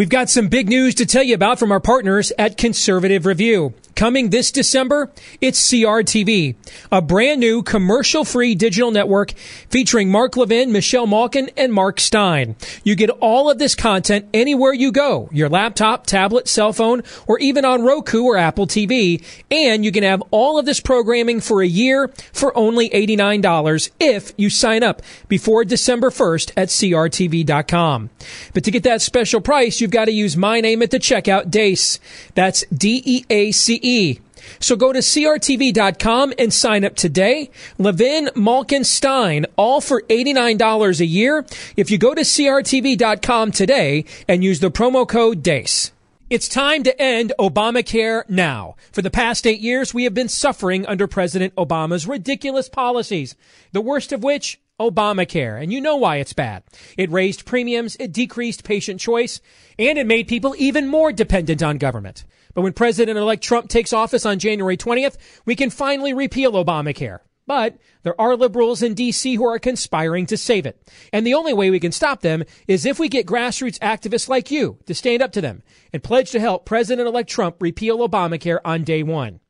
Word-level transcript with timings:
We've 0.00 0.08
got 0.08 0.30
some 0.30 0.48
big 0.48 0.70
news 0.70 0.94
to 0.94 1.04
tell 1.04 1.22
you 1.22 1.34
about 1.34 1.58
from 1.58 1.70
our 1.70 1.78
partners 1.78 2.32
at 2.38 2.56
Conservative 2.56 3.26
Review. 3.26 3.74
Coming 4.00 4.30
this 4.30 4.50
December, 4.50 5.12
it's 5.42 5.70
CRTV, 5.70 6.56
a 6.90 7.02
brand 7.02 7.38
new 7.38 7.62
commercial 7.62 8.24
free 8.24 8.54
digital 8.54 8.90
network 8.90 9.32
featuring 9.68 10.10
Mark 10.10 10.38
Levin, 10.38 10.72
Michelle 10.72 11.06
Malkin, 11.06 11.50
and 11.54 11.70
Mark 11.70 12.00
Steyn. 12.00 12.56
You 12.82 12.94
get 12.94 13.10
all 13.10 13.50
of 13.50 13.58
this 13.58 13.74
content 13.74 14.26
anywhere 14.32 14.72
you 14.72 14.90
go, 14.90 15.28
your 15.34 15.50
laptop, 15.50 16.06
tablet, 16.06 16.48
cell 16.48 16.72
phone, 16.72 17.02
or 17.26 17.38
even 17.40 17.66
on 17.66 17.82
Roku 17.82 18.22
or 18.22 18.38
Apple 18.38 18.66
TV. 18.66 19.22
And 19.50 19.84
you 19.84 19.92
can 19.92 20.02
have 20.02 20.22
all 20.30 20.58
of 20.58 20.64
this 20.64 20.80
programming 20.80 21.42
for 21.42 21.60
a 21.60 21.66
year 21.66 22.08
for 22.32 22.56
only 22.56 22.88
$89 22.88 23.90
if 24.00 24.32
you 24.38 24.48
sign 24.48 24.82
up 24.82 25.02
before 25.28 25.62
December 25.62 26.08
1st 26.08 26.52
at 26.56 26.68
CRTV.com. 26.68 28.08
But 28.54 28.64
to 28.64 28.70
get 28.70 28.82
that 28.84 29.02
special 29.02 29.42
price, 29.42 29.82
you've 29.82 29.90
got 29.90 30.06
to 30.06 30.12
use 30.12 30.38
my 30.38 30.62
name 30.62 30.80
at 30.80 30.90
the 30.90 30.98
checkout, 30.98 31.50
Deace. 31.50 31.98
That's 32.34 32.64
D-E-A-C-E. 33.90 34.20
So 34.58 34.74
go 34.74 34.92
to 34.92 35.00
CRTV.com 35.00 36.32
and 36.38 36.52
sign 36.52 36.84
up 36.84 36.96
today. 36.96 37.50
Levin, 37.78 38.30
Malkin, 38.34 38.84
Steyn, 38.84 39.46
all 39.56 39.80
for 39.80 40.02
$89 40.02 41.00
a 41.00 41.06
year. 41.06 41.44
If 41.76 41.90
you 41.90 41.98
go 41.98 42.14
to 42.14 42.22
CRTV.com 42.22 43.52
today 43.52 44.04
and 44.28 44.42
use 44.42 44.60
the 44.60 44.70
promo 44.70 45.06
code 45.06 45.42
DEACE. 45.42 45.92
It's 46.30 46.48
time 46.48 46.84
to 46.84 47.02
end 47.02 47.32
Obamacare 47.40 48.28
now. 48.28 48.76
For 48.92 49.02
the 49.02 49.10
past 49.10 49.46
eight 49.46 49.60
years, 49.60 49.92
we 49.92 50.04
have 50.04 50.14
been 50.14 50.28
suffering 50.28 50.86
under 50.86 51.08
President 51.08 51.54
Obama's 51.56 52.06
ridiculous 52.06 52.68
policies, 52.68 53.34
the 53.72 53.80
worst 53.80 54.12
of 54.12 54.22
which 54.22 54.60
Obamacare, 54.78 55.60
and 55.60 55.72
you 55.72 55.80
know 55.80 55.96
why 55.96 56.16
it's 56.16 56.32
bad. 56.32 56.62
It 56.96 57.10
raised 57.10 57.44
premiums, 57.44 57.96
it 57.98 58.12
decreased 58.12 58.62
patient 58.62 59.00
choice, 59.00 59.40
and 59.76 59.98
it 59.98 60.06
made 60.06 60.28
people 60.28 60.54
even 60.56 60.86
more 60.86 61.12
dependent 61.12 61.64
on 61.64 61.78
government. 61.78 62.24
But 62.54 62.62
when 62.62 62.72
President 62.72 63.18
elect 63.18 63.42
Trump 63.42 63.68
takes 63.68 63.92
office 63.92 64.24
on 64.26 64.38
January 64.38 64.76
20th, 64.76 65.16
we 65.44 65.56
can 65.56 65.70
finally 65.70 66.12
repeal 66.12 66.52
Obamacare. 66.52 67.20
But 67.46 67.78
there 68.04 68.20
are 68.20 68.36
liberals 68.36 68.82
in 68.82 68.94
DC 68.94 69.34
who 69.34 69.44
are 69.44 69.58
conspiring 69.58 70.26
to 70.26 70.36
save 70.36 70.66
it. 70.66 70.80
And 71.12 71.26
the 71.26 71.34
only 71.34 71.52
way 71.52 71.70
we 71.70 71.80
can 71.80 71.90
stop 71.90 72.20
them 72.20 72.44
is 72.68 72.86
if 72.86 73.00
we 73.00 73.08
get 73.08 73.26
grassroots 73.26 73.80
activists 73.80 74.28
like 74.28 74.52
you 74.52 74.78
to 74.86 74.94
stand 74.94 75.20
up 75.20 75.32
to 75.32 75.40
them 75.40 75.64
and 75.92 76.00
pledge 76.00 76.30
to 76.30 76.38
help 76.38 76.64
President 76.64 77.08
elect 77.08 77.28
Trump 77.28 77.56
repeal 77.58 78.06
Obamacare 78.06 78.60
on 78.64 78.84
day 78.84 79.02
one. 79.02 79.40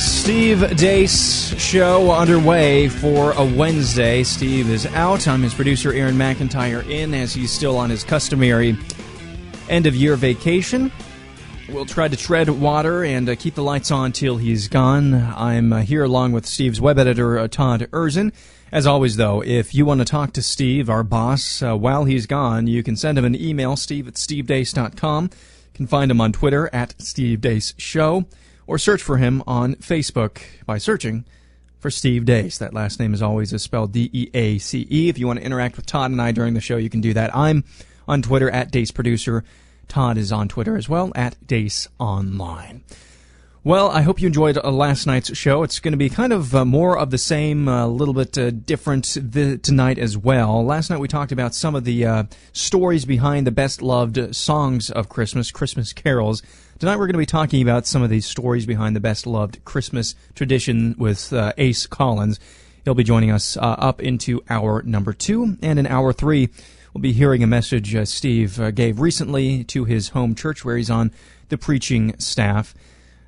Steve 0.00 0.60
Deace 0.78 1.54
show 1.58 2.10
underway 2.10 2.88
for 2.88 3.32
a 3.32 3.44
Wednesday. 3.44 4.22
Steve 4.22 4.70
is 4.70 4.86
out. 4.86 5.28
I'm 5.28 5.42
his 5.42 5.52
producer, 5.52 5.92
Aaron 5.92 6.14
McIntyre, 6.14 6.88
in 6.88 7.12
as 7.12 7.34
he's 7.34 7.52
still 7.52 7.76
on 7.76 7.90
his 7.90 8.02
customary 8.02 8.78
end 9.68 9.86
of 9.86 9.94
year 9.94 10.16
vacation. 10.16 10.90
We'll 11.68 11.84
try 11.84 12.08
to 12.08 12.16
tread 12.16 12.48
water 12.48 13.04
and 13.04 13.28
uh, 13.28 13.34
keep 13.34 13.54
the 13.54 13.62
lights 13.62 13.90
on 13.90 14.12
till 14.12 14.38
he's 14.38 14.68
gone. 14.68 15.12
I'm 15.36 15.70
uh, 15.70 15.82
here 15.82 16.04
along 16.04 16.32
with 16.32 16.46
Steve's 16.46 16.80
web 16.80 16.98
editor, 16.98 17.38
uh, 17.38 17.48
Todd 17.48 17.86
Erzen. 17.92 18.32
As 18.72 18.86
always, 18.86 19.16
though, 19.16 19.42
if 19.42 19.74
you 19.74 19.84
want 19.84 20.00
to 20.00 20.06
talk 20.06 20.32
to 20.32 20.42
Steve, 20.42 20.88
our 20.88 21.02
boss, 21.02 21.62
uh, 21.62 21.76
while 21.76 22.04
he's 22.04 22.24
gone, 22.24 22.66
you 22.66 22.82
can 22.82 22.96
send 22.96 23.18
him 23.18 23.26
an 23.26 23.34
email, 23.34 23.76
steve 23.76 24.08
at 24.08 24.14
stevedeace.com. 24.14 25.24
You 25.24 25.30
can 25.74 25.86
find 25.86 26.10
him 26.10 26.22
on 26.22 26.32
Twitter 26.32 26.70
at 26.72 26.94
Steve 27.02 27.40
Deace 27.40 27.74
Show 27.76 28.24
or 28.70 28.78
search 28.78 29.02
for 29.02 29.16
him 29.16 29.42
on 29.48 29.74
Facebook 29.74 30.42
by 30.64 30.78
searching 30.78 31.24
for 31.80 31.90
Steve 31.90 32.22
Deace. 32.22 32.58
That 32.58 32.72
last 32.72 33.00
name 33.00 33.12
is 33.12 33.20
always 33.20 33.60
spelled 33.60 33.90
D 33.90 34.08
E 34.12 34.30
A 34.32 34.58
C 34.58 34.86
E. 34.88 35.08
If 35.08 35.18
you 35.18 35.26
want 35.26 35.40
to 35.40 35.44
interact 35.44 35.76
with 35.76 35.86
Todd 35.86 36.12
and 36.12 36.22
I 36.22 36.30
during 36.30 36.54
the 36.54 36.60
show, 36.60 36.76
you 36.76 36.88
can 36.88 37.00
do 37.00 37.12
that. 37.14 37.34
I'm 37.34 37.64
on 38.06 38.22
Twitter 38.22 38.48
at 38.48 38.70
Deace 38.70 38.92
Producer. 38.94 39.42
Todd 39.88 40.16
is 40.16 40.30
on 40.30 40.46
Twitter 40.46 40.76
as 40.76 40.88
well 40.88 41.10
at 41.16 41.34
Deace 41.44 41.88
Online. 41.98 42.84
Well, 43.64 43.90
I 43.90 44.02
hope 44.02 44.20
you 44.20 44.28
enjoyed 44.28 44.56
uh, 44.56 44.70
last 44.70 45.04
night's 45.04 45.36
show. 45.36 45.64
It's 45.64 45.80
going 45.80 45.92
to 45.92 45.98
be 45.98 46.08
kind 46.08 46.32
of 46.32 46.54
uh, 46.54 46.64
more 46.64 46.96
of 46.96 47.10
the 47.10 47.18
same, 47.18 47.66
a 47.66 47.82
uh, 47.82 47.86
little 47.88 48.14
bit 48.14 48.38
uh, 48.38 48.50
different 48.50 49.18
th- 49.32 49.62
tonight 49.62 49.98
as 49.98 50.16
well. 50.16 50.64
Last 50.64 50.90
night 50.90 51.00
we 51.00 51.08
talked 51.08 51.32
about 51.32 51.56
some 51.56 51.74
of 51.74 51.82
the 51.82 52.06
uh, 52.06 52.24
stories 52.52 53.04
behind 53.04 53.48
the 53.48 53.50
best 53.50 53.82
loved 53.82 54.34
songs 54.34 54.90
of 54.92 55.08
Christmas, 55.08 55.50
Christmas 55.50 55.92
carols. 55.92 56.40
Tonight 56.80 56.96
we're 56.96 57.08
going 57.08 57.12
to 57.12 57.18
be 57.18 57.26
talking 57.26 57.60
about 57.60 57.86
some 57.86 58.00
of 58.00 58.08
these 58.08 58.24
stories 58.24 58.64
behind 58.64 58.96
the 58.96 59.00
best 59.00 59.26
loved 59.26 59.62
Christmas 59.66 60.14
tradition 60.34 60.94
with 60.96 61.30
uh, 61.30 61.52
Ace 61.58 61.86
Collins. 61.86 62.40
He'll 62.86 62.94
be 62.94 63.04
joining 63.04 63.30
us 63.30 63.58
uh, 63.58 63.60
up 63.60 64.00
into 64.00 64.42
hour 64.48 64.80
number 64.82 65.12
two, 65.12 65.58
and 65.60 65.78
in 65.78 65.86
hour 65.86 66.14
three 66.14 66.48
we'll 66.94 67.02
be 67.02 67.12
hearing 67.12 67.42
a 67.42 67.46
message 67.46 67.94
uh, 67.94 68.06
Steve 68.06 68.58
uh, 68.58 68.70
gave 68.70 68.98
recently 68.98 69.62
to 69.64 69.84
his 69.84 70.08
home 70.08 70.34
church 70.34 70.64
where 70.64 70.78
he's 70.78 70.88
on 70.88 71.12
the 71.50 71.58
preaching 71.58 72.18
staff. 72.18 72.74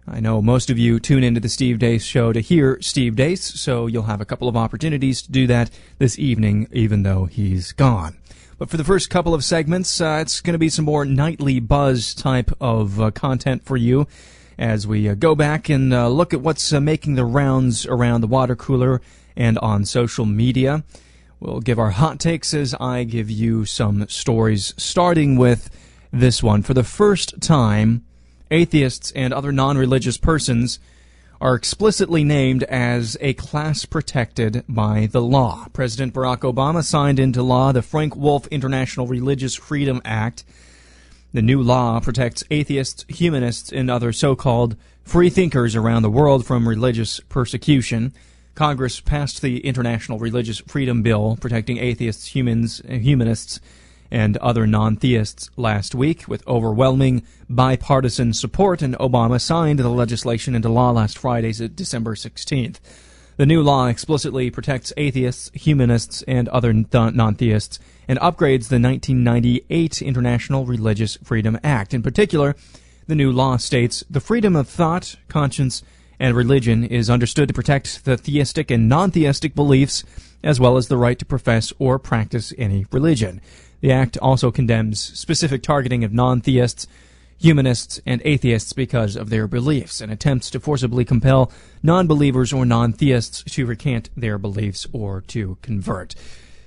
I 0.09 0.21
know 0.21 0.41
most 0.41 0.71
of 0.71 0.79
you 0.79 0.99
tune 0.99 1.23
into 1.23 1.39
the 1.39 1.51
Steve 1.51 1.79
Deace 1.79 2.05
show 2.05 2.33
to 2.33 2.41
hear 2.41 2.81
Steve 2.81 3.17
Deace, 3.17 3.43
so 3.43 3.87
you'll 3.87 4.05
have 4.05 4.23
a 4.23 4.25
couple 4.25 4.49
of 4.49 4.57
opportunities 4.57 5.21
to 5.21 5.31
do 5.31 5.47
that 5.49 5.71
this 5.99 6.19
evening, 6.19 6.69
even 6.73 7.03
though 7.03 7.27
he's 7.27 7.73
gone. 7.73 8.17
But 8.62 8.71
for 8.71 8.77
the 8.77 8.84
first 8.84 9.11
couple 9.11 9.34
of 9.34 9.43
segments, 9.43 10.00
uh, 10.00 10.21
it's 10.23 10.41
going 10.41 10.53
to 10.53 10.59
be 10.59 10.69
some 10.69 10.84
more 10.84 11.05
nightly 11.05 11.59
buzz 11.59 12.15
type 12.15 12.53
of 12.61 13.00
uh, 13.00 13.11
content 13.11 13.65
for 13.65 13.77
you 13.77 14.06
as 14.56 14.87
we 14.87 15.09
uh, 15.09 15.15
go 15.15 15.34
back 15.34 15.69
and 15.69 15.93
uh, 15.93 16.06
look 16.06 16.33
at 16.33 16.43
what's 16.43 16.72
uh, 16.72 16.81
making 16.81 17.17
the 17.17 17.25
rounds 17.25 17.87
around 17.87 18.21
the 18.21 18.28
water 18.28 18.55
cooler 18.55 19.03
and 19.34 19.59
on 19.59 19.84
social 19.84 20.27
media. 20.27 20.84
We'll 21.41 21.59
give 21.59 21.81
our 21.81 21.91
hot 21.91 22.21
takes 22.21 22.55
as 22.55 22.72
I 22.78 23.03
give 23.03 23.28
you 23.28 23.65
some 23.65 24.06
stories, 24.06 24.75
starting 24.77 25.34
with 25.37 25.69
this 26.12 26.41
one. 26.41 26.62
For 26.62 26.72
the 26.72 26.84
first 26.84 27.41
time, 27.41 28.05
atheists, 28.49 29.11
and 29.17 29.34
other 29.34 29.51
non 29.51 29.77
religious 29.77 30.19
persons 30.19 30.78
are 31.42 31.56
explicitly 31.56 32.22
named 32.22 32.62
as 32.62 33.16
a 33.20 33.34
class 33.34 33.84
protected 33.84 34.62
by 34.69 35.08
the 35.10 35.20
law. 35.20 35.66
President 35.72 36.14
Barack 36.14 36.42
Obama 36.42 36.84
signed 36.84 37.19
into 37.19 37.42
law 37.42 37.72
the 37.72 37.82
Frank 37.82 38.14
Wolf 38.14 38.47
International 38.47 39.08
Religious 39.08 39.56
Freedom 39.56 40.00
Act. 40.04 40.44
The 41.33 41.42
new 41.42 41.60
law 41.60 41.98
protects 41.98 42.44
atheists, 42.53 43.04
humanists, 43.09 43.72
and 43.72 43.91
other 43.91 44.12
so 44.12 44.36
called 44.36 44.77
free 45.03 45.30
thinkers 45.30 45.74
around 45.74 46.03
the 46.03 46.10
world 46.10 46.47
from 46.47 46.68
religious 46.68 47.18
persecution. 47.28 48.12
Congress 48.54 49.00
passed 49.00 49.42
the 49.42 49.66
International 49.66 50.21
Religious 50.21 50.60
Freedom 50.60 51.03
Bill 51.03 51.36
protecting 51.41 51.78
atheists, 51.78 52.36
humans, 52.36 52.80
humanists, 52.88 53.59
and 54.12 54.36
other 54.36 54.66
non 54.66 54.94
theists 54.94 55.50
last 55.56 55.94
week 55.94 56.28
with 56.28 56.47
overwhelming 56.47 57.22
bipartisan 57.48 58.34
support, 58.34 58.82
and 58.82 58.94
Obama 58.98 59.41
signed 59.41 59.78
the 59.78 59.88
legislation 59.88 60.54
into 60.54 60.68
law 60.68 60.91
last 60.91 61.16
Friday, 61.16 61.53
December 61.68 62.14
16th. 62.14 62.76
The 63.38 63.47
new 63.47 63.62
law 63.62 63.86
explicitly 63.86 64.50
protects 64.50 64.92
atheists, 64.98 65.50
humanists, 65.54 66.22
and 66.28 66.47
other 66.50 66.74
non 66.74 67.34
theists 67.34 67.78
and 68.06 68.18
upgrades 68.20 68.68
the 68.68 68.78
1998 68.78 70.03
International 70.03 70.66
Religious 70.66 71.16
Freedom 71.24 71.59
Act. 71.64 71.94
In 71.94 72.03
particular, 72.03 72.54
the 73.06 73.14
new 73.14 73.32
law 73.32 73.56
states 73.56 74.04
the 74.10 74.20
freedom 74.20 74.54
of 74.54 74.68
thought, 74.68 75.16
conscience, 75.28 75.82
and 76.20 76.36
religion 76.36 76.84
is 76.84 77.09
understood 77.09 77.48
to 77.48 77.54
protect 77.54 78.04
the 78.04 78.18
theistic 78.18 78.70
and 78.70 78.91
non 78.91 79.10
theistic 79.10 79.54
beliefs, 79.54 80.04
as 80.44 80.60
well 80.60 80.76
as 80.76 80.88
the 80.88 80.98
right 80.98 81.18
to 81.18 81.24
profess 81.24 81.72
or 81.78 81.98
practice 81.98 82.53
any 82.59 82.84
religion. 82.92 83.41
The 83.83 83.91
act 83.91 84.17
also 84.19 84.51
condemns 84.53 85.01
specific 85.19 85.63
targeting 85.63 86.05
of 86.05 86.13
non 86.13 86.41
theists, 86.41 86.87
humanists, 87.37 88.01
and 88.07 88.23
atheists 88.25 88.73
because 88.73 89.17
of 89.17 89.29
their 89.29 89.49
beliefs 89.49 90.01
and 90.01 90.11
attempts 90.11 90.51
to 90.51 90.61
forcibly 90.61 91.05
compel 91.05 91.53
non 91.83 92.07
believers 92.07 92.53
or 92.53 92.65
non 92.65 92.93
theists 92.93 93.43
to 93.43 93.67
recant 93.67 94.09
their 94.17 94.39
beliefs 94.39 94.87
or 94.93 95.21
to 95.23 95.59
convert. 95.63 96.15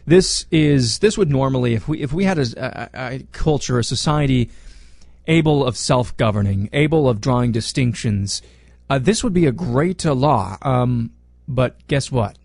This 0.06 0.46
is 0.52 1.00
this 1.00 1.18
would 1.18 1.32
normally 1.32 1.74
if 1.74 1.88
we 1.88 2.02
if 2.04 2.12
we 2.12 2.26
had 2.26 2.38
a, 2.38 2.90
a, 2.94 3.16
a 3.16 3.20
culture, 3.32 3.80
a 3.80 3.84
society 3.84 4.52
able 5.26 5.66
of 5.66 5.78
self 5.78 6.16
governing, 6.18 6.70
able 6.74 7.08
of 7.08 7.22
drawing 7.22 7.54
distinctions, 7.54 8.42
uh, 8.90 9.00
this 9.00 9.24
would 9.24 9.34
be 9.34 9.46
a 9.46 9.54
great 9.54 10.06
uh, 10.06 10.14
law. 10.14 10.58
Um, 10.62 11.12
but 11.48 11.76
guess 11.88 12.12
what? 12.12 12.38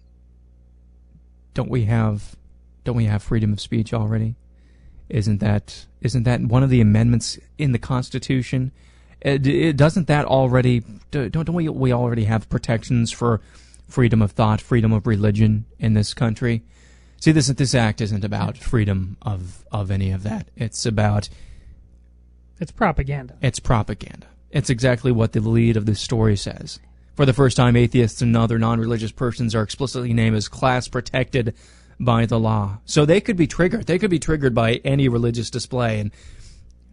Don't 1.54 1.68
we 1.68 1.86
have 1.86 2.36
don't 2.84 2.96
we 2.96 3.06
have 3.06 3.20
freedom 3.20 3.52
of 3.52 3.60
speech 3.60 3.92
already? 3.92 4.36
Isn't 5.10 5.38
that 5.38 5.86
isn't 6.00 6.22
that 6.22 6.40
one 6.40 6.62
of 6.62 6.70
the 6.70 6.80
amendments 6.80 7.38
in 7.58 7.72
the 7.72 7.78
Constitution? 7.78 8.72
Uh, 9.24 9.30
it, 9.30 9.46
it, 9.46 9.76
doesn't 9.76 10.06
that 10.06 10.24
already 10.24 10.82
don't 11.10 11.32
don't 11.32 11.52
we 11.52 11.68
we 11.68 11.92
already 11.92 12.24
have 12.24 12.48
protections 12.48 13.10
for 13.10 13.40
freedom 13.88 14.22
of 14.22 14.32
thought, 14.32 14.60
freedom 14.60 14.92
of 14.92 15.06
religion 15.06 15.66
in 15.78 15.94
this 15.94 16.14
country? 16.14 16.62
See, 17.18 17.32
this 17.32 17.48
this 17.48 17.74
act 17.74 18.00
isn't 18.00 18.24
about 18.24 18.56
freedom 18.56 19.16
of 19.22 19.64
of 19.70 19.90
any 19.90 20.10
of 20.10 20.22
that. 20.22 20.48
It's 20.56 20.86
about 20.86 21.28
It's 22.58 22.72
propaganda. 22.72 23.36
it's 23.42 23.60
propaganda. 23.60 24.28
It's 24.50 24.70
exactly 24.70 25.12
what 25.12 25.32
the 25.32 25.40
lead 25.40 25.76
of 25.76 25.86
this 25.86 26.00
story 26.00 26.36
says. 26.36 26.80
For 27.14 27.26
the 27.26 27.32
first 27.32 27.56
time, 27.56 27.76
atheists 27.76 28.22
and 28.22 28.36
other 28.36 28.58
non-religious 28.58 29.12
persons 29.12 29.54
are 29.54 29.62
explicitly 29.62 30.14
named 30.14 30.36
as 30.36 30.48
class 30.48 30.88
protected 30.88 31.54
by 32.00 32.24
the 32.24 32.40
law. 32.40 32.78
So 32.86 33.04
they 33.04 33.20
could 33.20 33.36
be 33.36 33.46
triggered. 33.46 33.86
They 33.86 33.98
could 33.98 34.10
be 34.10 34.18
triggered 34.18 34.54
by 34.54 34.80
any 34.84 35.08
religious 35.08 35.50
display, 35.50 36.00
and 36.00 36.10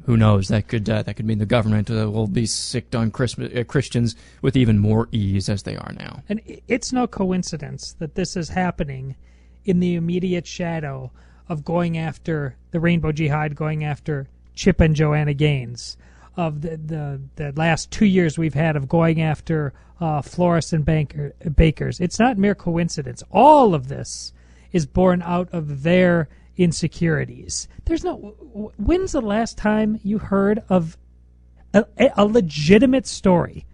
who 0.05 0.17
knows? 0.17 0.49
That 0.49 0.67
could 0.67 0.89
uh, 0.89 1.03
that 1.03 1.15
could 1.15 1.25
mean 1.25 1.39
the 1.39 1.45
government 1.45 1.89
uh, 1.89 2.11
will 2.11 2.27
be 2.27 2.45
sicked 2.45 2.93
on 2.93 3.11
Christmas, 3.11 3.53
uh, 3.55 3.63
Christians 3.63 4.15
with 4.41 4.57
even 4.57 4.77
more 4.77 5.07
ease 5.11 5.49
as 5.49 5.63
they 5.63 5.77
are 5.77 5.93
now. 5.97 6.23
And 6.29 6.41
it's 6.67 6.91
no 6.91 7.07
coincidence 7.07 7.93
that 7.99 8.15
this 8.15 8.35
is 8.35 8.49
happening 8.49 9.15
in 9.63 9.79
the 9.79 9.95
immediate 9.95 10.45
shadow 10.45 11.11
of 11.49 11.63
going 11.63 11.97
after 11.97 12.57
the 12.71 12.79
Rainbow 12.79 13.13
Jihad, 13.13 13.55
going 13.55 13.85
after 13.85 14.27
Chip 14.55 14.81
and 14.81 14.95
Joanna 14.95 15.33
Gaines, 15.33 15.97
of 16.35 16.61
the 16.61 16.77
the, 16.77 17.21
the 17.37 17.53
last 17.55 17.91
two 17.91 18.05
years 18.05 18.37
we've 18.37 18.53
had 18.53 18.75
of 18.75 18.89
going 18.89 19.21
after 19.21 19.73
uh, 20.01 20.21
florists 20.21 20.73
and 20.73 20.83
banker, 20.83 21.33
bakers. 21.55 22.01
It's 22.01 22.19
not 22.19 22.37
mere 22.37 22.55
coincidence. 22.55 23.23
All 23.31 23.73
of 23.73 23.87
this 23.87 24.33
is 24.71 24.85
born 24.85 25.21
out 25.21 25.49
of 25.51 25.83
their 25.83 26.27
insecurities. 26.57 27.67
There's 27.85 28.03
no. 28.03 28.15
When's 28.77 29.11
the 29.11 29.21
last 29.21 29.57
time 29.57 29.99
you 30.03 30.17
heard 30.17 30.63
of 30.69 30.97
a, 31.73 31.85
a 32.15 32.25
legitimate 32.25 33.07
story? 33.07 33.65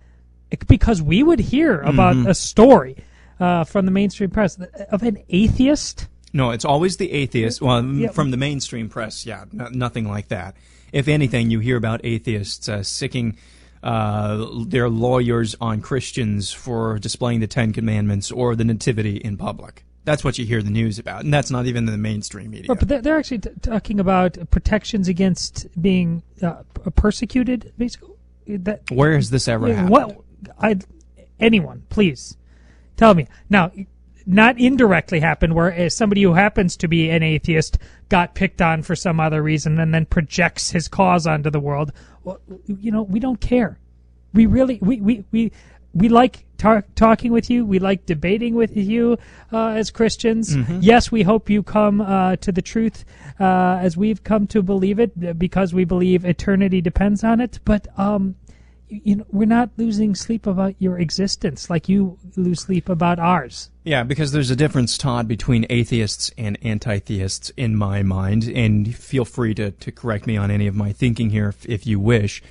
Because 0.67 1.01
we 1.01 1.23
would 1.23 1.39
hear 1.39 1.81
about 1.81 2.15
a 2.27 2.35
story 2.35 2.97
uh, 3.39 3.63
from 3.63 3.85
the 3.85 3.91
mainstream 3.91 4.29
press 4.29 4.59
of 4.91 5.01
an 5.01 5.17
atheist. 5.29 6.07
No, 6.31 6.51
it's 6.51 6.65
always 6.65 6.97
the 6.97 7.11
atheist. 7.11 7.61
Well, 7.61 7.83
Yeah. 7.83 8.09
from 8.09 8.29
the 8.31 8.37
mainstream 8.37 8.87
press, 8.89 9.25
yeah, 9.25 9.45
n- 9.51 9.69
nothing 9.71 10.07
like 10.07 10.27
that. 10.27 10.55
If 10.91 11.07
anything, 11.07 11.49
you 11.49 11.59
hear 11.59 11.77
about 11.77 12.01
atheists 12.03 12.69
uh, 12.69 12.83
sicking 12.83 13.37
uh, 13.81 14.45
their 14.67 14.89
lawyers 14.89 15.55
on 15.59 15.81
Christians 15.81 16.51
for 16.51 16.99
displaying 16.99 17.39
the 17.39 17.47
Ten 17.47 17.73
Commandments 17.73 18.31
or 18.31 18.55
the 18.55 18.63
Nativity 18.63 19.17
in 19.17 19.37
public. 19.37 19.83
That's 20.05 20.23
what 20.23 20.37
you 20.37 20.45
hear 20.45 20.61
the 20.61 20.69
news 20.69 20.99
about, 20.99 21.23
and 21.23 21.33
that's 21.33 21.49
not 21.49 21.65
even 21.65 21.85
the 21.85 21.97
mainstream 21.97 22.51
media. 22.51 22.75
But 22.75 22.87
they're, 22.87 23.01
they're 23.01 23.17
actually 23.17 23.39
t- 23.39 23.51
talking 23.61 23.99
about 23.99 24.37
protections 24.51 25.07
against 25.07 25.67
being 25.81 26.23
uh, 26.41 26.63
persecuted. 26.95 27.71
Basically, 27.77 28.15
that 28.47 28.81
Where 28.91 29.15
has 29.15 29.29
this 29.29 29.47
ever 29.47 29.73
happened? 29.73 29.89
What? 29.89 30.17
I 30.59 30.77
anyone, 31.39 31.83
please 31.89 32.37
tell 32.97 33.13
me 33.13 33.27
now. 33.49 33.71
Not 34.25 34.57
indirectly 34.57 35.19
happened 35.19 35.53
where 35.53 35.73
uh, 35.73 35.89
somebody 35.89 36.23
who 36.23 36.33
happens 36.33 36.77
to 36.77 36.87
be 36.87 37.09
an 37.09 37.23
atheist 37.23 37.77
got 38.07 38.35
picked 38.35 38.61
on 38.61 38.81
for 38.81 38.95
some 38.95 39.19
other 39.19 39.43
reason 39.43 39.77
and 39.81 39.93
then 39.93 40.05
projects 40.05 40.71
his 40.71 40.87
cause 40.87 41.27
onto 41.27 41.49
the 41.49 41.59
world. 41.59 41.91
Well, 42.23 42.39
you 42.65 42.89
know, 42.89 43.03
we 43.03 43.19
don't 43.19 43.41
care. 43.41 43.79
We 44.33 44.45
really 44.45 44.79
we 44.81 45.01
we 45.01 45.25
we, 45.31 45.51
we 45.93 46.09
like 46.09 46.45
tar- 46.57 46.85
talking 46.95 47.31
with 47.31 47.49
you. 47.49 47.65
We 47.65 47.79
like 47.79 48.05
debating 48.05 48.55
with 48.55 48.75
you 48.75 49.17
uh, 49.51 49.69
as 49.69 49.91
Christians. 49.91 50.55
Mm-hmm. 50.55 50.79
Yes, 50.81 51.11
we 51.11 51.23
hope 51.23 51.49
you 51.49 51.63
come 51.63 52.01
uh, 52.01 52.35
to 52.37 52.51
the 52.51 52.61
truth 52.61 53.05
uh, 53.39 53.79
as 53.81 53.95
we've 53.95 54.23
come 54.23 54.47
to 54.47 54.61
believe 54.61 54.99
it 54.99 55.37
because 55.37 55.73
we 55.73 55.85
believe 55.85 56.25
eternity 56.25 56.81
depends 56.81 57.23
on 57.23 57.39
it. 57.41 57.59
But 57.65 57.87
um, 57.99 58.35
you, 58.89 59.01
you 59.03 59.15
know, 59.17 59.25
we're 59.31 59.45
not 59.45 59.69
losing 59.77 60.15
sleep 60.15 60.47
about 60.47 60.75
your 60.79 60.97
existence 60.99 61.69
like 61.69 61.89
you 61.89 62.17
lose 62.35 62.61
sleep 62.61 62.89
about 62.89 63.19
ours. 63.19 63.69
Yeah, 63.83 64.03
because 64.03 64.31
there's 64.31 64.51
a 64.51 64.55
difference, 64.55 64.97
Todd, 64.97 65.27
between 65.27 65.65
atheists 65.69 66.31
and 66.37 66.57
anti-theists 66.61 67.51
in 67.57 67.75
my 67.75 68.01
mind, 68.01 68.47
and 68.47 68.95
feel 68.95 69.25
free 69.25 69.53
to, 69.55 69.71
to 69.71 69.91
correct 69.91 70.25
me 70.25 70.37
on 70.37 70.49
any 70.49 70.67
of 70.67 70.75
my 70.75 70.93
thinking 70.93 71.29
here 71.29 71.49
if, 71.49 71.65
if 71.67 71.85
you 71.85 71.99
wish. 71.99 72.41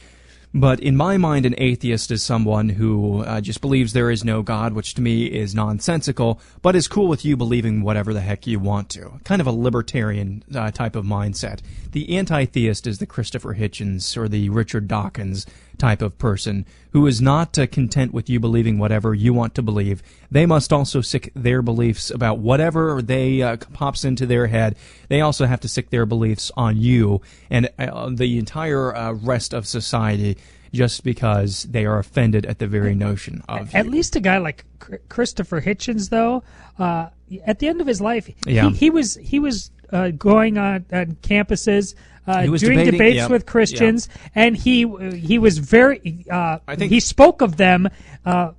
But 0.55 0.81
in 0.81 0.97
my 0.97 1.17
mind, 1.17 1.47
an 1.47 1.55
atheist 1.57 2.11
is 2.11 2.23
someone 2.23 2.69
who 2.69 3.23
uh, 3.23 3.41
just 3.41 3.63
believes 3.63 3.93
there 3.93 4.11
is 4.11 4.23
no 4.23 4.43
God, 4.43 4.75
which 4.75 4.93
to 4.95 5.01
me 5.01 5.25
is 5.25 5.55
nonsensical, 5.55 6.41
but 6.61 6.77
is 6.77 6.89
cool 6.89 7.09
with 7.09 7.25
you 7.25 7.39
believing 7.39 7.83
whatever 7.83 8.13
the 8.13 8.21
heck 8.21 8.47
you 8.47 8.61
want 8.61 8.91
to. 8.91 9.21
Kind 9.25 9.41
of 9.41 9.47
a 9.47 9.53
libertarian 9.53 10.45
uh, 10.55 10.71
type 10.71 10.95
of 10.95 11.07
mindset. 11.07 11.61
The 11.93 12.17
anti-theist 12.17 12.87
is 12.87 12.99
the 12.99 13.07
Christopher 13.07 13.55
Hitchens 13.55 14.15
or 14.17 14.29
the 14.29 14.51
Richard 14.51 14.89
Dawkins 14.89 15.47
type 15.83 16.01
of 16.03 16.17
person 16.19 16.65
who 16.93 17.07
is 17.09 17.21
not 17.21 17.59
uh, 17.59 17.67
content 17.67 18.13
with 18.15 18.31
you 18.31 18.39
believing 18.39 18.79
whatever 18.79 19.13
you 19.15 19.33
want 19.35 19.53
to 19.57 19.63
believe. 19.63 20.01
They 20.31 20.47
must 20.47 20.73
also 20.73 21.01
sick 21.01 21.33
their 21.35 21.61
beliefs 21.61 22.11
about 22.19 22.39
whatever 22.39 23.03
they 23.03 23.43
uh, 23.43 23.57
pops 23.73 24.05
into 24.05 24.25
their 24.27 24.47
head. 24.47 24.77
They 25.09 25.21
also 25.21 25.45
have 25.47 25.61
to 25.61 25.69
sick 25.69 25.91
their 25.91 26.07
beliefs 26.07 26.53
on 26.57 26.77
you 26.77 27.21
and 27.51 27.69
uh, 27.79 28.11
the 28.23 28.39
entire 28.39 28.95
uh, 28.95 29.13
rest 29.33 29.53
of 29.53 29.67
society 29.67 30.37
just 30.73 31.03
because 31.05 31.65
they 31.65 31.85
are 31.85 31.99
offended 31.99 32.47
at 32.47 32.59
the 32.59 32.67
very 32.67 32.95
notion 32.95 33.43
of 33.49 33.75
At 33.75 33.85
you. 33.87 33.91
least 33.91 34.17
a 34.17 34.21
guy 34.21 34.39
like 34.39 34.65
Christopher 35.09 35.61
Hitchens, 35.61 36.09
though, 36.11 36.43
uh, 36.79 37.09
at 37.45 37.59
the 37.59 37.69
end 37.69 37.81
of 37.81 37.87
his 37.87 38.01
life, 38.01 38.31
Yeah. 38.47 38.71
he, 38.71 38.77
he 38.77 38.91
was 38.91 39.17
he 39.17 39.39
was 39.39 39.71
uh, 39.93 40.11
going 40.11 40.59
on, 40.59 40.85
on 40.93 41.17
campuses. 41.23 41.95
Uh, 42.25 42.43
doing 42.43 42.59
debating- 42.61 42.93
debates 42.93 43.17
yeah, 43.17 43.27
with 43.27 43.47
Christians, 43.47 44.09
and 44.37 44.57
he 44.57 44.87
he 45.17 45.41
was 45.41 45.59
very. 45.59 46.25
Uh, 46.31 46.59
I 46.69 46.77
think- 46.77 46.93
he 46.93 47.01
spoke 47.01 47.43
of 47.43 47.57
them 47.57 47.89
uh, 48.25 48.53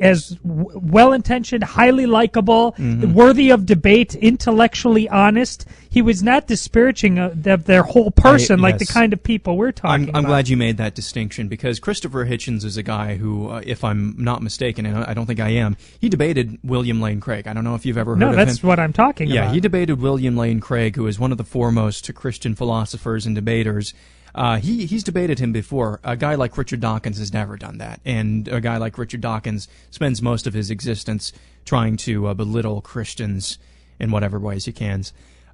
as 0.00 0.30
w- 0.44 0.70
well-intentioned, 0.74 1.62
highly 1.64 2.06
likable, 2.06 2.72
Mm-hmm. 2.78 3.12
worthy 3.14 3.50
of 3.50 3.66
debate, 3.66 4.14
intellectually 4.14 5.08
honest. 5.08 5.66
He 5.88 6.02
was 6.02 6.22
not 6.22 6.46
disparaging 6.46 7.18
of 7.18 7.46
of 7.46 7.64
their 7.64 7.82
whole 7.82 8.10
person, 8.10 8.60
like 8.60 8.78
the 8.78 8.86
kind 8.86 9.12
of 9.12 9.22
people 9.22 9.56
we're 9.56 9.72
talking 9.72 9.90
I'm, 9.90 10.08
about. 10.08 10.18
I'm 10.18 10.24
glad 10.24 10.48
you 10.48 10.56
made 10.56 10.76
that 10.78 10.94
distinction 10.94 11.48
because 11.48 11.78
Christopher 11.80 12.26
Hitchens 12.26 12.64
is 12.64 12.76
a 12.76 12.82
guy 12.82 13.16
who, 13.16 13.48
uh, 13.48 13.62
if 13.64 13.82
I'm 13.84 14.14
not 14.18 14.42
mistaken, 14.42 14.86
and 14.86 14.96
I 15.04 15.14
don't 15.14 15.26
think 15.26 15.40
I 15.40 15.50
am, 15.50 15.76
he 16.00 16.08
debated 16.08 16.58
William 16.64 17.00
Lane 17.00 17.20
Craig. 17.20 17.46
I 17.46 17.52
don't 17.52 17.64
know 17.64 17.74
if 17.74 17.84
you've 17.84 17.98
ever 17.98 18.12
heard 18.12 18.20
No, 18.20 18.30
of 18.30 18.36
that's 18.36 18.62
what 18.62 18.78
I'm 18.78 18.92
talking 18.92 19.28
Yeah, 19.28 19.42
about. 19.42 19.54
he 19.54 19.60
debated 19.60 20.00
William 20.00 20.36
Lane 20.36 20.60
Craig, 20.60 20.96
who 20.96 21.06
is 21.06 21.18
one 21.18 21.32
of 21.32 21.38
the 21.38 21.44
foremost 21.44 22.12
Christian 22.14 22.54
philosophers 22.54 23.26
and 23.26 23.34
debaters. 23.34 23.92
Uh, 24.34 24.56
he 24.58 24.86
he's 24.86 25.04
debated 25.04 25.38
him 25.38 25.52
before. 25.52 26.00
A 26.04 26.16
guy 26.16 26.34
like 26.34 26.56
Richard 26.56 26.80
Dawkins 26.80 27.18
has 27.18 27.32
never 27.32 27.56
done 27.56 27.78
that, 27.78 28.00
and 28.04 28.48
a 28.48 28.60
guy 28.60 28.76
like 28.76 28.98
Richard 28.98 29.20
Dawkins 29.20 29.68
spends 29.90 30.22
most 30.22 30.46
of 30.46 30.54
his 30.54 30.70
existence 30.70 31.32
trying 31.64 31.96
to 31.98 32.28
uh, 32.28 32.34
belittle 32.34 32.80
Christians 32.80 33.58
in 33.98 34.10
whatever 34.10 34.38
ways 34.38 34.64
he 34.64 34.72
can. 34.72 35.04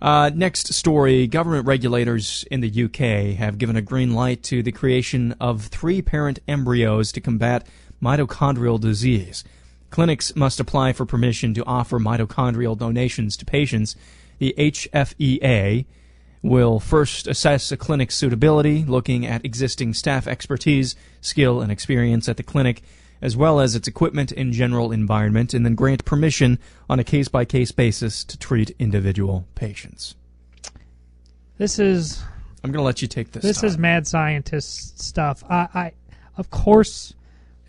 Uh, 0.01 0.31
next 0.35 0.73
story: 0.75 1.27
Government 1.27 1.67
regulators 1.67 2.45
in 2.51 2.61
the 2.61 2.85
UK 2.85 3.37
have 3.39 3.59
given 3.59 3.77
a 3.77 3.83
green 3.83 4.15
light 4.15 4.43
to 4.45 4.63
the 4.63 4.73
creation 4.73 5.35
of 5.41 5.67
three 5.67 6.03
parent 6.03 6.39
embryos 6.47 7.13
to 7.13 7.21
combat 7.21 7.67
mitochondrial 8.03 8.81
disease. 8.81 9.43
Clinics 9.91 10.37
must 10.37 10.61
apply 10.61 10.93
for 10.93 11.07
permission 11.07 11.55
to 11.55 11.65
offer 11.65 11.99
mitochondrial 11.99 12.77
donations 12.77 13.37
to 13.37 13.45
patients. 13.45 13.97
The 14.39 14.55
HFEA 14.59 15.87
will 16.43 16.79
first 16.81 17.27
assess 17.27 17.73
a 17.73 17.77
clinic's 17.77 18.15
suitability, 18.15 18.85
looking 18.85 19.27
at 19.27 19.45
existing 19.45 19.95
staff 19.95 20.27
expertise, 20.27 20.95
skill, 21.21 21.61
and 21.61 21.73
experience 21.73 22.29
at 22.29 22.37
the 22.37 22.43
clinic, 22.43 22.83
as 23.21 23.37
well 23.37 23.61
as 23.61 23.75
its 23.75 23.89
equipment 23.89 24.33
and 24.33 24.53
general 24.53 24.93
environment, 24.93 25.55
and 25.55 25.65
then 25.65 25.75
grant 25.75 26.05
permission 26.05 26.59
on 26.89 26.99
a 26.99 27.05
case 27.05 27.29
by 27.29 27.45
case 27.45 27.73
basis 27.73 28.25
to 28.25 28.39
treat 28.39 28.75
individual 28.79 29.47
patients. 29.55 30.15
this 31.59 31.79
is 31.79 32.23
I'm 32.63 32.73
going 32.73 32.83
to 32.83 32.87
let 32.87 33.01
you 33.01 33.09
take 33.09 33.33
this. 33.33 33.43
this 33.43 33.61
Todd. 33.61 33.71
is 33.71 33.79
mad 33.79 34.07
scientist 34.07 35.01
stuff. 35.01 35.45
I, 35.49 35.69
I 35.73 35.93
of 36.37 36.51
course, 36.51 37.15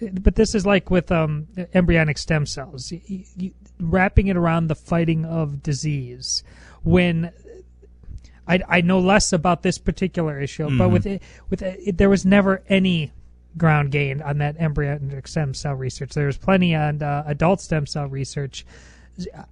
but 0.02 0.36
this 0.36 0.56
is 0.56 0.66
like 0.66 0.90
with 0.90 1.12
um, 1.12 1.48
embryonic 1.74 2.18
stem 2.18 2.46
cells, 2.46 2.92
you, 2.92 3.24
you, 3.36 3.52
wrapping 3.80 4.28
it 4.28 4.36
around 4.38 4.68
the 4.68 4.76
fighting 4.76 5.26
of 5.26 5.64
disease. 5.64 6.44
When 6.84 7.32
I, 8.48 8.62
I 8.68 8.82
know 8.82 9.00
less 9.00 9.34
about 9.34 9.62
this 9.64 9.78
particular 9.78 10.40
issue, 10.40 10.68
Mm-hmm. 10.68 10.78
but 10.78 10.90
with 10.90 11.06
it, 11.06 11.22
with 11.50 11.62
it, 11.62 11.98
there 11.98 12.10
was 12.10 12.26
never 12.26 12.64
any 12.70 13.12
ground 13.58 13.92
gained 13.92 14.22
on 14.22 14.38
that 14.38 14.56
embryonic 14.60 15.28
stem 15.28 15.54
cell 15.54 15.74
research. 15.74 16.14
There 16.14 16.28
was 16.28 16.38
plenty 16.38 16.76
on 16.76 17.02
uh, 17.02 17.24
adult 17.26 17.60
stem 17.62 17.86
cell 17.86 18.08
research. 18.08 18.66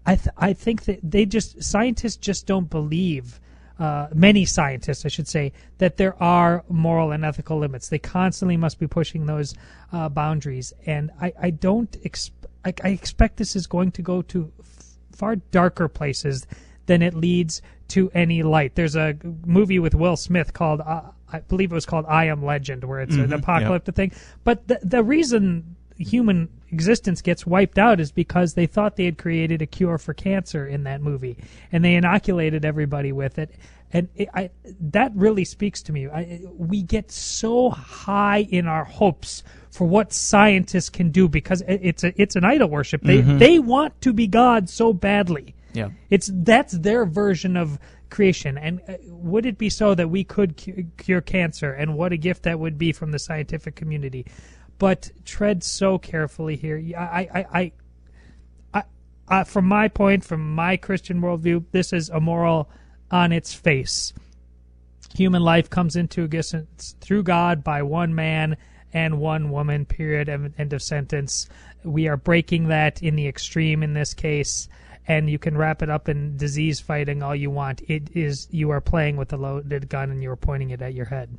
I 0.05 0.15
th- 0.15 0.35
I 0.37 0.53
think 0.53 0.83
that 0.85 0.99
they 1.03 1.25
just 1.25 1.63
scientists 1.63 2.17
just 2.17 2.45
don't 2.47 2.69
believe. 2.69 3.39
Uh, 3.77 4.07
many 4.13 4.45
scientists, 4.45 5.03
I 5.05 5.09
should 5.09 5.27
say, 5.27 5.51
that 5.79 5.97
there 5.97 6.15
are 6.23 6.63
moral 6.69 7.11
and 7.11 7.25
ethical 7.25 7.57
limits. 7.57 7.89
They 7.89 7.99
constantly 7.99 8.55
must 8.55 8.79
be 8.79 8.87
pushing 8.87 9.25
those 9.25 9.53
uh, 9.91 10.07
boundaries, 10.07 10.71
and 10.85 11.11
I, 11.19 11.33
I 11.41 11.49
don't 11.49 11.91
exp- 12.03 12.31
I, 12.63 12.73
I 12.85 12.89
expect 12.89 13.35
this 13.35 13.53
is 13.53 13.67
going 13.67 13.91
to 13.93 14.01
go 14.01 14.21
to 14.21 14.49
f- 14.61 14.85
far 15.11 15.35
darker 15.35 15.89
places 15.89 16.47
than 16.85 17.01
it 17.01 17.15
leads 17.15 17.61
to 17.89 18.09
any 18.13 18.43
light. 18.43 18.75
There's 18.75 18.95
a 18.95 19.15
movie 19.45 19.79
with 19.79 19.95
Will 19.95 20.15
Smith 20.17 20.53
called 20.53 20.81
uh, 20.81 21.01
I 21.31 21.39
believe 21.39 21.71
it 21.71 21.75
was 21.75 21.85
called 21.85 22.05
I 22.07 22.25
Am 22.25 22.43
Legend, 22.45 22.83
where 22.83 22.99
it's 23.01 23.15
an 23.15 23.33
apocalyptic 23.33 23.95
thing. 23.95 24.11
But 24.43 24.67
the 24.67 24.79
the 24.83 25.03
reason 25.03 25.75
human 25.97 26.49
existence 26.71 27.21
gets 27.21 27.45
wiped 27.45 27.77
out 27.77 27.99
is 27.99 28.11
because 28.11 28.53
they 28.53 28.65
thought 28.65 28.95
they 28.95 29.05
had 29.05 29.17
created 29.17 29.61
a 29.61 29.65
cure 29.65 29.97
for 29.97 30.13
cancer 30.13 30.67
in 30.67 30.83
that 30.83 31.01
movie, 31.01 31.37
and 31.71 31.83
they 31.83 31.95
inoculated 31.95 32.65
everybody 32.65 33.11
with 33.11 33.39
it. 33.39 33.51
And 33.93 34.09
it, 34.15 34.27
I, 34.33 34.49
that 34.91 35.13
really 35.15 35.45
speaks 35.45 35.81
to 35.83 35.93
me. 35.93 36.07
I, 36.07 36.41
we 36.57 36.81
get 36.81 37.11
so 37.11 37.69
high 37.69 38.39
in 38.49 38.67
our 38.67 38.83
hopes 38.83 39.43
for 39.71 39.87
what 39.87 40.11
scientists 40.11 40.89
can 40.89 41.11
do 41.11 41.27
because 41.29 41.63
it's 41.67 42.03
a, 42.03 42.21
it's 42.21 42.35
an 42.35 42.43
idol 42.43 42.69
worship. 42.69 43.01
They 43.01 43.21
they 43.21 43.59
want 43.59 43.99
to 44.01 44.13
be 44.13 44.27
God 44.27 44.69
so 44.69 44.93
badly. 44.93 45.54
Yeah. 45.75 45.89
It's 46.09 46.29
that's 46.33 46.73
their 46.73 47.05
version 47.05 47.57
of 47.57 47.79
creation. 48.09 48.57
And 48.57 48.81
uh, 48.87 48.93
would 49.07 49.45
it 49.45 49.57
be 49.57 49.69
so 49.69 49.93
that 49.95 50.09
we 50.09 50.23
could 50.23 50.55
cure 50.97 51.21
cancer? 51.21 51.71
And 51.71 51.95
what 51.95 52.13
a 52.13 52.17
gift 52.17 52.43
that 52.43 52.59
would 52.59 52.77
be 52.77 52.91
from 52.91 53.11
the 53.11 53.19
scientific 53.19 53.75
community. 53.75 54.25
But 54.77 55.11
tread 55.25 55.63
so 55.63 55.97
carefully 55.97 56.55
here. 56.55 56.81
I, 56.97 57.29
I, 57.33 57.71
I, 58.73 58.83
I, 59.27 59.43
from 59.43 59.65
my 59.65 59.87
point, 59.87 60.23
from 60.23 60.53
my 60.53 60.77
Christian 60.77 61.21
worldview, 61.21 61.65
this 61.71 61.93
is 61.93 62.09
immoral 62.09 62.69
on 63.09 63.31
its 63.31 63.53
face. 63.53 64.13
Human 65.15 65.41
life 65.41 65.69
comes 65.69 65.95
into 65.95 66.23
existence 66.23 66.95
through 66.99 67.23
God 67.23 67.63
by 67.63 67.81
one 67.83 68.13
man 68.13 68.57
and 68.93 69.19
one 69.19 69.49
woman. 69.49 69.85
Period. 69.85 70.29
End 70.29 70.73
of 70.73 70.81
sentence. 70.81 71.47
We 71.83 72.07
are 72.07 72.17
breaking 72.17 72.67
that 72.67 73.01
in 73.01 73.15
the 73.15 73.27
extreme 73.27 73.81
in 73.81 73.93
this 73.93 74.13
case 74.13 74.67
and 75.07 75.29
you 75.29 75.37
can 75.37 75.57
wrap 75.57 75.81
it 75.81 75.89
up 75.89 76.09
in 76.09 76.37
disease 76.37 76.79
fighting 76.79 77.21
all 77.21 77.35
you 77.35 77.49
want. 77.49 77.81
It 77.87 78.09
is 78.15 78.47
you 78.51 78.69
are 78.71 78.81
playing 78.81 79.17
with 79.17 79.31
a 79.33 79.37
loaded 79.37 79.89
gun 79.89 80.11
and 80.11 80.21
you 80.21 80.31
are 80.31 80.35
pointing 80.35 80.71
it 80.71 80.81
at 80.81 80.93
your 80.93 81.05
head. 81.05 81.37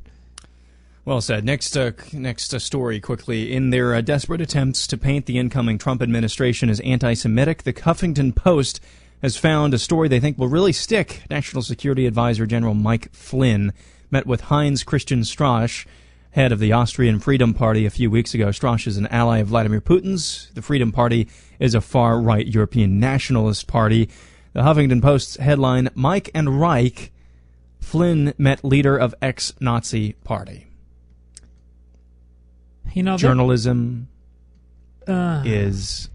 Well 1.04 1.20
said. 1.20 1.44
Next, 1.44 1.76
uh, 1.76 1.92
next 2.12 2.52
uh, 2.52 2.58
story 2.58 2.98
quickly. 2.98 3.52
In 3.52 3.70
their 3.70 3.94
uh, 3.94 4.00
desperate 4.00 4.40
attempts 4.40 4.88
to 4.88 4.98
paint 4.98 5.26
the 5.26 5.38
incoming 5.38 5.78
Trump 5.78 6.02
administration 6.02 6.68
as 6.68 6.80
anti-Semitic, 6.80 7.62
the 7.62 7.72
Huffington 7.72 8.34
Post 8.34 8.80
has 9.22 9.36
found 9.36 9.72
a 9.72 9.78
story 9.78 10.08
they 10.08 10.18
think 10.18 10.36
will 10.36 10.48
really 10.48 10.72
stick. 10.72 11.22
National 11.30 11.62
Security 11.62 12.06
Advisor 12.06 12.44
General 12.44 12.74
Mike 12.74 13.12
Flynn 13.12 13.72
met 14.10 14.26
with 14.26 14.42
Heinz 14.42 14.82
Christian 14.82 15.20
Strache, 15.20 15.86
head 16.36 16.52
of 16.52 16.58
the 16.58 16.70
Austrian 16.70 17.18
Freedom 17.18 17.54
Party, 17.54 17.86
a 17.86 17.90
few 17.90 18.10
weeks 18.10 18.34
ago. 18.34 18.48
Strache 18.48 18.86
is 18.86 18.98
an 18.98 19.06
ally 19.06 19.38
of 19.38 19.48
Vladimir 19.48 19.80
Putin's. 19.80 20.50
The 20.52 20.60
Freedom 20.60 20.92
Party 20.92 21.28
is 21.58 21.74
a 21.74 21.80
far-right 21.80 22.46
European 22.46 23.00
nationalist 23.00 23.66
party. 23.66 24.10
The 24.52 24.60
Huffington 24.60 25.00
Post's 25.00 25.36
headline: 25.36 25.88
Mike 25.94 26.30
and 26.34 26.60
Reich. 26.60 27.10
Flynn 27.80 28.34
met 28.36 28.64
leader 28.64 28.96
of 28.96 29.14
ex-Nazi 29.22 30.12
party. 30.24 30.66
You 32.92 33.02
know, 33.02 33.16
Journalism 33.16 34.08
uh, 35.06 35.42
is 35.46 36.10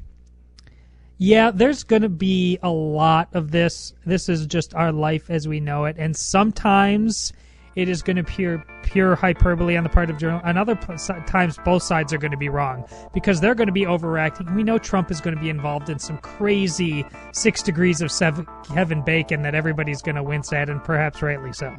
yeah, 1.17 1.49
there's 1.51 1.83
going 1.83 2.01
to 2.03 2.09
be 2.09 2.59
a 2.61 2.69
lot 2.69 3.29
of 3.33 3.51
this. 3.51 3.93
This 4.05 4.29
is 4.29 4.45
just 4.45 4.75
our 4.75 4.91
life 4.91 5.31
as 5.31 5.47
we 5.47 5.59
know 5.59 5.85
it, 5.85 5.95
and 5.97 6.15
sometimes 6.15 7.33
it 7.75 7.87
is 7.89 8.01
going 8.01 8.17
to 8.17 8.23
pure 8.23 8.63
pure 8.83 9.15
hyperbole 9.15 9.77
on 9.77 9.83
the 9.83 9.89
part 9.89 10.09
of 10.09 10.17
journal. 10.17 10.41
And 10.43 10.57
other 10.57 10.75
p- 10.75 10.95
times, 11.25 11.57
both 11.63 11.83
sides 11.83 12.11
are 12.13 12.17
going 12.17 12.31
to 12.31 12.37
be 12.37 12.49
wrong 12.49 12.85
because 13.13 13.39
they're 13.39 13.55
going 13.55 13.67
to 13.67 13.73
be 13.73 13.85
overacting. 13.85 14.53
We 14.53 14.63
know 14.63 14.77
Trump 14.77 15.11
is 15.11 15.21
going 15.21 15.35
to 15.35 15.41
be 15.41 15.49
involved 15.49 15.89
in 15.89 15.99
some 15.99 16.17
crazy 16.17 17.05
six 17.31 17.61
degrees 17.63 18.01
of 18.01 18.11
seven, 18.11 18.45
Kevin 18.73 19.01
Bacon 19.03 19.41
that 19.43 19.55
everybody's 19.55 20.01
going 20.01 20.15
to 20.15 20.23
wince 20.23 20.51
at, 20.51 20.69
and 20.69 20.83
perhaps 20.83 21.21
rightly 21.21 21.53
so. 21.53 21.75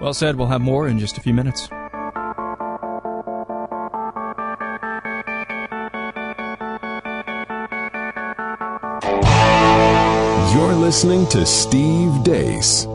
well 0.00 0.14
said. 0.14 0.36
We'll 0.36 0.46
have 0.48 0.60
more 0.60 0.86
in 0.88 0.98
just 0.98 1.18
a 1.18 1.20
few 1.20 1.34
minutes. 1.34 1.68
You're 10.52 10.74
listening 10.74 11.26
to 11.28 11.44
Steve 11.44 12.22
Deace. 12.22 12.86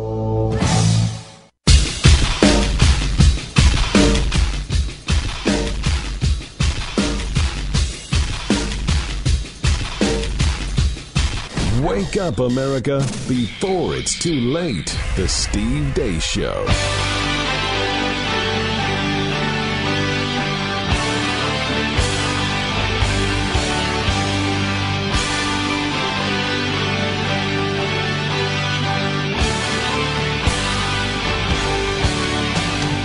Wake 12.00 12.16
up, 12.16 12.40
America, 12.40 13.00
before 13.28 13.94
it's 13.94 14.18
too 14.18 14.40
late. 14.40 14.98
The 15.18 15.28
Steve 15.28 15.94
Deace 15.94 16.22
Show. 16.24 17.09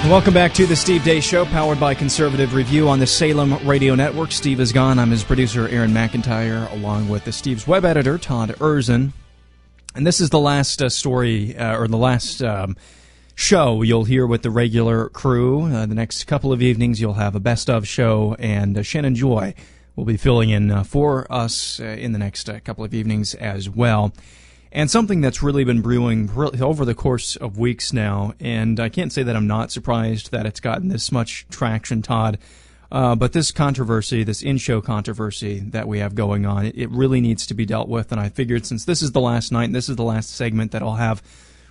Welcome 0.05 0.35
back 0.35 0.53
to 0.55 0.67
the 0.67 0.77
Steve 0.77 1.01
Deace 1.01 1.25
Show, 1.25 1.47
powered 1.47 1.81
by 1.81 1.95
Conservative 1.95 2.53
Review 2.53 2.91
on 2.91 2.99
the 2.99 3.07
Salem 3.07 3.55
Radio 3.67 3.95
Network. 3.95 4.33
Steve 4.33 4.61
is 4.61 4.71
gone. 4.71 4.99
I'm 4.99 5.11
his 5.11 5.25
producer, 5.25 5.67
Aaron 5.69 5.93
McIntyre, 5.93 6.71
along 6.73 7.09
with 7.09 7.25
the 7.25 7.33
Steve's 7.33 7.67
web 7.67 7.87
editor, 7.87 8.19
Todd 8.19 8.51
Erzen. 8.61 9.13
And 9.95 10.07
this 10.07 10.21
is 10.21 10.29
the 10.29 10.39
last 10.39 10.83
uh, 10.83 10.91
story, 10.91 11.57
uh, 11.57 11.79
or 11.79 11.89
the 11.89 11.97
last 11.97 12.43
um, 12.43 12.77
show 13.35 13.81
you'll 13.81 14.05
hear 14.05 14.27
with 14.27 14.43
the 14.43 14.51
regular 14.51 15.09
crew. 15.09 15.73
Uh, 15.73 15.87
the 15.87 15.95
next 15.95 16.27
couple 16.27 16.53
of 16.53 16.61
evenings, 16.61 17.01
you'll 17.01 17.15
have 17.15 17.35
a 17.35 17.41
best 17.41 17.71
of 17.71 17.89
show, 17.89 18.37
and 18.39 18.77
uh, 18.77 18.83
Shannon 18.83 19.15
Joy 19.15 19.55
will 19.97 20.05
be 20.05 20.19
filling 20.19 20.51
in 20.51 20.71
uh, 20.71 20.85
for 20.85 21.27
us 21.33 21.81
uh, 21.81 21.85
in 21.85 22.13
the 22.13 22.19
next 22.19 22.51
couple 22.65 22.85
of 22.85 22.93
evenings 22.93 23.35
as 23.35 23.71
well. 23.71 24.13
And 24.77 24.91
something 24.91 25.21
that's 25.21 25.41
really 25.41 25.63
been 25.63 25.83
brewing 25.83 26.29
over 26.37 26.85
the 26.85 26.97
course 26.97 27.37
of 27.37 27.57
weeks 27.57 27.93
now, 27.93 28.35
and 28.41 28.81
I 28.81 28.89
can't 28.89 29.13
say 29.13 29.23
that 29.23 29.37
I'm 29.37 29.47
not 29.47 29.71
surprised 29.71 30.33
that 30.33 30.47
it's 30.47 30.59
gotten 30.59 30.89
this 30.89 31.13
much 31.13 31.47
traction, 31.49 32.03
Todd. 32.03 32.39
Uh, 32.91 33.15
but 33.15 33.33
this 33.33 33.53
controversy, 33.53 34.25
this 34.25 34.43
in-show 34.43 34.81
controversy 34.81 35.61
that 35.61 35.87
we 35.87 36.01
have 36.01 36.17
going 36.17 36.45
on, 36.45 36.67
it, 36.67 36.77
it 36.77 36.91
really 36.91 37.21
needs 37.21 37.47
to 37.47 37.55
be 37.55 37.65
dealt 37.65 37.89
with. 37.89 38.11
And 38.11 38.21
I 38.21 38.29
figured 38.29 38.67
since 38.67 38.85
this 38.85 39.01
is 39.01 39.13
the 39.13 39.21
last 39.21 39.53
night, 39.53 39.65
and 39.65 39.75
this 39.77 39.89
is 39.89 39.95
the 39.95 40.03
last 40.03 40.31
segment 40.31 40.73
that 40.73 40.83
I'll 40.83 40.95
have 40.95 41.23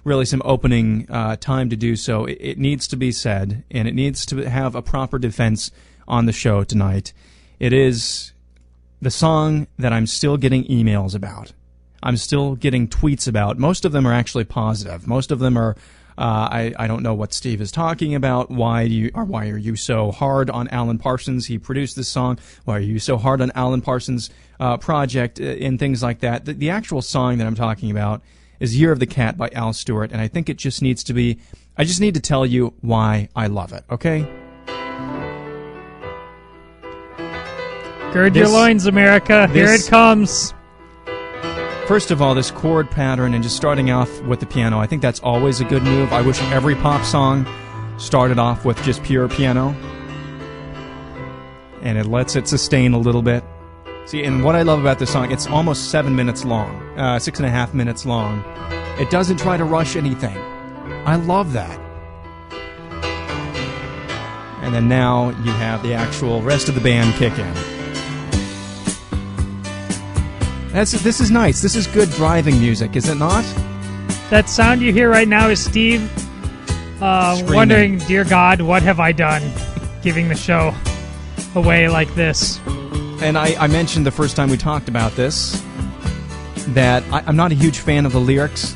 really 0.06 0.26
some 0.26 0.42
opening 0.46 1.06
uh, 1.10 1.36
time 1.36 1.70
to 1.72 1.76
do 1.76 1.98
so, 1.98 2.24
it, 2.24 2.38
it 2.40 2.58
needs 2.58 2.88
to 2.88 2.96
be 2.96 3.12
said, 3.12 3.66
and 3.70 3.86
it 3.86 3.96
needs 3.96 4.26
to 4.28 4.50
have 4.50 4.76
a 4.76 4.82
proper 4.82 5.20
defense 5.20 5.72
on 6.08 6.26
the 6.26 6.32
show 6.32 6.64
tonight. 6.64 7.12
It 7.60 7.74
is 7.74 8.32
the 9.02 9.12
song 9.12 9.68
that 9.78 9.92
I'm 9.92 10.08
still 10.08 10.38
getting 10.38 10.64
emails 10.66 11.14
about. 11.14 11.52
I'm 12.04 12.18
still 12.18 12.56
getting 12.56 12.88
tweets 12.88 13.28
about. 13.28 13.58
Most 13.58 13.86
of 13.86 13.94
them 13.94 14.06
are 14.06 14.14
actually 14.14 14.44
positive. 14.44 15.08
Most 15.08 15.32
of 15.32 15.40
them 15.40 15.58
are, 15.58 15.78
uh, 16.18 16.48
I, 16.52 16.74
I 16.78 16.86
don't 16.86 17.02
know 17.02 17.14
what 17.14 17.34
Steve 17.34 17.62
is 17.62 17.72
talking 17.72 18.14
about. 18.14 18.52
Why 18.52 18.90
do 18.90 18.94
you, 18.94 19.10
or 19.16 19.24
why 19.24 19.48
are 19.48 19.58
you 19.58 19.78
so 19.78 20.12
hard 20.12 20.50
on 20.50 20.68
Alan 20.68 20.98
Parsons? 20.98 21.46
He 21.46 21.58
produced 21.58 21.96
this 21.96 22.10
song. 22.10 22.40
Why 22.66 22.78
are 22.78 22.82
you 22.82 23.00
so 23.00 23.18
hard 23.18 23.42
on 23.42 23.52
Alan 23.56 23.82
Parsons' 23.82 24.30
uh, 24.60 24.76
project 24.78 25.40
uh, 25.40 25.46
and 25.46 25.80
things 25.80 26.04
like 26.04 26.20
that? 26.20 26.44
The, 26.44 26.54
the 26.54 26.70
actual 26.70 27.02
song 27.02 27.38
that 27.38 27.48
I'm 27.48 27.56
talking 27.56 27.90
about 27.90 28.22
is 28.60 28.78
Year 28.78 28.92
of 28.92 29.00
the 29.00 29.08
Cat 29.08 29.38
by 29.38 29.50
Al 29.54 29.72
Stewart, 29.72 30.12
and 30.12 30.20
I 30.20 30.28
think 30.28 30.50
it 30.50 30.58
just 30.58 30.82
needs 30.82 31.06
to 31.06 31.14
be, 31.14 31.40
I 31.78 31.86
just 31.86 32.02
need 32.02 32.16
to 32.16 32.22
tell 32.22 32.46
you 32.46 32.74
why 32.82 33.30
I 33.34 33.48
love 33.48 33.72
it, 33.72 33.86
okay? 33.90 34.28
Gird 38.12 38.36
your 38.36 38.50
loins, 38.50 38.86
America. 38.86 39.48
Here 39.48 39.74
it 39.74 39.88
comes. 39.88 40.54
First 41.88 42.12
of 42.12 42.22
all, 42.22 42.34
this 42.34 42.50
chord 42.50 42.90
pattern 42.90 43.34
and 43.34 43.44
just 43.44 43.58
starting 43.58 43.92
off 43.92 44.22
with 44.22 44.40
the 44.40 44.46
piano, 44.46 44.80
I 44.80 44.88
think 44.88 45.02
that's 45.02 45.20
always 45.20 45.60
a 45.60 45.66
good 45.66 45.84
move. 45.84 46.14
I 46.14 46.22
wish 46.22 46.42
every 46.44 46.76
pop 46.76 47.04
song 47.04 47.46
started 47.98 48.40
off 48.40 48.64
with 48.64 48.82
just 48.84 49.04
pure 49.04 49.28
piano. 49.28 49.76
And 51.82 51.98
it 51.98 52.06
lets 52.06 52.38
it 52.38 52.48
sustain 52.48 52.94
a 52.94 52.98
little 52.98 53.22
bit. 53.22 53.44
See, 54.06 54.24
and 54.24 54.46
what 54.46 54.56
I 54.56 54.62
love 54.62 54.80
about 54.80 54.98
this 55.00 55.12
song, 55.12 55.30
it's 55.30 55.46
almost 55.46 55.92
seven 55.92 56.16
minutes 56.16 56.46
long, 56.46 56.98
uh, 56.98 57.20
six 57.20 57.40
and 57.40 57.46
a 57.46 57.52
half 57.52 57.74
minutes 57.74 58.06
long. 58.06 58.46
It 58.98 59.10
doesn't 59.10 59.38
try 59.38 59.58
to 59.58 59.66
rush 59.66 59.98
anything. 59.98 60.38
I 61.06 61.18
love 61.18 61.52
that. 61.52 61.78
And 64.62 64.74
then 64.74 64.88
now 64.88 65.32
you 65.44 65.52
have 65.52 65.84
the 65.84 65.94
actual 65.94 66.42
rest 66.42 66.70
of 66.70 66.76
the 66.76 66.82
band 66.82 67.14
kick 67.16 67.38
in. 67.38 67.73
That's 70.74 70.92
this 71.04 71.22
is 71.22 71.30
nice. 71.30 71.62
This 71.62 71.76
is 71.76 71.86
good 71.86 72.10
driving 72.10 72.60
music, 72.60 72.96
is 72.96 73.08
it 73.08 73.16
not? 73.16 73.44
That 74.32 74.50
sound 74.50 74.82
you 74.82 74.92
hear 74.92 75.08
right 75.08 75.28
now 75.28 75.50
is 75.50 75.64
Steve 75.64 76.12
uh, 77.00 77.40
wondering, 77.46 78.00
"Dear 78.00 78.24
God, 78.24 78.60
what 78.60 78.82
have 78.82 79.00
I 79.00 79.12
done?" 79.12 79.44
Giving 80.02 80.30
the 80.30 80.36
show 80.36 80.74
away 81.54 81.88
like 81.90 82.14
this. 82.16 82.60
And 83.22 83.38
I, 83.38 83.56
I 83.60 83.68
mentioned 83.68 84.08
the 84.08 84.12
first 84.12 84.36
time 84.36 84.50
we 84.50 84.58
talked 84.58 84.90
about 84.90 85.12
this 85.12 85.64
that 86.70 87.04
I, 87.14 87.24
I'm 87.28 87.36
not 87.36 87.52
a 87.52 87.56
huge 87.56 87.78
fan 87.78 88.08
of 88.08 88.12
the 88.12 88.20
lyrics. 88.20 88.76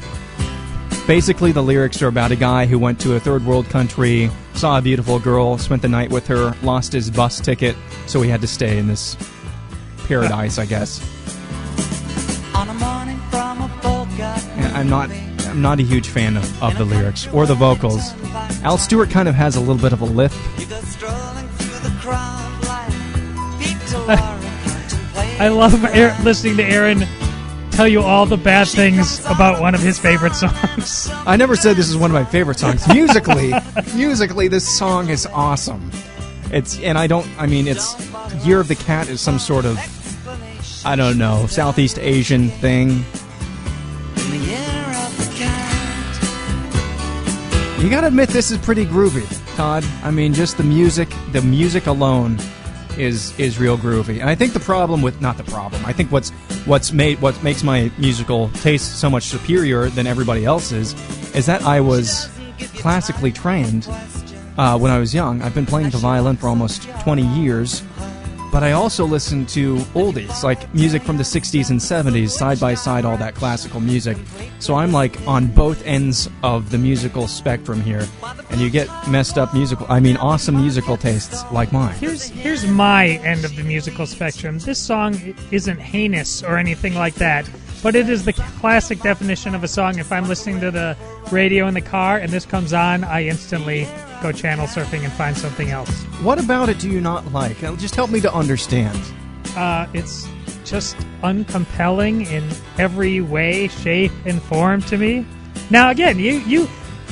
Basically, 1.08 1.52
the 1.52 1.64
lyrics 1.64 2.04
are 2.04 2.08
about 2.10 2.30
a 2.32 2.36
guy 2.36 2.68
who 2.68 2.78
went 2.78 3.00
to 3.02 3.16
a 3.16 3.20
third 3.20 3.44
world 3.44 3.66
country, 3.70 4.30
saw 4.54 4.78
a 4.78 4.84
beautiful 4.84 5.18
girl, 5.18 5.58
spent 5.58 5.82
the 5.82 5.90
night 5.90 6.12
with 6.12 6.28
her, 6.28 6.56
lost 6.62 6.94
his 6.94 7.10
bus 7.10 7.40
ticket, 7.40 7.76
so 8.06 8.22
he 8.22 8.30
had 8.30 8.42
to 8.42 8.48
stay 8.48 8.78
in 8.78 8.88
this 8.88 9.18
paradise, 10.08 10.60
I 10.60 10.68
guess. 10.68 11.02
I'm 14.20 14.90
not 14.90 15.10
I'm 15.48 15.62
not 15.62 15.80
a 15.80 15.84
huge 15.84 16.08
fan 16.08 16.38
of, 16.38 16.64
of 16.64 16.78
the 16.78 16.86
lyrics 16.86 17.28
or 17.28 17.46
the 17.46 17.56
vocals. 17.56 18.14
Al 18.64 18.78
Stewart 18.78 19.10
kind 19.10 19.28
of 19.28 19.36
has 19.36 19.56
a 19.56 19.60
little 19.60 19.82
bit 19.82 19.94
of 19.94 20.02
a 20.02 20.06
lisp. 20.06 20.38
I 25.40 25.50
love 25.50 25.84
Aaron, 25.86 26.24
listening 26.24 26.58
to 26.58 26.64
Aaron 26.64 27.04
tell 27.78 27.88
you 27.88 28.02
all 28.02 28.26
the 28.26 28.38
bad 28.38 28.68
things 28.68 29.20
about 29.28 29.62
one 29.62 29.76
of 29.76 29.80
his 29.80 30.00
favorite 30.00 30.34
songs. 30.34 31.10
I 31.28 31.36
never 31.36 31.56
said 31.56 31.76
this 31.76 31.88
is 31.88 31.96
one 31.96 32.10
of 32.10 32.16
my 32.16 32.26
favorite 32.26 32.58
songs. 32.58 32.88
Musically, 32.94 33.54
musically, 33.94 34.48
this 34.48 34.68
song 34.68 35.10
is 35.10 35.28
awesome. 35.28 35.92
It's 36.52 36.80
and 36.80 36.98
I 36.98 37.06
don't. 37.06 37.28
I 37.38 37.46
mean, 37.46 37.68
it's 37.68 37.96
Year 38.44 38.60
of 38.60 38.68
the 38.68 38.76
Cat 38.76 39.10
is 39.10 39.22
some 39.22 39.38
sort 39.38 39.66
of 39.66 39.78
I 40.84 40.96
don't 40.96 41.20
know 41.20 41.46
Southeast 41.46 42.00
Asian 42.00 42.50
thing. 42.50 43.06
You 47.88 47.92
gotta 47.92 48.08
admit 48.08 48.28
this 48.28 48.52
is 48.52 48.58
pretty 48.58 48.86
groovy, 48.86 49.26
Todd. 49.56 49.82
I 50.04 50.12
mean, 50.12 50.34
just 50.34 50.58
the 50.58 50.64
music, 50.64 51.08
the 51.32 51.42
music 51.42 51.88
alone 51.88 52.38
is 52.98 53.32
is 53.40 53.60
real 53.60 53.78
groovy. 53.78 54.20
And 54.20 54.30
I 54.30 54.36
think 54.36 54.52
the 54.52 54.60
problem 54.60 55.02
with 55.02 55.22
not 55.22 55.38
the 55.38 55.46
problem. 55.46 55.86
I 55.86 55.94
think 55.94 56.12
what's 56.12 56.32
what's 56.66 56.92
made 56.92 57.22
what 57.22 57.42
makes 57.44 57.64
my 57.64 57.90
musical 57.98 58.50
taste 58.50 59.00
so 59.00 59.10
much 59.10 59.24
superior 59.24 59.88
than 59.88 60.06
everybody 60.06 60.44
else's 60.44 60.96
is 61.34 61.46
that 61.46 61.62
I 61.62 61.80
was 61.80 62.30
classically 62.76 63.32
trained 63.32 63.88
uh, 64.58 64.78
when 64.78 64.92
I 64.92 65.00
was 65.00 65.14
young. 65.14 65.42
I've 65.42 65.56
been 65.56 65.66
playing 65.66 65.92
the 65.92 65.98
violin 65.98 66.36
for 66.36 66.50
almost 66.50 66.90
20 67.04 67.22
years, 67.40 67.84
but 68.58 68.64
I 68.64 68.72
also 68.72 69.06
listen 69.06 69.46
to 69.48 69.76
oldies, 69.94 70.42
like 70.42 70.74
music 70.74 71.04
from 71.04 71.18
the 71.18 71.24
60s 71.24 71.70
and 71.70 71.80
70s, 71.80 72.32
side 72.32 72.60
by 72.60 72.74
side, 72.74 73.06
all 73.06 73.16
that 73.18 73.36
classical 73.36 73.80
music. 73.80 74.18
So 74.58 74.74
I'm 74.74 74.92
like 74.92 75.16
on 75.28 75.46
both 75.46 75.86
ends 75.86 76.28
of 76.42 76.72
the 76.72 76.80
musical 76.80 77.28
spectrum 77.28 77.82
here, 77.82 78.08
and 78.50 78.60
you 78.60 78.72
get 78.72 78.90
messed 79.08 79.38
up 79.38 79.54
musical, 79.54 79.86
I 79.90 80.00
mean, 80.00 80.18
awesome 80.18 80.56
musical 80.56 80.98
tastes 80.98 81.44
like 81.52 81.72
mine. 81.72 82.00
Here's 82.00 82.24
here's 82.30 82.66
my 82.66 83.20
end 83.24 83.46
of 83.46 83.56
the 83.56 83.62
musical 83.62 84.08
spectrum. 84.08 84.58
This 84.58 84.80
song 84.80 85.36
isn't 85.52 85.78
heinous 85.78 86.42
or 86.42 86.58
anything 86.58 86.96
like 86.96 87.14
that, 87.16 87.48
but 87.84 87.94
it 87.94 88.10
is 88.10 88.26
the 88.26 88.34
classic 88.34 89.02
definition 89.02 89.54
of 89.54 89.64
a 89.64 89.68
song. 89.68 90.00
If 90.00 90.12
I'm 90.12 90.28
listening 90.28 90.62
to 90.62 90.72
the 90.72 90.98
radio 91.32 91.68
in 91.68 91.76
the 91.76 91.82
car 91.82 92.18
and 92.18 92.32
this 92.32 92.48
comes 92.48 92.74
on, 92.74 93.04
I 93.04 93.26
instantly 93.26 93.88
go 94.22 94.32
channel 94.32 94.68
surfing 94.68 95.04
and 95.04 95.12
find 95.14 95.38
something 95.38 95.70
else. 95.70 96.04
What 96.24 96.40
about 96.44 96.70
it 96.70 96.80
do 96.80 96.90
you 96.90 97.02
not 97.02 97.32
like? 97.32 97.64
Uh, 97.64 97.76
Just 97.76 97.96
help 97.96 98.10
me 98.10 98.22
to 98.22 98.34
understand. 98.34 99.00
Uh, 99.56 99.88
it's 99.94 100.28
just 100.66 100.98
uncompelling 101.24 102.30
in 102.30 102.48
every 102.78 103.22
way, 103.22 103.68
shape, 103.70 104.12
and 104.26 104.42
form 104.42 104.82
to 104.84 104.98
me. 104.98 105.26
Now, 105.70 105.90
again, 105.90 106.20
you 106.20 106.34
you 106.40 106.68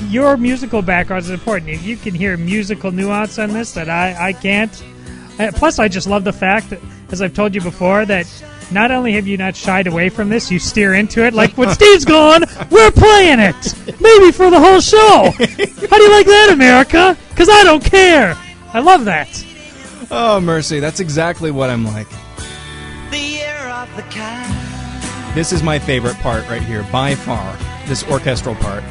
your 0.09 0.35
musical 0.37 0.81
background 0.81 1.23
is 1.23 1.29
important. 1.29 1.71
If 1.71 1.83
you 1.83 1.95
can 1.95 2.13
hear 2.13 2.35
musical 2.37 2.91
nuance 2.91 3.39
on 3.39 3.53
this 3.53 3.73
that 3.73 3.89
I 3.89 4.29
I 4.29 4.33
can't. 4.33 4.83
Uh, 5.39 5.51
plus, 5.53 5.79
I 5.79 5.87
just 5.89 6.07
love 6.07 6.23
the 6.23 6.31
fact 6.33 6.69
that, 6.69 6.79
as 7.11 7.21
I've 7.21 7.33
told 7.33 7.53
you 7.53 7.61
before, 7.61 8.05
that 8.05 8.25
not 8.71 8.91
only 8.91 9.13
have 9.13 9.27
you 9.27 9.37
not 9.37 9.55
shied 9.55 9.87
away 9.87 10.09
from 10.09 10.29
this, 10.29 10.51
you 10.51 10.59
steer 10.59 10.93
into 10.95 11.23
it. 11.25 11.33
Like 11.33 11.57
when 11.57 11.69
Steve's 11.69 12.05
gone, 12.05 12.43
we're 12.71 12.91
playing 12.91 13.39
it, 13.39 13.73
maybe 14.01 14.31
for 14.31 14.49
the 14.49 14.59
whole 14.59 14.79
show. 14.81 15.31
How 15.89 15.97
do 15.97 16.03
you 16.03 16.11
like 16.11 16.25
that, 16.25 16.49
America? 16.51 17.17
Because 17.29 17.49
I 17.49 17.63
don't 17.63 17.83
care. 17.83 18.35
I 18.73 18.79
love 18.79 19.05
that. 19.05 19.45
Oh, 20.11 20.39
mercy, 20.39 20.79
that's 20.79 20.99
exactly 20.99 21.51
what 21.51 21.69
I'm 21.69 21.85
like. 21.85 22.07
This 25.35 25.51
is 25.51 25.61
my 25.63 25.79
favorite 25.79 26.15
part 26.17 26.47
right 26.49 26.61
here, 26.63 26.83
by 26.91 27.15
far. 27.15 27.57
This 27.87 28.03
orchestral 28.05 28.55
part. 28.55 28.83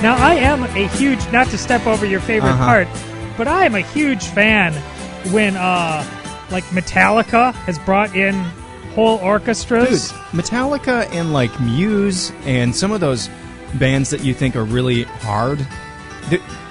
Now, 0.00 0.14
I 0.16 0.34
am 0.34 0.62
a 0.62 0.86
huge, 0.96 1.18
not 1.32 1.48
to 1.48 1.58
step 1.58 1.84
over 1.84 2.06
your 2.06 2.20
favorite 2.20 2.50
Uh-huh. 2.52 2.64
part, 2.84 2.88
but 3.38 3.48
I 3.48 3.64
am 3.64 3.74
a 3.74 3.80
huge 3.80 4.24
fan 4.24 4.74
when, 5.32 5.56
uh, 5.56 6.04
like 6.50 6.64
Metallica 6.64 7.54
has 7.54 7.78
brought 7.78 8.14
in 8.14 8.34
whole 8.94 9.18
orchestras. 9.18 10.10
Dude. 10.10 10.18
Metallica 10.32 11.06
and 11.12 11.32
like 11.32 11.58
Muse 11.60 12.32
and 12.44 12.74
some 12.74 12.90
of 12.90 13.00
those 13.00 13.30
bands 13.74 14.10
that 14.10 14.22
you 14.22 14.34
think 14.34 14.56
are 14.56 14.64
really 14.64 15.04
hard, 15.04 15.66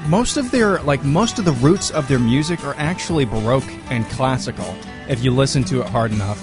most 0.07 0.37
of 0.37 0.51
their 0.51 0.79
like 0.83 1.03
most 1.03 1.39
of 1.39 1.45
the 1.45 1.51
roots 1.53 1.91
of 1.91 2.07
their 2.07 2.19
music 2.19 2.63
are 2.63 2.75
actually 2.77 3.25
baroque 3.25 3.67
and 3.89 4.05
classical. 4.09 4.75
If 5.07 5.23
you 5.23 5.31
listen 5.31 5.63
to 5.65 5.81
it 5.81 5.87
hard 5.87 6.11
enough, 6.11 6.39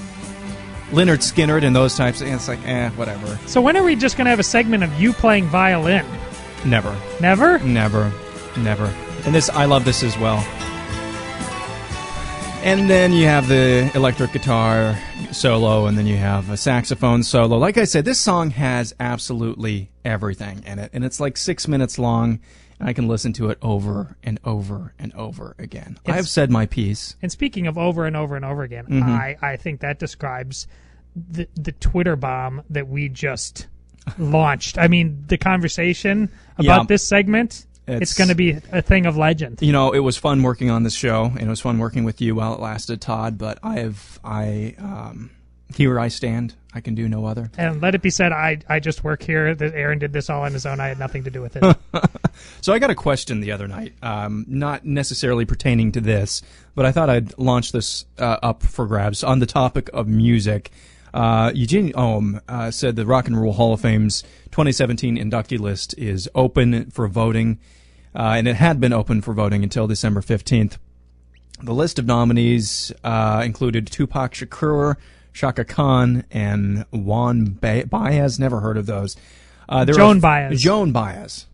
Lynyrd 0.91 1.19
Skynyrd 1.19 1.65
and 1.65 1.75
those 1.75 1.97
types, 1.97 2.21
and 2.21 2.31
it's 2.33 2.49
like 2.49 2.65
eh, 2.67 2.91
whatever. 2.91 3.39
So 3.47 3.61
when 3.61 3.77
are 3.77 3.83
we 3.83 3.97
just 3.97 4.17
going 4.17 4.27
to 4.27 4.31
have 4.31 4.39
a 4.39 4.45
segment 4.45 4.85
of 4.85 5.01
you 5.01 5.13
playing 5.13 5.47
violin? 5.47 6.07
Never, 6.65 6.97
Never? 7.21 7.59
never, 7.61 8.13
never. 8.57 8.93
And 9.27 9.35
this, 9.35 9.49
I 9.51 9.65
love 9.65 9.85
this 9.85 10.03
as 10.03 10.19
well. 10.19 10.45
And 12.63 12.89
then 12.89 13.13
you 13.13 13.27
have 13.27 13.47
the 13.49 13.91
electric 13.95 14.33
guitar 14.33 14.99
solo, 15.33 15.85
and 15.87 15.99
then 15.99 16.07
you 16.07 16.17
have 16.17 16.49
a 16.49 16.57
saxophone 16.57 17.23
solo. 17.23 17.59
Like 17.59 17.77
I 17.77 17.85
said, 17.85 18.07
this 18.07 18.19
song 18.19 18.51
has 18.53 18.95
absolutely 18.99 19.91
everything 20.03 20.63
in 20.67 20.79
it, 20.79 20.91
and 20.95 21.05
it's 21.05 21.21
like 21.21 21.37
six 21.37 21.69
minutes 21.69 21.99
long, 21.99 22.41
and 22.81 22.89
I 22.89 22.95
can 22.95 23.07
listen 23.07 23.35
to 23.35 23.51
it 23.51 23.59
over 23.61 24.17
and 24.23 24.41
over 24.45 24.95
and 24.99 25.13
over 25.13 25.55
again. 25.59 25.99
I 26.07 26.13
have 26.13 26.27
said 26.29 26.51
my 26.51 26.65
piece. 26.65 27.17
And 27.21 27.31
speaking 27.31 27.67
of 27.67 27.77
over 27.77 28.07
and 28.07 28.17
over 28.17 28.35
and 28.35 28.47
over 28.47 28.63
again, 28.63 28.87
Mm-hmm. 28.87 29.11
I, 29.11 29.37
I 29.43 29.57
think 29.57 29.81
that 29.81 29.99
describes 29.99 30.67
the, 31.15 31.47
the 31.57 31.73
Twitter 31.73 32.17
bomb 32.17 32.63
that 32.71 32.89
we 32.89 33.11
just 33.11 33.67
launched. 34.19 34.79
I 34.79 34.89
mean, 34.89 35.25
the 35.29 35.37
conversation 35.37 36.31
about 36.57 36.83
Yeah. 36.83 36.87
this 36.89 37.07
segment, 37.07 37.67
it's, 37.87 38.13
It's- 38.13 38.15
going 38.15 38.29
to 38.29 38.35
be 38.35 38.51
a 38.73 38.83
thing 38.83 39.07
of 39.07 39.17
legend. 39.17 39.59
You 39.61 39.73
know, 39.73 39.93
it 39.93 40.01
was 40.01 40.17
fun 40.17 40.43
working 40.43 40.71
on 40.71 40.83
this 40.83 40.95
show, 40.95 41.25
and 41.25 41.43
it 41.43 41.49
was 41.49 41.61
fun 41.61 41.79
working 41.79 42.05
with 42.05 42.21
you 42.21 42.35
while 42.35 42.55
it 42.55 42.61
lasted, 42.61 43.01
Todd. 43.01 43.39
But 43.39 43.59
I 43.63 43.79
have, 43.81 44.19
I, 44.25 44.75
um, 44.79 45.31
here 45.75 45.99
I 46.01 46.09
stand. 46.09 46.55
I 46.77 46.81
can 46.81 46.97
do 46.97 47.09
no 47.09 47.25
other. 47.27 47.51
And 47.57 47.81
let 47.81 47.95
it 47.95 48.03
be 48.03 48.11
said, 48.11 48.33
I, 48.33 48.59
I 48.69 48.81
just 48.81 49.05
work 49.05 49.23
here. 49.23 49.55
That 49.55 49.75
Aaron 49.75 50.01
did 50.01 50.13
this 50.13 50.29
all 50.29 50.43
on 50.43 50.53
his 50.53 50.67
own. 50.67 50.81
I 50.81 50.89
had 50.89 50.99
nothing 50.99 51.23
to 51.25 51.31
do 51.31 51.41
with 51.43 51.57
it. 51.57 51.77
So 52.63 52.73
I 52.73 52.81
got 52.81 52.91
a 52.91 52.97
question 52.97 53.39
the 53.41 53.53
other 53.53 53.69
night, 53.69 53.95
um, 54.03 54.45
not 54.49 54.85
necessarily 54.85 55.45
pertaining 55.45 55.93
to 55.93 56.01
this, 56.01 56.43
but 56.75 56.85
I 56.85 56.91
thought 56.91 57.09
I'd 57.09 57.39
launch 57.39 57.71
this 57.71 58.07
uh, 58.19 58.39
up 58.43 58.65
for 58.65 58.87
grabs 58.87 59.23
on 59.23 59.39
the 59.39 59.47
topic 59.47 59.89
of 59.93 60.09
music. 60.09 60.73
Uh, 61.15 61.53
Eugene 61.55 61.93
Ohm 61.95 62.41
uh, 62.49 62.71
said 62.73 62.97
the 62.97 63.07
Rock 63.07 63.29
and 63.29 63.41
Roll 63.41 63.53
Hall 63.53 63.73
of 63.73 63.81
Fame's 63.81 64.23
2017 64.51 65.17
inductee 65.17 65.61
list 65.61 65.97
is 65.97 66.29
open 66.35 66.91
for 66.91 67.07
voting, 67.07 67.61
uh, 68.17 68.35
and 68.37 68.49
it 68.49 68.57
had 68.57 68.81
been 68.81 68.93
open 68.93 69.23
for 69.23 69.33
voting 69.33 69.63
until 69.63 69.87
December 69.87 70.21
15th. 70.21 70.77
The 71.63 71.73
list 71.73 72.01
of 72.01 72.07
nominees 72.07 72.91
uh, 73.05 73.43
included 73.45 73.87
Tupac 73.87 74.33
Shakur, 74.35 74.97
Chaka 75.33 75.65
Khan, 75.65 76.25
and 76.33 76.85
Juan 76.91 77.57
ba- 77.61 77.87
Baez. 77.89 78.41
Never 78.41 78.59
heard 78.59 78.77
of 78.77 78.87
those. 78.87 79.17
Uh, 79.69 79.85
there 79.85 79.95
Joan 79.95 80.17
are- 80.19 80.21
Baez. 80.21 80.61
Joan 80.61 80.91
Baez. 80.91 81.47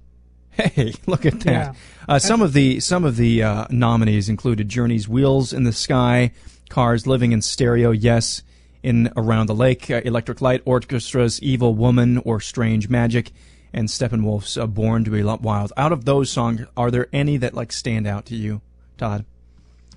Hey, 0.53 0.95
look 1.07 1.27
at 1.27 1.41
that. 1.41 1.51
Yeah. 1.53 1.73
Uh, 2.09 2.19
some 2.19 2.41
of 2.41 2.55
the 2.55 2.81
some 2.81 3.05
of 3.05 3.17
the 3.17 3.43
uh, 3.43 3.67
nominees 3.71 4.29
included 4.31 4.71
Journey's 4.71 5.07
"Wheels 5.07 5.53
in 5.53 5.65
the 5.65 5.73
Sky," 5.73 6.33
Cars 6.71 7.07
"Living 7.07 7.33
in 7.33 7.41
Stereo," 7.43 7.91
Yes, 7.93 8.43
in 8.83 9.11
Around 9.17 9.47
the 9.47 9.55
Lake, 9.55 9.91
uh, 9.91 10.01
Electric 10.05 10.41
Light 10.41 10.65
Orchestra's 10.65 11.43
"Evil 11.43 11.75
Woman" 11.75 12.19
or 12.19 12.41
"Strange 12.41 12.89
Magic," 12.89 13.33
and 13.73 13.89
Steppenwolf's 13.89 14.57
uh, 14.57 14.67
"Born 14.67 15.05
to 15.05 15.11
Be 15.11 15.23
Wild." 15.23 15.73
Out 15.77 15.93
of 15.93 16.05
those 16.05 16.31
songs, 16.31 16.63
are 16.77 16.91
there 16.91 17.09
any 17.13 17.37
that 17.39 17.55
like 17.55 17.73
stand 17.73 18.07
out 18.07 18.27
to 18.27 18.37
you, 18.37 18.61
Todd? 18.97 19.25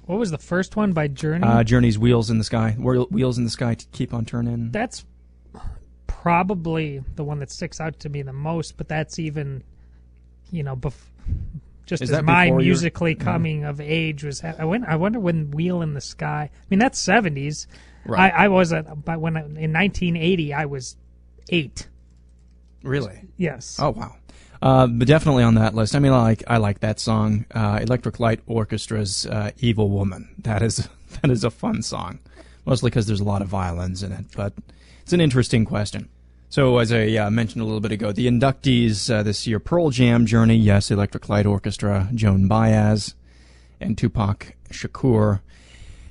what 0.05 0.19
was 0.19 0.31
the 0.31 0.37
first 0.37 0.75
one 0.75 0.91
by 0.91 1.07
Journey? 1.07 1.45
Uh, 1.45 1.63
Journey's 1.63 1.97
"Wheels 1.97 2.29
in 2.29 2.37
the 2.37 2.43
Sky," 2.43 2.75
"Wheels 2.77 3.37
in 3.37 3.43
the 3.43 3.49
Sky" 3.49 3.75
to 3.75 3.85
keep 3.87 4.13
on 4.13 4.25
turning. 4.25 4.71
That's 4.71 5.05
probably 6.07 7.03
the 7.15 7.23
one 7.23 7.39
that 7.39 7.51
sticks 7.51 7.79
out 7.79 7.99
to 8.01 8.09
me 8.09 8.21
the 8.21 8.33
most. 8.33 8.77
But 8.77 8.87
that's 8.87 9.19
even, 9.19 9.63
you 10.51 10.63
know, 10.63 10.75
bef- 10.75 10.93
just 11.85 12.03
Is 12.03 12.11
as 12.11 12.23
my 12.23 12.51
musically 12.51 13.15
coming 13.15 13.63
of 13.63 13.79
age 13.79 14.23
was. 14.23 14.43
I 14.43 14.65
went. 14.65 14.85
I 14.85 14.95
wonder 14.95 15.19
when 15.19 15.51
Wheel 15.51 15.81
in 15.81 15.93
the 15.93 16.01
Sky. 16.01 16.49
I 16.53 16.65
mean, 16.69 16.79
that's 16.79 16.99
seventies. 16.99 17.67
Right. 18.05 18.33
I, 18.33 18.45
I 18.45 18.47
was 18.49 18.73
at, 18.73 19.05
but 19.05 19.19
when 19.19 19.37
I, 19.37 19.41
in 19.41 19.73
1980 19.73 20.53
I 20.53 20.65
was 20.65 20.97
eight. 21.49 21.87
Really? 22.83 23.21
Yes. 23.37 23.77
Oh 23.79 23.91
wow. 23.91 24.15
Uh, 24.61 24.87
but 24.87 25.07
definitely 25.07 25.43
on 25.43 25.55
that 25.55 25.75
list. 25.75 25.93
I 25.93 25.99
mean, 25.99 26.13
I 26.13 26.21
like 26.21 26.43
I 26.47 26.57
like 26.57 26.79
that 26.79 26.99
song, 26.99 27.45
uh, 27.53 27.79
Electric 27.81 28.19
Light 28.21 28.39
Orchestra's 28.47 29.25
uh, 29.25 29.51
"Evil 29.57 29.89
Woman." 29.89 30.29
That 30.37 30.61
is 30.61 30.87
that 31.21 31.29
is 31.29 31.43
a 31.43 31.51
fun 31.51 31.81
song, 31.81 32.19
mostly 32.65 32.89
because 32.89 33.05
there's 33.05 33.19
a 33.19 33.25
lot 33.25 33.41
of 33.41 33.49
violins 33.49 34.03
in 34.03 34.13
it. 34.13 34.25
But 34.35 34.53
it's 35.01 35.11
an 35.11 35.19
interesting 35.19 35.65
question. 35.65 36.07
So, 36.47 36.77
as 36.77 36.93
I 36.93 37.07
uh, 37.15 37.29
mentioned 37.29 37.61
a 37.61 37.65
little 37.65 37.81
bit 37.81 37.91
ago, 37.91 38.13
the 38.13 38.27
inductees 38.27 39.13
uh, 39.13 39.21
this 39.21 39.45
year: 39.45 39.59
Pearl 39.59 39.89
Jam, 39.89 40.25
Journey, 40.25 40.55
yes, 40.55 40.91
Electric 40.91 41.27
Light 41.27 41.45
Orchestra, 41.45 42.09
Joan 42.13 42.47
Baez, 42.47 43.15
and 43.81 43.97
Tupac 43.97 44.55
Shakur. 44.69 45.41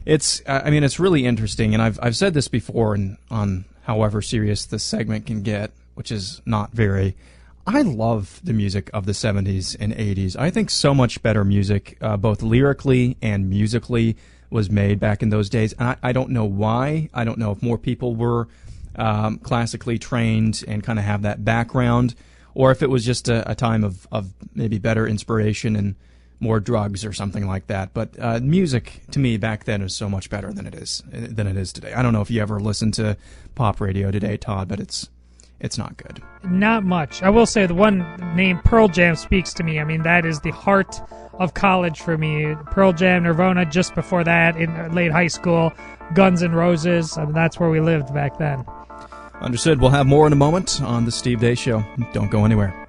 It's 0.05 0.43
I 0.47 0.71
mean, 0.71 0.85
it's 0.85 0.99
really 0.99 1.25
interesting, 1.27 1.75
and 1.75 1.83
I've 1.83 1.99
I've 2.03 2.17
said 2.17 2.35
this 2.35 2.49
before, 2.49 2.95
and 2.95 3.19
on 3.31 3.65
however 3.83 4.23
serious 4.23 4.65
this 4.65 4.83
segment 4.83 5.27
can 5.27 5.43
get, 5.43 5.71
which 5.95 6.11
is 6.11 6.41
not 6.47 6.73
very. 6.73 7.17
I 7.65 7.83
love 7.83 8.41
the 8.43 8.53
music 8.53 8.91
of 8.93 9.07
the 9.07 9.13
70s 9.13 9.77
and 9.79 9.93
80s. 9.93 10.37
I 10.37 10.51
think 10.51 10.69
so 10.69 10.93
much 10.93 11.23
better 11.23 11.45
music, 11.45 11.97
uh, 12.01 12.17
both 12.17 12.43
lyrically 12.43 13.17
and 13.23 13.49
musically, 13.49 14.17
was 14.51 14.69
made 14.69 14.99
back 14.99 15.23
in 15.23 15.29
those 15.29 15.49
days. 15.49 15.73
And 15.75 15.91
I, 15.91 15.97
I 16.03 16.13
don't 16.13 16.31
know 16.31 16.45
why. 16.45 17.09
I 17.15 17.23
don't 17.23 17.39
know 17.39 17.53
if 17.53 17.63
more 17.63 17.79
people 17.79 18.17
were 18.17 18.49
um, 18.97 19.39
classically 19.39 19.97
trained 19.97 20.65
and 20.67 20.83
kind 20.83 20.99
of 20.99 21.05
have 21.05 21.23
that 21.23 21.45
background, 21.45 22.17
or 22.55 22.73
if 22.73 22.83
it 22.83 22.91
was 22.91 23.05
just 23.05 23.29
a, 23.29 23.49
a 23.49 23.55
time 23.55 23.85
of, 23.85 24.09
of 24.11 24.33
maybe 24.55 24.79
better 24.79 25.07
inspiration 25.07 25.77
and 25.77 25.95
more 26.43 26.61
drugs 26.61 27.05
or 27.05 27.13
something 27.13 27.47
like 27.47 27.69
that. 27.69 27.95
But 27.95 28.19
uh, 28.19 28.41
music 28.43 29.03
to 29.13 29.19
me 29.19 29.37
back 29.37 29.65
then 29.65 29.81
is 29.81 29.95
so 29.95 30.09
much 30.09 30.29
better 30.29 30.53
than 30.53 30.67
it 30.67 30.75
is 30.75 31.03
than 31.11 31.47
it 31.47 31.57
is 31.57 31.73
today. 31.73 31.95
I 31.95 32.03
don't 32.03 32.13
know 32.13 32.21
if 32.21 32.31
you 32.31 32.43
ever 32.43 32.61
listen 32.61 32.91
to 32.93 33.17
pop 33.55 33.81
radio 33.81 34.11
today, 34.11 34.37
Todd, 34.37 34.69
but 34.69 34.81
it's 34.81 35.09
it's 35.61 35.79
not 35.79 35.97
good. 35.97 36.21
Not 36.45 36.85
much. 36.85 37.23
I 37.23 37.31
will 37.31 37.47
say 37.47 37.67
the 37.67 37.75
one 37.75 38.05
name 38.35 38.59
Pearl 38.65 38.89
Jam 38.89 39.15
speaks 39.15 39.55
to 39.55 39.63
me. 39.63 39.79
I 39.79 39.85
mean, 39.85 40.03
that 40.03 40.27
is 40.27 40.41
the 40.41 40.51
heart 40.51 41.01
of 41.35 41.55
college 41.55 42.01
for 42.01 42.19
me. 42.19 42.55
Pearl 42.67 42.93
Jam, 42.93 43.23
Nirvana, 43.23 43.65
just 43.65 43.95
before 43.95 44.25
that 44.25 44.57
in 44.57 44.93
late 44.93 45.13
high 45.13 45.29
school, 45.29 45.73
Guns 46.15 46.43
N' 46.43 46.53
Roses. 46.53 47.17
I 47.17 47.25
mean, 47.25 47.33
that's 47.33 47.61
where 47.61 47.71
we 47.71 47.81
lived 47.81 48.13
back 48.13 48.39
then. 48.39 48.65
Understood. 49.41 49.81
We'll 49.81 49.91
have 49.91 50.07
more 50.07 50.27
in 50.27 50.33
a 50.33 50.37
moment 50.37 50.83
on 50.83 51.05
the 51.05 51.13
Steve 51.13 51.39
Deace 51.39 51.59
Show. 51.59 51.85
Don't 52.13 52.31
go 52.31 52.45
anywhere. 52.45 52.82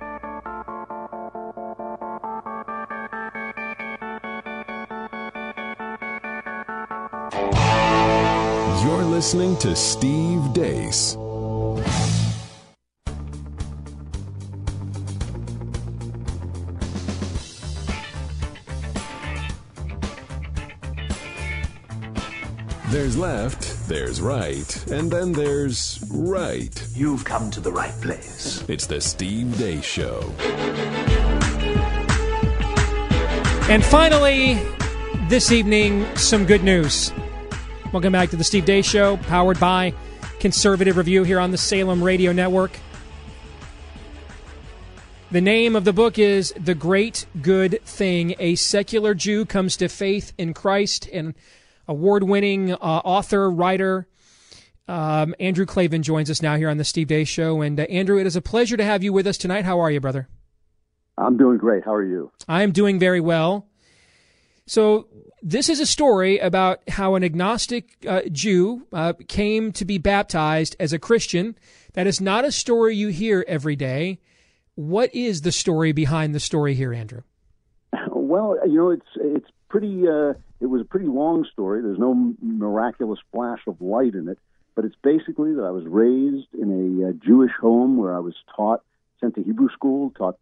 Listening 9.24 9.56
to 9.60 9.74
Steve 9.74 10.42
Deace. 10.52 11.14
There's 22.92 23.18
left, 23.18 23.88
there's 23.88 24.20
right, 24.20 24.88
and 24.92 25.10
then 25.10 25.32
there's 25.32 26.04
right. 26.12 26.86
You've 26.94 27.24
come 27.24 27.50
to 27.52 27.62
the 27.62 27.72
right 27.72 27.94
place. 28.02 28.66
It's 28.68 28.88
the 28.88 29.00
Steve 29.00 29.48
Deace 29.58 29.86
Show. 29.86 30.20
And 33.70 33.86
finally, 33.86 34.56
this 35.30 35.54
evening, 35.54 36.14
some 36.18 36.46
good 36.46 36.66
news. 36.66 37.14
Welcome 37.94 38.14
back 38.14 38.32
to 38.32 38.36
the 38.36 38.44
Steve 38.44 38.66
Deace 38.66 38.86
Show, 38.86 39.18
powered 39.18 39.60
by 39.60 39.94
Conservative 40.40 40.98
Review 40.98 41.24
here 41.24 41.40
on 41.40 41.52
the 41.52 41.60
Salem 41.60 42.04
Radio 42.04 42.32
Network. 42.32 42.72
The 45.30 45.42
name 45.42 45.76
of 45.76 45.86
the 45.86 45.94
book 45.94 46.18
is 46.18 46.56
The 46.60 46.74
Great 46.74 47.28
Good 47.40 47.84
Thing. 47.86 48.34
A 48.40 48.56
secular 48.56 49.14
Jew 49.14 49.46
comes 49.46 49.78
to 49.78 49.90
faith 49.90 50.34
in 50.40 50.56
Christ, 50.56 51.08
and 51.14 51.36
award 51.88 52.24
winning 52.24 52.74
uh, 52.74 52.78
author, 52.78 53.52
writer, 53.52 54.08
um, 54.88 55.36
Andrew 55.40 55.68
Klavan 55.68 56.02
joins 56.02 56.32
us 56.32 56.42
now 56.42 56.56
here 56.56 56.70
on 56.70 56.78
the 56.78 56.84
Steve 56.84 57.10
Deace 57.10 57.28
Show. 57.28 57.62
And 57.62 57.80
uh, 57.80 57.84
Andrew, 57.84 58.20
it 58.20 58.26
is 58.26 58.36
a 58.36 58.42
pleasure 58.42 58.76
to 58.76 58.84
have 58.84 59.04
you 59.04 59.14
with 59.14 59.28
us 59.28 59.38
tonight. 59.38 59.66
How 59.66 59.80
are 59.80 59.92
you, 59.92 60.00
brother? 60.00 60.28
I'm 61.16 61.38
doing 61.38 61.60
great. 61.60 61.86
How 61.86 61.94
are 61.94 62.04
you? 62.04 62.32
I 62.48 62.64
am 62.64 62.72
doing 62.72 62.98
very 62.98 63.22
well. 63.22 63.68
So, 64.66 65.08
this 65.44 65.68
is 65.68 65.82
a 65.82 65.86
story 65.86 66.40
about 66.40 66.82
how 66.88 67.16
an 67.16 67.24
agnostic 67.24 67.98
uh, 68.08 68.22
Jew 68.32 68.88
uh, 68.94 69.14
came 69.28 69.74
to 69.74 69.84
be 69.84 69.98
baptized 69.98 70.76
as 70.80 70.94
a 70.94 71.00
Christian. 71.00 71.58
That 71.94 72.08
is 72.08 72.22
not 72.22 72.46
a 72.46 72.52
story 72.52 72.96
you 72.96 73.10
hear 73.10 73.44
every 73.46 73.76
day. 73.76 74.20
What 74.76 75.14
is 75.14 75.42
the 75.42 75.52
story 75.52 75.92
behind 75.92 76.34
the 76.34 76.40
story 76.40 76.74
here, 76.74 76.94
Andrew? 76.94 77.22
Well, 78.08 78.58
you 78.66 78.78
know, 78.78 78.90
it's 78.90 79.06
it's 79.18 79.50
pretty. 79.70 80.08
Uh, 80.08 80.34
it 80.62 80.68
was 80.68 80.82
a 80.82 80.86
pretty 80.86 81.06
long 81.06 81.46
story. 81.52 81.82
There's 81.82 82.00
no 82.00 82.34
miraculous 82.42 83.20
flash 83.32 83.60
of 83.68 83.82
light 83.82 84.16
in 84.16 84.30
it, 84.30 84.40
but 84.76 84.86
it's 84.86 84.96
basically 85.04 85.54
that 85.56 85.64
I 85.64 85.72
was 85.72 85.84
raised 85.86 86.48
in 86.54 87.04
a 87.04 87.10
uh, 87.10 87.12
Jewish 87.24 87.52
home 87.60 87.98
where 87.98 88.16
I 88.16 88.20
was 88.20 88.34
taught, 88.56 88.82
sent 89.20 89.36
to 89.36 89.44
Hebrew 89.44 89.70
school, 89.70 90.12
taught, 90.18 90.38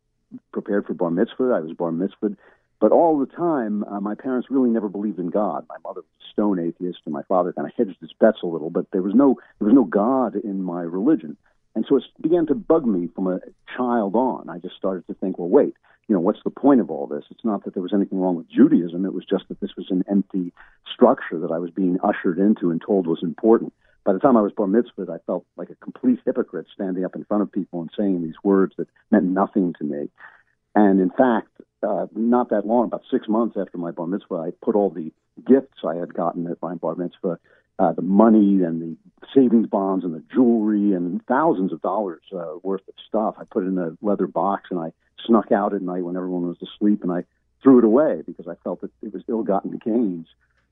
prepared 0.53 0.85
for 0.85 0.93
bar 0.93 1.09
mitzvah. 1.09 1.53
I 1.55 1.59
was 1.59 1.73
bar 1.73 1.91
mitzvah, 1.91 2.37
but 2.81 2.91
all 2.91 3.19
the 3.19 3.27
time, 3.27 3.83
uh, 3.83 3.99
my 3.99 4.15
parents 4.15 4.49
really 4.49 4.71
never 4.71 4.89
believed 4.89 5.19
in 5.19 5.29
God. 5.29 5.65
My 5.69 5.77
mother 5.83 6.01
was 6.01 6.05
a 6.19 6.31
stone 6.33 6.59
atheist, 6.59 6.97
and 7.05 7.13
my 7.13 7.21
father 7.23 7.53
kind 7.53 7.67
of 7.67 7.73
hedged 7.77 8.01
his 8.01 8.11
bets 8.19 8.39
a 8.41 8.47
little. 8.47 8.71
But 8.71 8.87
there 8.91 9.03
was 9.03 9.13
no 9.13 9.35
there 9.59 9.67
was 9.67 9.75
no 9.75 9.85
God 9.85 10.35
in 10.35 10.63
my 10.63 10.81
religion, 10.81 11.37
and 11.75 11.85
so 11.87 11.97
it 11.97 12.03
began 12.19 12.47
to 12.47 12.55
bug 12.55 12.85
me 12.85 13.07
from 13.13 13.27
a 13.27 13.39
child 13.77 14.15
on. 14.15 14.49
I 14.49 14.57
just 14.57 14.75
started 14.75 15.05
to 15.07 15.13
think, 15.13 15.37
well, 15.37 15.47
wait, 15.47 15.75
you 16.07 16.15
know, 16.15 16.21
what's 16.21 16.43
the 16.43 16.49
point 16.49 16.81
of 16.81 16.89
all 16.89 17.05
this? 17.05 17.23
It's 17.29 17.45
not 17.45 17.63
that 17.63 17.75
there 17.75 17.83
was 17.83 17.93
anything 17.93 18.19
wrong 18.19 18.35
with 18.35 18.49
Judaism. 18.49 19.05
It 19.05 19.13
was 19.13 19.25
just 19.29 19.47
that 19.49 19.61
this 19.61 19.75
was 19.77 19.85
an 19.91 20.03
empty 20.09 20.51
structure 20.91 21.39
that 21.39 21.51
I 21.51 21.59
was 21.59 21.69
being 21.69 21.99
ushered 22.03 22.39
into 22.39 22.71
and 22.71 22.81
told 22.81 23.05
was 23.05 23.21
important. 23.21 23.73
By 24.03 24.13
the 24.13 24.19
time 24.19 24.35
I 24.35 24.41
was 24.41 24.51
bar 24.51 24.65
mitzvah, 24.65 25.05
I 25.11 25.19
felt 25.27 25.45
like 25.55 25.69
a 25.69 25.75
complete 25.75 26.19
hypocrite 26.25 26.65
standing 26.73 27.05
up 27.05 27.15
in 27.15 27.25
front 27.25 27.43
of 27.43 27.51
people 27.51 27.81
and 27.81 27.91
saying 27.95 28.23
these 28.23 28.43
words 28.43 28.73
that 28.77 28.87
meant 29.11 29.25
nothing 29.25 29.75
to 29.77 29.83
me. 29.83 30.09
And 30.73 30.99
in 30.99 31.11
fact, 31.11 31.49
uh, 31.83 32.07
not 32.15 32.49
that 32.49 32.65
long, 32.65 32.85
about 32.85 33.03
six 33.09 33.27
months 33.27 33.57
after 33.59 33.77
my 33.77 33.91
bar 33.91 34.07
mitzvah, 34.07 34.35
I 34.35 34.51
put 34.63 34.75
all 34.75 34.89
the 34.89 35.11
gifts 35.47 35.79
I 35.87 35.95
had 35.95 36.13
gotten 36.13 36.47
at 36.47 36.61
my 36.61 36.75
bar 36.75 36.95
mitzvah, 36.95 37.39
uh, 37.79 37.93
the 37.93 38.01
money 38.01 38.63
and 38.63 38.81
the 38.81 38.97
savings 39.33 39.67
bonds 39.67 40.05
and 40.05 40.13
the 40.13 40.23
jewelry 40.33 40.93
and 40.93 41.25
thousands 41.25 41.73
of 41.73 41.81
dollars 41.81 42.21
uh, 42.35 42.55
worth 42.63 42.87
of 42.87 42.93
stuff. 43.07 43.35
I 43.39 43.43
put 43.45 43.63
it 43.63 43.67
in 43.67 43.77
a 43.77 43.97
leather 44.01 44.27
box 44.27 44.69
and 44.69 44.79
I 44.79 44.91
snuck 45.25 45.51
out 45.51 45.73
at 45.73 45.81
night 45.81 46.03
when 46.03 46.15
everyone 46.15 46.47
was 46.47 46.57
asleep 46.61 47.03
and 47.03 47.11
I 47.11 47.23
threw 47.63 47.79
it 47.79 47.83
away 47.83 48.21
because 48.25 48.47
I 48.47 48.55
felt 48.63 48.81
that 48.81 48.91
it 49.01 49.13
was 49.13 49.23
ill-gotten 49.27 49.79
gains 49.83 50.27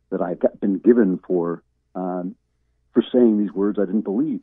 that 0.09 0.21
I 0.21 0.29
had 0.29 0.59
been 0.59 0.79
given 0.79 1.19
for 1.25 1.63
um, 1.95 2.35
for 2.93 3.03
saying 3.11 3.39
these 3.39 3.53
words 3.53 3.77
I 3.79 3.85
didn't 3.85 4.01
believe. 4.01 4.41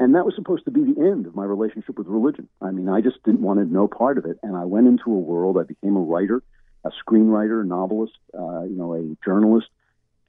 And 0.00 0.14
that 0.14 0.24
was 0.24 0.34
supposed 0.36 0.64
to 0.66 0.70
be 0.70 0.84
the 0.84 1.00
end 1.00 1.26
of 1.26 1.34
my 1.34 1.44
relationship 1.44 1.98
with 1.98 2.06
religion. 2.06 2.48
I 2.62 2.70
mean, 2.70 2.88
I 2.88 3.00
just 3.00 3.22
didn't 3.24 3.40
want 3.40 3.58
to 3.58 3.64
know 3.64 3.88
part 3.88 4.16
of 4.16 4.26
it. 4.26 4.38
And 4.42 4.56
I 4.56 4.64
went 4.64 4.86
into 4.86 5.10
a 5.10 5.18
world, 5.18 5.58
I 5.58 5.64
became 5.64 5.96
a 5.96 6.00
writer, 6.00 6.42
a 6.84 6.90
screenwriter, 6.90 7.62
a 7.62 7.66
novelist, 7.66 8.16
uh, 8.32 8.62
you 8.62 8.76
know, 8.76 8.94
a 8.94 9.16
journalist, 9.24 9.68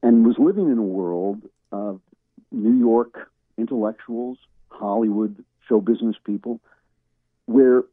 and 0.01 0.25
was 0.25 0.37
living 0.39 0.71
in 0.71 0.77
a 0.77 0.83
world 0.83 1.43
of 1.71 2.01
New 2.51 2.79
York 2.79 3.29
intellectuals, 3.57 4.37
Hollywood, 4.69 5.43
show 5.67 5.81
business 5.81 6.15
people, 6.23 6.59
where 7.45 7.83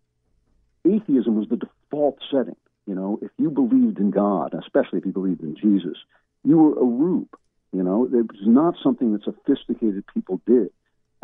atheism 0.87 1.37
was 1.37 1.49
the 1.49 1.57
default 1.57 2.19
setting. 2.31 2.57
You 2.87 2.95
know, 2.95 3.19
if 3.21 3.31
you 3.37 3.51
believed 3.51 3.99
in 3.99 4.11
God, 4.11 4.55
especially 4.55 5.01
if 5.01 5.07
you 5.07 5.13
believed 5.13 5.43
in 5.43 5.57
Jesus, 5.57 5.99
you 6.45 6.57
were 6.57 6.79
a 6.79 6.85
rube. 6.85 7.37
You 7.73 7.83
know, 7.83 8.05
it 8.05 8.33
was 8.33 8.47
not 8.47 8.77
something 8.83 9.13
that 9.13 9.25
sophisticated 9.25 10.05
people 10.15 10.41
did. 10.47 10.71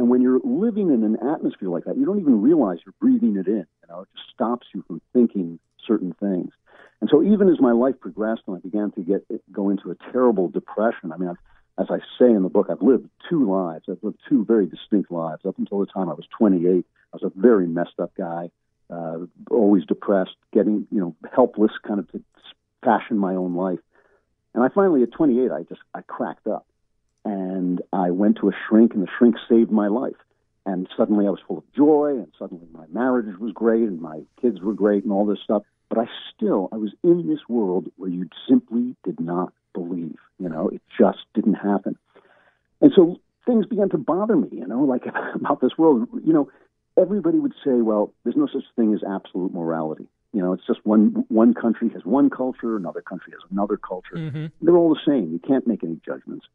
And 0.02 0.10
when 0.10 0.20
you're 0.20 0.40
living 0.42 0.92
in 0.92 1.04
an 1.04 1.16
atmosphere 1.32 1.68
like 1.68 1.84
that, 1.84 1.96
you 1.96 2.04
don't 2.04 2.18
even 2.18 2.42
realize 2.42 2.78
you're 2.84 2.92
breathing 3.00 3.36
it 3.36 3.46
in. 3.46 3.64
You 3.82 3.88
know, 3.88 4.00
it 4.00 4.08
just 4.16 4.30
stops 4.34 4.66
you 4.74 4.82
from 4.88 5.00
thinking 5.12 5.60
certain 5.86 6.12
things. 6.18 6.50
And 7.00 7.08
so, 7.08 7.22
even 7.22 7.48
as 7.48 7.60
my 7.60 7.70
life 7.70 7.94
progressed 8.00 8.42
and 8.48 8.56
I 8.56 8.58
began 8.58 8.90
to 8.96 9.00
get 9.02 9.24
go 9.52 9.70
into 9.70 9.92
a 9.92 9.94
terrible 10.10 10.48
depression, 10.48 11.12
I 11.12 11.18
mean, 11.18 11.28
I've, 11.28 11.36
as 11.78 11.86
I 11.88 11.98
say 12.18 12.32
in 12.32 12.42
the 12.42 12.48
book, 12.48 12.66
I've 12.68 12.82
lived 12.82 13.10
two 13.30 13.48
lives. 13.48 13.84
I've 13.88 14.02
lived 14.02 14.18
two 14.28 14.44
very 14.44 14.66
distinct 14.66 15.12
lives. 15.12 15.42
Up 15.46 15.56
until 15.56 15.78
the 15.78 15.86
time 15.86 16.08
I 16.08 16.14
was 16.14 16.26
28, 16.36 16.84
I 16.84 17.16
was 17.16 17.22
a 17.22 17.40
very 17.40 17.68
messed 17.68 18.00
up 18.00 18.10
guy, 18.18 18.50
uh, 18.90 19.18
always 19.52 19.84
depressed, 19.84 20.34
getting 20.52 20.88
you 20.90 20.98
know 20.98 21.14
helpless, 21.32 21.70
kind 21.86 22.00
of 22.00 22.10
to 22.10 22.20
fashion 22.82 23.18
my 23.18 23.36
own 23.36 23.54
life. 23.54 23.78
And 24.52 24.64
I 24.64 24.68
finally, 24.74 25.04
at 25.04 25.12
28, 25.12 25.52
I 25.52 25.62
just 25.62 25.80
I 25.94 26.00
cracked 26.00 26.48
up 26.48 26.66
and 27.24 27.80
I 27.92 28.10
went 28.10 28.38
to 28.38 28.48
a 28.48 28.52
shrink, 28.68 28.94
and 28.94 29.02
the 29.02 29.08
shrink 29.18 29.36
saved 29.48 29.70
my 29.70 29.88
life. 29.88 30.16
and 30.64 30.88
suddenly 30.96 31.26
I 31.26 31.30
was 31.30 31.40
full 31.46 31.58
of 31.58 31.72
joy, 31.74 32.10
and 32.18 32.28
suddenly 32.38 32.66
my 32.72 32.86
marriage 32.92 33.36
was 33.38 33.52
great, 33.52 33.82
and 33.82 34.00
my 34.00 34.20
kids 34.40 34.60
were 34.60 34.74
great, 34.74 35.02
and 35.02 35.12
all 35.12 35.26
this 35.26 35.40
stuff. 35.42 35.62
But 35.88 35.98
I 35.98 36.06
still, 36.34 36.68
I 36.72 36.76
was 36.76 36.92
in 37.02 37.28
this 37.28 37.40
world 37.48 37.90
where 37.96 38.08
you 38.08 38.28
simply 38.48 38.96
did 39.04 39.20
not 39.20 39.52
believe. 39.74 40.16
You 40.38 40.48
know, 40.48 40.68
it 40.68 40.80
just 40.98 41.18
didn't 41.34 41.54
happen. 41.54 41.96
And 42.80 42.92
so 42.94 43.20
things 43.44 43.66
began 43.66 43.88
to 43.90 43.98
bother 43.98 44.36
me, 44.36 44.48
you 44.52 44.66
know, 44.66 44.84
like 44.84 45.04
about 45.34 45.60
this 45.60 45.76
world. 45.76 46.08
You 46.24 46.32
know, 46.32 46.50
everybody 46.96 47.38
would 47.38 47.54
say, 47.64 47.82
well, 47.82 48.12
there's 48.24 48.36
no 48.36 48.46
such 48.46 48.64
thing 48.76 48.94
as 48.94 49.02
absolute 49.08 49.52
morality. 49.52 50.08
You 50.32 50.40
know, 50.40 50.52
it's 50.54 50.66
just 50.66 50.80
one 50.84 51.24
one 51.28 51.52
country 51.52 51.90
has 51.90 52.04
one 52.04 52.30
culture, 52.30 52.76
another 52.76 53.02
country 53.02 53.32
has 53.32 53.50
another 53.50 53.76
culture. 53.76 54.16
Mm-hmm. 54.16 54.46
They're 54.62 54.76
all 54.76 54.94
the 54.94 55.00
same. 55.06 55.30
You 55.32 55.38
can't 55.38 55.66
make 55.66 55.84
any 55.84 56.00
judgments. 56.06 56.46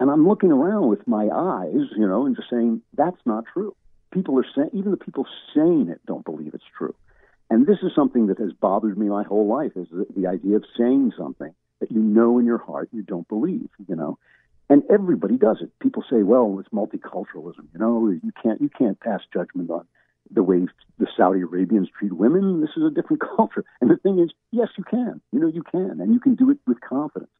And 0.00 0.10
I'm 0.10 0.28
looking 0.28 0.52
around 0.52 0.88
with 0.88 1.06
my 1.08 1.28
eyes, 1.32 1.88
you 1.96 2.06
know, 2.06 2.26
and 2.26 2.36
just 2.36 2.50
saying 2.50 2.82
that's 2.94 3.20
not 3.24 3.44
true. 3.52 3.74
People 4.12 4.38
are 4.38 4.46
saying, 4.54 4.70
even 4.72 4.90
the 4.90 4.96
people 4.96 5.26
saying 5.54 5.88
it 5.90 6.00
don't 6.06 6.24
believe 6.24 6.54
it's 6.54 6.64
true. 6.76 6.94
And 7.50 7.66
this 7.66 7.78
is 7.82 7.92
something 7.94 8.26
that 8.28 8.38
has 8.38 8.52
bothered 8.52 8.96
me 8.96 9.08
my 9.08 9.24
whole 9.24 9.48
life: 9.48 9.72
is 9.74 9.88
the, 9.90 10.06
the 10.14 10.26
idea 10.26 10.56
of 10.56 10.64
saying 10.76 11.12
something 11.18 11.54
that 11.80 11.90
you 11.90 12.00
know 12.00 12.38
in 12.38 12.46
your 12.46 12.58
heart 12.58 12.90
you 12.92 13.02
don't 13.02 13.26
believe. 13.28 13.70
You 13.88 13.96
know, 13.96 14.18
and 14.68 14.82
everybody 14.90 15.36
does 15.36 15.58
it. 15.62 15.70
People 15.80 16.04
say, 16.08 16.22
"Well, 16.22 16.58
it's 16.60 16.68
multiculturalism." 16.68 17.66
You 17.72 17.80
know, 17.80 18.08
you 18.08 18.32
can't 18.42 18.60
you 18.60 18.68
can't 18.68 19.00
pass 19.00 19.20
judgment 19.32 19.70
on 19.70 19.86
the 20.30 20.42
way 20.42 20.66
the 20.98 21.06
Saudi 21.16 21.40
Arabians 21.40 21.88
treat 21.98 22.12
women. 22.12 22.60
This 22.60 22.76
is 22.76 22.84
a 22.84 22.90
different 22.90 23.22
culture. 23.36 23.64
And 23.80 23.90
the 23.90 23.96
thing 23.96 24.18
is, 24.18 24.30
yes, 24.50 24.68
you 24.76 24.84
can. 24.84 25.20
You 25.32 25.40
know, 25.40 25.48
you 25.48 25.62
can, 25.62 26.00
and 26.00 26.12
you 26.12 26.20
can 26.20 26.34
do 26.34 26.50
it 26.50 26.58
with 26.66 26.80
confidence. 26.80 27.30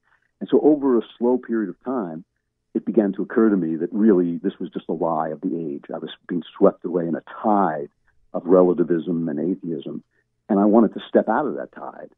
And 0.40 0.49
so, 0.51 0.61
over 0.61 0.99
a 0.99 1.03
slow 1.18 1.38
period 1.38 1.68
of 1.68 1.85
time, 1.85 2.25
it 2.75 2.85
began 2.85 3.13
to 3.15 3.23
occur 3.23 3.49
to 3.51 3.57
me 3.57 3.77
that 3.77 3.93
really 3.93 4.39
this 4.39 4.59
was 4.59 4.71
just 4.71 4.89
a 4.89 4.93
lie 4.93 5.29
of 5.29 5.41
the 5.41 5.57
age. 5.57 5.85
I 5.93 5.99
was 5.99 6.11
being 6.29 6.43
swept 6.57 6.85
away 6.85 7.07
in 7.07 7.15
a 7.15 7.23
tide 7.43 7.89
of 8.35 8.47
relativism 8.47 9.29
and 9.29 9.39
atheism, 9.39 10.03
and 10.49 10.61
I 10.61 10.65
wanted 10.65 10.95
to 10.95 11.01
step 11.09 11.29
out 11.29 11.47
of 11.47 11.57
that 11.57 11.73
tide. 11.73 12.11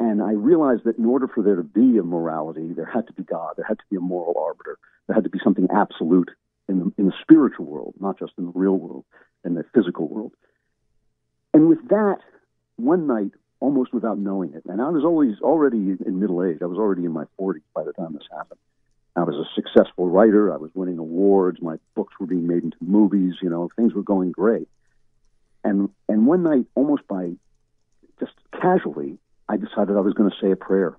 And 0.00 0.22
I 0.22 0.32
realized 0.32 0.84
that 0.84 0.98
in 0.98 1.06
order 1.06 1.26
for 1.26 1.42
there 1.42 1.56
to 1.56 1.62
be 1.62 1.98
a 1.98 2.02
morality, 2.02 2.72
there 2.72 2.86
had 2.86 3.06
to 3.08 3.12
be 3.12 3.24
God. 3.24 3.54
There 3.56 3.66
had 3.66 3.78
to 3.78 3.84
be 3.90 3.96
a 3.96 4.00
moral 4.00 4.34
arbiter. 4.38 4.78
There 5.06 5.14
had 5.14 5.24
to 5.24 5.30
be 5.30 5.40
something 5.42 5.66
absolute 5.74 6.30
in 6.68 6.78
the, 6.78 6.92
in 6.98 7.06
the 7.06 7.14
spiritual 7.20 7.66
world, 7.66 7.94
not 7.98 8.18
just 8.18 8.32
in 8.38 8.44
the 8.44 8.52
real 8.54 8.76
world, 8.76 9.04
in 9.44 9.54
the 9.54 9.64
physical 9.74 10.08
world. 10.08 10.32
And 11.52 11.68
with 11.68 11.88
that, 11.88 12.18
one 12.76 13.06
night, 13.06 13.32
almost 13.60 13.92
without 13.92 14.18
knowing 14.18 14.54
it, 14.54 14.62
and 14.66 14.80
I 14.80 14.88
was 14.90 15.04
always 15.04 15.40
already 15.40 15.78
in 15.78 16.20
middle 16.20 16.44
age. 16.44 16.58
I 16.62 16.66
was 16.66 16.78
already 16.78 17.04
in 17.04 17.12
my 17.12 17.24
40s 17.40 17.62
by 17.74 17.82
the 17.82 17.92
time 17.92 18.12
this 18.12 18.28
happened. 18.30 18.60
I 19.18 19.24
was 19.24 19.34
a 19.34 19.48
successful 19.54 20.08
writer. 20.08 20.52
I 20.52 20.56
was 20.56 20.70
winning 20.74 20.98
awards. 20.98 21.60
My 21.60 21.76
books 21.94 22.14
were 22.20 22.26
being 22.26 22.46
made 22.46 22.62
into 22.62 22.76
movies. 22.80 23.34
You 23.42 23.50
know, 23.50 23.68
things 23.76 23.94
were 23.94 24.02
going 24.02 24.32
great. 24.32 24.68
And 25.64 25.90
and 26.08 26.26
one 26.26 26.42
night, 26.42 26.66
almost 26.74 27.06
by 27.08 27.32
just 28.20 28.32
casually, 28.60 29.18
I 29.48 29.56
decided 29.56 29.96
I 29.96 30.00
was 30.00 30.14
going 30.14 30.30
to 30.30 30.36
say 30.40 30.50
a 30.50 30.56
prayer. 30.56 30.96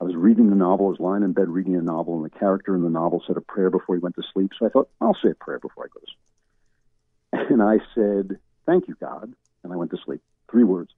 I 0.00 0.04
was 0.04 0.14
reading 0.14 0.50
the 0.50 0.56
novel. 0.56 0.86
I 0.86 0.90
was 0.90 1.00
lying 1.00 1.24
in 1.24 1.32
bed 1.32 1.48
reading 1.48 1.74
a 1.74 1.82
novel, 1.82 2.16
and 2.16 2.24
the 2.24 2.38
character 2.38 2.74
in 2.76 2.82
the 2.82 2.90
novel 2.90 3.22
said 3.26 3.36
a 3.36 3.40
prayer 3.40 3.70
before 3.70 3.96
he 3.96 4.00
went 4.00 4.14
to 4.16 4.22
sleep. 4.32 4.52
So 4.58 4.66
I 4.66 4.68
thought, 4.68 4.88
I'll 5.00 5.16
say 5.22 5.30
a 5.30 5.34
prayer 5.34 5.58
before 5.58 5.84
I 5.84 5.88
go 5.92 6.00
to 6.00 6.06
sleep. 6.06 7.50
And 7.50 7.62
I 7.62 7.78
said, 7.94 8.38
Thank 8.66 8.88
you, 8.88 8.96
God. 9.00 9.32
And 9.64 9.72
I 9.72 9.76
went 9.76 9.90
to 9.90 9.98
sleep. 10.04 10.20
Three 10.50 10.64
words. 10.64 10.92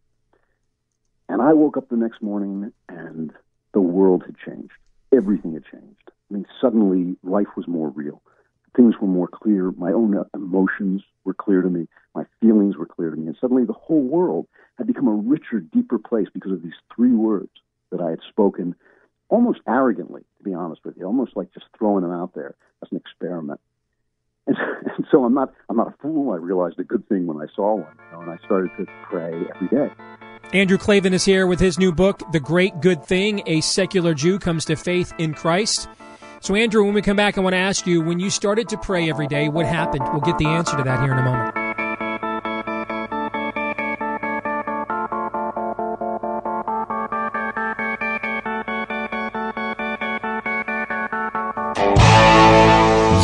And 1.28 1.40
I 1.40 1.52
woke 1.52 1.76
up 1.76 1.88
the 1.88 1.96
next 1.96 2.20
morning, 2.20 2.72
and 2.88 3.32
the 3.72 3.80
world 3.80 4.24
had 4.26 4.36
changed. 4.38 4.72
Everything 5.12 5.54
had 5.54 5.64
changed. 5.64 6.10
I 6.30 6.34
mean, 6.34 6.46
suddenly 6.60 7.16
life 7.22 7.48
was 7.56 7.66
more 7.66 7.88
real. 7.88 8.22
Things 8.76 8.94
were 9.00 9.08
more 9.08 9.28
clear. 9.28 9.72
My 9.72 9.92
own 9.92 10.24
emotions 10.34 11.02
were 11.24 11.34
clear 11.34 11.60
to 11.60 11.68
me. 11.68 11.88
My 12.14 12.24
feelings 12.40 12.76
were 12.76 12.86
clear 12.86 13.10
to 13.10 13.16
me. 13.16 13.26
And 13.26 13.36
suddenly 13.40 13.64
the 13.64 13.72
whole 13.72 14.02
world 14.02 14.46
had 14.78 14.86
become 14.86 15.08
a 15.08 15.14
richer, 15.14 15.60
deeper 15.60 15.98
place 15.98 16.28
because 16.32 16.52
of 16.52 16.62
these 16.62 16.74
three 16.94 17.12
words 17.12 17.50
that 17.90 18.00
I 18.00 18.10
had 18.10 18.20
spoken 18.28 18.76
almost 19.28 19.60
arrogantly, 19.66 20.22
to 20.38 20.44
be 20.44 20.54
honest 20.54 20.84
with 20.84 20.96
you, 20.96 21.06
almost 21.06 21.36
like 21.36 21.52
just 21.52 21.66
throwing 21.76 22.02
them 22.02 22.12
out 22.12 22.34
there 22.34 22.54
as 22.82 22.88
an 22.90 22.96
experiment. 22.96 23.60
And, 24.46 24.56
and 24.96 25.06
so 25.10 25.24
I'm 25.24 25.34
not 25.34 25.52
I'm 25.68 25.76
not 25.76 25.88
a 25.88 25.94
fool. 26.02 26.32
I 26.32 26.36
realized 26.36 26.78
a 26.78 26.84
good 26.84 27.08
thing 27.08 27.26
when 27.26 27.38
I 27.38 27.46
saw 27.54 27.74
one, 27.74 27.96
you 28.06 28.16
know, 28.16 28.22
and 28.22 28.30
I 28.30 28.44
started 28.44 28.70
to 28.78 28.86
pray 29.04 29.32
every 29.54 29.68
day. 29.68 29.92
Andrew 30.52 30.78
Klavan 30.78 31.14
is 31.14 31.24
here 31.24 31.46
with 31.46 31.60
his 31.60 31.78
new 31.78 31.92
book, 31.92 32.22
The 32.32 32.40
Great 32.40 32.80
Good 32.80 33.04
Thing 33.04 33.42
A 33.46 33.60
Secular 33.60 34.14
Jew 34.14 34.38
Comes 34.38 34.64
to 34.64 34.74
Faith 34.74 35.12
in 35.18 35.32
Christ. 35.32 35.88
So, 36.42 36.54
Andrew, 36.54 36.82
when 36.84 36.94
we 36.94 37.02
come 37.02 37.18
back, 37.18 37.36
I 37.36 37.42
want 37.42 37.52
to 37.52 37.58
ask 37.58 37.86
you 37.86 38.00
when 38.00 38.18
you 38.18 38.30
started 38.30 38.70
to 38.70 38.78
pray 38.78 39.10
every 39.10 39.26
day, 39.26 39.50
what 39.50 39.66
happened? 39.66 40.04
We'll 40.10 40.22
get 40.22 40.38
the 40.38 40.46
answer 40.46 40.74
to 40.74 40.82
that 40.82 41.02
here 41.02 41.12
in 41.12 41.18
a 41.18 41.22
moment. 41.22 41.54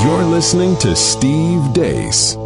You're 0.05 0.25
listening 0.25 0.77
to 0.81 0.95
Steve 0.95 1.73
Deace. 1.73 2.37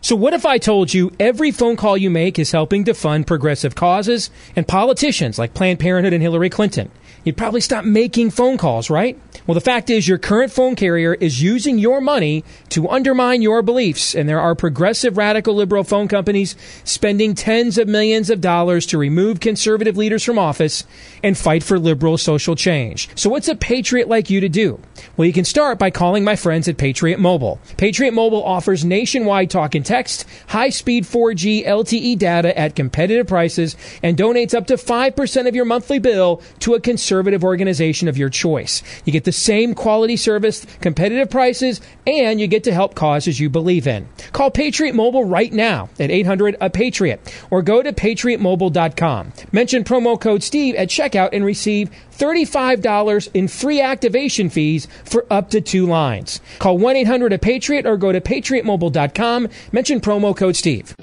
So, 0.00 0.16
what 0.16 0.34
if 0.34 0.44
I 0.44 0.58
told 0.58 0.92
you 0.92 1.12
every 1.20 1.52
phone 1.52 1.76
call 1.76 1.96
you 1.96 2.10
make 2.10 2.36
is 2.38 2.50
helping 2.50 2.84
to 2.84 2.94
fund 2.94 3.28
progressive 3.28 3.76
causes 3.76 4.30
and 4.56 4.66
politicians 4.66 5.38
like 5.38 5.54
Planned 5.54 5.78
Parenthood 5.78 6.12
and 6.12 6.20
Hillary 6.20 6.50
Clinton? 6.50 6.90
You'd 7.24 7.38
probably 7.38 7.62
stop 7.62 7.86
making 7.86 8.30
phone 8.30 8.58
calls, 8.58 8.90
right? 8.90 9.18
Well, 9.46 9.54
the 9.54 9.60
fact 9.62 9.88
is, 9.88 10.06
your 10.06 10.18
current 10.18 10.52
phone 10.52 10.74
carrier 10.74 11.14
is 11.14 11.42
using 11.42 11.78
your 11.78 12.02
money 12.02 12.44
to 12.70 12.88
undermine 12.88 13.40
your 13.40 13.62
beliefs, 13.62 14.14
and 14.14 14.28
there 14.28 14.40
are 14.40 14.54
progressive 14.54 15.16
radical 15.16 15.54
liberal 15.54 15.84
phone 15.84 16.06
companies 16.06 16.54
spending 16.84 17.34
tens 17.34 17.78
of 17.78 17.88
millions 17.88 18.28
of 18.28 18.42
dollars 18.42 18.84
to 18.86 18.98
remove 18.98 19.40
conservative 19.40 19.96
leaders 19.96 20.22
from 20.22 20.38
office 20.38 20.84
and 21.22 21.36
fight 21.36 21.62
for 21.62 21.78
liberal 21.78 22.18
social 22.18 22.56
change. 22.56 23.08
So, 23.14 23.30
what's 23.30 23.48
a 23.48 23.54
patriot 23.54 24.08
like 24.08 24.28
you 24.28 24.40
to 24.40 24.48
do? 24.48 24.78
Well, 25.16 25.26
you 25.26 25.32
can 25.32 25.44
start 25.44 25.78
by 25.78 25.90
calling 25.90 26.24
my 26.24 26.36
friends 26.36 26.68
at 26.68 26.76
Patriot 26.76 27.18
Mobile. 27.18 27.58
Patriot 27.76 28.12
Mobile 28.12 28.44
offers 28.44 28.84
nationwide 28.84 29.50
talk 29.50 29.74
and 29.74 29.84
text, 29.84 30.26
high 30.48 30.70
speed 30.70 31.04
4G 31.04 31.66
LTE 31.66 32.18
data 32.18 32.56
at 32.58 32.76
competitive 32.76 33.26
prices, 33.26 33.76
and 34.02 34.16
donates 34.16 34.54
up 34.54 34.66
to 34.66 34.74
5% 34.74 35.48
of 35.48 35.54
your 35.54 35.64
monthly 35.64 35.98
bill 35.98 36.42
to 36.60 36.74
a 36.74 36.80
conservative 36.80 37.13
organization 37.44 38.08
of 38.08 38.16
your 38.16 38.30
choice. 38.30 38.82
You 39.04 39.12
get 39.12 39.24
the 39.24 39.32
same 39.32 39.74
quality 39.74 40.16
service, 40.16 40.66
competitive 40.80 41.30
prices, 41.30 41.80
and 42.06 42.40
you 42.40 42.46
get 42.46 42.64
to 42.64 42.72
help 42.72 42.94
causes 42.94 43.40
you 43.40 43.50
believe 43.50 43.86
in. 43.86 44.08
Call 44.32 44.50
Patriot 44.50 44.94
Mobile 44.94 45.24
right 45.24 45.52
now 45.52 45.88
at 45.98 46.10
800 46.10 46.56
a 46.60 46.70
Patriot 46.70 47.20
or 47.50 47.62
go 47.62 47.82
to 47.82 47.92
patriotmobile.com. 47.92 49.32
Mention 49.52 49.84
promo 49.84 50.20
code 50.20 50.42
Steve 50.42 50.74
at 50.74 50.88
checkout 50.88 51.30
and 51.32 51.44
receive 51.44 51.90
$35 52.12 53.30
in 53.34 53.48
free 53.48 53.80
activation 53.80 54.48
fees 54.48 54.86
for 55.04 55.26
up 55.30 55.50
to 55.50 55.60
two 55.60 55.86
lines. 55.86 56.40
Call 56.58 56.78
1 56.78 56.96
800 56.96 57.32
a 57.32 57.38
Patriot 57.38 57.86
or 57.86 57.96
go 57.96 58.12
to 58.12 58.20
patriotmobile.com. 58.20 59.48
Mention 59.72 60.00
promo 60.00 60.36
code 60.36 60.56
Steve. 60.56 60.94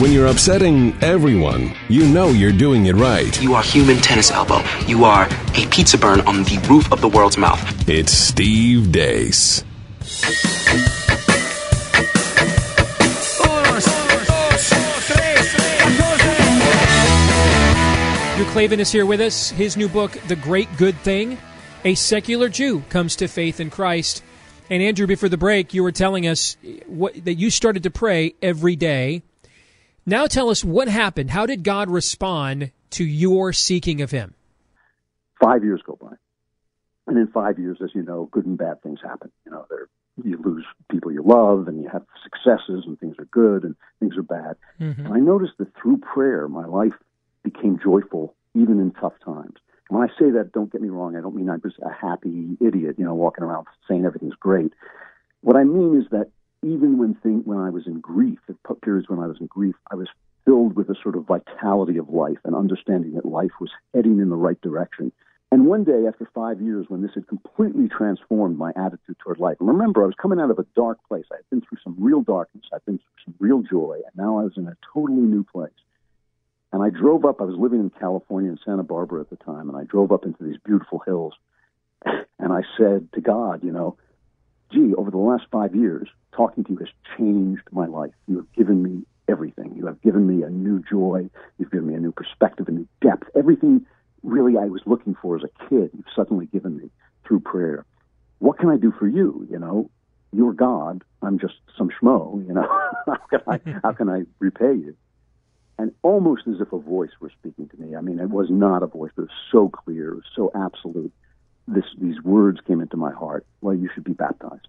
When 0.00 0.10
you're 0.10 0.26
upsetting 0.26 0.92
everyone, 1.04 1.72
you 1.88 2.04
know 2.08 2.30
you're 2.30 2.50
doing 2.50 2.86
it 2.86 2.96
right. 2.96 3.40
You 3.40 3.54
are 3.54 3.62
human 3.62 3.98
tennis 3.98 4.32
elbow. 4.32 4.60
You 4.88 5.04
are 5.04 5.28
a 5.54 5.66
pizza 5.68 5.96
burn 5.96 6.20
on 6.22 6.42
the 6.42 6.58
roof 6.68 6.90
of 6.92 7.00
the 7.00 7.06
world's 7.06 7.38
mouth. 7.38 7.88
It's 7.88 8.10
Steve 8.10 8.90
Deace. 8.90 9.62
Andrew 18.32 18.52
Klavan 18.52 18.80
is 18.80 18.90
here 18.90 19.06
with 19.06 19.20
us. 19.20 19.50
His 19.50 19.76
new 19.76 19.88
book, 19.88 20.18
The 20.26 20.34
Great 20.34 20.76
Good 20.76 20.96
Thing 20.96 21.38
A 21.84 21.94
Secular 21.94 22.48
Jew 22.48 22.80
Comes 22.88 23.14
to 23.14 23.28
Faith 23.28 23.60
in 23.60 23.70
Christ. 23.70 24.24
And 24.68 24.82
Andrew, 24.82 25.06
before 25.06 25.28
the 25.28 25.36
break, 25.36 25.72
you 25.72 25.84
were 25.84 25.92
telling 25.92 26.26
us 26.26 26.56
what, 26.88 27.24
that 27.24 27.34
you 27.34 27.48
started 27.48 27.84
to 27.84 27.92
pray 27.92 28.34
every 28.42 28.74
day. 28.74 29.22
Now 30.06 30.26
tell 30.26 30.50
us 30.50 30.64
what 30.64 30.88
happened. 30.88 31.30
How 31.30 31.46
did 31.46 31.64
God 31.64 31.90
respond 31.90 32.72
to 32.90 33.04
your 33.04 33.52
seeking 33.52 34.02
of 34.02 34.10
Him? 34.10 34.34
Five 35.40 35.64
years 35.64 35.80
go 35.84 35.98
by. 36.00 36.14
And 37.06 37.18
in 37.18 37.26
five 37.28 37.58
years, 37.58 37.78
as 37.82 37.90
you 37.94 38.02
know, 38.02 38.28
good 38.30 38.46
and 38.46 38.56
bad 38.56 38.82
things 38.82 39.00
happen. 39.02 39.30
You 39.44 39.52
know, 39.52 39.66
there, 39.68 39.88
you 40.22 40.38
lose 40.42 40.64
people 40.90 41.12
you 41.12 41.22
love, 41.22 41.68
and 41.68 41.82
you 41.82 41.88
have 41.88 42.04
successes, 42.22 42.84
and 42.86 42.98
things 42.98 43.16
are 43.18 43.26
good, 43.26 43.64
and 43.64 43.74
things 44.00 44.16
are 44.16 44.22
bad. 44.22 44.56
Mm-hmm. 44.80 45.06
And 45.06 45.14
I 45.14 45.18
noticed 45.18 45.54
that 45.58 45.68
through 45.80 45.98
prayer, 45.98 46.48
my 46.48 46.66
life 46.66 46.94
became 47.42 47.78
joyful, 47.82 48.34
even 48.54 48.80
in 48.80 48.92
tough 48.92 49.14
times. 49.24 49.56
When 49.88 50.02
I 50.02 50.08
say 50.18 50.30
that, 50.30 50.52
don't 50.52 50.72
get 50.72 50.80
me 50.80 50.88
wrong. 50.88 51.16
I 51.16 51.20
don't 51.20 51.34
mean 51.34 51.50
I'm 51.50 51.60
just 51.60 51.76
a 51.78 51.92
happy 51.92 52.56
idiot, 52.60 52.96
you 52.98 53.04
know, 53.04 53.14
walking 53.14 53.44
around 53.44 53.66
saying 53.88 54.04
everything's 54.04 54.34
great. 54.34 54.72
What 55.42 55.56
I 55.56 55.64
mean 55.64 56.00
is 56.00 56.08
that 56.10 56.30
even 56.64 56.98
when 56.98 57.14
thing, 57.14 57.42
when 57.44 57.58
I 57.58 57.70
was 57.70 57.86
in 57.86 58.00
grief, 58.00 58.38
at 58.48 58.56
periods 58.80 59.08
when 59.08 59.18
I 59.18 59.26
was 59.26 59.36
in 59.40 59.46
grief, 59.46 59.74
I 59.90 59.94
was 59.94 60.08
filled 60.44 60.76
with 60.76 60.88
a 60.90 60.94
sort 61.02 61.16
of 61.16 61.24
vitality 61.24 61.96
of 61.96 62.08
life 62.10 62.38
and 62.44 62.54
understanding 62.54 63.14
that 63.14 63.24
life 63.24 63.52
was 63.60 63.70
heading 63.94 64.18
in 64.18 64.28
the 64.28 64.36
right 64.36 64.60
direction. 64.60 65.12
And 65.52 65.66
one 65.66 65.84
day, 65.84 66.06
after 66.08 66.28
five 66.34 66.60
years, 66.60 66.86
when 66.88 67.00
this 67.00 67.12
had 67.14 67.28
completely 67.28 67.88
transformed 67.88 68.58
my 68.58 68.72
attitude 68.76 69.16
toward 69.20 69.38
life, 69.38 69.56
and 69.60 69.68
remember, 69.68 70.02
I 70.02 70.06
was 70.06 70.16
coming 70.20 70.40
out 70.40 70.50
of 70.50 70.58
a 70.58 70.66
dark 70.74 70.98
place. 71.06 71.26
I 71.30 71.36
had 71.36 71.50
been 71.50 71.60
through 71.60 71.78
some 71.84 71.96
real 71.98 72.22
darkness, 72.22 72.64
I'd 72.72 72.84
been 72.84 72.98
through 72.98 73.24
some 73.24 73.34
real 73.38 73.62
joy, 73.62 74.00
and 74.04 74.16
now 74.16 74.38
I 74.38 74.42
was 74.42 74.54
in 74.56 74.66
a 74.66 74.76
totally 74.92 75.22
new 75.22 75.44
place. 75.44 75.70
And 76.72 76.82
I 76.82 76.90
drove 76.90 77.24
up, 77.24 77.40
I 77.40 77.44
was 77.44 77.56
living 77.56 77.78
in 77.78 77.90
California 77.90 78.50
in 78.50 78.58
Santa 78.64 78.82
Barbara 78.82 79.20
at 79.20 79.30
the 79.30 79.36
time, 79.36 79.68
and 79.68 79.78
I 79.78 79.84
drove 79.84 80.10
up 80.10 80.24
into 80.24 80.42
these 80.42 80.58
beautiful 80.64 81.00
hills. 81.06 81.34
And 82.04 82.52
I 82.52 82.62
said 82.76 83.08
to 83.12 83.20
God, 83.20 83.62
you 83.62 83.70
know, 83.70 83.96
gee, 84.72 84.94
over 84.94 85.10
the 85.10 85.18
last 85.18 85.44
five 85.50 85.74
years, 85.74 86.08
talking 86.32 86.64
to 86.64 86.72
you 86.72 86.78
has 86.78 86.88
changed 87.16 87.62
my 87.70 87.86
life. 87.86 88.12
You 88.26 88.36
have 88.36 88.52
given 88.52 88.82
me 88.82 89.02
everything. 89.28 89.74
You 89.76 89.86
have 89.86 90.00
given 90.02 90.26
me 90.26 90.42
a 90.42 90.50
new 90.50 90.82
joy. 90.88 91.28
You've 91.58 91.70
given 91.70 91.88
me 91.88 91.94
a 91.94 92.00
new 92.00 92.12
perspective, 92.12 92.68
a 92.68 92.72
new 92.72 92.88
depth. 93.00 93.28
Everything 93.34 93.86
really 94.22 94.56
I 94.56 94.66
was 94.66 94.82
looking 94.86 95.14
for 95.20 95.36
as 95.36 95.42
a 95.44 95.68
kid, 95.68 95.90
you've 95.94 96.06
suddenly 96.16 96.46
given 96.46 96.76
me 96.76 96.90
through 97.26 97.40
prayer. 97.40 97.84
What 98.38 98.58
can 98.58 98.70
I 98.70 98.76
do 98.76 98.92
for 98.98 99.06
you? 99.06 99.46
You 99.50 99.58
know, 99.58 99.90
you're 100.32 100.52
God. 100.52 101.04
I'm 101.22 101.38
just 101.38 101.54
some 101.78 101.90
schmo. 101.90 102.46
You 102.46 102.54
know, 102.54 102.66
how 103.06 103.16
can 103.30 103.40
I 103.46 103.60
how 103.82 103.92
can 103.92 104.08
I 104.08 104.22
repay 104.38 104.74
you? 104.74 104.96
And 105.78 105.92
almost 106.02 106.42
as 106.46 106.60
if 106.60 106.72
a 106.72 106.78
voice 106.78 107.10
were 107.20 107.30
speaking 107.38 107.68
to 107.68 107.76
me. 107.76 107.96
I 107.96 108.00
mean, 108.00 108.20
it 108.20 108.30
was 108.30 108.48
not 108.50 108.82
a 108.82 108.86
voice, 108.86 109.10
but 109.16 109.22
it 109.22 109.30
was 109.30 109.38
so 109.50 109.68
clear, 109.68 110.12
it 110.12 110.16
was 110.16 110.24
so 110.34 110.50
absolute. 110.54 111.12
This 111.66 111.84
these 111.98 112.20
words 112.22 112.60
came 112.66 112.80
into 112.80 112.96
my 112.96 113.12
heart. 113.12 113.46
Well, 113.60 113.74
you 113.74 113.88
should 113.94 114.04
be 114.04 114.12
baptized. 114.12 114.68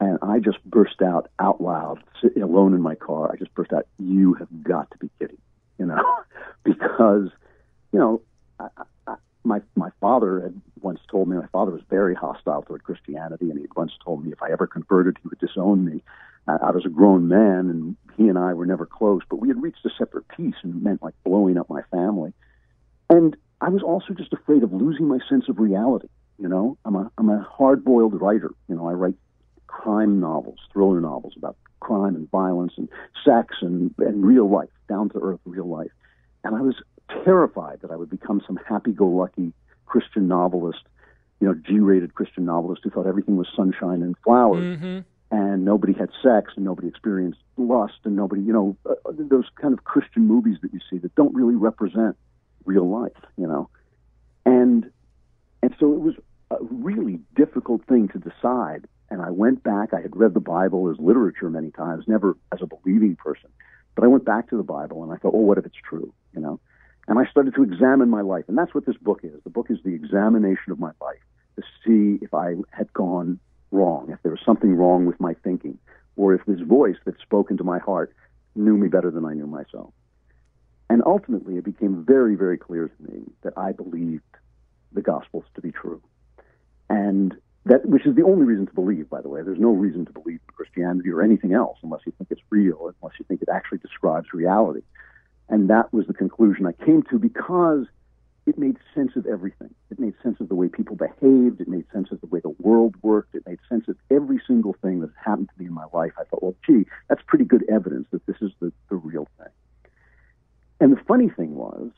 And 0.00 0.18
I 0.22 0.40
just 0.40 0.62
burst 0.64 1.00
out 1.00 1.30
out 1.38 1.60
loud, 1.60 2.02
sitting 2.20 2.42
alone 2.42 2.74
in 2.74 2.82
my 2.82 2.94
car. 2.94 3.30
I 3.32 3.36
just 3.36 3.54
burst 3.54 3.72
out, 3.72 3.86
"You 3.98 4.34
have 4.34 4.48
got 4.62 4.90
to 4.90 4.98
be 4.98 5.10
kidding!" 5.18 5.38
You 5.78 5.86
know, 5.86 6.02
because 6.64 7.28
you 7.92 7.98
know 7.98 8.22
I, 8.58 8.68
I, 9.06 9.14
my 9.44 9.60
my 9.76 9.90
father 10.00 10.40
had 10.40 10.60
once 10.80 11.00
told 11.10 11.28
me 11.28 11.36
my 11.36 11.46
father 11.46 11.70
was 11.72 11.82
very 11.88 12.14
hostile 12.14 12.62
toward 12.62 12.82
Christianity, 12.82 13.50
and 13.50 13.58
he 13.58 13.62
had 13.62 13.76
once 13.76 13.92
told 14.04 14.24
me 14.24 14.32
if 14.32 14.42
I 14.42 14.50
ever 14.50 14.66
converted, 14.66 15.16
he 15.22 15.28
would 15.28 15.38
disown 15.38 15.84
me. 15.84 16.02
I, 16.48 16.56
I 16.56 16.70
was 16.70 16.84
a 16.84 16.90
grown 16.90 17.28
man, 17.28 17.70
and 17.70 17.96
he 18.16 18.28
and 18.28 18.38
I 18.38 18.54
were 18.54 18.66
never 18.66 18.86
close, 18.86 19.22
but 19.28 19.36
we 19.36 19.48
had 19.48 19.62
reached 19.62 19.84
a 19.84 19.90
separate 19.96 20.26
peace, 20.28 20.56
and 20.62 20.74
it 20.74 20.82
meant 20.82 21.02
like 21.02 21.14
blowing 21.24 21.58
up 21.58 21.70
my 21.70 21.82
family. 21.90 22.32
And 23.14 23.36
I 23.60 23.68
was 23.68 23.82
also 23.82 24.12
just 24.12 24.32
afraid 24.32 24.62
of 24.62 24.72
losing 24.72 25.06
my 25.06 25.18
sense 25.28 25.48
of 25.48 25.58
reality. 25.58 26.08
You 26.38 26.48
know, 26.48 26.66
I'm 26.84 26.96
a 26.96 27.10
I'm 27.18 27.30
a 27.30 27.40
hard 27.58 27.84
boiled 27.84 28.20
writer. 28.20 28.50
You 28.68 28.74
know, 28.76 28.88
I 28.88 28.92
write 28.92 29.14
crime 29.66 30.20
novels, 30.20 30.58
thriller 30.72 31.00
novels 31.00 31.34
about 31.36 31.56
crime 31.80 32.14
and 32.16 32.30
violence 32.30 32.72
and 32.76 32.88
sex 33.24 33.56
and, 33.60 33.94
and 33.98 34.24
real 34.24 34.48
life, 34.50 34.74
down 34.88 35.10
to 35.10 35.18
earth 35.20 35.40
real 35.44 35.68
life. 35.68 35.92
And 36.42 36.56
I 36.56 36.60
was 36.60 36.76
terrified 37.24 37.78
that 37.82 37.90
I 37.90 37.96
would 37.96 38.10
become 38.10 38.42
some 38.46 38.58
happy-go-lucky 38.72 39.52
Christian 39.86 40.26
novelist, 40.26 40.82
you 41.40 41.46
know, 41.46 41.54
G-rated 41.54 42.14
Christian 42.14 42.44
novelist 42.46 42.82
who 42.84 42.90
thought 42.90 43.06
everything 43.06 43.36
was 43.36 43.48
sunshine 43.54 44.02
and 44.02 44.16
flowers, 44.24 44.64
Mm-hmm. 44.64 44.98
and 45.30 45.64
nobody 45.64 45.92
had 45.92 46.10
sex 46.22 46.52
and 46.56 46.64
nobody 46.64 46.88
experienced 46.88 47.40
lust 47.56 47.98
and 48.04 48.16
nobody, 48.16 48.42
you 48.42 48.52
know, 48.52 48.76
uh, 48.88 48.94
those 49.34 49.48
kind 49.60 49.74
of 49.74 49.84
Christian 49.84 50.26
movies 50.26 50.56
that 50.62 50.72
you 50.72 50.80
see 50.90 50.98
that 50.98 51.14
don't 51.14 51.34
really 51.34 51.54
represent 51.70 52.16
real 52.64 52.88
life, 52.88 53.12
you 53.36 53.46
know, 53.46 53.68
and 54.44 54.90
and 55.62 55.74
so 55.78 55.92
it 55.92 56.00
was 56.00 56.14
a 56.50 56.56
really 56.60 57.20
difficult 57.34 57.84
thing 57.86 58.08
to 58.08 58.18
decide. 58.18 58.86
And 59.10 59.22
I 59.22 59.30
went 59.30 59.62
back. 59.62 59.94
I 59.94 60.00
had 60.00 60.16
read 60.16 60.34
the 60.34 60.40
Bible 60.40 60.90
as 60.90 60.98
literature 60.98 61.48
many 61.48 61.70
times, 61.70 62.04
never 62.06 62.36
as 62.52 62.60
a 62.62 62.66
believing 62.66 63.16
person. 63.16 63.50
But 63.94 64.04
I 64.04 64.08
went 64.08 64.24
back 64.24 64.50
to 64.50 64.56
the 64.56 64.62
Bible 64.62 65.04
and 65.04 65.12
I 65.12 65.16
thought, 65.16 65.34
well, 65.34 65.44
what 65.44 65.58
if 65.58 65.66
it's 65.66 65.76
true? 65.88 66.12
You 66.34 66.40
know, 66.40 66.60
and 67.06 67.18
I 67.18 67.30
started 67.30 67.54
to 67.54 67.62
examine 67.62 68.10
my 68.10 68.22
life. 68.22 68.44
And 68.48 68.58
that's 68.58 68.74
what 68.74 68.86
this 68.86 68.96
book 68.96 69.20
is. 69.22 69.40
The 69.44 69.50
book 69.50 69.70
is 69.70 69.78
the 69.84 69.94
examination 69.94 70.72
of 70.72 70.78
my 70.78 70.90
life 71.00 71.20
to 71.56 71.62
see 71.84 72.24
if 72.24 72.34
I 72.34 72.54
had 72.70 72.92
gone 72.92 73.38
wrong, 73.70 74.10
if 74.10 74.20
there 74.22 74.32
was 74.32 74.40
something 74.44 74.74
wrong 74.74 75.06
with 75.06 75.20
my 75.20 75.34
thinking, 75.44 75.78
or 76.16 76.34
if 76.34 76.44
this 76.46 76.60
voice 76.60 76.96
that 77.04 77.20
spoke 77.20 77.50
into 77.50 77.64
my 77.64 77.78
heart 77.78 78.14
knew 78.54 78.76
me 78.76 78.88
better 78.88 79.10
than 79.10 79.24
I 79.24 79.34
knew 79.34 79.46
myself. 79.46 79.92
And 80.90 81.02
ultimately, 81.06 81.56
it 81.56 81.64
became 81.64 82.04
very, 82.04 82.34
very 82.34 82.58
clear 82.58 82.88
to 82.88 83.02
me 83.02 83.22
that 83.42 83.54
I 83.56 83.72
believed 83.72 84.22
the 84.92 85.02
Gospels 85.02 85.44
to 85.54 85.60
be 85.60 85.72
true. 85.72 86.02
And 86.88 87.34
that, 87.66 87.86
which 87.86 88.06
is 88.06 88.14
the 88.14 88.22
only 88.22 88.44
reason 88.44 88.66
to 88.66 88.74
believe, 88.74 89.08
by 89.08 89.22
the 89.22 89.28
way. 89.28 89.42
There's 89.42 89.58
no 89.58 89.70
reason 89.70 90.04
to 90.06 90.12
believe 90.12 90.40
in 90.46 90.54
Christianity 90.54 91.10
or 91.10 91.22
anything 91.22 91.54
else 91.54 91.78
unless 91.82 92.02
you 92.04 92.12
think 92.18 92.30
it's 92.30 92.42
real, 92.50 92.92
unless 93.00 93.18
you 93.18 93.24
think 93.26 93.42
it 93.42 93.48
actually 93.48 93.78
describes 93.78 94.32
reality. 94.32 94.82
And 95.48 95.70
that 95.70 95.92
was 95.92 96.06
the 96.06 96.14
conclusion 96.14 96.66
I 96.66 96.72
came 96.84 97.02
to 97.10 97.18
because 97.18 97.86
it 98.46 98.58
made 98.58 98.76
sense 98.94 99.12
of 99.16 99.26
everything. 99.26 99.74
It 99.90 99.98
made 99.98 100.14
sense 100.22 100.38
of 100.40 100.48
the 100.48 100.54
way 100.54 100.68
people 100.68 100.96
behaved. 100.96 101.60
It 101.60 101.68
made 101.68 101.86
sense 101.92 102.08
of 102.12 102.20
the 102.20 102.26
way 102.26 102.40
the 102.40 102.54
world 102.60 102.94
worked. 103.02 103.34
It 103.34 103.46
made 103.46 103.58
sense 103.68 103.88
of 103.88 103.96
every 104.10 104.40
single 104.46 104.74
thing 104.82 105.00
that 105.00 105.10
happened 105.22 105.48
to 105.54 105.62
me 105.62 105.66
in 105.66 105.72
my 105.72 105.86
life. 105.94 106.12
I 106.18 106.24
thought, 106.24 106.42
well, 106.42 106.54
gee, 106.66 106.84
that's 107.08 107.22
pretty 107.26 107.46
good 107.46 107.64
evidence 107.70 108.06
that 108.10 108.26
this 108.26 108.36
is 108.42 108.50
the, 108.60 108.70
the 108.90 108.96
real 108.96 109.26
thing. 109.38 109.48
And 110.80 110.92
the 110.92 111.00
funny 111.06 111.28
thing 111.28 111.54
was, 111.54 111.90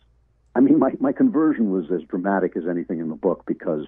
I 0.54 0.60
mean, 0.60 0.78
my, 0.78 0.92
my 1.00 1.12
conversion 1.12 1.70
was 1.70 1.90
as 1.90 2.02
dramatic 2.08 2.56
as 2.56 2.64
anything 2.68 2.98
in 3.00 3.08
the 3.08 3.14
book 3.14 3.44
because 3.46 3.86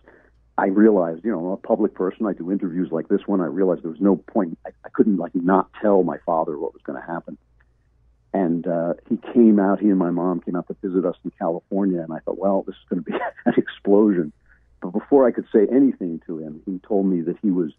I 0.59 0.67
realized, 0.67 1.25
you 1.25 1.31
know, 1.31 1.39
I'm 1.39 1.53
a 1.53 1.57
public 1.57 1.95
person. 1.95 2.27
I 2.27 2.33
do 2.33 2.51
interviews 2.51 2.91
like 2.91 3.09
this 3.09 3.21
one. 3.27 3.41
I 3.41 3.47
realized 3.47 3.85
there 3.85 3.91
was 3.91 4.01
no 4.01 4.17
point. 4.17 4.59
I, 4.67 4.71
I 4.85 4.89
couldn't 4.91 5.17
like 5.17 5.35
not 5.35 5.71
tell 5.81 6.03
my 6.03 6.19
father 6.27 6.59
what 6.59 6.75
was 6.75 6.83
going 6.83 7.01
to 7.01 7.07
happen. 7.07 7.39
And 8.35 8.67
uh, 8.67 8.95
he 9.09 9.19
came 9.33 9.59
out. 9.59 9.81
He 9.81 9.89
and 9.89 9.99
my 9.99 10.11
mom 10.11 10.41
came 10.41 10.57
out 10.57 10.67
to 10.69 10.77
visit 10.83 11.05
us 11.05 11.17
in 11.25 11.31
California, 11.39 12.03
and 12.03 12.13
I 12.13 12.19
thought, 12.19 12.39
well, 12.39 12.63
this 12.67 12.75
is 12.75 12.83
going 12.91 13.03
to 13.03 13.11
be 13.11 13.17
an 13.47 13.55
explosion. 13.57 14.33
But 14.83 14.91
before 14.91 15.27
I 15.27 15.31
could 15.31 15.47
say 15.53 15.67
anything 15.73 16.21
to 16.27 16.39
him, 16.39 16.61
he 16.67 16.79
told 16.87 17.07
me 17.07 17.21
that 17.23 17.37
he 17.41 17.51
was 17.51 17.73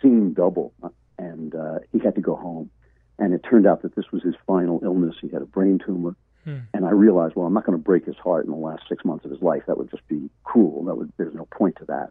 seeing 0.00 0.32
double, 0.32 0.72
and 1.18 1.54
uh, 1.54 1.80
he 1.92 1.98
had 1.98 2.14
to 2.14 2.20
go 2.20 2.36
home. 2.36 2.70
And 3.18 3.34
it 3.34 3.44
turned 3.48 3.66
out 3.66 3.82
that 3.82 3.94
this 3.94 4.06
was 4.12 4.22
his 4.22 4.34
final 4.46 4.80
illness. 4.82 5.16
He 5.20 5.28
had 5.28 5.42
a 5.42 5.46
brain 5.46 5.80
tumor. 5.84 6.16
Hmm. 6.44 6.58
And 6.72 6.84
I 6.84 6.90
realized, 6.90 7.34
well, 7.36 7.46
I'm 7.46 7.54
not 7.54 7.64
going 7.64 7.78
to 7.78 7.82
break 7.82 8.04
his 8.04 8.16
heart 8.16 8.44
in 8.44 8.50
the 8.50 8.56
last 8.56 8.82
six 8.88 9.04
months 9.04 9.24
of 9.24 9.30
his 9.30 9.40
life. 9.40 9.62
That 9.66 9.78
would 9.78 9.90
just 9.90 10.06
be 10.08 10.28
cruel. 10.44 10.84
That 10.84 10.96
would, 10.96 11.12
there's 11.16 11.34
no 11.34 11.46
point 11.46 11.76
to 11.76 11.84
that. 11.86 12.10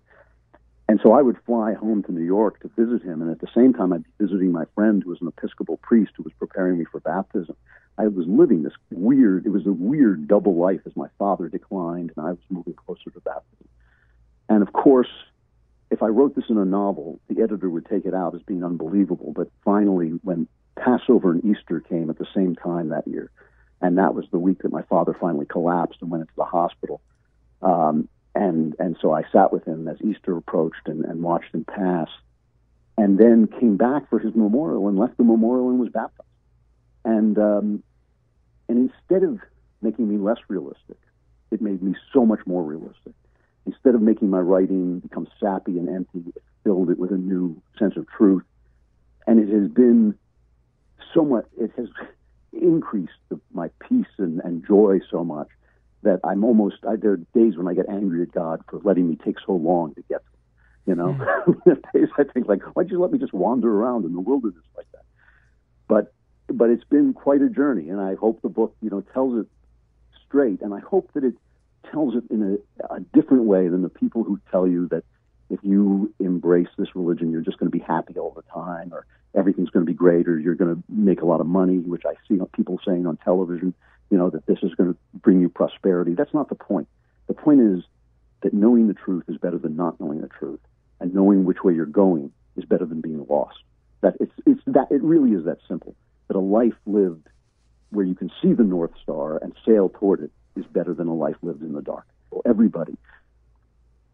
And 0.90 1.00
so 1.02 1.14
I 1.14 1.22
would 1.22 1.38
fly 1.46 1.74
home 1.74 2.04
to 2.04 2.12
New 2.12 2.26
York 2.26 2.60
to 2.62 2.68
visit 2.78 3.04
him, 3.08 3.22
and 3.22 3.32
at 3.32 3.40
the 3.40 3.48
same 3.56 3.74
time, 3.74 3.94
I'd 3.94 4.04
be 4.04 4.10
visiting 4.20 4.52
my 4.52 4.66
friend 4.76 5.02
who 5.02 5.12
was 5.12 5.22
an 5.22 5.28
Episcopal 5.28 5.78
priest 5.78 6.12
who 6.18 6.24
was 6.24 6.34
preparing 6.38 6.78
me 6.78 6.86
for 6.92 7.00
baptism. 7.00 7.56
I 7.98 8.08
was 8.08 8.26
living 8.28 8.64
this 8.64 8.74
weird, 8.92 9.46
it 9.46 9.50
was 9.50 9.66
a 9.66 9.72
weird 9.72 10.28
double 10.28 10.56
life 10.56 10.82
as 10.86 10.96
my 10.96 11.08
father 11.18 11.48
declined 11.48 12.12
and 12.16 12.26
I 12.26 12.32
was 12.32 12.40
moving 12.50 12.74
closer 12.74 13.12
to 13.12 13.20
baptism. 13.22 13.68
And 14.50 14.62
of 14.62 14.74
course, 14.74 15.10
if 15.90 16.02
I 16.02 16.08
wrote 16.08 16.36
this 16.36 16.46
in 16.50 16.58
a 16.58 16.66
novel, 16.66 17.20
the 17.30 17.42
editor 17.42 17.70
would 17.70 17.86
take 17.86 18.06
it 18.06 18.14
out 18.14 18.36
as 18.36 18.42
being 18.42 18.64
unbelievable. 18.64 19.32
But 19.34 19.50
finally, 19.64 20.20
when 20.24 20.48
Passover 20.76 21.32
and 21.32 21.46
Easter 21.46 21.80
came 21.80 22.10
at 22.10 22.18
the 22.18 22.28
same 22.36 22.56
time 22.56 22.90
that 22.90 23.08
year, 23.08 23.30
and 23.84 23.98
that 23.98 24.16
was 24.16 24.26
the 24.32 24.40
week 24.40 24.64
that 24.64 24.72
my 24.72 24.82
father 24.84 25.16
finally 25.20 25.46
collapsed 25.46 26.00
and 26.02 26.10
went 26.10 26.22
into 26.22 26.34
the 26.38 26.46
hospital. 26.46 27.02
Um, 27.62 28.08
and 28.34 28.76
and 28.80 28.98
so 29.00 29.14
I 29.14 29.24
sat 29.32 29.52
with 29.54 29.66
him 29.66 29.88
as 29.88 29.98
Easter 30.02 30.36
approached 30.36 30.88
and, 30.88 31.06
and 31.06 31.22
watched 31.22 31.54
him 31.54 31.66
pass, 31.66 32.08
and 32.98 33.20
then 33.20 33.48
came 33.48 33.78
back 33.78 34.10
for 34.10 34.20
his 34.20 34.34
memorial 34.34 34.88
and 34.88 34.98
left 34.98 35.18
the 35.18 35.24
memorial 35.24 35.70
and 35.70 35.80
was 35.80 35.90
baptized. 35.90 36.30
And 37.04 37.38
um, 37.38 37.84
and 38.70 38.90
instead 38.90 39.24
of 39.24 39.40
making 39.82 40.08
me 40.08 40.18
less 40.18 40.40
realistic, 40.48 40.98
it 41.52 41.62
made 41.62 41.84
me 41.84 41.94
so 42.14 42.26
much 42.26 42.40
more 42.48 42.64
realistic. 42.64 43.14
Instead 43.66 43.96
of 43.96 44.02
making 44.02 44.30
my 44.30 44.40
writing 44.40 45.00
become 45.00 45.28
sappy 45.40 45.78
and 45.78 45.90
empty, 45.90 46.24
it 46.36 46.42
filled 46.64 46.90
it 46.90 46.98
with 46.98 47.12
a 47.12 47.18
new 47.18 47.62
sense 47.78 47.98
of 47.98 48.08
truth. 48.10 48.44
And 49.28 49.40
it 49.40 49.54
has 49.54 49.70
been 49.70 50.18
so 51.14 51.24
much. 51.24 51.46
It 51.58 51.72
has 51.78 51.88
increased 52.54 53.14
the, 53.30 53.40
my 53.54 53.70
peace 53.88 54.06
and, 54.18 54.42
and 54.42 54.66
joy 54.66 55.00
so 55.10 55.24
much 55.24 55.48
that 56.04 56.20
I'm 56.24 56.44
almost. 56.44 56.78
I, 56.88 56.96
there 56.96 57.12
are 57.12 57.18
days 57.18 57.58
when 57.58 57.68
I 57.68 57.74
get 57.74 57.90
angry 57.90 58.22
at 58.22 58.32
God 58.32 58.62
for 58.70 58.80
letting 58.84 59.10
me 59.10 59.18
take 59.24 59.38
so 59.46 59.54
long 59.54 59.94
to 59.96 60.02
get. 60.04 60.20
To, 60.20 60.32
you 60.86 60.96
know, 60.96 61.16
mm. 61.48 61.82
days 61.94 62.10
I 62.18 62.24
think 62.26 62.48
like, 62.48 62.62
why'd 62.76 62.90
you 62.90 63.00
let 63.00 63.12
me 63.12 63.18
just 63.18 63.34
wander 63.34 63.74
around 63.74 64.06
in 64.06 64.14
the 64.14 64.20
wilderness 64.20 64.64
like 64.76 64.88
that? 64.92 65.06
But 65.88 66.14
but 66.48 66.70
it's 66.70 66.84
been 66.84 67.14
quite 67.14 67.42
a 67.42 67.50
journey, 67.50 67.90
and 67.90 68.02
I 68.02 68.16
hope 68.16 68.42
the 68.42 68.50
book, 68.50 68.76
you 68.82 68.90
know, 68.90 69.02
tells 69.14 69.40
it 69.40 69.48
straight, 70.28 70.62
and 70.62 70.74
I 70.74 70.80
hope 70.80 71.12
that 71.14 71.24
it 71.24 71.36
tells 71.92 72.16
it 72.16 72.24
in 72.30 72.58
a, 72.82 72.96
a 72.96 73.00
different 73.00 73.44
way 73.44 73.68
than 73.68 73.82
the 73.82 73.90
people 73.90 74.24
who 74.24 74.40
tell 74.52 74.68
you 74.68 74.88
that 74.90 75.04
if 75.54 75.60
you 75.62 76.12
embrace 76.20 76.68
this 76.78 76.96
religion, 76.96 77.32
you're 77.32 77.42
just 77.42 77.60
going 77.60 77.72
to 77.72 77.78
be 77.78 77.84
happy 77.84 78.18
all 78.18 78.32
the 78.32 78.42
time, 78.52 78.92
or 78.92 79.06
everything's 79.36 79.70
going 79.70 79.86
to 79.86 79.90
be 79.90 79.96
great, 79.96 80.28
or 80.28 80.40
you're 80.40 80.56
going 80.56 80.76
to 80.76 80.84
make 80.90 81.22
a 81.22 81.26
lot 81.26 81.42
of 81.42 81.46
money, 81.46 81.78
which 81.78 82.04
I 82.06 82.14
see 82.28 82.40
people 82.54 82.80
saying 82.86 83.06
on 83.06 83.18
television, 83.18 83.76
you 84.10 84.18
know, 84.18 84.32
that 84.32 84.48
this 84.48 84.58
is 84.64 84.74
going 84.74 84.94
to 84.94 85.00
bring 85.14 85.42
you 85.42 85.50
prosperity. 85.50 86.16
That's 86.16 86.34
not 86.34 86.50
the 86.50 86.56
point. 86.56 86.88
The 87.28 87.36
point 87.36 87.62
is 87.62 87.84
that 88.42 88.52
knowing 88.52 88.88
the 88.88 88.96
truth 88.96 89.26
is 89.28 89.38
better 89.38 89.60
than 89.60 89.76
not 89.76 90.00
knowing 90.00 90.22
the 90.22 90.28
truth, 90.28 90.60
and 91.00 91.14
knowing 91.14 91.46
which 91.46 91.64
way 91.64 91.74
you're 91.74 91.86
going 91.86 92.32
is 92.58 92.66
better 92.66 92.86
than 92.86 93.02
being 93.02 93.26
lost. 93.30 93.60
That 94.02 94.16
it's 94.20 94.34
it's 94.48 94.62
that 94.66 94.88
it 94.90 95.04
really 95.04 95.32
is 95.38 95.46
that 95.46 95.60
simple 95.68 95.96
that 96.28 96.36
a 96.36 96.40
life 96.40 96.74
lived 96.88 97.28
where 97.92 98.06
you 98.06 98.16
can 98.16 98.32
see 98.42 98.54
the 98.54 98.64
North 98.64 98.92
Star 99.04 99.38
and 99.38 99.54
sail 99.66 99.90
toward 99.90 100.22
it 100.22 100.32
is 100.56 100.66
better 100.66 100.94
than 100.94 101.08
a 101.08 101.14
life 101.14 101.36
lived 101.42 101.62
in 101.62 101.74
the 101.74 101.82
dark. 101.82 102.06
Everybody 102.44 102.98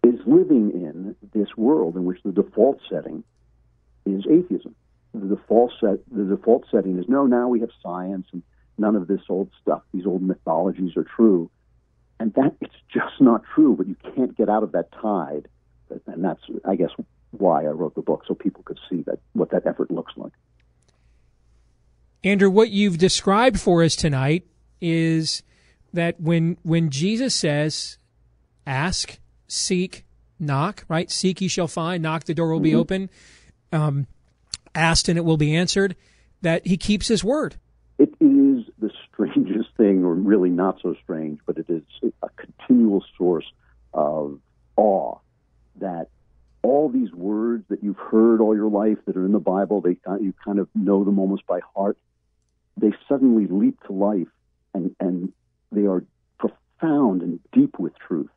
is 0.03 0.19
living 0.25 0.71
in 0.71 1.15
this 1.33 1.55
world 1.57 1.95
in 1.95 2.05
which 2.05 2.21
the 2.23 2.31
default 2.31 2.79
setting 2.89 3.23
is 4.05 4.25
atheism. 4.29 4.75
The 5.13 5.35
default 5.35 5.73
set, 5.79 5.99
the 6.11 6.23
default 6.23 6.65
setting 6.71 6.99
is 6.99 7.05
no. 7.07 7.25
Now 7.25 7.47
we 7.47 7.59
have 7.61 7.69
science, 7.81 8.27
and 8.31 8.43
none 8.77 8.95
of 8.95 9.07
this 9.07 9.21
old 9.29 9.49
stuff, 9.61 9.81
these 9.93 10.05
old 10.05 10.21
mythologies 10.21 10.95
are 10.95 11.03
true, 11.03 11.49
and 12.19 12.33
that 12.35 12.55
it's 12.61 12.75
just 12.93 13.19
not 13.19 13.43
true. 13.55 13.75
But 13.75 13.87
you 13.87 13.95
can't 14.15 14.37
get 14.37 14.49
out 14.49 14.63
of 14.63 14.71
that 14.73 14.91
tide, 14.91 15.47
and 16.05 16.23
that's, 16.23 16.41
I 16.63 16.75
guess, 16.75 16.91
why 17.31 17.63
I 17.63 17.69
wrote 17.69 17.95
the 17.95 18.01
book 18.01 18.23
so 18.27 18.33
people 18.33 18.63
could 18.63 18.79
see 18.89 19.01
that 19.03 19.19
what 19.33 19.51
that 19.51 19.65
effort 19.65 19.91
looks 19.91 20.13
like. 20.15 20.33
Andrew, 22.23 22.49
what 22.49 22.69
you've 22.69 22.97
described 22.97 23.59
for 23.59 23.81
us 23.83 23.95
tonight 23.95 24.45
is 24.81 25.41
that 25.93 26.19
when 26.19 26.57
when 26.63 26.89
Jesus 26.89 27.33
says, 27.33 27.97
"Ask, 28.67 29.19
seek, 29.51 30.05
knock," 30.39 30.85
right? 30.87 31.09
Seek, 31.09 31.41
ye 31.41 31.47
shall 31.47 31.67
find. 31.67 32.03
Knock, 32.03 32.25
the 32.25 32.33
door 32.33 32.51
will 32.51 32.59
be 32.59 32.71
mm-hmm. 32.71 32.79
open. 32.79 33.09
Um, 33.71 34.07
asked, 34.73 35.09
and 35.09 35.17
it 35.17 35.25
will 35.25 35.37
be 35.37 35.55
answered. 35.55 35.95
That 36.41 36.65
He 36.65 36.77
keeps 36.77 37.07
His 37.07 37.23
word. 37.23 37.55
It 37.97 38.09
is 38.21 38.65
the 38.79 38.91
strangest 39.11 39.75
thing, 39.75 40.05
or 40.05 40.13
really 40.13 40.49
not 40.49 40.79
so 40.81 40.95
strange, 41.03 41.39
but 41.45 41.57
it 41.57 41.69
is 41.69 41.83
a 42.23 42.29
continual 42.29 43.03
source 43.17 43.45
of 43.93 44.39
awe 44.77 45.17
that 45.81 46.07
all 46.61 46.89
these 46.89 47.11
words 47.11 47.65
that 47.69 47.83
you've 47.83 47.97
heard 47.97 48.39
all 48.39 48.55
your 48.55 48.69
life 48.69 48.97
that 49.05 49.17
are 49.17 49.25
in 49.25 49.31
the 49.31 49.39
Bible, 49.39 49.81
they 49.81 49.97
you 50.21 50.33
kind 50.45 50.59
of 50.59 50.69
know 50.75 51.03
them 51.03 51.19
almost 51.19 51.45
by 51.45 51.59
heart 51.75 51.97
they 52.79 52.91
suddenly 53.07 53.47
leap 53.47 53.81
to 53.85 53.93
life 53.93 54.27
and, 54.73 54.95
and 54.99 55.31
they 55.71 55.85
are 55.85 56.03
profound 56.37 57.21
and 57.21 57.39
deep 57.51 57.77
with 57.79 57.93
truth. 57.99 58.29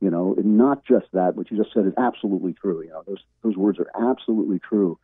You 0.00 0.10
know, 0.10 0.34
and 0.36 0.58
not 0.58 0.84
just 0.84 1.06
that, 1.14 1.36
what 1.36 1.50
you 1.50 1.56
just 1.56 1.72
said 1.72 1.86
is 1.86 1.94
absolutely 1.96 2.52
true. 2.52 2.82
You 2.82 2.90
know, 2.90 3.02
those 3.06 3.22
those 3.42 3.56
words 3.56 3.78
are 3.78 3.90
absolutely 4.10 4.58
true. 4.58 4.98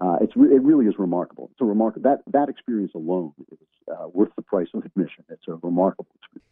Uh, 0.00 0.18
it's 0.20 0.36
re- 0.36 0.54
it 0.54 0.62
really 0.62 0.86
is 0.86 0.94
remarkable. 0.98 1.48
It's 1.52 1.60
a 1.60 1.64
remarkable 1.64 2.10
that 2.10 2.22
that 2.32 2.48
experience 2.48 2.92
alone 2.94 3.32
is 3.50 3.58
uh, 3.90 4.08
worth 4.08 4.30
the 4.36 4.42
price 4.42 4.68
of 4.74 4.84
admission. 4.84 5.24
It's 5.30 5.48
a 5.48 5.54
remarkable 5.54 6.10
experience. 6.20 6.44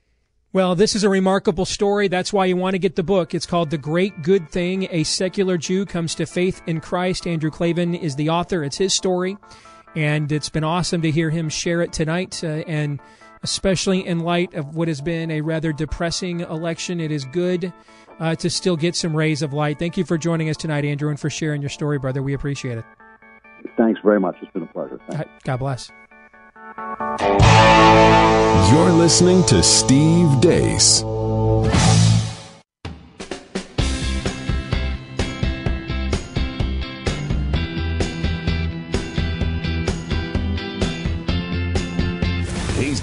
Well, 0.53 0.75
this 0.75 0.95
is 0.95 1.05
a 1.05 1.11
remarkable 1.11 1.67
story. 1.67 2.09
That's 2.09 2.33
why 2.33 2.47
you 2.47 2.57
want 2.57 2.73
to 2.75 2.79
get 2.79 2.97
the 2.97 3.03
book. 3.03 3.35
It's 3.35 3.45
called 3.45 3.69
The 3.69 3.77
Great 3.77 4.23
Good 4.23 4.49
Thing 4.49 4.89
A 4.91 5.05
Secular 5.05 5.59
Jew 5.59 5.85
Comes 5.85 6.15
to 6.15 6.25
Faith 6.25 6.63
in 6.67 6.81
Christ. 6.81 7.27
Andrew 7.27 7.51
Klavan 7.51 7.95
is 7.95 8.17
the 8.17 8.31
author. 8.31 8.65
It's 8.65 8.79
his 8.79 8.95
story. 8.95 9.37
And 9.95 10.33
it's 10.33 10.49
been 10.49 10.65
awesome 10.65 11.03
to 11.03 11.11
hear 11.11 11.29
him 11.29 11.51
share 11.51 11.83
it 11.83 11.93
tonight. 11.93 12.43
Uh, 12.43 12.65
and 12.67 13.01
especially 13.47 14.05
in 14.05 14.19
light 14.19 14.53
of 14.55 14.75
what 14.75 14.89
has 14.89 15.01
been 15.01 15.31
a 15.31 15.41
rather 15.41 15.73
depressing 15.73 16.41
election, 16.41 16.99
it 16.99 17.13
is 17.13 17.25
good 17.27 17.73
uh, 18.19 18.35
to 18.35 18.51
still 18.51 18.77
get 18.77 18.97
some 18.97 19.17
rays 19.17 19.41
of 19.41 19.53
light. 19.53 19.79
Thank 19.79 19.97
you 19.97 20.05
for 20.05 20.19
joining 20.19 20.49
us 20.49 20.57
tonight, 20.57 20.85
Andrew, 20.85 21.11
and 21.11 21.21
for 21.21 21.31
sharing 21.31 21.63
your 21.63 21.69
story, 21.69 22.01
brother. 22.01 22.25
We 22.25 22.35
appreciate 22.35 22.79
it. 22.79 22.85
Thanks 23.77 24.01
very 24.03 24.19
much. 24.19 24.35
It's 24.43 24.51
been 24.51 24.65
a 24.65 24.67
pleasure. 24.67 24.99
God 25.45 25.57
bless. 25.59 25.93
You're 28.73 28.91
listening 28.91 29.45
to 29.45 29.63
Steve 29.63 30.41
Deace. 30.41 31.05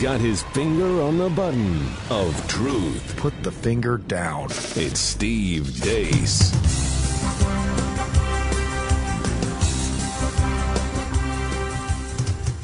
Got 0.04 0.20
his 0.20 0.43
finger 0.43 1.01
on 1.01 1.18
the 1.18 1.30
button 1.30 1.82
of 2.10 2.47
truth. 2.49 3.16
Put 3.16 3.41
the 3.41 3.54
finger 3.54 3.97
down. 3.97 4.47
It's 4.76 4.99
Steve 4.99 5.64
Deace. 5.64 6.51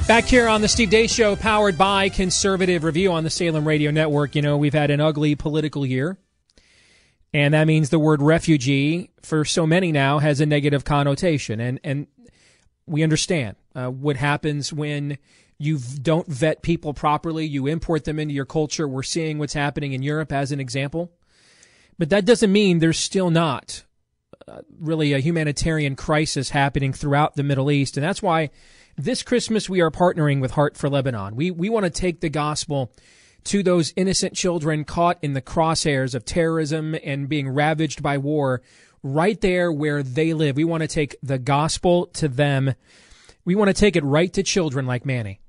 Back 0.05 0.25
here 0.25 0.49
on 0.49 0.59
the 0.59 0.67
Steve 0.67 0.89
Deace 0.89 1.15
Show, 1.15 1.37
powered 1.37 1.77
by 1.77 2.09
Conservative 2.09 2.83
Review 2.83 3.13
on 3.13 3.23
the 3.23 3.29
Salem 3.29 3.65
Radio 3.65 3.89
Network. 3.89 4.35
You 4.35 4.41
know, 4.41 4.57
we've 4.57 4.73
had 4.73 4.91
an 4.91 4.99
ugly 4.99 5.35
political 5.35 5.85
year. 5.85 6.17
And 7.33 7.53
that 7.53 7.67
means 7.67 7.89
the 7.89 7.99
word 7.99 8.21
refugee, 8.21 9.11
for 9.21 9.45
so 9.45 9.65
many 9.65 9.93
now, 9.93 10.19
has 10.19 10.41
a 10.41 10.45
negative 10.45 10.83
connotation. 10.83 11.61
And, 11.61 11.79
and 11.85 12.07
we 12.85 13.01
understand 13.01 13.55
uh, 13.73 13.87
what 13.87 14.17
happens 14.17 14.73
when 14.73 15.17
you 15.59 15.77
don't 15.77 16.25
vet 16.27 16.61
people 16.61 16.93
properly, 16.93 17.45
you 17.45 17.67
import 17.67 18.05
them 18.05 18.17
into 18.17 18.33
your 18.33 18.45
culture. 18.45 18.87
We're 18.87 19.03
seeing 19.03 19.37
what's 19.37 19.53
happening 19.53 19.91
in 19.93 20.01
Europe 20.01 20.31
as 20.31 20.51
an 20.51 20.59
example. 20.59 21.11
But 21.97 22.09
that 22.09 22.25
doesn't 22.25 22.51
mean 22.51 22.79
there's 22.79 22.97
still 22.97 23.29
not 23.29 23.83
uh, 24.47 24.61
really 24.79 25.11
a 25.11 25.19
humanitarian 25.19 25.97
crisis 25.97 26.51
happening 26.51 26.93
throughout 26.93 27.35
the 27.35 27.43
Middle 27.43 27.69
East. 27.69 27.97
And 27.97 28.05
that's 28.05 28.21
why 28.21 28.51
this 28.97 29.21
Christmas 29.21 29.69
we 29.69 29.81
are 29.81 29.91
partnering 29.91 30.39
with 30.39 30.51
Heart 30.51 30.77
for 30.77 30.89
Lebanon. 30.89 31.35
We, 31.35 31.51
we 31.51 31.67
want 31.67 31.83
to 31.83 31.89
take 31.89 32.21
the 32.21 32.29
gospel 32.29 32.93
to 33.45 33.61
those 33.61 33.93
innocent 33.97 34.33
children 34.33 34.85
caught 34.85 35.17
in 35.21 35.33
the 35.33 35.41
crosshairs 35.41 36.15
of 36.15 36.23
terrorism 36.23 36.95
and 37.03 37.27
being 37.27 37.49
ravaged 37.49 38.01
by 38.01 38.17
war 38.17 38.61
right 39.03 39.39
there 39.41 39.71
where 39.71 40.03
they 40.03 40.33
live. 40.33 40.55
We 40.55 40.63
want 40.63 40.81
to 40.81 40.87
take 40.87 41.17
the 41.21 41.37
gospel 41.37 42.07
to 42.13 42.29
them. 42.29 42.75
We 43.43 43.55
want 43.55 43.69
to 43.69 43.73
take 43.73 43.95
it 43.95 44.03
right 44.03 44.31
to 44.33 44.43
children 44.43 44.85
like 44.85 45.05
Manny. 45.05 45.39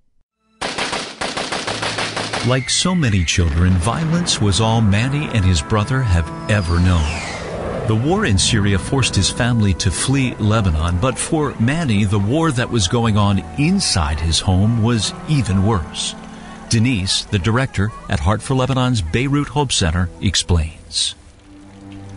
Like 2.46 2.70
so 2.70 2.94
many 2.94 3.22
children, 3.22 3.72
violence 3.74 4.40
was 4.40 4.62
all 4.62 4.80
Manny 4.80 5.28
and 5.34 5.44
his 5.44 5.60
brother 5.60 6.00
have 6.00 6.26
ever 6.50 6.80
known. 6.80 7.06
The 7.86 7.94
war 7.94 8.24
in 8.24 8.38
Syria 8.38 8.78
forced 8.78 9.14
his 9.14 9.28
family 9.28 9.74
to 9.74 9.90
flee 9.90 10.34
Lebanon, 10.36 10.98
but 11.02 11.18
for 11.18 11.54
Manny, 11.60 12.04
the 12.04 12.18
war 12.18 12.50
that 12.52 12.70
was 12.70 12.88
going 12.88 13.18
on 13.18 13.40
inside 13.58 14.20
his 14.20 14.40
home 14.40 14.82
was 14.82 15.12
even 15.28 15.66
worse. 15.66 16.14
Denise, 16.70 17.24
the 17.24 17.38
director 17.38 17.92
at 18.08 18.20
Heart 18.20 18.40
for 18.40 18.54
Lebanon's 18.54 19.02
Beirut 19.02 19.48
Hope 19.48 19.70
Center, 19.70 20.08
explains. 20.22 21.14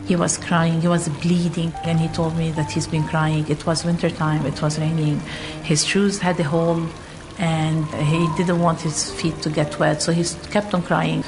He 0.05 0.15
was 0.15 0.37
crying, 0.37 0.79
he 0.79 0.87
was 0.87 1.09
bleeding, 1.09 1.73
and 1.83 1.99
he 1.99 2.07
told 2.07 2.37
me 2.37 2.51
that 2.51 2.71
he's 2.71 2.87
been 2.87 3.05
crying. 3.05 3.45
It 3.49 3.65
was 3.65 3.83
wintertime, 3.83 4.45
it 4.45 4.61
was 4.61 4.79
raining. 4.79 5.19
His 5.63 5.85
shoes 5.85 6.19
had 6.19 6.39
a 6.39 6.43
hole 6.43 6.87
and 7.37 7.85
he 7.85 8.27
didn't 8.37 8.59
want 8.59 8.81
his 8.81 9.11
feet 9.11 9.41
to 9.41 9.49
get 9.49 9.79
wet, 9.79 10.01
so 10.01 10.11
he 10.11 10.23
kept 10.49 10.73
on 10.73 10.81
crying. 10.81 11.23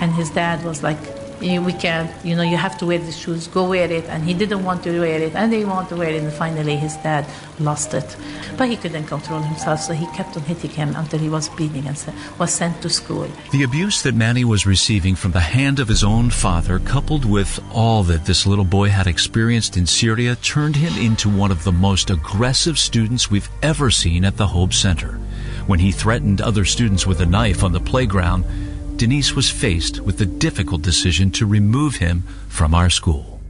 And 0.00 0.12
his 0.12 0.30
dad 0.30 0.64
was 0.64 0.82
like, 0.82 0.98
we 1.40 1.72
can't, 1.72 2.10
you 2.24 2.36
know, 2.36 2.42
you 2.42 2.56
have 2.56 2.76
to 2.78 2.86
wear 2.86 2.98
the 2.98 3.12
shoes, 3.12 3.46
go 3.46 3.68
wear 3.68 3.90
it. 3.90 4.04
And 4.04 4.22
he 4.24 4.34
didn't 4.34 4.64
want 4.64 4.82
to 4.84 5.00
wear 5.00 5.20
it, 5.20 5.34
and 5.34 5.52
they 5.52 5.64
want 5.64 5.88
to 5.88 5.96
wear 5.96 6.10
it. 6.10 6.22
And 6.22 6.32
finally, 6.32 6.76
his 6.76 6.96
dad 6.96 7.26
lost 7.58 7.94
it. 7.94 8.16
But 8.56 8.68
he 8.68 8.76
couldn't 8.76 9.06
control 9.06 9.40
himself, 9.40 9.80
so 9.80 9.94
he 9.94 10.06
kept 10.08 10.36
on 10.36 10.42
hitting 10.42 10.70
him 10.70 10.94
until 10.96 11.18
he 11.18 11.28
was 11.28 11.48
bleeding 11.48 11.86
and 11.86 11.96
was 12.38 12.52
sent 12.52 12.82
to 12.82 12.90
school. 12.90 13.28
The 13.52 13.62
abuse 13.62 14.02
that 14.02 14.14
Manny 14.14 14.44
was 14.44 14.66
receiving 14.66 15.14
from 15.14 15.32
the 15.32 15.40
hand 15.40 15.80
of 15.80 15.88
his 15.88 16.04
own 16.04 16.30
father, 16.30 16.78
coupled 16.78 17.24
with 17.24 17.58
all 17.72 18.02
that 18.04 18.26
this 18.26 18.46
little 18.46 18.64
boy 18.64 18.88
had 18.90 19.06
experienced 19.06 19.76
in 19.76 19.86
Syria, 19.86 20.36
turned 20.36 20.76
him 20.76 20.92
into 21.02 21.28
one 21.28 21.50
of 21.50 21.64
the 21.64 21.72
most 21.72 22.10
aggressive 22.10 22.78
students 22.78 23.30
we've 23.30 23.48
ever 23.62 23.90
seen 23.90 24.24
at 24.24 24.36
the 24.36 24.48
Hope 24.48 24.74
Center. 24.74 25.18
When 25.66 25.78
he 25.78 25.92
threatened 25.92 26.40
other 26.40 26.64
students 26.64 27.06
with 27.06 27.20
a 27.20 27.26
knife 27.26 27.62
on 27.62 27.72
the 27.72 27.80
playground, 27.80 28.44
Denise 29.00 29.34
was 29.34 29.48
faced 29.48 30.00
with 30.00 30.18
the 30.18 30.26
difficult 30.26 30.82
decision 30.82 31.30
to 31.30 31.46
remove 31.46 31.96
him 31.96 32.22
from 32.50 32.74
our 32.74 32.90
school. 32.90 33.40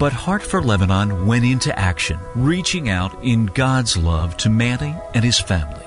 But 0.00 0.12
Heart 0.12 0.42
for 0.42 0.60
Lebanon 0.60 1.28
went 1.28 1.44
into 1.44 1.78
action, 1.78 2.18
reaching 2.34 2.88
out 2.88 3.16
in 3.22 3.46
God's 3.46 3.96
love 3.96 4.36
to 4.38 4.50
Manny 4.50 4.96
and 5.14 5.24
his 5.24 5.38
family. 5.38 5.86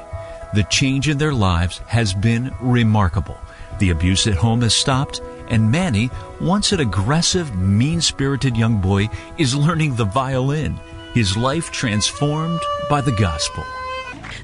The 0.53 0.63
change 0.69 1.09
in 1.09 1.17
their 1.17 1.33
lives 1.33 1.79
has 1.79 2.13
been 2.13 2.55
remarkable. 2.61 3.37
The 3.79 3.89
abuse 3.89 4.25
at 4.25 4.35
home 4.35 4.61
has 4.61 4.73
stopped, 4.73 5.21
and 5.49 5.69
Manny, 5.69 6.09
once 6.39 6.71
an 6.71 6.79
aggressive, 6.79 7.53
mean 7.57 7.99
spirited 7.99 8.55
young 8.55 8.79
boy, 8.79 9.09
is 9.37 9.53
learning 9.53 9.97
the 9.97 10.05
violin, 10.05 10.79
his 11.13 11.35
life 11.35 11.71
transformed 11.71 12.61
by 12.89 13.01
the 13.01 13.11
gospel. 13.11 13.65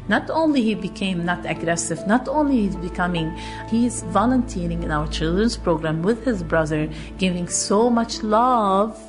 Not 0.09 0.27
only 0.31 0.63
he 0.63 0.73
became 0.73 1.23
not 1.23 1.45
aggressive, 1.45 2.07
not 2.07 2.27
only 2.27 2.61
he's 2.61 2.75
becoming, 2.75 3.31
he's 3.69 4.01
volunteering 4.09 4.81
in 4.81 4.89
our 4.89 5.07
children's 5.07 5.55
program 5.55 6.01
with 6.01 6.25
his 6.25 6.41
brother, 6.41 6.89
giving 7.19 7.47
so 7.47 7.91
much 7.91 8.23
love 8.23 8.99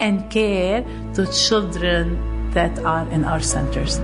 and 0.00 0.30
care 0.30 0.84
to 1.14 1.26
children 1.32 2.50
that 2.50 2.78
are 2.80 3.08
in 3.08 3.24
our 3.24 3.40
centers. 3.40 4.00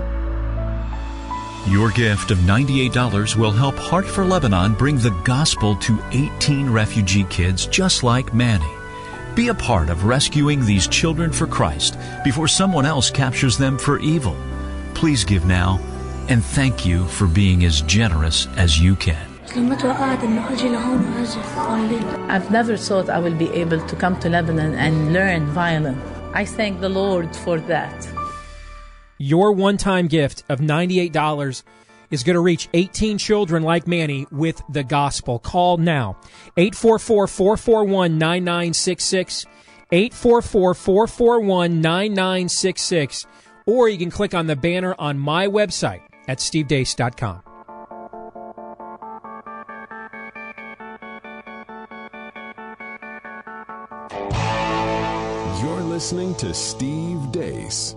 Your 1.68 1.90
gift 1.90 2.30
of 2.30 2.38
$98 2.38 3.36
will 3.36 3.50
help 3.50 3.74
Heart 3.74 4.06
for 4.06 4.24
Lebanon 4.24 4.72
bring 4.72 4.96
the 4.96 5.10
gospel 5.24 5.76
to 5.76 5.98
18 6.12 6.70
refugee 6.70 7.24
kids 7.24 7.66
just 7.66 8.02
like 8.02 8.32
Manny. 8.32 8.70
Be 9.34 9.48
a 9.48 9.54
part 9.54 9.90
of 9.90 10.04
rescuing 10.04 10.64
these 10.64 10.88
children 10.88 11.32
for 11.32 11.46
Christ 11.46 11.98
before 12.24 12.48
someone 12.48 12.86
else 12.86 13.10
captures 13.10 13.58
them 13.58 13.76
for 13.76 13.98
evil. 13.98 14.34
Please 14.94 15.22
give 15.22 15.44
now 15.44 15.78
and 16.28 16.44
thank 16.44 16.84
you 16.84 17.06
for 17.06 17.26
being 17.26 17.64
as 17.64 17.82
generous 17.82 18.48
as 18.56 18.80
you 18.80 18.96
can. 18.96 19.26
I've 22.28 22.50
never 22.50 22.76
thought 22.76 23.08
I 23.08 23.18
will 23.18 23.34
be 23.34 23.48
able 23.52 23.80
to 23.86 23.96
come 23.96 24.18
to 24.20 24.28
Lebanon 24.28 24.74
and 24.74 25.12
learn 25.12 25.46
violin. 25.46 26.00
I 26.34 26.44
thank 26.44 26.80
the 26.80 26.88
Lord 26.88 27.34
for 27.34 27.58
that. 27.60 28.08
Your 29.18 29.52
one 29.52 29.76
time 29.76 30.08
gift 30.08 30.44
of 30.48 30.60
$98 30.60 31.62
is 32.10 32.22
going 32.22 32.34
to 32.34 32.40
reach 32.40 32.68
18 32.74 33.18
children 33.18 33.62
like 33.62 33.86
Manny 33.86 34.26
with 34.30 34.60
the 34.68 34.84
gospel. 34.84 35.38
Call 35.38 35.78
now 35.78 36.16
844 36.56 37.26
441 37.26 38.18
9966. 38.18 39.46
844 39.92 40.74
441 40.74 41.80
9966. 41.80 43.26
Or 43.64 43.88
you 43.88 43.96
can 43.96 44.10
click 44.10 44.34
on 44.34 44.46
the 44.46 44.56
banner 44.56 44.94
on 44.98 45.18
my 45.18 45.48
website 45.48 46.02
at 46.28 46.38
stevedeace.com. 46.38 47.42
You're 55.62 55.80
listening 55.82 56.34
to 56.36 56.52
Steve 56.52 57.18
Deace. 57.32 57.96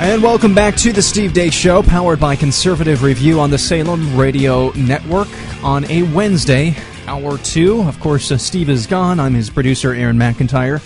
And 0.00 0.22
welcome 0.24 0.56
back 0.56 0.74
to 0.78 0.92
the 0.92 1.00
Steve 1.00 1.32
Deace 1.32 1.52
Show, 1.52 1.80
powered 1.80 2.18
by 2.18 2.34
Conservative 2.34 3.04
Review 3.04 3.38
on 3.38 3.50
the 3.50 3.58
Salem 3.58 4.16
Radio 4.16 4.70
Network 4.72 5.28
on 5.62 5.84
a 5.84 6.02
Wednesday, 6.02 6.74
hour 7.06 7.38
two. 7.38 7.80
Of 7.82 8.00
course, 8.00 8.32
uh, 8.32 8.36
Steve 8.36 8.68
is 8.68 8.88
gone. 8.88 9.20
I'm 9.20 9.34
his 9.34 9.50
producer, 9.50 9.94
Aaron 9.94 10.16
McIntyre, 10.18 10.82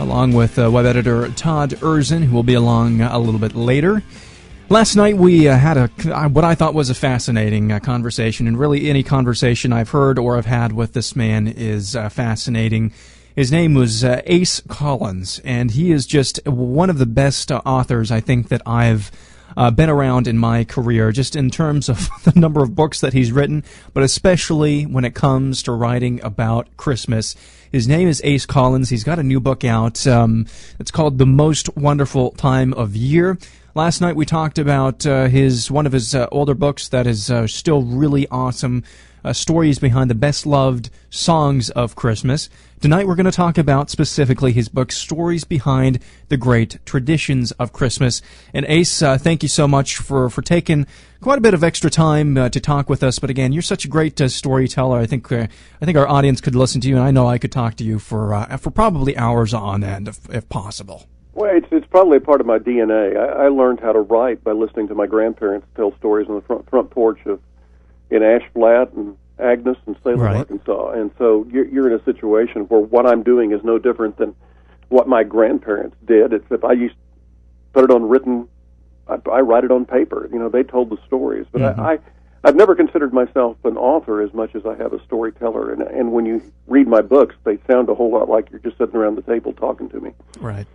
along 0.00 0.32
with 0.32 0.58
uh, 0.58 0.70
web 0.70 0.86
editor 0.86 1.28
Todd 1.32 1.72
Erzen, 1.82 2.24
who 2.24 2.34
will 2.34 2.42
be 2.42 2.54
along 2.54 3.02
uh, 3.02 3.10
a 3.12 3.18
little 3.18 3.38
bit 3.38 3.54
later. 3.54 4.02
Last 4.70 4.96
night 4.96 5.18
we 5.18 5.48
uh, 5.48 5.56
had 5.56 5.76
a 5.76 5.90
uh, 6.10 6.28
what 6.30 6.44
I 6.44 6.54
thought 6.54 6.72
was 6.72 6.88
a 6.88 6.94
fascinating 6.94 7.78
conversation, 7.80 8.48
and 8.48 8.58
really 8.58 8.88
any 8.88 9.02
conversation 9.02 9.70
I've 9.70 9.90
heard 9.90 10.18
or 10.18 10.36
have 10.36 10.46
had 10.46 10.72
with 10.72 10.94
this 10.94 11.14
man 11.14 11.46
is 11.46 11.92
fascinating. 11.92 12.92
His 13.36 13.52
name 13.52 13.74
was 13.74 14.02
uh, 14.02 14.22
Ace 14.24 14.62
Collins, 14.66 15.42
and 15.44 15.70
he 15.70 15.92
is 15.92 16.06
just 16.06 16.40
one 16.46 16.88
of 16.88 16.96
the 16.96 17.04
best 17.04 17.52
uh, 17.52 17.60
authors 17.66 18.10
I 18.10 18.18
think 18.18 18.48
that 18.48 18.62
I've 18.64 19.12
uh, 19.58 19.70
been 19.70 19.90
around 19.90 20.26
in 20.26 20.38
my 20.38 20.64
career, 20.64 21.12
just 21.12 21.36
in 21.36 21.50
terms 21.50 21.90
of 21.90 22.08
the 22.24 22.32
number 22.34 22.62
of 22.62 22.74
books 22.74 23.02
that 23.02 23.12
he's 23.12 23.32
written, 23.32 23.62
but 23.92 24.02
especially 24.02 24.84
when 24.86 25.04
it 25.04 25.14
comes 25.14 25.62
to 25.64 25.72
writing 25.72 26.18
about 26.24 26.74
Christmas. 26.78 27.36
His 27.70 27.86
name 27.86 28.08
is 28.08 28.22
Ace 28.24 28.46
Collins. 28.46 28.88
He's 28.88 29.04
got 29.04 29.18
a 29.18 29.22
new 29.22 29.38
book 29.38 29.64
out. 29.64 30.06
Um, 30.06 30.46
it's 30.78 30.90
called 30.90 31.18
The 31.18 31.26
Most 31.26 31.76
Wonderful 31.76 32.30
Time 32.30 32.72
of 32.72 32.96
Year. 32.96 33.36
Last 33.74 34.00
night 34.00 34.16
we 34.16 34.24
talked 34.24 34.58
about 34.58 35.04
uh, 35.04 35.26
his 35.26 35.70
one 35.70 35.84
of 35.84 35.92
his 35.92 36.14
uh, 36.14 36.26
older 36.32 36.54
books 36.54 36.88
that 36.88 37.06
is 37.06 37.30
uh, 37.30 37.46
still 37.46 37.82
really 37.82 38.26
awesome. 38.28 38.82
Uh, 39.26 39.32
stories 39.32 39.80
behind 39.80 40.08
the 40.08 40.14
best 40.14 40.46
loved 40.46 40.88
songs 41.10 41.68
of 41.70 41.96
Christmas. 41.96 42.48
Tonight 42.80 43.08
we're 43.08 43.16
going 43.16 43.26
to 43.26 43.32
talk 43.32 43.58
about 43.58 43.90
specifically 43.90 44.52
his 44.52 44.68
book, 44.68 44.92
Stories 44.92 45.42
Behind 45.42 45.98
the 46.28 46.36
Great 46.36 46.78
Traditions 46.86 47.50
of 47.52 47.72
Christmas. 47.72 48.22
And 48.54 48.64
Ace, 48.68 49.02
uh, 49.02 49.18
thank 49.18 49.42
you 49.42 49.48
so 49.48 49.66
much 49.66 49.96
for, 49.96 50.30
for 50.30 50.42
taking 50.42 50.86
quite 51.20 51.38
a 51.38 51.40
bit 51.40 51.54
of 51.54 51.64
extra 51.64 51.90
time 51.90 52.36
uh, 52.36 52.50
to 52.50 52.60
talk 52.60 52.88
with 52.88 53.02
us. 53.02 53.18
But 53.18 53.28
again, 53.28 53.52
you're 53.52 53.62
such 53.62 53.84
a 53.84 53.88
great 53.88 54.20
uh, 54.20 54.28
storyteller. 54.28 55.00
I 55.00 55.06
think 55.06 55.32
uh, 55.32 55.48
I 55.82 55.84
think 55.84 55.98
our 55.98 56.06
audience 56.06 56.40
could 56.40 56.54
listen 56.54 56.80
to 56.82 56.88
you, 56.88 56.94
and 56.94 57.04
I 57.04 57.10
know 57.10 57.26
I 57.26 57.38
could 57.38 57.50
talk 57.50 57.74
to 57.76 57.84
you 57.84 57.98
for 57.98 58.32
uh, 58.32 58.56
for 58.58 58.70
probably 58.70 59.16
hours 59.16 59.52
on 59.52 59.82
end, 59.82 60.06
if, 60.06 60.20
if 60.30 60.48
possible. 60.48 61.08
Well, 61.34 61.50
it's 61.52 61.66
it's 61.72 61.86
probably 61.88 62.18
a 62.18 62.20
part 62.20 62.40
of 62.40 62.46
my 62.46 62.60
DNA. 62.60 63.16
I, 63.16 63.46
I 63.46 63.48
learned 63.48 63.80
how 63.80 63.90
to 63.90 64.02
write 64.02 64.44
by 64.44 64.52
listening 64.52 64.86
to 64.86 64.94
my 64.94 65.06
grandparents 65.06 65.66
tell 65.74 65.96
stories 65.96 66.28
on 66.28 66.36
the 66.36 66.42
front 66.42 66.70
front 66.70 66.90
porch 66.90 67.18
of 67.26 67.40
in 68.10 68.22
Ash 68.22 68.42
Flat 68.54 68.92
and 68.92 69.16
Agnos 69.38 69.76
and 69.86 69.96
Salem, 70.02 70.20
Right. 70.20 70.36
Arkansas. 70.38 70.90
And 70.92 71.10
so 71.18 71.46
you're, 71.50 71.66
you're 71.66 71.86
in 71.92 71.98
a 72.00 72.04
situation 72.04 72.62
where 72.62 72.80
what 72.80 73.06
I'm 73.06 73.22
doing 73.22 73.52
is 73.52 73.62
no 73.64 73.78
different 73.78 74.16
than 74.16 74.34
what 74.88 75.08
my 75.08 75.24
grandparents 75.24 75.96
did. 76.06 76.32
It's 76.32 76.46
if 76.50 76.64
I 76.64 76.72
used 76.72 76.94
to 76.94 77.00
put 77.72 77.84
it 77.84 77.90
on 77.90 78.08
written, 78.08 78.48
I, 79.08 79.16
I 79.30 79.40
write 79.40 79.64
it 79.64 79.70
on 79.70 79.84
paper. 79.84 80.28
You 80.32 80.38
know, 80.38 80.48
they 80.48 80.62
told 80.62 80.90
the 80.90 80.96
stories, 81.06 81.46
but 81.52 81.60
Mhm. 81.60 81.78
I, 81.78 81.92
I 81.94 81.98
I've 82.44 82.54
never 82.54 82.76
considered 82.76 83.12
myself 83.12 83.56
an 83.64 83.76
author 83.76 84.22
as 84.22 84.32
much 84.32 84.54
as 84.54 84.64
I 84.64 84.76
have 84.76 84.92
a 84.92 85.02
storyteller. 85.04 85.72
And 85.72 85.82
and 85.82 86.12
when 86.12 86.26
you 86.26 86.40
read 86.68 86.86
my 86.86 87.00
books, 87.02 87.34
they 87.42 87.58
sound 87.68 87.88
a 87.88 87.94
whole 87.94 88.12
lot 88.12 88.28
like 88.28 88.50
you're 88.50 88.60
just 88.60 88.78
sitting 88.78 88.94
around 88.94 89.16
the 89.16 89.22
table 89.22 89.52
talking 89.52 89.88
to 89.90 90.00
me. 90.00 90.12
Right. 90.40 90.66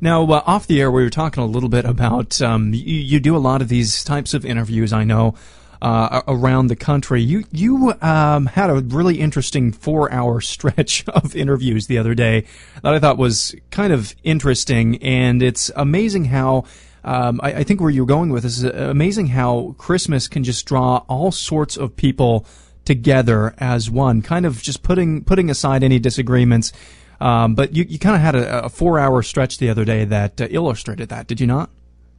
Now, 0.00 0.24
uh, 0.24 0.42
off 0.46 0.66
the 0.66 0.80
air, 0.80 0.90
we 0.90 1.04
were 1.04 1.10
talking 1.10 1.42
a 1.42 1.46
little 1.46 1.68
bit 1.68 1.84
about 1.84 2.42
um, 2.42 2.74
you, 2.74 2.96
you 2.96 3.20
do 3.20 3.36
a 3.36 3.38
lot 3.38 3.62
of 3.62 3.68
these 3.68 4.02
types 4.02 4.34
of 4.34 4.44
interviews. 4.44 4.92
I 4.92 5.04
know 5.04 5.34
uh, 5.82 6.22
around 6.28 6.66
the 6.66 6.76
country. 6.76 7.22
You 7.22 7.44
you 7.52 7.94
um, 8.02 8.46
had 8.46 8.70
a 8.70 8.74
really 8.80 9.20
interesting 9.20 9.72
four 9.72 10.12
hour 10.12 10.40
stretch 10.54 11.04
of 11.08 11.34
interviews 11.34 11.86
the 11.86 11.98
other 11.98 12.14
day 12.14 12.44
that 12.82 12.94
I 12.94 12.98
thought 12.98 13.18
was 13.18 13.54
kind 13.70 13.92
of 13.92 14.14
interesting, 14.22 15.02
and 15.02 15.42
it's 15.42 15.70
amazing 15.76 16.26
how. 16.26 16.64
Um, 17.02 17.40
I, 17.42 17.54
I 17.54 17.64
think 17.64 17.80
where 17.80 17.88
you're 17.88 18.04
going 18.04 18.28
with 18.28 18.42
this 18.42 18.58
is 18.58 18.64
amazing 18.64 19.28
how 19.28 19.74
Christmas 19.78 20.28
can 20.28 20.44
just 20.44 20.66
draw 20.66 20.98
all 21.08 21.32
sorts 21.32 21.78
of 21.78 21.96
people 21.96 22.44
together 22.84 23.54
as 23.56 23.90
one, 23.90 24.20
kind 24.20 24.44
of 24.44 24.60
just 24.60 24.82
putting 24.82 25.24
putting 25.24 25.48
aside 25.48 25.82
any 25.82 25.98
disagreements. 25.98 26.74
Um, 27.18 27.54
but 27.54 27.74
you, 27.74 27.84
you 27.88 27.98
kind 27.98 28.16
of 28.16 28.22
had 28.22 28.34
a, 28.34 28.64
a 28.66 28.68
four 28.68 28.98
hour 28.98 29.22
stretch 29.22 29.56
the 29.56 29.70
other 29.70 29.84
day 29.84 30.04
that 30.04 30.40
uh, 30.40 30.48
illustrated 30.50 31.08
that, 31.08 31.26
did 31.26 31.40
you 31.40 31.46
not? 31.46 31.70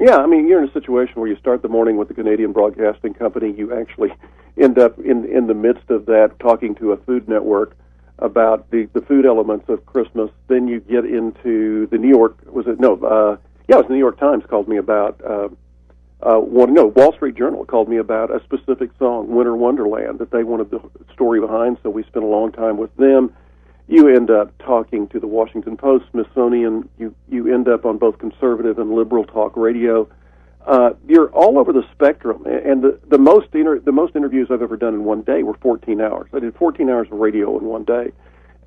Yeah, 0.01 0.17
I 0.17 0.25
mean, 0.25 0.47
you're 0.47 0.63
in 0.63 0.67
a 0.67 0.73
situation 0.73 1.21
where 1.21 1.29
you 1.29 1.35
start 1.35 1.61
the 1.61 1.67
morning 1.67 1.95
with 1.95 2.07
the 2.07 2.15
Canadian 2.15 2.53
Broadcasting 2.53 3.13
Company. 3.13 3.53
You 3.55 3.71
actually 3.71 4.11
end 4.57 4.79
up 4.79 4.97
in 4.97 5.25
in 5.25 5.45
the 5.45 5.53
midst 5.53 5.91
of 5.91 6.07
that 6.07 6.39
talking 6.39 6.73
to 6.75 6.93
a 6.93 6.97
food 6.97 7.29
network 7.29 7.77
about 8.17 8.71
the 8.71 8.89
the 8.93 9.01
food 9.01 9.27
elements 9.27 9.69
of 9.69 9.85
Christmas. 9.85 10.31
Then 10.47 10.67
you 10.67 10.79
get 10.79 11.05
into 11.05 11.85
the 11.91 11.99
New 11.99 12.09
York 12.09 12.35
was 12.47 12.65
it 12.65 12.79
no 12.79 12.95
uh, 12.95 13.37
yeah 13.67 13.75
it 13.75 13.77
was 13.77 13.87
the 13.89 13.93
New 13.93 13.99
York 13.99 14.19
Times 14.19 14.43
called 14.49 14.67
me 14.67 14.77
about 14.77 15.21
uh, 15.23 15.49
uh, 16.23 16.39
one 16.39 16.73
no 16.73 16.87
Wall 16.87 17.13
Street 17.13 17.35
Journal 17.35 17.63
called 17.63 17.87
me 17.87 17.97
about 17.97 18.35
a 18.35 18.43
specific 18.43 18.89
song 18.97 19.27
Winter 19.27 19.55
Wonderland 19.55 20.17
that 20.17 20.31
they 20.31 20.43
wanted 20.43 20.71
the 20.71 20.81
story 21.13 21.39
behind. 21.39 21.77
So 21.83 21.91
we 21.91 22.01
spent 22.05 22.25
a 22.25 22.27
long 22.27 22.51
time 22.51 22.77
with 22.77 22.95
them 22.97 23.35
you 23.87 24.07
end 24.07 24.29
up 24.29 24.57
talking 24.59 25.07
to 25.09 25.19
the 25.19 25.27
Washington 25.27 25.77
Post, 25.77 26.05
Smithsonian. 26.11 26.87
You 26.97 27.13
you 27.29 27.53
end 27.53 27.67
up 27.67 27.85
on 27.85 27.97
both 27.97 28.17
conservative 28.17 28.79
and 28.79 28.91
liberal 28.91 29.25
talk 29.25 29.55
radio. 29.55 30.07
Uh, 30.65 30.91
you're 31.07 31.29
all 31.31 31.57
over 31.57 31.73
the 31.73 31.83
spectrum, 31.91 32.45
and 32.45 32.83
the 32.83 32.99
the 33.09 33.17
most 33.17 33.47
inter- 33.53 33.79
the 33.79 33.91
most 33.91 34.15
interviews 34.15 34.49
I've 34.51 34.61
ever 34.61 34.77
done 34.77 34.93
in 34.93 35.03
one 35.03 35.21
day 35.21 35.43
were 35.43 35.55
14 35.55 35.99
hours. 35.99 36.29
I 36.33 36.39
did 36.39 36.55
14 36.55 36.89
hours 36.89 37.07
of 37.11 37.19
radio 37.19 37.57
in 37.57 37.65
one 37.65 37.83
day, 37.83 38.11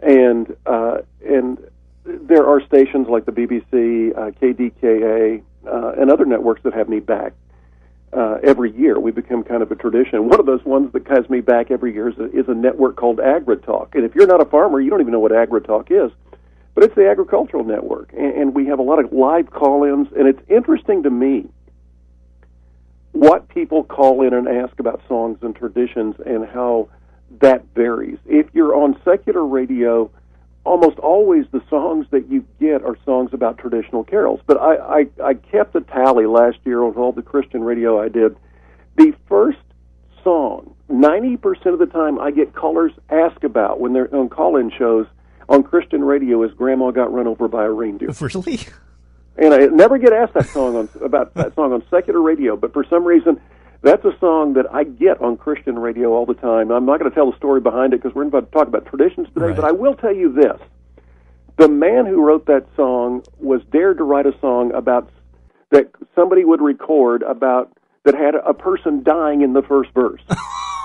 and 0.03 0.57
uh, 0.67 0.99
and 1.25 1.59
there 2.05 2.47
are 2.47 2.61
stations 2.67 3.09
like 3.09 3.25
the 3.25 3.33
BBC, 3.33 4.17
uh, 4.17 4.31
KDKA, 4.33 5.43
uh, 5.67 5.93
and 6.01 6.11
other 6.11 6.27
networks 6.27 6.63
that 6.65 6.75
have 6.75 6.89
me 6.89 7.01
back 7.01 7.33
uh, 8.15 8.39
every 8.43 8.77
year. 8.77 8.99
We 9.01 9.11
become 9.11 9.43
kind 9.43 9.63
of 9.63 9.71
a 9.71 9.75
tradition. 9.75 10.29
One 10.29 10.41
of 10.41 10.47
those 10.47 10.65
ones 10.65 10.93
that 10.93 11.07
has 11.09 11.29
me 11.29 11.41
back 11.41 11.71
every 11.71 11.93
year 11.93 12.09
is 12.09 12.19
a, 12.19 12.31
is 12.31 12.49
a 12.49 12.55
network 12.55 12.97
called 12.97 13.19
AgriTalk. 13.19 13.95
And 13.95 14.05
if 14.05 14.15
you're 14.15 14.27
not 14.27 14.41
a 14.41 14.45
farmer, 14.45 14.81
you 14.81 14.91
don't 14.91 15.01
even 15.01 15.13
know 15.13 15.21
what 15.21 15.33
AgriTalk 15.33 15.91
is. 15.91 16.13
But 16.75 16.85
it's 16.85 16.95
the 16.95 17.09
agricultural 17.09 17.65
network, 17.65 18.13
and, 18.13 18.33
and 18.35 18.55
we 18.55 18.67
have 18.67 18.81
a 18.81 18.83
lot 18.83 18.99
of 18.99 19.13
live 19.13 19.51
call-ins. 19.51 20.09
And 20.17 20.27
it's 20.27 20.43
interesting 20.49 21.05
to 21.05 21.11
me 21.11 21.49
what 23.13 23.49
people 23.49 23.85
call 23.85 24.27
in 24.27 24.35
and 24.35 24.49
ask 24.49 24.81
about 24.81 25.01
songs 25.07 25.39
and 25.43 25.55
traditions 25.55 26.17
and 26.27 26.45
how 26.45 26.89
that 27.41 27.65
varies. 27.75 28.19
If 28.27 28.47
you're 28.53 28.75
on 28.75 29.01
secular 29.05 29.45
radio, 29.45 30.11
almost 30.65 30.99
always 30.99 31.45
the 31.53 31.63
songs 31.69 32.07
that 32.11 32.31
you 32.31 32.45
get 32.59 32.83
are 32.83 32.97
songs 33.05 33.31
about 33.33 33.59
traditional 33.59 34.03
carols. 34.03 34.41
But 34.47 34.61
I, 34.61 34.77
I, 34.77 35.07
I 35.23 35.35
kept 35.35 35.75
a 35.77 35.81
tally 35.83 36.27
last 36.27 36.59
year 36.65 36.83
on 36.83 36.95
all 36.95 37.13
the 37.13 37.23
Christian 37.23 37.63
radio 37.63 38.01
I 38.01 38.09
did. 38.09 38.37
The 38.97 39.15
first 39.29 39.59
song, 40.23 40.75
90% 40.91 41.67
of 41.67 41.79
the 41.79 41.87
time 41.87 42.19
I 42.19 42.31
get 42.31 42.55
callers 42.55 42.93
ask 43.11 43.45
about 43.45 43.81
when 43.81 43.93
they're 43.93 44.13
on 44.15 44.29
call 44.29 44.57
in 44.57 44.71
shows 44.71 45.07
on 45.49 45.63
Christian 45.63 46.03
radio 46.03 46.43
is 46.43 46.53
Grandma 46.53 46.91
Got 46.91 47.13
Run 47.13 47.27
Over 47.27 47.49
by 47.49 47.65
a 47.65 47.71
Reindeer. 47.71 48.11
Really? 48.21 48.61
And 49.37 49.53
I 49.53 49.67
never 49.67 49.99
get 49.99 50.13
asked 50.13 50.35
that 50.35 50.47
song 50.47 50.77
on 50.77 50.89
about 51.03 51.35
that 51.35 51.57
song 51.57 51.73
on 51.73 51.83
secular 51.91 52.21
radio, 52.21 52.57
but 52.57 52.73
for 52.73 52.85
some 52.85 53.03
reason, 53.03 53.41
that's 53.85 54.05
a 54.05 54.17
song 54.19 54.55
that 54.55 54.67
I 54.73 54.85
get 54.85 55.21
on 55.21 55.37
Christian 55.37 55.79
radio 55.79 56.11
all 56.13 56.27
the 56.27 56.35
time. 56.35 56.71
I'm 56.71 56.87
not 56.87 56.99
going 56.99 57.11
to 57.11 57.15
tell 57.15 57.31
the 57.31 57.37
story 57.37 57.61
behind 57.61 57.93
it 57.93 58.03
because 58.03 58.15
we're 58.15 58.25
about 58.25 58.51
to 58.51 58.59
talk 58.59 58.67
about 58.67 58.87
traditions 58.87 59.29
today, 59.35 59.47
Right. 59.47 59.57
but 59.57 59.65
I 59.65 59.73
will 59.73 59.95
tell 59.95 60.15
you 60.15 60.33
this: 60.33 60.59
the 61.59 61.69
man 61.69 62.07
who 62.07 62.23
wrote 62.25 62.47
that 62.47 62.67
song 62.77 63.23
was 63.39 63.61
dared 63.71 63.99
to 63.99 64.05
write 64.05 64.27
a 64.27 64.35
song 64.41 64.73
about 64.73 65.11
that 65.71 65.91
somebody 66.15 66.45
would 66.45 66.61
record 66.63 67.23
about 67.23 67.71
that 68.05 68.15
had 68.15 68.35
a 68.35 68.55
person 68.55 69.03
dying 69.03 69.43
in 69.43 69.53
the 69.53 69.63
first 69.63 69.91
verse. 69.95 70.23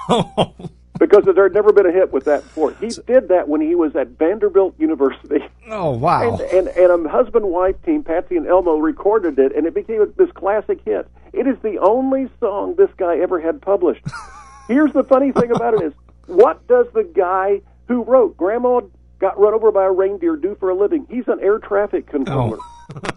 because 1.00 1.24
there 1.24 1.44
had 1.44 1.54
never 1.54 1.72
been 1.72 1.86
a 1.86 1.92
hit 1.92 2.12
with 2.12 2.26
that 2.26 2.44
before. 2.44 2.74
He 2.74 2.90
did 3.08 3.30
that 3.30 3.48
when 3.48 3.62
he 3.62 3.74
was 3.74 3.96
at 3.96 4.10
Vanderbilt 4.10 4.76
University. 4.78 5.40
Oh 5.72 5.92
wow! 5.92 6.34
And, 6.34 6.42
and 6.42 6.68
and 6.70 7.06
a 7.06 7.10
husband 7.10 7.46
wife 7.46 7.76
team, 7.84 8.04
Patsy 8.04 8.36
and 8.38 8.48
Elmo, 8.48 8.78
recorded 8.78 9.38
it, 9.38 9.56
and 9.56 9.68
it 9.68 9.76
became 9.76 10.12
this 10.18 10.32
classic 10.32 10.80
hit. 10.84 11.08
It 11.32 11.46
is 11.46 11.58
the 11.62 11.78
only 11.78 12.28
song 12.40 12.74
this 12.76 12.90
guy 12.98 13.20
ever 13.20 13.40
had 13.40 13.62
published. 13.62 14.04
Here's 14.68 14.92
the 14.94 15.04
funny 15.04 15.32
thing 15.32 15.52
about 15.52 15.76
it 15.76 15.84
is, 15.84 15.94
what 16.26 16.66
does 16.68 16.88
the 16.96 17.04
guy 17.04 17.62
who 17.88 18.04
wrote 18.04 18.36
"Grandma 18.36 18.82
got 19.20 19.40
run 19.40 19.54
over 19.54 19.72
by 19.72 19.86
a 19.86 19.92
reindeer" 19.92 20.38
do 20.38 20.58
for 20.60 20.72
a 20.72 20.76
living? 20.76 21.06
He's 21.08 21.28
an 21.28 21.40
air 21.40 21.60
traffic 21.60 22.08
controller. 22.08 22.58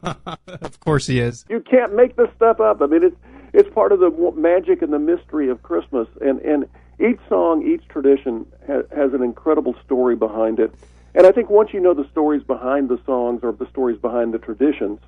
Oh. 0.05 0.37
of 0.47 0.79
course 0.81 1.07
he 1.07 1.21
is. 1.21 1.47
You 1.49 1.61
can't 1.61 1.95
make 1.95 2.17
this 2.17 2.29
stuff 2.37 2.61
up. 2.61 2.83
I 2.83 2.87
mean, 2.87 3.03
it's 3.03 3.17
it's 3.55 3.71
part 3.71 3.93
of 3.93 4.01
the 4.01 4.11
magic 4.37 4.83
and 4.83 4.93
the 4.93 4.99
mystery 4.99 5.49
of 5.49 5.63
Christmas, 5.63 6.07
and 6.21 6.39
and 6.41 6.67
each 7.03 7.19
song, 7.29 7.67
each 7.67 7.87
tradition 7.89 8.47
ha- 8.67 8.83
has 8.95 9.13
an 9.13 9.23
incredible 9.23 9.75
story 9.85 10.17
behind 10.17 10.61
it. 10.61 10.73
And 11.15 11.27
I 11.27 11.33
think 11.33 11.51
once 11.51 11.71
you 11.73 11.81
know 11.81 11.95
the 11.95 12.09
stories 12.11 12.43
behind 12.43 12.89
the 12.89 13.01
songs 13.05 13.41
or 13.43 13.53
the 13.53 13.69
stories 13.69 13.99
behind 13.99 14.33
the 14.33 14.39
traditions, 14.39 15.01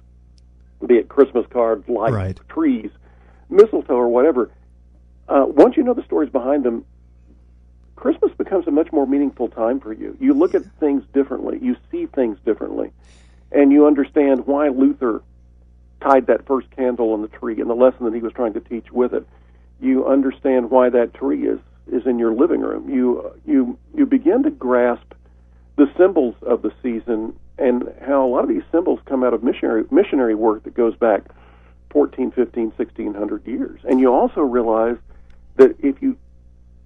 be 0.87 0.97
it 0.97 1.09
Christmas 1.09 1.47
cards, 1.51 1.89
lights, 1.89 2.15
Right. 2.15 2.41
trees, 2.49 2.91
mistletoe, 3.49 3.95
or 3.95 4.09
whatever, 4.09 4.51
uh, 5.29 5.47
once 5.47 5.77
you 5.77 5.83
know 5.83 5.95
the 5.95 6.05
stories 6.05 6.31
behind 6.31 6.65
them, 6.65 6.85
Christmas 7.97 8.33
becomes 8.37 8.67
a 8.67 8.71
much 8.71 8.93
more 8.93 9.07
meaningful 9.07 9.49
time 9.49 9.81
for 9.81 9.93
you. 9.93 10.17
You 10.21 10.35
look 10.35 10.55
at 10.55 10.63
things 10.81 11.05
differently, 11.15 11.59
you 11.63 11.77
see 11.91 12.07
things 12.07 12.39
differently, 12.45 12.91
and 13.53 13.73
you 13.73 13.87
understand 13.87 14.47
why 14.47 14.69
Luther 14.69 15.23
tied 16.03 16.27
that 16.27 16.47
first 16.47 16.71
candle 16.73 17.13
on 17.13 17.23
the 17.23 17.29
tree 17.29 17.61
and 17.61 17.71
the 17.71 17.75
lesson 17.75 18.05
that 18.05 18.15
he 18.15 18.21
was 18.21 18.33
trying 18.33 18.53
to 18.55 18.61
teach 18.61 18.91
with 18.93 19.15
it. 19.15 19.27
You 19.81 20.07
understand 20.07 20.71
why 20.71 20.91
that 20.91 21.15
tree 21.15 21.47
is 21.47 21.61
is 21.91 22.07
in 22.07 22.19
your 22.19 22.35
living 22.35 22.61
room. 22.61 22.89
You 22.89 23.33
you 23.47 23.79
you 23.95 24.07
begin 24.07 24.43
to 24.45 24.51
grasp 24.51 25.15
the 25.77 25.87
symbols 25.99 26.35
of 26.43 26.63
the 26.63 26.73
season 26.83 27.35
and 27.59 27.93
how 28.01 28.25
a 28.25 28.29
lot 28.29 28.43
of 28.43 28.49
these 28.49 28.63
symbols 28.73 29.01
come 29.07 29.25
out 29.25 29.35
of 29.35 29.43
missionary 29.43 29.85
missionary 29.91 30.35
work 30.35 30.65
that 30.65 30.75
goes 30.75 30.97
back 30.97 31.23
14, 31.91 32.33
15, 32.33 32.65
1600 32.77 33.47
years. 33.47 33.81
And 33.85 34.01
you 34.01 34.13
also 34.13 34.41
realize 34.41 34.97
that 35.57 35.77
if 35.79 36.03
you 36.03 36.17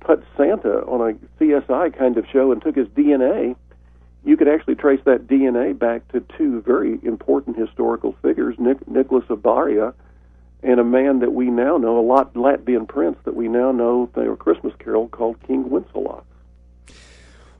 put 0.00 0.22
Santa 0.36 0.82
on 0.86 1.00
a 1.00 1.42
CSI 1.42 1.96
kind 1.96 2.18
of 2.18 2.26
show 2.30 2.52
and 2.52 2.60
took 2.60 2.76
his 2.76 2.88
DNA, 2.88 3.56
you 4.24 4.36
could 4.36 4.48
actually 4.48 4.74
trace 4.74 5.00
that 5.04 5.26
DNA 5.26 5.78
back 5.78 6.06
to 6.12 6.20
two 6.36 6.60
very 6.60 6.98
important 7.02 7.56
historical 7.56 8.14
figures, 8.20 8.56
Nic- 8.58 8.86
Nicholas 8.86 9.24
of 9.30 9.38
Baria 9.38 9.94
and 10.62 10.80
a 10.80 10.84
man 10.84 11.20
that 11.20 11.32
we 11.32 11.46
now 11.46 11.76
know, 11.76 11.98
a 11.98 12.02
lot 12.02 12.34
Latvian 12.34 12.88
prince 12.88 13.16
that 13.24 13.34
we 13.34 13.48
now 13.48 13.72
know 13.72 14.10
through 14.14 14.36
Christmas 14.36 14.74
carol 14.78 15.08
called 15.08 15.36
King 15.46 15.70
Wenceslaus. 15.70 16.24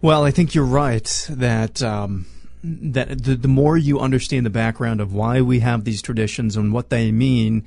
Well, 0.01 0.25
I 0.25 0.31
think 0.31 0.55
you're 0.55 0.65
right 0.65 1.27
that 1.31 1.83
um, 1.83 2.27
that 2.63 3.23
the, 3.25 3.37
the 3.37 3.49
more 3.49 3.77
you 3.77 3.99
understand 3.99 4.47
the 4.47 4.51
background 4.51 5.01
of 5.01 5.13
why 5.13 5.41
we 5.41 5.61
have 5.61 5.85
these 5.85 6.03
traditions 6.03 6.57
and 6.57 6.73
what 6.73 6.91
they 6.91 7.11
mean, 7.11 7.65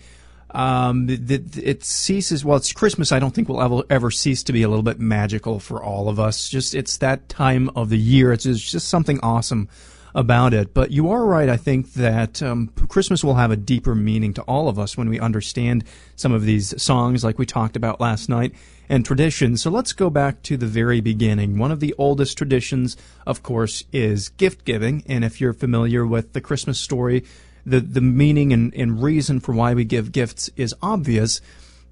um, 0.52 1.10
it, 1.10 1.58
it 1.58 1.84
ceases. 1.84 2.46
Well, 2.46 2.58
it's 2.58 2.72
Christmas. 2.72 3.12
I 3.12 3.20
don't 3.20 3.34
think 3.34 3.50
will 3.50 3.62
ever, 3.62 3.84
ever 3.90 4.12
cease 4.12 4.44
to 4.44 4.54
be 4.54 4.64
a 4.64 4.70
little 4.70 4.84
bit 4.84 5.00
magical 5.00 5.60
for 5.60 5.84
all 5.84 6.10
of 6.10 6.20
us. 6.20 6.50
Just 6.50 6.76
it's 6.76 6.98
that 6.98 7.28
time 7.30 7.70
of 7.76 7.90
the 7.90 7.98
year. 7.98 8.32
It's 8.34 8.44
just 8.44 8.88
something 8.88 9.20
awesome 9.22 9.70
about 10.14 10.54
it. 10.54 10.74
But 10.74 10.92
you 10.92 11.10
are 11.10 11.26
right. 11.26 11.50
I 11.50 11.58
think 11.58 11.94
that 11.94 12.42
um, 12.42 12.68
Christmas 12.88 13.24
will 13.24 13.36
have 13.36 13.52
a 13.52 13.58
deeper 13.58 13.96
meaning 13.96 14.34
to 14.34 14.42
all 14.44 14.68
of 14.68 14.78
us 14.78 14.98
when 14.98 15.10
we 15.10 15.20
understand 15.20 15.84
some 16.16 16.32
of 16.32 16.44
these 16.44 16.82
songs, 16.82 17.24
like 17.24 17.40
we 17.40 17.46
talked 17.46 17.76
about 17.76 18.02
last 18.02 18.30
night, 18.30 18.54
and 18.90 19.06
traditions. 19.06 19.62
So 19.62 19.70
let's 19.70 19.94
go 19.94 20.10
back 20.10 20.42
to 20.44 20.58
the 20.58 20.68
very 20.68 21.02
beginning. 21.02 21.58
One 21.58 21.72
of 21.72 21.80
the 21.80 21.96
oldest 21.98 22.38
traditions, 22.38 22.98
of 23.26 23.42
course, 23.44 23.84
is 23.94 24.30
gift 24.30 24.66
giving. 24.66 25.04
And 25.08 25.24
if 25.24 25.40
you're 25.40 25.54
familiar 25.54 26.06
with 26.06 26.34
the 26.34 26.42
Christmas 26.42 26.80
story, 26.80 27.24
the, 27.66 27.80
the 27.80 28.02
meaning 28.02 28.52
and, 28.52 28.74
and 28.76 29.02
reason 29.02 29.40
for 29.40 29.54
why 29.54 29.74
we 29.74 29.86
give 29.86 30.12
gifts 30.12 30.50
is 30.56 30.76
obvious. 30.82 31.42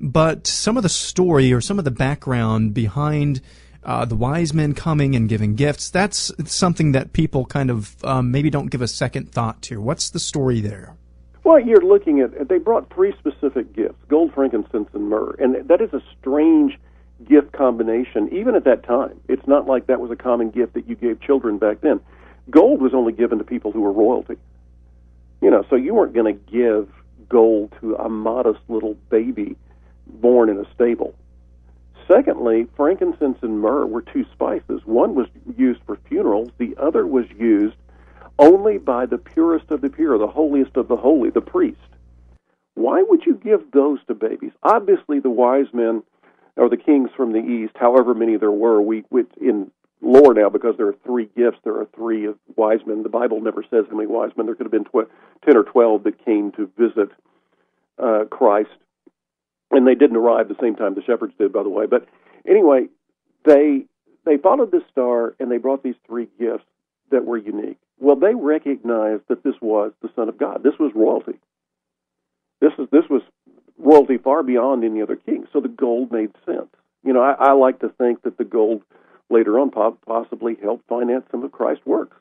But 0.01 0.47
some 0.47 0.77
of 0.77 0.83
the 0.83 0.89
story 0.89 1.53
or 1.53 1.61
some 1.61 1.79
of 1.79 1.85
the 1.85 1.91
background 1.91 2.73
behind 2.73 3.41
uh, 3.83 4.05
the 4.05 4.15
wise 4.15 4.53
men 4.53 4.73
coming 4.73 5.15
and 5.15 5.29
giving 5.29 5.55
gifts, 5.55 5.89
that's 5.89 6.31
something 6.45 6.91
that 6.91 7.13
people 7.13 7.45
kind 7.45 7.69
of 7.69 8.03
um, 8.03 8.31
maybe 8.31 8.49
don't 8.49 8.67
give 8.67 8.81
a 8.81 8.87
second 8.87 9.31
thought 9.31 9.61
to. 9.63 9.81
What's 9.81 10.09
the 10.09 10.19
story 10.19 10.61
there? 10.61 10.95
Well, 11.43 11.59
you're 11.59 11.81
looking 11.81 12.19
at, 12.19 12.47
they 12.47 12.57
brought 12.57 12.93
three 12.93 13.13
specific 13.17 13.73
gifts 13.73 13.97
gold, 14.07 14.33
frankincense, 14.33 14.89
and 14.93 15.09
myrrh. 15.09 15.35
And 15.39 15.67
that 15.67 15.81
is 15.81 15.93
a 15.93 16.01
strange 16.19 16.77
gift 17.27 17.51
combination, 17.53 18.29
even 18.33 18.55
at 18.55 18.65
that 18.65 18.83
time. 18.83 19.19
It's 19.27 19.47
not 19.47 19.65
like 19.65 19.87
that 19.87 19.99
was 19.99 20.11
a 20.11 20.15
common 20.15 20.51
gift 20.51 20.73
that 20.73 20.87
you 20.87 20.95
gave 20.95 21.21
children 21.21 21.57
back 21.57 21.81
then. 21.81 21.99
Gold 22.49 22.81
was 22.81 22.93
only 22.93 23.13
given 23.13 23.37
to 23.37 23.43
people 23.43 23.71
who 23.71 23.81
were 23.81 23.91
royalty. 23.91 24.35
You 25.41 25.49
know, 25.49 25.63
so 25.69 25.75
you 25.75 25.93
weren't 25.93 26.13
going 26.13 26.33
to 26.33 26.51
give 26.51 26.89
gold 27.29 27.73
to 27.79 27.95
a 27.95 28.09
modest 28.09 28.59
little 28.67 28.95
baby 29.09 29.55
born 30.07 30.49
in 30.49 30.57
a 30.57 30.65
stable. 30.73 31.15
Secondly, 32.09 32.67
frankincense 32.75 33.37
and 33.41 33.59
myrrh 33.59 33.85
were 33.85 34.01
two 34.01 34.25
spices. 34.33 34.81
One 34.85 35.13
was 35.13 35.27
used 35.57 35.81
for 35.85 35.97
funerals, 36.07 36.49
the 36.57 36.75
other 36.77 37.05
was 37.05 37.25
used 37.37 37.75
only 38.39 38.77
by 38.77 39.05
the 39.05 39.17
purest 39.17 39.69
of 39.69 39.81
the 39.81 39.89
pure, 39.89 40.17
the 40.17 40.27
holiest 40.27 40.75
of 40.77 40.87
the 40.87 40.95
holy, 40.95 41.29
the 41.29 41.41
priest. 41.41 41.77
Why 42.75 43.03
would 43.03 43.25
you 43.25 43.35
give 43.35 43.71
those 43.71 43.99
to 44.07 44.15
babies? 44.15 44.53
Obviously, 44.63 45.19
the 45.19 45.29
wise 45.29 45.67
men 45.73 46.01
or 46.55 46.69
the 46.69 46.77
kings 46.77 47.09
from 47.15 47.33
the 47.33 47.39
east, 47.39 47.73
however 47.75 48.13
many 48.13 48.37
there 48.37 48.51
were, 48.51 48.81
we, 48.81 49.03
we 49.09 49.23
in 49.39 49.69
lore 50.01 50.33
now 50.33 50.49
because 50.49 50.75
there 50.77 50.87
are 50.87 50.95
three 51.05 51.29
gifts. 51.35 51.57
There 51.63 51.75
are 51.75 51.87
three 51.93 52.29
wise 52.55 52.79
men. 52.85 53.03
The 53.03 53.09
Bible 53.09 53.41
never 53.41 53.63
says 53.69 53.85
how 53.89 53.97
many 53.97 54.07
wise 54.07 54.31
men. 54.35 54.45
There 54.45 54.55
could 54.55 54.65
have 54.65 54.71
been 54.71 54.85
tw- 54.85 55.09
ten 55.45 55.57
or 55.57 55.63
twelve 55.63 56.03
that 56.05 56.23
came 56.23 56.51
to 56.53 56.71
visit 56.77 57.09
uh, 57.97 58.23
Christ, 58.31 58.69
and 59.71 59.85
they 59.87 59.95
didn't 59.95 60.17
arrive 60.17 60.47
the 60.47 60.55
same 60.61 60.75
time 60.75 60.95
the 60.95 61.03
shepherds 61.03 61.33
did, 61.37 61.53
by 61.53 61.63
the 61.63 61.69
way. 61.69 61.85
But 61.85 62.07
anyway, 62.47 62.87
they 63.45 63.85
they 64.25 64.37
followed 64.37 64.71
this 64.71 64.83
star 64.91 65.35
and 65.39 65.51
they 65.51 65.57
brought 65.57 65.83
these 65.83 65.95
three 66.05 66.27
gifts 66.39 66.65
that 67.11 67.25
were 67.25 67.37
unique. 67.37 67.77
Well, 67.99 68.15
they 68.15 68.35
recognized 68.35 69.23
that 69.27 69.43
this 69.43 69.55
was 69.61 69.91
the 70.01 70.09
Son 70.15 70.29
of 70.29 70.37
God. 70.37 70.63
This 70.63 70.77
was 70.79 70.91
royalty. 70.95 71.39
This 72.61 72.71
is 72.77 72.87
this 72.91 73.09
was 73.09 73.21
royalty 73.77 74.17
far 74.17 74.43
beyond 74.43 74.83
any 74.83 75.01
other 75.01 75.15
king. 75.15 75.45
So 75.51 75.59
the 75.59 75.67
gold 75.67 76.11
made 76.11 76.31
sense. 76.45 76.69
You 77.03 77.13
know, 77.13 77.21
I, 77.21 77.35
I 77.39 77.51
like 77.53 77.79
to 77.79 77.89
think 77.89 78.23
that 78.23 78.37
the 78.37 78.43
gold 78.43 78.83
later 79.29 79.59
on 79.59 79.71
possibly 80.05 80.57
helped 80.61 80.87
finance 80.87 81.25
some 81.31 81.43
of 81.43 81.51
Christ's 81.51 81.85
works, 81.85 82.17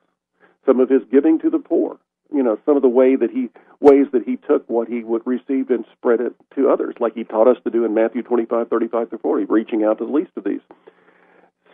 some 0.67 0.79
of 0.79 0.89
his 0.89 1.03
giving 1.11 1.39
to 1.41 1.51
the 1.51 1.59
poor. 1.59 1.99
You 2.33 2.43
know, 2.43 2.59
some 2.67 2.77
of 2.77 2.83
the 2.83 2.89
way 2.89 3.17
that 3.17 3.31
he 3.31 3.49
ways 3.81 4.07
that 4.13 4.25
he 4.25 4.37
took 4.37 4.69
what 4.69 4.89
he 4.89 5.03
would 5.03 5.27
receive 5.27 5.71
and 5.71 5.85
spread 5.93 6.21
it 6.21 6.35
to 6.57 6.69
others, 6.69 6.95
like 7.01 7.15
he 7.15 7.25
taught 7.25 7.49
us 7.49 7.57
to 7.65 7.71
do 7.71 7.85
in 7.85 7.95
Matthew 7.95 8.23
twenty 8.23 8.45
five, 8.45 8.69
thirty 8.69 8.89
five 8.89 9.09
through 9.09 9.19
forty, 9.19 9.45
reaching 9.45 9.83
out 9.83 9.99
to 9.99 10.05
the 10.05 10.13
least 10.13 10.33
of 10.37 10.45
these. 10.45 10.61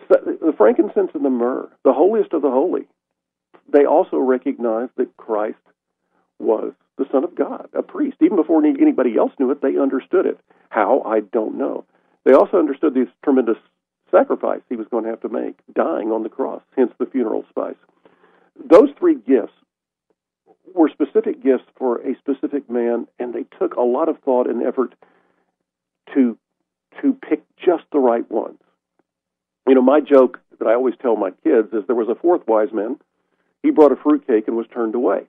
So 0.08 0.16
the 0.24 0.54
frankincense 0.56 1.10
and 1.14 1.24
the 1.24 1.30
myrrh, 1.30 1.68
the 1.82 1.92
holiest 1.92 2.32
of 2.34 2.42
the 2.42 2.50
holy, 2.50 2.86
they 3.72 3.84
also 3.84 4.18
recognized 4.18 4.92
that 4.96 5.16
Christ 5.16 5.56
was 6.38 6.72
the 6.98 7.06
Son 7.10 7.24
of 7.24 7.34
God, 7.34 7.68
a 7.72 7.82
priest. 7.82 8.18
Even 8.20 8.36
before 8.36 8.64
anybody 8.64 9.16
else 9.16 9.32
knew 9.40 9.50
it, 9.50 9.60
they 9.62 9.78
understood 9.78 10.26
it. 10.26 10.38
How? 10.68 11.02
I 11.06 11.20
don't 11.20 11.58
know. 11.58 11.84
They 12.24 12.32
also 12.32 12.58
understood 12.58 12.94
this 12.94 13.08
tremendous 13.24 13.56
sacrifice 14.10 14.60
he 14.68 14.76
was 14.76 14.86
going 14.90 15.04
to 15.04 15.10
have 15.10 15.22
to 15.22 15.28
make, 15.28 15.56
dying 15.74 16.12
on 16.12 16.22
the 16.22 16.28
cross, 16.28 16.62
hence 16.76 16.92
the 16.98 17.06
funeral 17.06 17.44
spice. 17.48 17.74
Those 18.64 18.90
three 18.98 19.16
gifts 19.16 19.52
were 20.74 20.90
specific 20.90 21.42
gifts 21.42 21.64
for 21.78 22.00
a 22.00 22.16
specific 22.18 22.68
man, 22.68 23.06
and 23.18 23.32
they 23.32 23.44
took 23.58 23.74
a 23.74 23.82
lot 23.82 24.08
of 24.08 24.18
thought 24.20 24.48
and 24.48 24.66
effort 24.66 24.94
to 26.14 26.36
to 27.02 27.12
pick 27.28 27.42
just 27.64 27.84
the 27.92 27.98
right 27.98 28.28
ones. 28.30 28.58
You 29.66 29.74
know, 29.74 29.82
my 29.82 30.00
joke 30.00 30.40
that 30.58 30.68
I 30.68 30.74
always 30.74 30.94
tell 31.00 31.16
my 31.16 31.30
kids 31.42 31.72
is 31.72 31.84
there 31.86 31.96
was 31.96 32.08
a 32.08 32.14
fourth 32.14 32.46
wise 32.46 32.72
man. 32.72 32.98
He 33.62 33.70
brought 33.70 33.92
a 33.92 33.96
fruitcake 33.96 34.46
and 34.46 34.56
was 34.56 34.66
turned 34.72 34.94
away. 34.94 35.22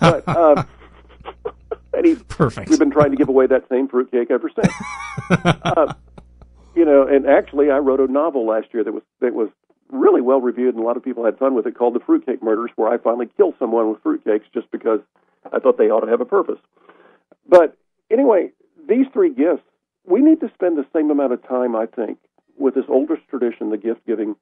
But 0.00 0.24
uh, 0.28 0.64
and 1.94 2.06
he, 2.06 2.16
Perfect. 2.16 2.68
We've 2.68 2.78
been 2.78 2.90
trying 2.90 3.10
to 3.12 3.16
give 3.16 3.28
away 3.28 3.46
that 3.46 3.68
same 3.68 3.88
fruitcake 3.88 4.30
ever 4.30 4.50
since. 4.54 4.74
uh, 5.64 5.94
you 6.74 6.84
know, 6.84 7.06
and 7.06 7.26
actually, 7.26 7.70
I 7.70 7.78
wrote 7.78 8.00
a 8.00 8.12
novel 8.12 8.46
last 8.46 8.68
year 8.72 8.84
that 8.84 8.92
was 8.92 9.02
that 9.20 9.32
was 9.34 9.48
really 9.90 10.20
well 10.20 10.40
reviewed, 10.40 10.74
and 10.74 10.82
a 10.82 10.86
lot 10.86 10.96
of 10.96 11.02
people 11.02 11.24
had 11.24 11.38
fun 11.38 11.54
with 11.54 11.66
it, 11.66 11.76
called 11.76 11.94
"The 11.94 12.00
Fruitcake 12.00 12.42
Murders," 12.42 12.70
where 12.76 12.88
I 12.88 12.98
finally 12.98 13.28
kill 13.36 13.54
someone 13.58 13.90
with 13.90 14.02
fruitcakes 14.02 14.50
just 14.52 14.70
because 14.70 15.00
I 15.52 15.58
thought 15.58 15.78
they 15.78 15.90
ought 15.90 16.00
to 16.00 16.10
have 16.10 16.20
a 16.20 16.24
purpose. 16.24 16.58
But 17.48 17.76
anyway, 18.10 18.52
these 18.88 19.06
three 19.12 19.30
gifts, 19.30 19.62
we 20.04 20.20
need 20.20 20.40
to 20.40 20.50
spend 20.54 20.76
the 20.76 20.86
same 20.92 21.10
amount 21.10 21.32
of 21.32 21.46
time, 21.46 21.76
I 21.76 21.86
think, 21.86 22.18
with 22.56 22.74
this 22.74 22.84
oldest 22.88 23.22
tradition, 23.28 23.70
the 23.70 23.76
gift 23.76 24.06
giving, 24.06 24.36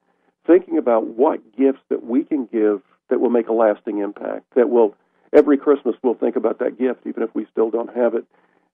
thinking 0.47 0.77
about 0.77 1.07
what 1.07 1.55
gifts 1.55 1.81
that 1.89 2.03
we 2.03 2.23
can 2.23 2.45
give 2.45 2.81
that 3.09 3.19
will 3.19 3.29
make 3.29 3.47
a 3.47 3.53
lasting 3.53 3.99
impact, 3.99 4.45
that 4.55 4.69
will, 4.69 4.95
every 5.33 5.57
Christmas, 5.57 5.95
we'll 6.01 6.15
think 6.15 6.35
about 6.35 6.59
that 6.59 6.77
gift, 6.77 7.01
even 7.05 7.21
if 7.21 7.33
we 7.35 7.45
still 7.51 7.69
don't 7.69 7.95
have 7.95 8.15
it, 8.15 8.25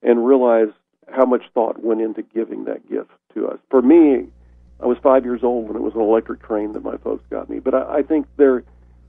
and 0.02 0.26
realize 0.26 0.70
how 1.10 1.26
much 1.26 1.44
thought 1.54 1.84
went 1.84 2.02
into 2.02 2.22
giving 2.22 2.64
that 2.66 2.90
gift 2.90 3.12
to 3.34 3.48
us. 3.48 3.60
For 3.70 3.82
me, 3.82 4.28
I 4.82 4.86
was 4.86 4.98
five 4.98 5.26
years 5.26 5.44
old 5.44 5.68
when 5.68 5.76
it 5.76 5.82
was 5.82 5.94
an 5.94 6.02
electric 6.02 6.42
train 6.42 6.74
that 6.74 6.84
my 6.84 6.98
folks 6.98 7.24
got 7.30 7.50
me. 7.50 7.60
But 7.60 7.76
I, 7.76 7.98
I 7.98 8.02
think 8.04 8.28
there 8.38 8.64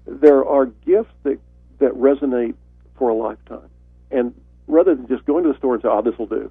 there 0.07 0.45
are 0.45 0.67
gifts 0.67 1.15
that 1.23 1.39
that 1.79 1.93
resonate 1.93 2.55
for 2.97 3.09
a 3.09 3.15
lifetime, 3.15 3.69
and 4.11 4.35
rather 4.67 4.95
than 4.95 5.09
just 5.09 5.25
going 5.25 5.45
to 5.45 5.53
the 5.53 5.59
store 5.59 5.75
and 5.75 5.83
say, 5.83 5.89
"Oh, 5.89 6.03
this 6.03 6.19
will 6.19 6.27
do," 6.27 6.51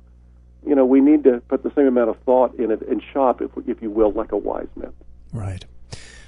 you 0.66 0.76
know, 0.76 0.86
we 0.86 1.02
need 1.02 1.24
to 1.24 1.42
put 1.48 1.64
the 1.64 1.72
same 1.76 1.88
amount 1.88 2.10
of 2.10 2.18
thought 2.20 2.56
in 2.56 2.72
it 2.72 2.82
and 2.88 3.02
shop, 3.14 3.42
if 3.42 3.52
if 3.68 3.82
you 3.82 3.90
will, 3.90 4.12
like 4.12 4.32
a 4.32 4.38
wise 4.38 4.68
man. 4.76 4.94
Right. 5.34 5.66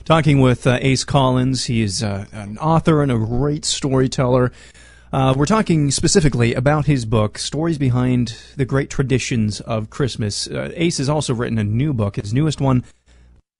Talking 0.05 0.41
with 0.41 0.67
uh, 0.67 0.79
Ace 0.81 1.05
Collins, 1.05 1.65
he 1.65 1.81
is 1.81 2.03
uh, 2.03 2.25
an 2.33 2.57
author 2.57 3.01
and 3.01 3.11
a 3.11 3.17
great 3.17 3.63
storyteller. 3.63 4.51
Uh, 5.13 5.31
we're 5.37 5.45
talking 5.45 5.91
specifically 5.91 6.55
about 6.55 6.87
his 6.87 7.05
book, 7.05 7.37
Stories 7.37 7.77
Behind 7.77 8.35
the 8.55 8.65
Great 8.65 8.89
Traditions 8.89 9.61
of 9.61 9.91
Christmas. 9.91 10.47
Uh, 10.47 10.71
Ace 10.73 10.97
has 10.97 11.07
also 11.07 11.35
written 11.35 11.59
a 11.59 11.63
new 11.63 11.93
book. 11.93 12.15
His 12.15 12.33
newest 12.33 12.59
one, 12.59 12.83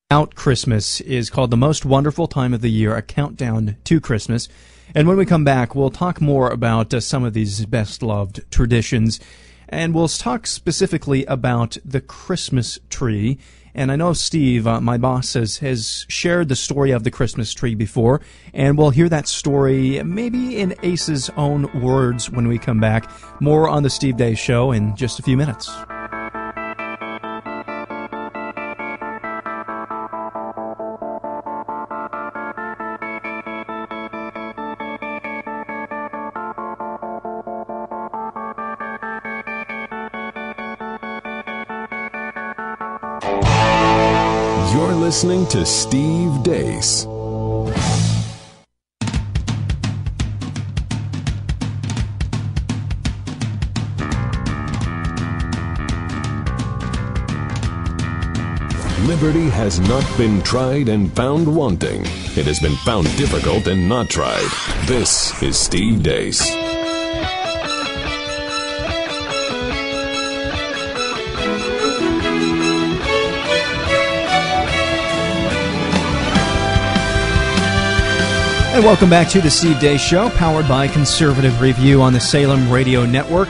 Out 0.09 0.33
Christmas, 0.33 0.99
is 1.01 1.29
called 1.29 1.51
The 1.51 1.57
Most 1.57 1.85
Wonderful 1.85 2.25
Time 2.25 2.55
of 2.55 2.61
the 2.61 2.71
Year, 2.71 2.95
A 2.95 3.03
Countdown 3.03 3.77
to 3.83 4.01
Christmas. 4.01 4.49
And 4.95 5.07
when 5.07 5.15
we 5.15 5.27
come 5.27 5.43
back, 5.43 5.75
we'll 5.75 5.91
talk 5.91 6.19
more 6.19 6.49
about 6.49 6.91
uh, 6.91 6.99
some 6.99 7.23
of 7.23 7.33
these 7.33 7.67
best 7.67 8.01
loved 8.01 8.49
traditions. 8.49 9.19
And 9.69 9.93
we'll 9.93 10.07
talk 10.07 10.47
specifically 10.47 11.23
about 11.25 11.77
the 11.85 12.01
Christmas 12.01 12.79
tree 12.89 13.37
and 13.75 13.91
I 13.91 13.95
know 13.95 14.13
Steve, 14.13 14.67
uh, 14.67 14.81
my 14.81 14.97
boss, 14.97 15.33
has, 15.33 15.57
has 15.57 16.05
shared 16.09 16.49
the 16.49 16.55
story 16.55 16.91
of 16.91 17.03
the 17.03 17.11
Christmas 17.11 17.53
tree 17.53 17.75
before, 17.75 18.21
and 18.53 18.77
we'll 18.77 18.91
hear 18.91 19.09
that 19.09 19.27
story 19.27 20.01
maybe 20.03 20.57
in 20.57 20.75
Ace's 20.83 21.29
own 21.37 21.69
words 21.81 22.29
when 22.29 22.47
we 22.47 22.57
come 22.57 22.79
back. 22.79 23.09
More 23.41 23.67
on 23.69 23.83
the 23.83 23.89
Steve 23.89 24.15
Deace 24.15 24.37
Show 24.37 24.71
in 24.71 24.95
just 24.95 25.19
a 25.19 25.23
few 25.23 25.37
minutes. 25.37 25.69
Listening 45.13 45.45
to 45.49 45.63
Steve 45.63 46.31
Deace. 46.41 47.05
Liberty 59.07 59.49
has 59.51 59.79
not 59.81 60.03
been 60.17 60.41
tried 60.41 60.89
and 60.89 61.13
found 61.13 61.45
wanting. 61.55 62.01
It 62.35 62.47
has 62.47 62.59
been 62.59 62.75
found 62.77 63.05
difficult 63.15 63.67
and 63.67 63.87
not 63.87 64.09
tried. 64.09 64.49
This 64.87 65.43
is 65.43 65.59
Steve 65.59 65.99
Deace. 65.99 66.62
And 78.73 78.83
welcome 78.83 79.07
back 79.07 79.29
to 79.29 79.39
the 79.39 79.51
Steve 79.51 79.75
Deace 79.75 79.99
Show, 79.99 80.31
powered 80.31 80.67
by 80.67 80.87
Conservative 80.87 81.61
Review 81.61 82.01
on 82.01 82.11
the 82.11 82.19
Salem 82.19 82.71
Radio 82.71 83.05
Network. 83.05 83.47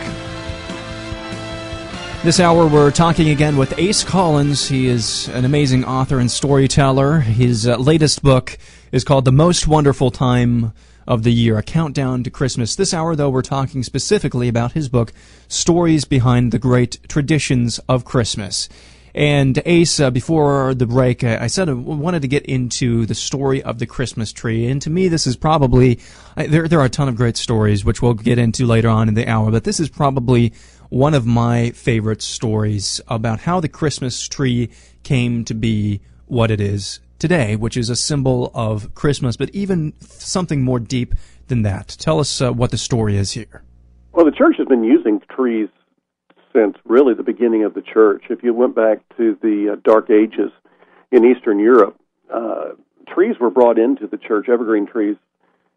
This 2.25 2.41
hour, 2.41 2.67
we're 2.67 2.91
talking 2.91 3.29
again 3.29 3.55
with 3.55 3.73
Ace 3.79 4.03
Collins. 4.03 4.67
He 4.67 4.87
is 4.87 5.29
an 5.29 5.45
amazing 5.45 5.85
author 5.85 6.19
and 6.19 6.29
storyteller. 6.29 7.21
His 7.21 7.65
uh, 7.65 7.77
latest 7.77 8.21
book 8.21 8.57
is 8.91 9.05
called 9.05 9.23
The 9.23 9.31
Most 9.31 9.65
Wonderful 9.65 10.11
Time 10.11 10.73
of 11.07 11.23
the 11.23 11.31
Year, 11.31 11.57
a 11.57 11.63
countdown 11.63 12.25
to 12.25 12.29
Christmas. 12.29 12.75
This 12.75 12.93
hour, 12.93 13.15
though, 13.15 13.29
we're 13.29 13.43
talking 13.43 13.81
specifically 13.81 14.49
about 14.49 14.73
his 14.73 14.89
book, 14.89 15.13
Stories 15.47 16.03
Behind 16.03 16.51
the 16.51 16.59
Great 16.59 16.99
Traditions 17.07 17.79
of 17.87 18.03
Christmas. 18.03 18.67
And 19.15 19.61
Ace, 19.65 19.99
uh, 19.99 20.09
before 20.09 20.73
the 20.73 20.87
break, 20.87 21.23
I 21.23 21.45
said 21.45 21.69
I 21.69 21.73
wanted 21.73 22.23
to 22.23 22.27
get 22.27 22.45
into 22.47 23.05
the 23.05 23.13
story 23.13 23.61
of 23.61 23.77
the 23.77 23.85
Christmas 23.85 24.33
tree. 24.33 24.67
And 24.67 24.81
to 24.81 24.89
me, 24.89 25.07
this 25.07 25.27
is 25.27 25.35
probably, 25.35 25.99
there, 26.35 26.67
there 26.67 26.79
are 26.79 26.85
a 26.85 26.89
ton 26.89 27.09
of 27.09 27.15
great 27.15 27.37
stories, 27.37 27.85
which 27.85 28.01
we'll 28.01 28.15
get 28.15 28.39
into 28.39 28.65
later 28.65 28.89
on 28.89 29.07
in 29.07 29.13
the 29.13 29.27
hour, 29.27 29.51
but 29.51 29.65
this 29.65 29.79
is 29.79 29.89
probably 29.89 30.51
one 30.89 31.13
of 31.13 31.25
my 31.25 31.71
favorite 31.71 32.21
stories 32.21 33.01
about 33.07 33.41
how 33.41 33.59
the 33.59 33.69
Christmas 33.69 34.27
tree 34.27 34.69
came 35.03 35.45
to 35.45 35.53
be 35.53 36.01
what 36.25 36.49
it 36.49 36.59
is 36.59 36.99
today, 37.19 37.55
which 37.55 37.77
is 37.77 37.89
a 37.89 37.95
symbol 37.95 38.51
of 38.55 38.93
Christmas, 38.95 39.37
but 39.37 39.49
even 39.51 39.93
something 39.99 40.63
more 40.63 40.79
deep 40.79 41.13
than 41.47 41.61
that. 41.61 41.87
Tell 41.99 42.19
us 42.19 42.41
uh, 42.41 42.51
what 42.51 42.71
the 42.71 42.77
story 42.77 43.17
is 43.17 43.31
here. 43.31 43.63
Well, 44.11 44.25
the 44.25 44.31
church 44.31 44.55
has 44.57 44.67
been 44.67 44.83
using 44.83 45.21
trees 45.29 45.69
since 46.53 46.77
really 46.85 47.13
the 47.13 47.23
beginning 47.23 47.63
of 47.63 47.73
the 47.73 47.81
church. 47.81 48.25
If 48.29 48.43
you 48.43 48.53
went 48.53 48.75
back 48.75 48.99
to 49.17 49.37
the 49.41 49.73
uh, 49.73 49.75
Dark 49.83 50.09
Ages 50.09 50.51
in 51.11 51.25
Eastern 51.25 51.59
Europe, 51.59 51.99
uh, 52.33 52.69
trees 53.07 53.35
were 53.39 53.49
brought 53.49 53.77
into 53.77 54.07
the 54.07 54.17
church, 54.17 54.47
evergreen 54.49 54.85
trees, 54.85 55.17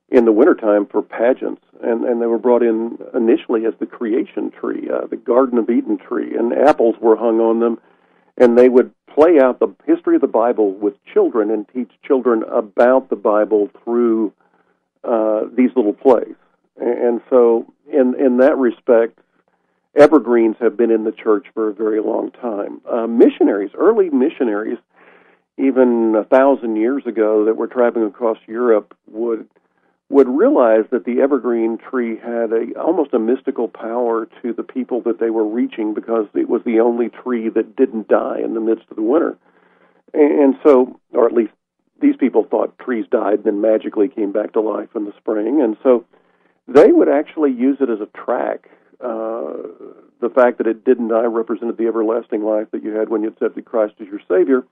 in 0.09 0.25
the 0.25 0.33
wintertime 0.33 0.87
for 0.87 1.03
pageants, 1.03 1.63
and, 1.83 2.05
and 2.05 2.23
they 2.23 2.27
were 2.27 2.39
brought 2.39 2.63
in 2.63 2.99
initially 3.15 3.67
as 3.67 3.75
the 3.81 3.87
creation 3.87 4.53
tree, 4.53 4.89
uh, 4.89 5.07
the 5.07 5.17
Garden 5.17 5.59
of 5.59 5.69
Eden 5.69 5.99
tree, 5.99 6.37
and 6.37 6.53
apples 6.53 6.95
were 7.01 7.17
hung 7.17 7.41
on 7.41 7.59
them, 7.59 7.81
and 8.37 8.57
they 8.57 8.69
would 8.69 8.93
play 9.13 9.41
out 9.41 9.59
the 9.59 9.75
history 9.85 10.15
of 10.15 10.21
the 10.21 10.29
Bible 10.29 10.73
with 10.73 10.95
children 11.13 11.51
and 11.51 11.67
teach 11.75 11.91
children 12.05 12.45
about 12.45 13.11
the 13.11 13.17
Bible 13.17 13.69
through 13.83 14.33
uh, 15.03 15.45
these 15.57 15.71
little 15.75 15.95
plays. 15.95 16.35
And 16.79 17.21
so, 17.31 17.73
in 17.91 18.15
in 18.21 18.37
that 18.39 18.59
respect, 18.59 19.19
evergreens 19.97 20.57
have 20.61 20.77
been 20.77 20.91
in 20.91 21.05
the 21.05 21.13
church 21.13 21.47
for 21.55 21.69
a 21.69 21.75
very 21.75 22.01
long 22.01 22.31
time. 22.31 22.81
Uh, 22.91 23.07
missionaries, 23.07 23.71
early 23.75 24.11
missionaries, 24.11 24.79
even 25.59 26.15
a 26.15 26.25
thousand 26.25 26.77
years 26.77 27.05
ago, 27.07 27.47
that 27.47 27.57
were 27.57 27.67
traveling 27.67 28.07
across 28.07 28.39
Europe, 28.47 28.97
would 29.09 29.49
would 30.09 30.29
realize 30.29 30.85
that 30.93 31.05
the 31.05 31.21
evergreen 31.21 31.79
tree 31.79 32.17
had 32.17 32.53
a 32.53 32.79
almost 32.81 33.13
a 33.13 33.19
mystical 33.19 33.67
power 33.67 34.29
to 34.43 34.53
the 34.53 34.63
people 34.63 35.01
that 35.01 35.19
they 35.19 35.31
were 35.31 35.47
reaching 35.47 35.95
because 35.95 36.27
it 36.35 36.49
was 36.49 36.63
the 36.65 36.79
only 36.79 37.09
tree 37.09 37.49
that 37.49 37.75
didn't 37.75 38.07
die 38.07 38.39
in 38.39 38.55
the 38.55 38.61
midst 38.61 38.85
of 38.91 38.97
the 38.97 39.03
winter. 39.03 39.37
And 40.15 40.55
so, 40.63 41.01
or 41.13 41.27
at 41.27 41.33
least 41.33 41.53
these 42.01 42.17
people 42.17 42.45
thought 42.45 42.79
trees 42.79 43.07
died 43.11 43.35
and 43.35 43.45
then 43.45 43.61
magically 43.61 44.09
came 44.09 44.31
back 44.31 44.53
to 44.53 44.61
life 44.61 44.91
in 44.95 45.05
the 45.05 45.13
spring. 45.19 45.61
And 45.61 45.77
so 45.83 46.05
they 46.69 46.93
would 46.93 47.09
actually 47.09 47.53
use 47.53 47.79
it 47.81 47.91
as 47.91 48.01
a 48.01 48.19
track 48.19 48.71
uh, 49.01 49.53
the 50.21 50.31
fact 50.35 50.59
that 50.59 50.67
it 50.67 50.85
didn't 50.85 51.09
die 51.09 51.25
represented 51.25 51.77
the 51.77 51.87
everlasting 51.87 52.43
life 52.43 52.69
that 52.73 52.83
you 52.83 52.93
had 52.93 53.09
when 53.09 53.23
you 53.23 53.29
accepted 53.29 53.65
Christ 53.65 53.95
as 54.01 54.07
your 54.07 54.21
Savior. 54.29 54.65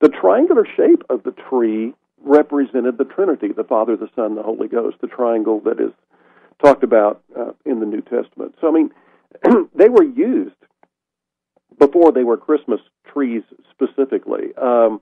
The 0.00 0.08
triangular 0.08 0.66
shape 0.76 1.02
of 1.10 1.22
the 1.22 1.34
tree 1.48 1.94
represented 2.22 2.98
the 2.98 3.04
Trinity, 3.04 3.52
the 3.52 3.64
Father, 3.64 3.96
the 3.96 4.10
Son, 4.14 4.34
the 4.34 4.42
Holy 4.42 4.68
Ghost, 4.68 4.96
the 5.00 5.06
triangle 5.06 5.60
that 5.64 5.80
is 5.80 5.92
talked 6.62 6.82
about 6.82 7.22
uh, 7.38 7.52
in 7.64 7.80
the 7.80 7.86
New 7.86 8.02
Testament. 8.02 8.54
So, 8.60 8.68
I 8.68 8.72
mean, 8.72 8.90
they 9.74 9.88
were 9.88 10.04
used 10.04 10.54
before 11.78 12.12
they 12.12 12.24
were 12.24 12.36
Christmas 12.36 12.80
trees 13.12 13.42
specifically. 13.70 14.54
Um, 14.60 15.00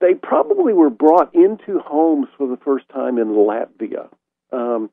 they 0.00 0.14
probably 0.14 0.72
were 0.72 0.90
brought 0.90 1.34
into 1.34 1.78
homes 1.78 2.26
for 2.36 2.48
the 2.48 2.56
first 2.58 2.88
time 2.88 3.18
in 3.18 3.28
Latvia. 3.28 4.08
Um, 4.52 4.90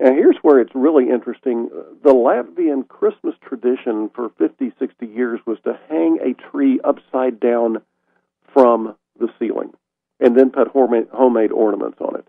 and 0.00 0.14
here's 0.14 0.36
where 0.42 0.60
it's 0.60 0.74
really 0.74 1.10
interesting. 1.10 1.70
The 2.02 2.14
Latvian 2.14 2.86
Christmas 2.86 3.34
tradition 3.40 4.10
for 4.14 4.30
50, 4.38 4.72
60 4.78 5.06
years 5.06 5.40
was 5.44 5.58
to 5.64 5.78
hang 5.88 6.18
a 6.22 6.34
tree 6.50 6.80
upside 6.84 7.40
down 7.40 7.82
from 8.52 8.94
the 9.18 9.28
ceiling 9.38 9.72
and 10.20 10.36
then 10.36 10.50
put 10.50 10.68
homemade 10.68 11.52
ornaments 11.52 11.98
on 12.00 12.16
it. 12.16 12.26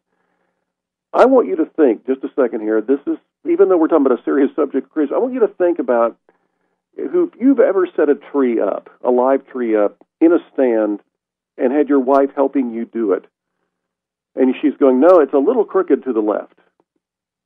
I 1.13 1.25
want 1.25 1.47
you 1.47 1.55
to 1.57 1.65
think, 1.65 2.05
just 2.05 2.23
a 2.23 2.29
second 2.35 2.61
here, 2.61 2.81
this 2.81 2.99
is, 3.07 3.17
even 3.49 3.69
though 3.69 3.77
we're 3.77 3.87
talking 3.87 4.05
about 4.05 4.19
a 4.19 4.23
serious 4.23 4.51
subject, 4.55 4.89
Chris, 4.89 5.09
I 5.13 5.17
want 5.17 5.33
you 5.33 5.39
to 5.41 5.47
think 5.47 5.79
about 5.79 6.17
who, 6.95 7.31
if 7.33 7.39
you've 7.39 7.59
ever 7.59 7.87
set 7.95 8.09
a 8.09 8.15
tree 8.15 8.59
up, 8.59 8.89
a 9.03 9.09
live 9.09 9.47
tree 9.47 9.75
up, 9.75 9.97
in 10.21 10.33
a 10.33 10.39
stand, 10.53 11.01
and 11.57 11.71
had 11.71 11.89
your 11.89 11.99
wife 11.99 12.29
helping 12.35 12.71
you 12.71 12.85
do 12.85 13.13
it. 13.13 13.25
And 14.35 14.53
she's 14.61 14.77
going, 14.79 14.99
no, 14.99 15.19
it's 15.19 15.33
a 15.33 15.39
little 15.39 15.65
crooked 15.65 16.03
to 16.03 16.13
the 16.13 16.19
left 16.19 16.59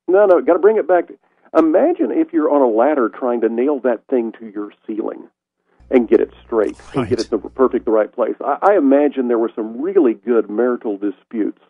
No, 0.08 0.26
no, 0.26 0.40
got 0.40 0.54
to 0.54 0.58
bring 0.58 0.76
it 0.76 0.86
back. 0.86 1.10
Imagine 1.56 2.10
if 2.10 2.32
you're 2.32 2.50
on 2.50 2.62
a 2.62 2.68
ladder 2.68 3.08
trying 3.08 3.40
to 3.42 3.48
nail 3.48 3.80
that 3.80 4.06
thing 4.08 4.32
to 4.40 4.46
your 4.46 4.72
ceiling 4.86 5.28
and 5.90 6.08
get 6.08 6.20
it 6.20 6.30
straight 6.44 6.76
right. 6.88 6.96
and 6.96 7.08
get 7.08 7.20
it 7.20 7.30
the 7.30 7.38
perfect 7.38 7.84
the 7.84 7.90
right 7.90 8.12
place. 8.12 8.34
I, 8.44 8.58
I 8.72 8.76
imagine 8.76 9.28
there 9.28 9.38
were 9.38 9.52
some 9.54 9.80
really 9.80 10.14
good 10.14 10.50
marital 10.50 10.96
disputes 10.96 11.60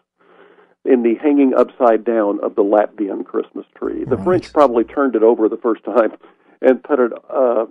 in 0.85 1.03
the 1.03 1.15
hanging 1.17 1.55
upside 1.55 2.05
down 2.05 2.39
of 2.43 2.55
the 2.55 2.63
Latvian 2.63 3.25
Christmas 3.25 3.67
tree. 3.75 4.05
The 4.05 4.17
right. 4.17 4.25
French 4.25 4.53
probably 4.53 4.85
turned 4.85 5.17
it 5.17 5.23
over 5.23 5.49
the 5.49 5.57
first 5.57 5.85
time 5.85 6.13
and 6.61 6.83
put 6.83 7.01
it 7.01 7.13
uh, 7.31 7.67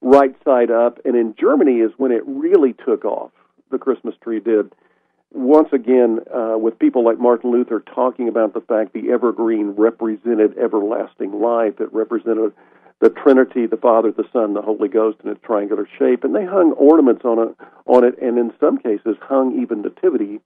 right 0.00 0.34
side 0.44 0.70
up. 0.70 0.98
And 1.04 1.16
in 1.16 1.34
Germany 1.38 1.80
is 1.80 1.92
when 1.96 2.12
it 2.12 2.22
really 2.26 2.74
took 2.84 3.04
off. 3.04 3.30
The 3.70 3.78
Christmas 3.78 4.14
tree 4.22 4.40
did. 4.40 4.72
Once 5.34 5.68
again, 5.72 6.20
uh, 6.34 6.58
with 6.58 6.78
people 6.78 7.04
like 7.04 7.18
Martin 7.18 7.50
Luther 7.50 7.80
talking 7.80 8.28
about 8.28 8.52
the 8.52 8.60
fact 8.60 8.92
the 8.92 9.10
evergreen 9.10 9.70
represented 9.70 10.56
everlasting 10.58 11.40
life, 11.40 11.80
it 11.80 11.92
represented 11.92 12.52
the 13.00 13.08
Trinity, 13.08 13.66
the 13.66 13.78
Father, 13.78 14.12
the 14.12 14.28
Son, 14.32 14.52
the 14.52 14.60
Holy 14.60 14.88
Ghost 14.88 15.18
in 15.24 15.30
its 15.30 15.40
triangular 15.42 15.88
shape, 15.98 16.22
and 16.22 16.34
they 16.34 16.44
hung 16.44 16.72
ornaments 16.72 17.24
on 17.24 17.38
it, 17.38 17.56
on 17.86 18.04
it, 18.04 18.16
and 18.20 18.38
in 18.38 18.52
some 18.60 18.76
cases 18.78 19.16
hung 19.22 19.60
even 19.60 19.80
nativity 19.80 20.40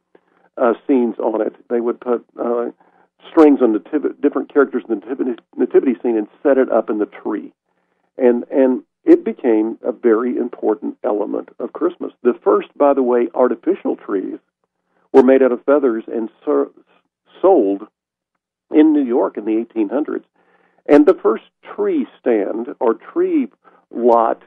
uh, 0.57 0.74
scenes 0.87 1.18
on 1.18 1.41
it. 1.41 1.55
They 1.68 1.80
would 1.80 2.01
put 2.01 2.24
uh, 2.41 2.70
strings 3.28 3.61
on 3.61 3.72
nativity, 3.72 4.14
different 4.22 4.53
characters 4.53 4.84
in 4.89 5.01
the 5.01 5.07
nativity, 5.07 5.43
nativity 5.57 5.97
scene 6.01 6.16
and 6.16 6.28
set 6.43 6.59
it 6.59 6.70
up 6.70 6.91
in 6.91 6.99
the 6.99 7.07
tree, 7.07 7.53
and 8.16 8.45
and 8.51 8.84
it 9.05 9.24
became 9.24 9.78
a 9.82 9.93
very 9.93 10.37
important 10.37 10.97
element 11.05 11.51
of 11.59 11.72
Christmas. 11.72 12.12
The 12.22 12.39
first, 12.43 12.68
by 12.76 12.95
the 12.95 13.03
way, 13.03 13.28
artificial 13.34 13.97
trees 13.97 14.39
were 15.16 15.22
made 15.22 15.42
out 15.42 15.50
of 15.50 15.64
feathers 15.64 16.04
and 16.06 16.28
ser- 16.44 16.70
sold 17.40 17.88
in 18.70 18.92
New 18.92 19.02
York 19.02 19.38
in 19.38 19.46
the 19.46 19.64
1800s. 19.64 20.24
And 20.86 21.06
the 21.06 21.18
first 21.22 21.44
tree 21.74 22.06
stand 22.20 22.68
or 22.80 22.94
tree 22.94 23.48
lot 23.90 24.42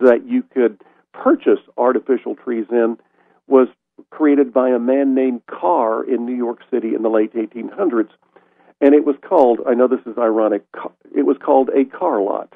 that 0.00 0.26
you 0.26 0.42
could 0.42 0.82
purchase 1.14 1.60
artificial 1.78 2.34
trees 2.34 2.66
in 2.70 2.98
was 3.46 3.68
created 4.10 4.52
by 4.52 4.70
a 4.70 4.80
man 4.80 5.14
named 5.14 5.42
Carr 5.46 6.02
in 6.02 6.26
New 6.26 6.36
York 6.36 6.58
City 6.72 6.96
in 6.96 7.02
the 7.02 7.08
late 7.08 7.32
1800s. 7.34 8.10
And 8.80 8.94
it 8.94 9.06
was 9.06 9.14
called, 9.22 9.60
I 9.68 9.74
know 9.74 9.86
this 9.86 10.04
is 10.06 10.18
ironic, 10.18 10.64
it 11.14 11.22
was 11.22 11.36
called 11.38 11.68
a 11.68 11.84
car 11.84 12.20
lot. 12.20 12.52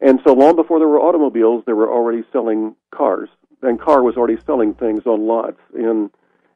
And 0.00 0.20
so 0.24 0.34
long 0.34 0.54
before 0.54 0.78
there 0.78 0.88
were 0.88 1.00
automobiles, 1.00 1.64
they 1.66 1.72
were 1.72 1.90
already 1.90 2.22
selling 2.32 2.76
cars. 2.94 3.28
And 3.62 3.80
Carr 3.80 4.02
was 4.02 4.16
already 4.16 4.38
selling 4.44 4.74
things 4.74 5.06
on 5.06 5.26
lots 5.26 5.60
in 5.74 6.10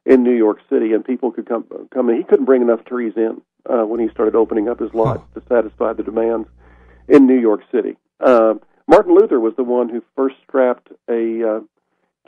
in 0.05 0.23
New 0.23 0.37
York 0.37 0.61
City, 0.71 0.93
and 0.93 1.05
people 1.05 1.33
could 1.33 1.47
come 1.47 1.65
come 1.93 2.11
in. 2.11 2.17
He 2.17 2.23
couldn't 2.23 2.45
bring 2.45 2.63
enough 2.63 2.85
trees 2.85 3.15
in 3.17 3.41
uh, 3.69 3.85
when 3.85 4.01
he 4.01 4.09
started 4.09 4.35
opening 4.35 4.69
up 4.69 4.81
his 4.81 4.95
lots 4.95 5.23
to 5.35 5.43
satisfy 5.49 5.93
the 5.93 6.03
demands 6.03 6.49
in 7.09 7.27
New 7.27 7.39
York 7.39 7.63
City. 7.73 7.97
Uh, 8.21 8.55
Martin 8.87 9.15
Luther 9.15 9.41
was 9.41 9.55
the 9.57 9.65
one 9.65 9.89
who 9.89 10.03
first 10.15 10.37
strapped 10.47 10.89
a 11.09 11.57
uh, 11.57 11.61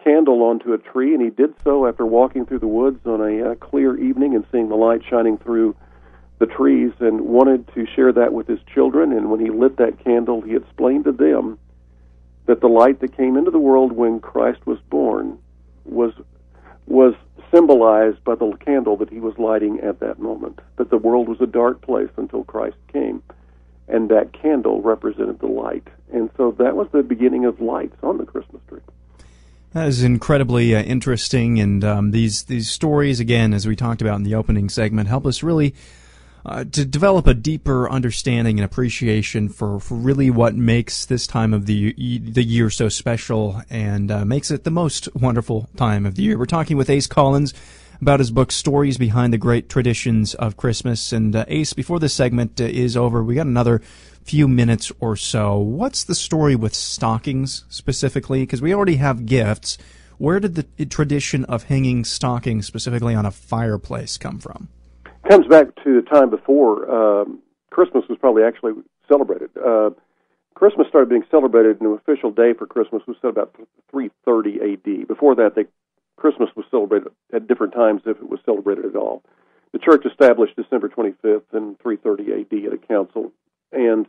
candle 0.03 0.43
onto 0.43 0.73
a 0.73 0.79
tree, 0.79 1.15
and 1.15 1.23
he 1.23 1.31
did 1.31 1.55
so 1.63 1.87
after 1.87 2.05
walking 2.05 2.47
through 2.47 2.59
the 2.59 2.67
woods 2.67 3.07
on 3.07 3.21
a 3.21 3.51
uh, 3.51 3.55
clear 3.57 3.97
evening 3.97 4.35
and 4.35 4.45
seeing 4.51 4.69
the 4.69 4.77
light 4.77 5.03
shining 5.09 5.39
through 5.39 5.77
the 6.39 6.47
trees, 6.47 6.93
and 7.01 7.21
wanted 7.21 7.69
to 7.75 7.85
share 7.97 8.13
that 8.13 8.33
with 8.33 8.47
his 8.47 8.61
children. 8.73 9.13
And 9.13 9.29
when 9.29 9.41
he 9.41 9.51
lit 9.51 9.77
that 9.79 10.03
candle, 10.05 10.41
he 10.41 10.55
explained 10.55 11.05
to 11.05 11.13
them 11.13 11.59
that 12.49 12.63
the 12.63 12.67
light 12.67 12.99
that 13.01 13.15
came 13.15 13.37
into 13.37 13.51
the 13.51 13.59
world 13.59 13.93
when 13.93 14.21
Christ 14.21 14.67
was 14.67 14.79
born 14.89 15.39
was 15.85 16.15
was 16.87 17.15
symbolized 17.53 18.25
by 18.25 18.35
the 18.35 18.57
candle 18.65 18.97
that 18.97 19.11
he 19.11 19.21
was 19.21 19.39
lighting 19.39 19.81
at 19.81 20.01
that 20.01 20.19
moment. 20.19 20.59
That 20.77 20.89
the 20.89 20.97
world 20.97 21.29
was 21.29 21.41
a 21.43 21.47
dark 21.47 21.83
place 21.83 22.09
until 22.17 22.45
Christ 22.45 22.79
came, 22.91 23.23
and 23.87 24.09
that 24.09 24.33
candle 24.33 24.81
represented 24.81 25.41
the 25.41 25.47
light. 25.47 25.87
And 26.11 26.31
so 26.39 26.53
that 26.53 26.75
was 26.75 26.89
the 26.91 27.03
beginning 27.03 27.45
of 27.45 27.61
lights 27.61 27.97
on 28.03 28.17
the 28.17 28.25
Christmas 28.25 28.63
tree. 28.67 28.81
That 29.73 29.87
is 29.87 30.03
incredibly 30.03 30.75
uh, 30.75 30.83
interesting, 30.83 31.61
and 31.61 31.85
um, 31.85 32.11
these 32.13 32.45
these 32.45 32.71
stories, 32.71 33.21
again, 33.21 33.53
as 33.53 33.67
we 33.67 33.77
talked 33.77 34.01
about 34.01 34.17
in 34.17 34.23
the 34.23 34.35
opening 34.35 34.71
segment, 34.71 35.07
help 35.07 35.27
us 35.27 35.43
really 35.43 35.75
uh, 36.49 36.65
to 36.65 36.85
develop 36.85 37.27
a 37.27 37.35
deeper 37.35 37.91
understanding 37.91 38.59
and 38.59 38.65
appreciation 38.65 39.49
for, 39.49 39.79
for 39.79 39.95
really 39.95 40.31
what 40.31 40.55
makes 40.55 41.05
this 41.05 41.27
time 41.27 41.53
of 41.53 41.67
the 41.67 41.93
the 42.21 42.43
year 42.43 42.71
so 42.71 42.89
special 42.89 43.63
and 43.69 44.11
uh, 44.11 44.25
makes 44.25 44.51
it 44.51 44.65
the 44.65 44.71
most 44.71 45.15
wonderful 45.15 45.69
time 45.77 46.07
of 46.07 46.15
the 46.15 46.23
year. 46.23 46.39
We're 46.39 46.47
talking 46.47 46.77
with 46.77 46.91
Ace 46.91 47.07
Collins 47.07 47.53
about 48.01 48.21
his 48.21 48.31
book 48.31 48.51
Stories 48.51 48.97
Behind 48.97 49.33
the 49.33 49.39
Great 49.39 49.69
Traditions 49.69 50.35
of 50.35 50.57
Christmas. 50.57 51.13
And 51.13 51.35
uh, 51.37 51.45
Ace, 51.49 51.73
before 51.73 51.99
this 51.99 52.15
segment 52.15 52.61
uh, 52.61 52.65
is 52.65 52.97
over, 52.97 53.23
we 53.23 53.35
got 53.35 53.47
another 53.47 53.83
few 54.23 54.49
minutes 54.49 54.93
or 55.01 55.17
so. 55.17 55.59
What's 55.59 56.05
the 56.05 56.15
story 56.15 56.57
with 56.57 56.75
stockings 56.75 57.65
specifically? 57.69 58.41
Because 58.41 58.63
we 58.63 58.75
already 58.75 58.97
have 58.97 59.27
gifts. 59.27 59.79
Where 60.19 60.41
did 60.41 60.55
the 60.55 60.87
tradition 60.87 61.45
of 61.45 61.65
hanging 61.65 62.05
stockings 62.05 62.67
specifically 62.67 63.15
on 63.15 63.27
a 63.27 63.31
fireplace 63.31 64.17
come 64.17 64.39
from? 64.39 64.69
Comes 65.29 65.47
back 65.47 65.67
to 65.85 66.01
the 66.01 66.09
time 66.09 66.31
before 66.31 66.91
um, 66.91 67.41
Christmas 67.71 68.05
was 68.09 68.19
probably 68.19 68.43
actually 68.43 68.73
celebrated. 69.07 69.51
Uh, 69.57 69.91
Christmas 70.55 70.89
started 70.89 71.09
being 71.09 71.25
celebrated, 71.31 71.81
and 71.81 71.89
the 71.89 71.95
official 71.95 72.31
day 72.31 72.53
for 72.53 72.67
Christmas 72.67 73.03
was 73.07 73.17
set 73.21 73.31
about 73.31 73.55
330 73.91 74.59
A.D. 74.73 75.05
Before 75.05 75.35
that, 75.37 75.55
they, 75.55 75.67
Christmas 76.17 76.49
was 76.57 76.65
celebrated 76.71 77.13
at 77.33 77.47
different 77.47 77.75
times 77.75 78.03
if 78.07 78.17
it 78.17 78.29
was 78.29 78.41
celebrated 78.45 78.85
at 78.87 78.97
all. 78.97 79.23
The 79.73 79.79
church 79.79 80.05
established 80.07 80.57
December 80.57 80.89
25th 80.89 81.43
in 81.53 81.77
330 81.83 82.33
A.D. 82.33 82.67
at 82.67 82.73
a 82.73 82.79
council, 82.79 83.31
and 83.71 84.07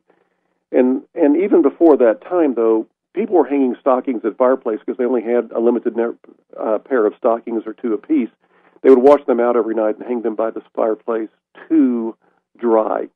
and 0.72 1.04
and 1.14 1.36
even 1.36 1.62
before 1.62 1.98
that 1.98 2.22
time, 2.22 2.56
though, 2.56 2.88
people 3.14 3.36
were 3.36 3.48
hanging 3.48 3.76
stockings 3.80 4.22
at 4.24 4.38
fireplace 4.38 4.80
because 4.80 4.98
they 4.98 5.06
only 5.06 5.22
had 5.22 5.52
a 5.52 5.60
limited 5.60 5.96
uh, 6.58 6.78
pair 6.80 7.06
of 7.06 7.14
stockings 7.18 7.64
or 7.66 7.74
two 7.74 7.94
apiece 7.94 8.30
they 8.82 8.90
would 8.90 9.00
wash 9.00 9.26
them 9.26 9.40
out 9.40 9.58
every 9.58 9.76
night 9.76 9.98
and 9.98 10.08
hang 10.08 10.22
them 10.22 10.36
by 10.36 10.52
the 10.52 10.62
fireplace 10.76 11.30
to 11.68 12.16
dry. 12.58 13.08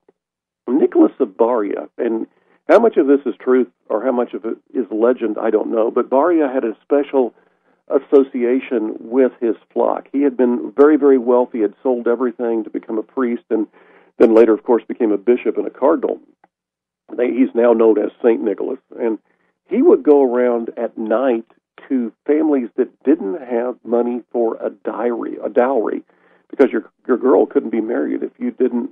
Nicholas 0.67 1.11
of 1.19 1.29
Baria, 1.29 1.89
and 1.97 2.27
how 2.69 2.79
much 2.79 2.97
of 2.97 3.07
this 3.07 3.19
is 3.25 3.35
truth 3.39 3.67
or 3.89 4.03
how 4.03 4.11
much 4.11 4.33
of 4.33 4.45
it 4.45 4.57
is 4.73 4.85
legend, 4.91 5.37
I 5.37 5.49
don't 5.49 5.71
know, 5.71 5.91
but 5.91 6.09
Baria 6.09 6.53
had 6.53 6.63
a 6.63 6.77
special 6.81 7.33
association 7.89 8.95
with 8.99 9.33
his 9.41 9.55
flock. 9.73 10.07
He 10.13 10.21
had 10.21 10.37
been 10.37 10.71
very, 10.75 10.95
very 10.95 11.17
wealthy, 11.17 11.61
had 11.61 11.73
sold 11.83 12.07
everything 12.07 12.63
to 12.63 12.69
become 12.69 12.97
a 12.97 13.03
priest, 13.03 13.43
and 13.49 13.67
then 14.17 14.33
later, 14.33 14.53
of 14.53 14.63
course, 14.63 14.83
became 14.87 15.11
a 15.11 15.17
bishop 15.17 15.57
and 15.57 15.67
a 15.67 15.69
cardinal. 15.69 16.19
He's 17.19 17.53
now 17.53 17.73
known 17.73 17.99
as 17.99 18.11
Saint 18.23 18.41
Nicholas, 18.41 18.79
and 18.97 19.19
he 19.67 19.81
would 19.81 20.03
go 20.03 20.23
around 20.23 20.71
at 20.77 20.97
night 20.97 21.45
to 21.89 22.11
families 22.25 22.69
that 22.77 23.03
didn't 23.03 23.41
have 23.41 23.77
money 23.83 24.21
for 24.31 24.55
a 24.55 24.69
dowry, 24.69 25.37
a 25.43 25.49
dowry, 25.49 26.03
because 26.49 26.71
your 26.71 26.89
your 27.07 27.17
girl 27.17 27.45
couldn't 27.45 27.71
be 27.71 27.81
married 27.81 28.23
if 28.23 28.31
you 28.37 28.51
didn't 28.51 28.91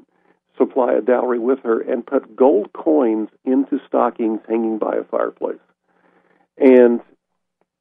supply 0.58 0.94
a 0.94 1.02
dowry 1.02 1.40
with 1.40 1.60
her, 1.64 1.80
and 1.82 2.06
put 2.06 2.36
gold 2.36 2.72
coins 2.74 3.30
into 3.46 3.80
stockings 3.88 4.40
hanging 4.48 4.78
by 4.78 4.96
a 4.96 5.04
fireplace. 5.04 5.60
And 6.58 7.02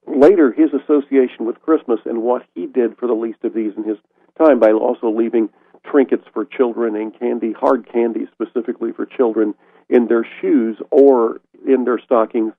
later, 0.07 0.53
his 0.53 0.71
association 0.73 1.45
with 1.45 1.61
Christmas 1.61 2.01
and 2.05 2.23
what 2.23 2.45
he 2.55 2.67
did 2.67 2.97
for 2.97 3.07
the 3.07 3.15
least 3.15 3.45
of 3.45 3.55
these 3.55 3.73
in 3.77 3.85
his 3.85 3.99
time 4.39 4.61
by 4.61 4.71
also 4.71 5.11
leaving 5.11 5.51
trinkets 5.85 6.25
for 6.33 6.45
children 6.45 6.95
and 6.97 7.19
candy, 7.19 7.53
hard 7.53 7.91
candy 7.91 8.27
specifically 8.33 8.93
for 8.93 9.05
children, 9.07 9.55
in 9.89 10.07
their 10.07 10.27
shoes 10.41 10.79
or 10.91 11.41
in 11.67 11.85
their 11.85 11.99
stockings 11.99 12.53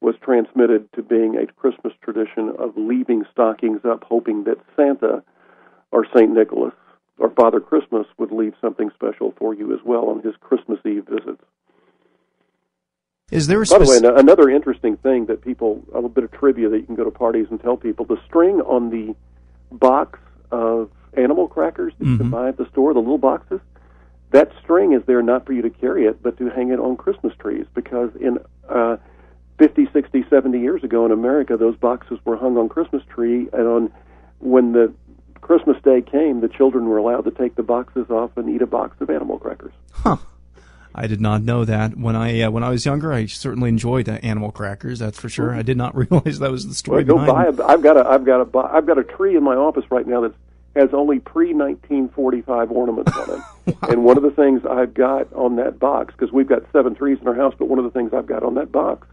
was 0.00 0.14
transmitted 0.22 0.92
to 0.92 1.02
being 1.02 1.36
a 1.36 1.46
Christmas 1.52 1.92
tradition 2.02 2.52
of 2.58 2.76
leaving 2.76 3.24
stockings 3.32 3.80
up, 3.84 4.04
hoping 4.04 4.44
that 4.44 4.58
Santa 4.76 5.22
or 5.90 6.06
St. 6.14 6.30
Nicholas 6.30 6.74
or 7.18 7.30
Father 7.30 7.60
Christmas 7.60 8.06
would 8.16 8.30
leave 8.30 8.54
something 8.60 8.90
special 8.94 9.34
for 9.36 9.54
you 9.54 9.72
as 9.72 9.80
well 9.84 10.08
on 10.08 10.22
his 10.22 10.34
Christmas 10.40 10.78
Eve 10.84 11.06
visits. 11.08 11.42
Is 13.30 13.46
there 13.46 13.60
a 13.60 13.66
By 13.66 13.78
the 13.78 13.84
way, 13.84 14.20
another 14.20 14.48
interesting 14.48 14.96
thing 14.98 15.26
that 15.26 15.42
people, 15.42 15.84
a 15.92 15.96
little 15.96 16.08
bit 16.08 16.24
of 16.24 16.30
trivia 16.30 16.68
that 16.70 16.78
you 16.78 16.86
can 16.86 16.94
go 16.94 17.04
to 17.04 17.10
parties 17.10 17.46
and 17.50 17.60
tell 17.60 17.76
people, 17.76 18.06
the 18.06 18.18
string 18.26 18.60
on 18.62 18.88
the 18.90 19.14
box 19.76 20.18
of 20.50 20.90
animal 21.14 21.46
crackers 21.48 21.92
that 21.98 22.04
mm-hmm. 22.04 22.12
you 22.12 22.18
can 22.18 22.30
buy 22.30 22.48
at 22.48 22.56
the 22.56 22.66
store, 22.70 22.94
the 22.94 23.00
little 23.00 23.18
boxes, 23.18 23.60
that 24.30 24.50
string 24.62 24.92
is 24.92 25.02
there 25.06 25.22
not 25.22 25.44
for 25.44 25.52
you 25.52 25.62
to 25.62 25.70
carry 25.70 26.06
it, 26.06 26.22
but 26.22 26.38
to 26.38 26.48
hang 26.48 26.70
it 26.70 26.78
on 26.78 26.96
Christmas 26.96 27.34
trees 27.38 27.66
because 27.74 28.10
in 28.20 28.38
uh, 28.68 28.96
50, 29.58 29.88
60, 29.92 30.24
70 30.30 30.60
years 30.60 30.84
ago 30.84 31.04
in 31.04 31.12
America, 31.12 31.56
those 31.56 31.76
boxes 31.76 32.18
were 32.24 32.36
hung 32.36 32.56
on 32.56 32.68
Christmas 32.68 33.02
tree, 33.08 33.48
and 33.52 33.66
on 33.66 33.92
when 34.38 34.72
the 34.72 34.92
Christmas 35.40 35.76
day 35.82 36.00
came, 36.00 36.40
the 36.40 36.48
children 36.48 36.86
were 36.86 36.98
allowed 36.98 37.22
to 37.22 37.30
take 37.30 37.56
the 37.56 37.62
boxes 37.62 38.08
off 38.10 38.36
and 38.36 38.48
eat 38.48 38.62
a 38.62 38.66
box 38.66 39.00
of 39.00 39.10
animal 39.10 39.38
crackers. 39.38 39.72
Huh. 39.92 40.16
I 40.94 41.06
did 41.06 41.20
not 41.20 41.42
know 41.42 41.64
that. 41.64 41.96
When 41.96 42.16
I 42.16 42.42
uh, 42.42 42.50
when 42.50 42.64
I 42.64 42.70
was 42.70 42.84
younger, 42.84 43.12
I 43.12 43.26
certainly 43.26 43.68
enjoyed 43.68 44.08
uh, 44.08 44.18
animal 44.22 44.50
crackers. 44.50 44.98
That's 44.98 45.18
for 45.18 45.28
sure. 45.28 45.54
I 45.54 45.62
did 45.62 45.76
not 45.76 45.94
realize 46.10 46.38
that 46.38 46.50
was 46.50 46.66
the 46.66 46.74
story 46.74 47.04
well, 47.04 47.18
behind. 47.18 47.56
Go 47.56 47.64
buy 47.64 47.64
a, 47.64 47.74
I've 47.74 47.82
got 47.82 47.96
a 47.96 48.08
I've 48.08 48.24
got 48.24 48.40
a 48.40 48.58
I've 48.58 48.86
got 48.86 48.98
a 48.98 49.04
tree 49.04 49.36
in 49.36 49.42
my 49.42 49.54
office 49.54 49.84
right 49.90 50.06
now 50.06 50.22
that 50.22 50.34
has 50.74 50.90
only 50.92 51.18
pre 51.18 51.54
1945 51.54 52.70
ornaments 52.70 53.12
on 53.16 53.38
it. 53.38 53.42
And 53.82 54.02
one 54.02 54.16
of 54.16 54.22
the 54.22 54.30
things 54.30 54.62
I've 54.64 54.94
got 54.94 55.30
on 55.34 55.56
that 55.56 55.78
box, 55.78 56.14
because 56.16 56.32
we've 56.32 56.48
got 56.48 56.62
seven 56.72 56.94
trees 56.94 57.18
in 57.20 57.28
our 57.28 57.34
house, 57.34 57.54
but 57.58 57.68
one 57.68 57.78
of 57.78 57.84
the 57.84 57.90
things 57.90 58.14
I've 58.14 58.26
got 58.26 58.42
on 58.42 58.54
that 58.54 58.72
box 58.72 59.06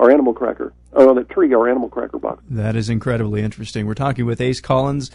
are 0.00 0.10
animal 0.10 0.32
cracker. 0.32 0.72
Oh, 0.94 1.10
on 1.10 1.16
that 1.16 1.28
tree 1.28 1.52
are 1.52 1.68
animal 1.68 1.88
cracker 1.88 2.18
box. 2.18 2.42
That 2.50 2.74
is 2.74 2.88
incredibly 2.88 3.42
interesting. 3.42 3.86
We're 3.86 3.94
talking 3.94 4.26
with 4.26 4.40
Ace 4.40 4.60
Collins 4.60 5.10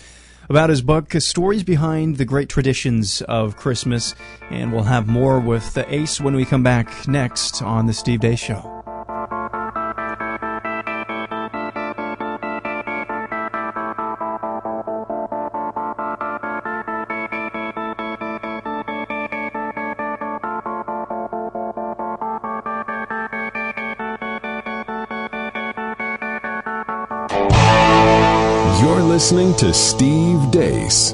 about 0.47 0.69
his 0.69 0.81
book, 0.81 1.11
Stories 1.13 1.63
Behind 1.63 2.17
the 2.17 2.25
Great 2.25 2.49
Traditions 2.49 3.21
of 3.23 3.57
Christmas. 3.57 4.13
And 4.51 4.71
we'll 4.71 4.83
have 4.83 5.07
more 5.07 5.39
with 5.39 5.73
the 5.73 5.91
Ace 5.93 6.21
when 6.21 6.35
we 6.35 6.45
come 6.45 6.63
back 6.63 7.07
next 7.07 7.61
on 7.61 7.87
The 7.87 7.93
Steve 7.93 8.19
Deace 8.19 8.39
Show. 8.39 8.74
Listening 29.25 29.55
to 29.55 29.73
Steve 29.73 30.37
Deace. 30.51 31.11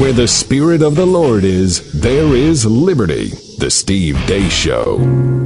Where 0.00 0.12
the 0.12 0.26
Spirit 0.26 0.82
of 0.82 0.96
the 0.96 1.06
Lord 1.06 1.44
is, 1.44 1.92
there 1.92 2.34
is 2.34 2.66
liberty. 2.66 3.28
The 3.58 3.70
Steve 3.70 4.16
Deace 4.26 4.50
Show. 4.50 5.39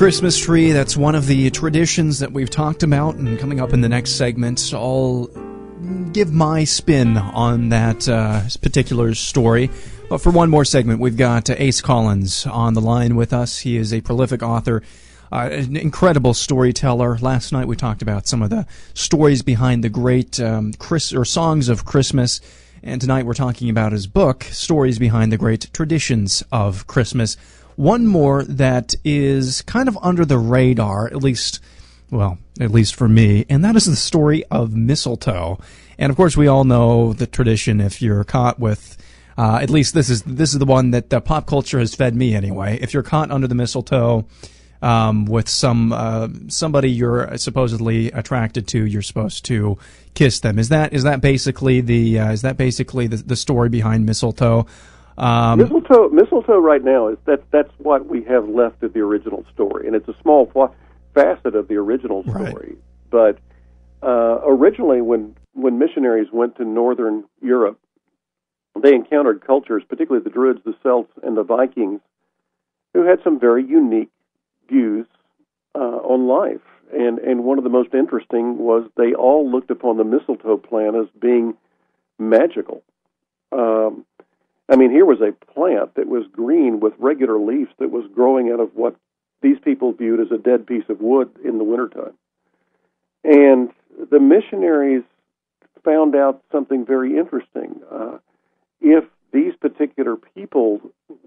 Christmas 0.00 0.38
tree, 0.38 0.72
that's 0.72 0.96
one 0.96 1.14
of 1.14 1.26
the 1.26 1.50
traditions 1.50 2.20
that 2.20 2.32
we've 2.32 2.48
talked 2.48 2.82
about, 2.82 3.16
and 3.16 3.38
coming 3.38 3.60
up 3.60 3.74
in 3.74 3.82
the 3.82 3.88
next 3.90 4.12
segment, 4.12 4.72
I'll 4.72 5.26
give 6.14 6.32
my 6.32 6.64
spin 6.64 7.18
on 7.18 7.68
that 7.68 8.08
uh, 8.08 8.40
particular 8.62 9.14
story. 9.14 9.68
But 10.08 10.22
for 10.22 10.30
one 10.30 10.48
more 10.48 10.64
segment, 10.64 11.00
we've 11.00 11.18
got 11.18 11.50
Ace 11.50 11.82
Collins 11.82 12.46
on 12.46 12.72
the 12.72 12.80
line 12.80 13.14
with 13.14 13.34
us. 13.34 13.58
He 13.58 13.76
is 13.76 13.92
a 13.92 14.00
prolific 14.00 14.42
author, 14.42 14.82
uh, 15.30 15.50
an 15.52 15.76
incredible 15.76 16.32
storyteller. 16.32 17.18
Last 17.18 17.52
night 17.52 17.68
we 17.68 17.76
talked 17.76 18.00
about 18.00 18.26
some 18.26 18.40
of 18.40 18.48
the 18.48 18.66
stories 18.94 19.42
behind 19.42 19.84
the 19.84 19.90
great 19.90 20.40
um, 20.40 20.72
Chris 20.78 21.12
or 21.12 21.26
songs 21.26 21.68
of 21.68 21.84
Christmas. 21.84 22.40
And 22.82 23.02
tonight 23.02 23.26
we're 23.26 23.34
talking 23.34 23.68
about 23.68 23.92
his 23.92 24.06
book, 24.06 24.44
Stories 24.44 24.98
Behind 24.98 25.30
the 25.30 25.36
Great 25.36 25.70
Traditions 25.74 26.42
of 26.50 26.86
Christmas. 26.86 27.36
One 27.80 28.06
more 28.06 28.44
that 28.44 28.94
is 29.06 29.62
kind 29.62 29.88
of 29.88 29.96
under 30.02 30.26
the 30.26 30.36
radar, 30.36 31.06
at 31.06 31.16
least, 31.16 31.60
well, 32.10 32.36
at 32.60 32.70
least 32.70 32.94
for 32.94 33.08
me, 33.08 33.46
and 33.48 33.64
that 33.64 33.74
is 33.74 33.86
the 33.86 33.96
story 33.96 34.44
of 34.50 34.76
mistletoe. 34.76 35.58
And 35.98 36.10
of 36.10 36.16
course, 36.18 36.36
we 36.36 36.46
all 36.46 36.64
know 36.64 37.14
the 37.14 37.26
tradition. 37.26 37.80
If 37.80 38.02
you're 38.02 38.22
caught 38.22 38.60
with, 38.60 38.98
uh, 39.38 39.60
at 39.62 39.70
least 39.70 39.94
this 39.94 40.10
is 40.10 40.20
this 40.24 40.52
is 40.52 40.58
the 40.58 40.66
one 40.66 40.90
that 40.90 41.10
uh, 41.10 41.20
pop 41.20 41.46
culture 41.46 41.78
has 41.78 41.94
fed 41.94 42.14
me 42.14 42.34
anyway. 42.34 42.78
If 42.82 42.92
you're 42.92 43.02
caught 43.02 43.30
under 43.30 43.48
the 43.48 43.54
mistletoe 43.54 44.26
um, 44.82 45.24
with 45.24 45.48
some 45.48 45.94
uh, 45.94 46.28
somebody 46.48 46.90
you're 46.90 47.34
supposedly 47.38 48.08
attracted 48.12 48.68
to, 48.68 48.84
you're 48.84 49.00
supposed 49.00 49.46
to 49.46 49.78
kiss 50.12 50.40
them. 50.40 50.58
Is 50.58 50.68
that 50.68 50.92
is 50.92 51.04
that 51.04 51.22
basically 51.22 51.80
the 51.80 52.18
uh, 52.18 52.32
is 52.32 52.42
that 52.42 52.58
basically 52.58 53.06
the, 53.06 53.16
the 53.16 53.36
story 53.36 53.70
behind 53.70 54.04
mistletoe? 54.04 54.66
Um, 55.20 55.58
mistletoe, 55.58 56.08
mistletoe, 56.08 56.58
right 56.58 56.82
now 56.82 57.08
is 57.08 57.18
that 57.26 57.42
that's 57.50 57.70
what 57.76 58.06
we 58.06 58.24
have 58.24 58.48
left 58.48 58.82
of 58.82 58.94
the 58.94 59.00
original 59.00 59.44
story, 59.52 59.86
and 59.86 59.94
it's 59.94 60.08
a 60.08 60.16
small 60.22 60.46
fa- 60.46 60.72
facet 61.14 61.54
of 61.54 61.68
the 61.68 61.76
original 61.76 62.22
story. 62.22 62.76
But 63.10 63.38
uh, 64.02 64.40
originally, 64.46 65.02
when 65.02 65.36
when 65.52 65.78
missionaries 65.78 66.28
went 66.32 66.56
to 66.56 66.64
northern 66.64 67.24
Europe, 67.42 67.78
they 68.82 68.94
encountered 68.94 69.46
cultures, 69.46 69.82
particularly 69.86 70.24
the 70.24 70.30
Druids, 70.30 70.60
the 70.64 70.74
Celts, 70.82 71.12
and 71.22 71.36
the 71.36 71.42
Vikings, 71.42 72.00
who 72.94 73.04
had 73.04 73.18
some 73.22 73.38
very 73.38 73.62
unique 73.62 74.10
views 74.70 75.06
uh, 75.74 75.78
on 75.78 76.28
life. 76.28 76.64
And 76.94 77.18
and 77.18 77.44
one 77.44 77.58
of 77.58 77.64
the 77.64 77.70
most 77.70 77.92
interesting 77.92 78.56
was 78.56 78.88
they 78.96 79.12
all 79.12 79.50
looked 79.50 79.70
upon 79.70 79.98
the 79.98 80.04
mistletoe 80.04 80.56
plant 80.56 80.96
as 80.96 81.08
being 81.20 81.58
magical. 82.18 82.82
Um, 83.52 84.06
I 84.70 84.76
mean, 84.76 84.90
here 84.90 85.04
was 85.04 85.20
a 85.20 85.32
plant 85.52 85.96
that 85.96 86.06
was 86.06 86.26
green 86.30 86.78
with 86.78 86.92
regular 86.98 87.38
leaves 87.38 87.72
that 87.78 87.90
was 87.90 88.04
growing 88.14 88.52
out 88.52 88.60
of 88.60 88.70
what 88.74 88.94
these 89.42 89.58
people 89.64 89.92
viewed 89.92 90.20
as 90.20 90.30
a 90.30 90.38
dead 90.38 90.66
piece 90.66 90.84
of 90.88 91.00
wood 91.00 91.30
in 91.44 91.58
the 91.58 91.64
wintertime. 91.64 92.14
And 93.24 93.70
the 94.10 94.20
missionaries 94.20 95.02
found 95.84 96.14
out 96.14 96.42
something 96.52 96.86
very 96.86 97.18
interesting. 97.18 97.80
Uh, 97.90 98.18
if 98.80 99.04
these 99.32 99.54
particular 99.60 100.16
people 100.16 100.80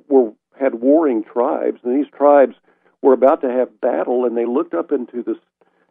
were 0.07 0.31
had 0.59 0.75
warring 0.75 1.23
tribes, 1.23 1.79
and 1.83 1.97
these 1.99 2.11
tribes 2.15 2.55
were 3.01 3.13
about 3.13 3.41
to 3.41 3.49
have 3.49 3.81
battle, 3.81 4.25
and 4.25 4.37
they 4.37 4.45
looked 4.45 4.75
up 4.75 4.91
into 4.91 5.23
the 5.23 5.35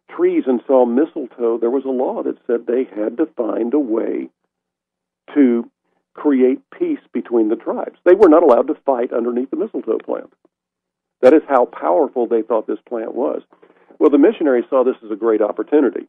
trees 0.08 0.44
and 0.46 0.60
saw 0.66 0.86
mistletoe, 0.86 1.58
there 1.58 1.70
was 1.70 1.84
a 1.84 1.88
law 1.88 2.22
that 2.22 2.38
said 2.46 2.66
they 2.66 2.84
had 2.84 3.16
to 3.16 3.26
find 3.26 3.74
a 3.74 3.78
way 3.78 4.28
to 5.34 5.68
create 6.14 6.60
peace 6.78 7.00
between 7.12 7.48
the 7.48 7.56
tribes. 7.56 7.98
They 8.04 8.14
were 8.14 8.28
not 8.28 8.42
allowed 8.42 8.68
to 8.68 8.74
fight 8.86 9.12
underneath 9.12 9.50
the 9.50 9.56
mistletoe 9.56 9.98
plant. 9.98 10.32
That 11.20 11.34
is 11.34 11.42
how 11.48 11.66
powerful 11.66 12.26
they 12.26 12.42
thought 12.42 12.66
this 12.66 12.80
plant 12.88 13.14
was. 13.14 13.42
Well, 13.98 14.10
the 14.10 14.18
missionaries 14.18 14.64
saw 14.68 14.84
this 14.84 14.96
as 15.04 15.10
a 15.10 15.16
great 15.16 15.40
opportunity, 15.40 16.08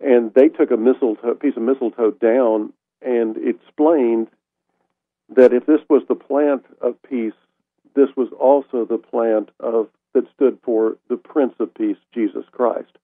and 0.00 0.32
they 0.34 0.48
took 0.48 0.70
a 0.70 0.76
mistletoe, 0.76 1.34
piece 1.34 1.56
of 1.56 1.62
mistletoe 1.62 2.12
down 2.12 2.72
and 3.00 3.36
explained 3.36 4.28
that 5.34 5.52
if 5.52 5.66
this 5.66 5.80
was 5.88 6.02
the 6.08 6.14
plant 6.14 6.64
of 6.80 7.02
peace, 7.02 7.32
this 7.94 8.08
was 8.16 8.28
also 8.38 8.84
the 8.84 8.98
plant 8.98 9.50
of 9.60 9.88
that 10.14 10.24
stood 10.34 10.58
for 10.62 10.96
the 11.08 11.16
Prince 11.16 11.54
of 11.58 11.74
Peace, 11.74 11.96
Jesus 12.12 12.44
Christ. 12.52 12.98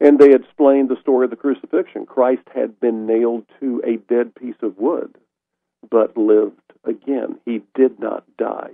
And 0.00 0.18
they 0.18 0.32
explained 0.32 0.88
the 0.88 1.00
story 1.00 1.24
of 1.24 1.30
the 1.30 1.36
crucifixion. 1.36 2.06
Christ 2.06 2.42
had 2.54 2.78
been 2.78 3.06
nailed 3.06 3.44
to 3.58 3.82
a 3.84 3.96
dead 4.12 4.34
piece 4.34 4.54
of 4.62 4.78
wood, 4.78 5.16
but 5.90 6.16
lived 6.16 6.60
again. 6.84 7.38
He 7.44 7.62
did 7.74 7.98
not 7.98 8.24
die. 8.36 8.72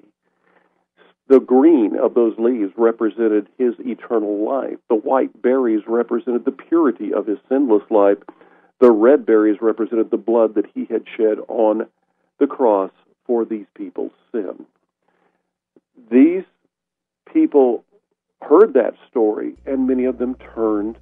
The 1.28 1.40
green 1.40 1.96
of 1.96 2.14
those 2.14 2.34
leaves 2.38 2.72
represented 2.76 3.48
his 3.56 3.74
eternal 3.78 4.44
life. 4.44 4.78
The 4.88 4.96
white 4.96 5.40
berries 5.40 5.82
represented 5.86 6.44
the 6.44 6.52
purity 6.52 7.14
of 7.14 7.26
his 7.26 7.38
sinless 7.48 7.82
life. 7.90 8.18
The 8.80 8.90
red 8.90 9.24
berries 9.24 9.62
represented 9.62 10.10
the 10.10 10.18
blood 10.18 10.54
that 10.54 10.66
he 10.74 10.84
had 10.84 11.04
shed 11.16 11.38
on 11.48 11.86
the 12.38 12.46
cross 12.46 12.90
for 13.26 13.44
these 13.44 13.66
people's 13.74 14.12
sin. 14.32 14.66
These 16.10 16.44
people 17.32 17.84
heard 18.42 18.74
that 18.74 18.94
story, 19.08 19.54
and 19.64 19.86
many 19.86 20.04
of 20.04 20.18
them 20.18 20.36
turned 20.54 20.98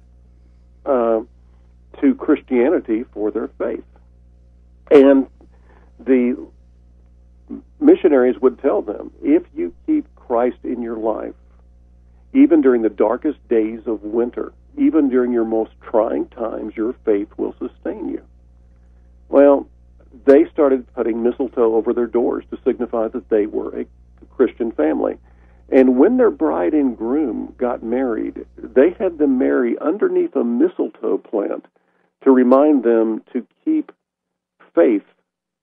uh, 0.85 1.21
to 1.99 2.15
Christianity 2.15 3.03
for 3.13 3.29
their 3.31 3.49
faith. 3.57 3.83
And 4.89 5.27
the 6.05 6.37
missionaries 7.79 8.39
would 8.41 8.59
tell 8.59 8.81
them 8.81 9.11
if 9.21 9.43
you 9.55 9.73
keep 9.85 10.13
Christ 10.15 10.57
in 10.63 10.81
your 10.81 10.97
life, 10.97 11.35
even 12.33 12.61
during 12.61 12.81
the 12.81 12.89
darkest 12.89 13.45
days 13.47 13.81
of 13.85 14.01
winter, 14.03 14.53
even 14.77 15.09
during 15.09 15.31
your 15.31 15.45
most 15.45 15.71
trying 15.81 16.27
times, 16.29 16.75
your 16.75 16.93
faith 17.05 17.27
will 17.37 17.55
sustain 17.59 18.09
you. 18.09 18.21
Well, 19.29 19.67
they 20.25 20.45
started 20.51 20.91
putting 20.93 21.23
mistletoe 21.23 21.75
over 21.75 21.93
their 21.93 22.07
doors 22.07 22.45
to 22.51 22.59
signify 22.63 23.07
that 23.09 23.29
they 23.29 23.45
were 23.45 23.79
a 23.79 23.85
Christian 24.35 24.71
family. 24.71 25.17
And 25.69 25.97
when 25.97 26.17
their 26.17 26.31
bride 26.31 26.73
and 26.73 26.97
groom 26.97 27.53
got 27.57 27.83
married, 27.83 28.45
they 28.57 28.91
had 28.99 29.17
them 29.17 29.37
marry 29.37 29.77
underneath 29.79 30.35
a 30.35 30.43
mistletoe 30.43 31.17
plant 31.17 31.65
to 32.23 32.31
remind 32.31 32.83
them 32.83 33.23
to 33.33 33.45
keep 33.63 33.91
faith 34.75 35.03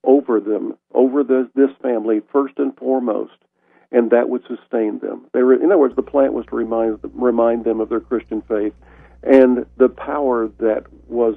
over 0.05 0.41
them, 0.41 0.77
over 0.95 1.23
the, 1.23 1.49
this 1.55 1.71
family 1.83 2.21
first 2.33 2.55
and 2.59 2.77
foremost, 2.77 3.33
and 3.93 4.11
that 4.11 4.29
would 4.29 4.43
sustain 4.47 4.99
them. 5.01 5.27
They 5.33 5.43
were, 5.43 5.55
in 5.55 5.67
other 5.67 5.79
words, 5.79 5.97
the 5.97 6.03
plant 6.03 6.33
was 6.33 6.47
to 6.47 6.57
remind 6.57 6.99
remind 7.15 7.65
them 7.65 7.81
of 7.81 7.89
their 7.89 8.01
Christian 8.01 8.43
faith 8.43 8.73
and 9.23 9.67
the 9.77 9.89
power 9.89 10.49
that 10.59 10.85
was 11.09 11.37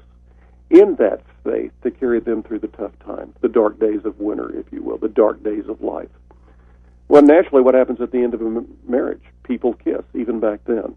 in 0.70 0.96
that 0.96 1.22
faith 1.44 1.72
to 1.84 1.92
carry 1.92 2.20
them 2.20 2.44
through 2.44 2.60
the 2.60 2.68
tough 2.68 2.98
times, 3.06 3.36
the 3.42 3.50
dark 3.50 3.80
days 3.80 4.02
of 4.06 4.20
winter, 4.20 4.58
if 4.58 4.72
you 4.72 4.82
will, 4.82 4.98
the 4.98 5.10
dark 5.10 5.44
days 5.44 5.66
of 5.68 5.82
life. 5.82 6.10
Well, 7.08 7.22
naturally, 7.22 7.62
what 7.62 7.76
happens 7.76 8.02
at 8.02 8.12
the 8.12 8.20
end 8.20 8.34
of 8.34 8.42
a 8.42 8.64
marriage? 8.88 9.22
People 9.44 9.74
kiss, 9.74 10.04
even 10.14 10.40
back 10.40 10.62
then. 10.66 10.96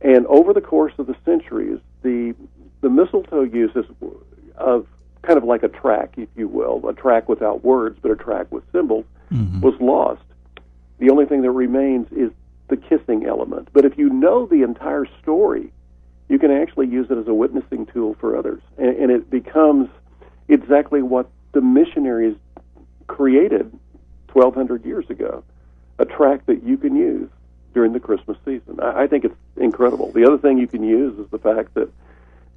And 0.00 0.26
over 0.26 0.52
the 0.52 0.60
course 0.60 0.92
of 0.98 1.06
the 1.06 1.16
centuries, 1.24 1.78
the 2.02 2.34
the 2.80 2.90
mistletoe 2.90 3.42
uses 3.42 3.86
of 4.56 4.86
kind 5.22 5.38
of 5.38 5.44
like 5.44 5.62
a 5.62 5.68
track, 5.68 6.14
if 6.16 6.28
you 6.36 6.48
will, 6.48 6.86
a 6.88 6.92
track 6.92 7.28
without 7.28 7.64
words, 7.64 7.98
but 8.02 8.10
a 8.10 8.16
track 8.16 8.50
with 8.52 8.64
symbols, 8.72 9.04
Mm-hmm. 9.32 9.60
was 9.60 9.72
lost. 9.80 10.20
The 10.98 11.08
only 11.08 11.24
thing 11.24 11.40
that 11.40 11.50
remains 11.52 12.06
is 12.12 12.30
the 12.68 12.76
kissing 12.76 13.24
element. 13.24 13.68
But 13.72 13.86
if 13.86 13.96
you 13.96 14.10
know 14.10 14.44
the 14.44 14.62
entire 14.62 15.06
story, 15.22 15.72
you 16.28 16.38
can 16.38 16.50
actually 16.50 16.88
use 16.88 17.10
it 17.10 17.16
as 17.16 17.26
a 17.26 17.32
witnessing 17.32 17.86
tool 17.86 18.14
for 18.20 18.36
others, 18.36 18.60
and, 18.76 18.94
and 18.94 19.10
it 19.10 19.30
becomes 19.30 19.88
exactly 20.48 21.00
what 21.00 21.30
the 21.52 21.62
missionaries 21.62 22.36
created 23.06 23.72
1,200 24.34 24.84
years 24.84 25.08
ago 25.08 25.42
a 25.98 26.04
track 26.04 26.44
that 26.46 26.62
you 26.62 26.76
can 26.76 26.94
use 26.94 27.28
during 27.72 27.92
the 27.94 28.00
Christmas 28.00 28.36
season. 28.44 28.80
I, 28.80 29.04
I 29.04 29.06
think 29.06 29.24
it's 29.24 29.34
incredible. 29.56 30.12
The 30.12 30.26
other 30.26 30.36
thing 30.38 30.58
you 30.58 30.66
can 30.66 30.82
use 30.82 31.18
is 31.18 31.26
the 31.30 31.38
fact 31.38 31.72
that 31.74 31.88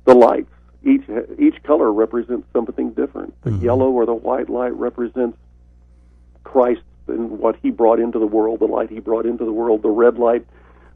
the 0.03 0.13
lights, 0.13 0.51
each 0.85 1.03
each 1.39 1.61
color 1.63 1.91
represents 1.91 2.47
something 2.53 2.91
different. 2.91 3.33
The 3.41 3.51
yellow 3.51 3.89
or 3.89 4.05
the 4.05 4.13
white 4.13 4.49
light 4.49 4.73
represents 4.73 5.37
Christ 6.43 6.81
and 7.07 7.39
what 7.39 7.55
he 7.61 7.71
brought 7.71 7.99
into 7.99 8.19
the 8.19 8.27
world, 8.27 8.59
the 8.59 8.65
light 8.65 8.89
he 8.89 8.99
brought 8.99 9.25
into 9.25 9.45
the 9.45 9.51
world. 9.51 9.81
The 9.81 9.89
red 9.89 10.17
light 10.17 10.45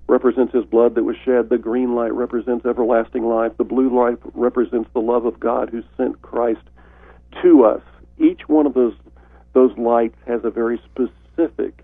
represents 0.07 0.53
his 0.53 0.65
blood 0.65 0.95
that 0.95 1.03
was 1.03 1.15
shed. 1.23 1.49
The 1.49 1.57
green 1.57 1.93
light 1.95 2.13
represents 2.13 2.65
everlasting 2.65 3.27
life. 3.27 3.57
The 3.57 3.63
blue 3.63 3.95
light 3.95 4.17
represents 4.33 4.89
the 4.93 5.01
love 5.01 5.25
of 5.25 5.39
God 5.39 5.69
who 5.69 5.83
sent 5.97 6.21
Christ 6.21 6.61
to 7.41 7.63
us. 7.63 7.81
Each 8.17 8.47
one 8.47 8.65
of 8.65 8.73
those 8.73 8.95
those 9.53 9.75
lights 9.77 10.17
has 10.27 10.41
a 10.43 10.51
very 10.51 10.79
specific 10.85 11.83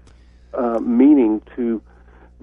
uh, 0.54 0.80
meaning 0.80 1.42
to 1.56 1.82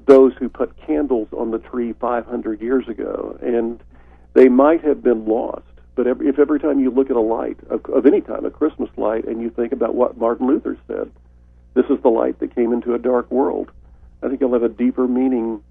those 0.07 0.33
who 0.35 0.49
put 0.49 0.77
candles 0.77 1.29
on 1.33 1.53
the 1.53 1.59
tree 1.59 1.93
500 1.93 2.61
years 2.61 2.89
ago, 2.89 3.39
and 3.41 3.81
they 4.35 4.49
might 4.49 4.83
have 4.85 5.03
been 5.03 5.27
lost. 5.27 5.65
But 5.95 6.07
every, 6.07 6.29
if 6.29 6.39
every 6.39 6.59
time 6.59 6.81
you 6.81 6.91
look 6.91 7.11
at 7.11 7.17
a 7.17 7.21
light 7.21 7.59
of, 7.69 7.85
of 7.87 8.07
any 8.07 8.23
time, 8.23 8.45
a 8.47 8.51
Christmas 8.51 8.89
light, 8.97 9.27
and 9.27 9.43
you 9.43 9.51
think 9.51 9.73
about 9.73 9.95
what 9.95 10.17
Martin 10.17 10.47
Luther 10.47 10.79
said, 10.87 11.11
this 11.75 11.85
is 11.91 12.01
the 12.03 12.09
light 12.09 12.39
that 12.41 12.55
came 12.55 12.73
into 12.73 12.95
a 12.95 12.99
dark 12.99 13.31
world. 13.31 13.71
I 14.23 14.29
think 14.29 14.41
you'll 14.41 14.53
have 14.53 14.63
a 14.63 14.69
deeper 14.69 15.07
meaning, 15.07 15.63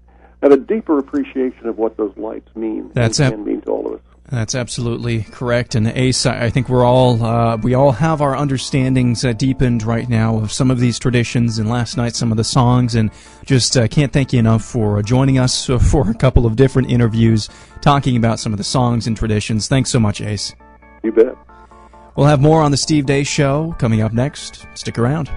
have 0.42 0.52
a 0.52 0.56
deeper 0.56 0.98
appreciation 0.98 1.66
of 1.66 1.78
what 1.78 1.96
those 1.96 2.16
lights 2.16 2.54
mean. 2.54 2.90
That's 2.94 3.18
and 3.18 3.34
ab- 3.34 3.46
mean 3.46 3.60
to 3.62 3.70
all 3.70 3.86
of 3.86 3.94
us. 3.94 4.11
That's 4.32 4.54
absolutely 4.54 5.24
correct. 5.24 5.74
And 5.74 5.86
Ace, 5.88 6.24
I 6.24 6.44
I 6.44 6.50
think 6.50 6.70
we're 6.70 6.86
all 6.86 7.22
uh, 7.22 7.58
we 7.58 7.74
all 7.74 7.92
have 7.92 8.22
our 8.22 8.34
understandings 8.34 9.26
uh, 9.26 9.34
deepened 9.34 9.82
right 9.82 10.08
now 10.08 10.38
of 10.38 10.50
some 10.50 10.70
of 10.70 10.80
these 10.80 10.98
traditions. 10.98 11.58
And 11.58 11.68
last 11.68 11.98
night, 11.98 12.16
some 12.16 12.30
of 12.30 12.38
the 12.38 12.44
songs, 12.44 12.94
and 12.94 13.10
just 13.44 13.76
uh, 13.76 13.86
can't 13.88 14.10
thank 14.10 14.32
you 14.32 14.38
enough 14.38 14.64
for 14.64 14.98
uh, 14.98 15.02
joining 15.02 15.38
us 15.38 15.68
uh, 15.68 15.78
for 15.90 16.08
a 16.08 16.14
couple 16.14 16.46
of 16.46 16.56
different 16.56 16.90
interviews 16.90 17.50
talking 17.82 18.16
about 18.16 18.40
some 18.40 18.54
of 18.54 18.56
the 18.56 18.64
songs 18.64 19.06
and 19.06 19.18
traditions. 19.18 19.68
Thanks 19.68 19.90
so 19.90 20.00
much, 20.00 20.22
Ace. 20.22 20.54
You 21.02 21.12
bet. 21.12 21.36
We'll 22.16 22.26
have 22.26 22.40
more 22.40 22.62
on 22.62 22.70
the 22.70 22.78
Steve 22.78 23.04
Deace 23.04 23.28
Show 23.28 23.74
coming 23.78 24.00
up 24.00 24.14
next. 24.14 24.66
Stick 24.72 24.98
around. 24.98 25.30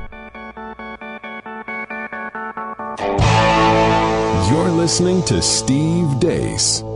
You're 4.49 4.71
listening 4.71 5.21
to 5.23 5.41
Steve 5.41 6.07
Deace. 6.21 6.94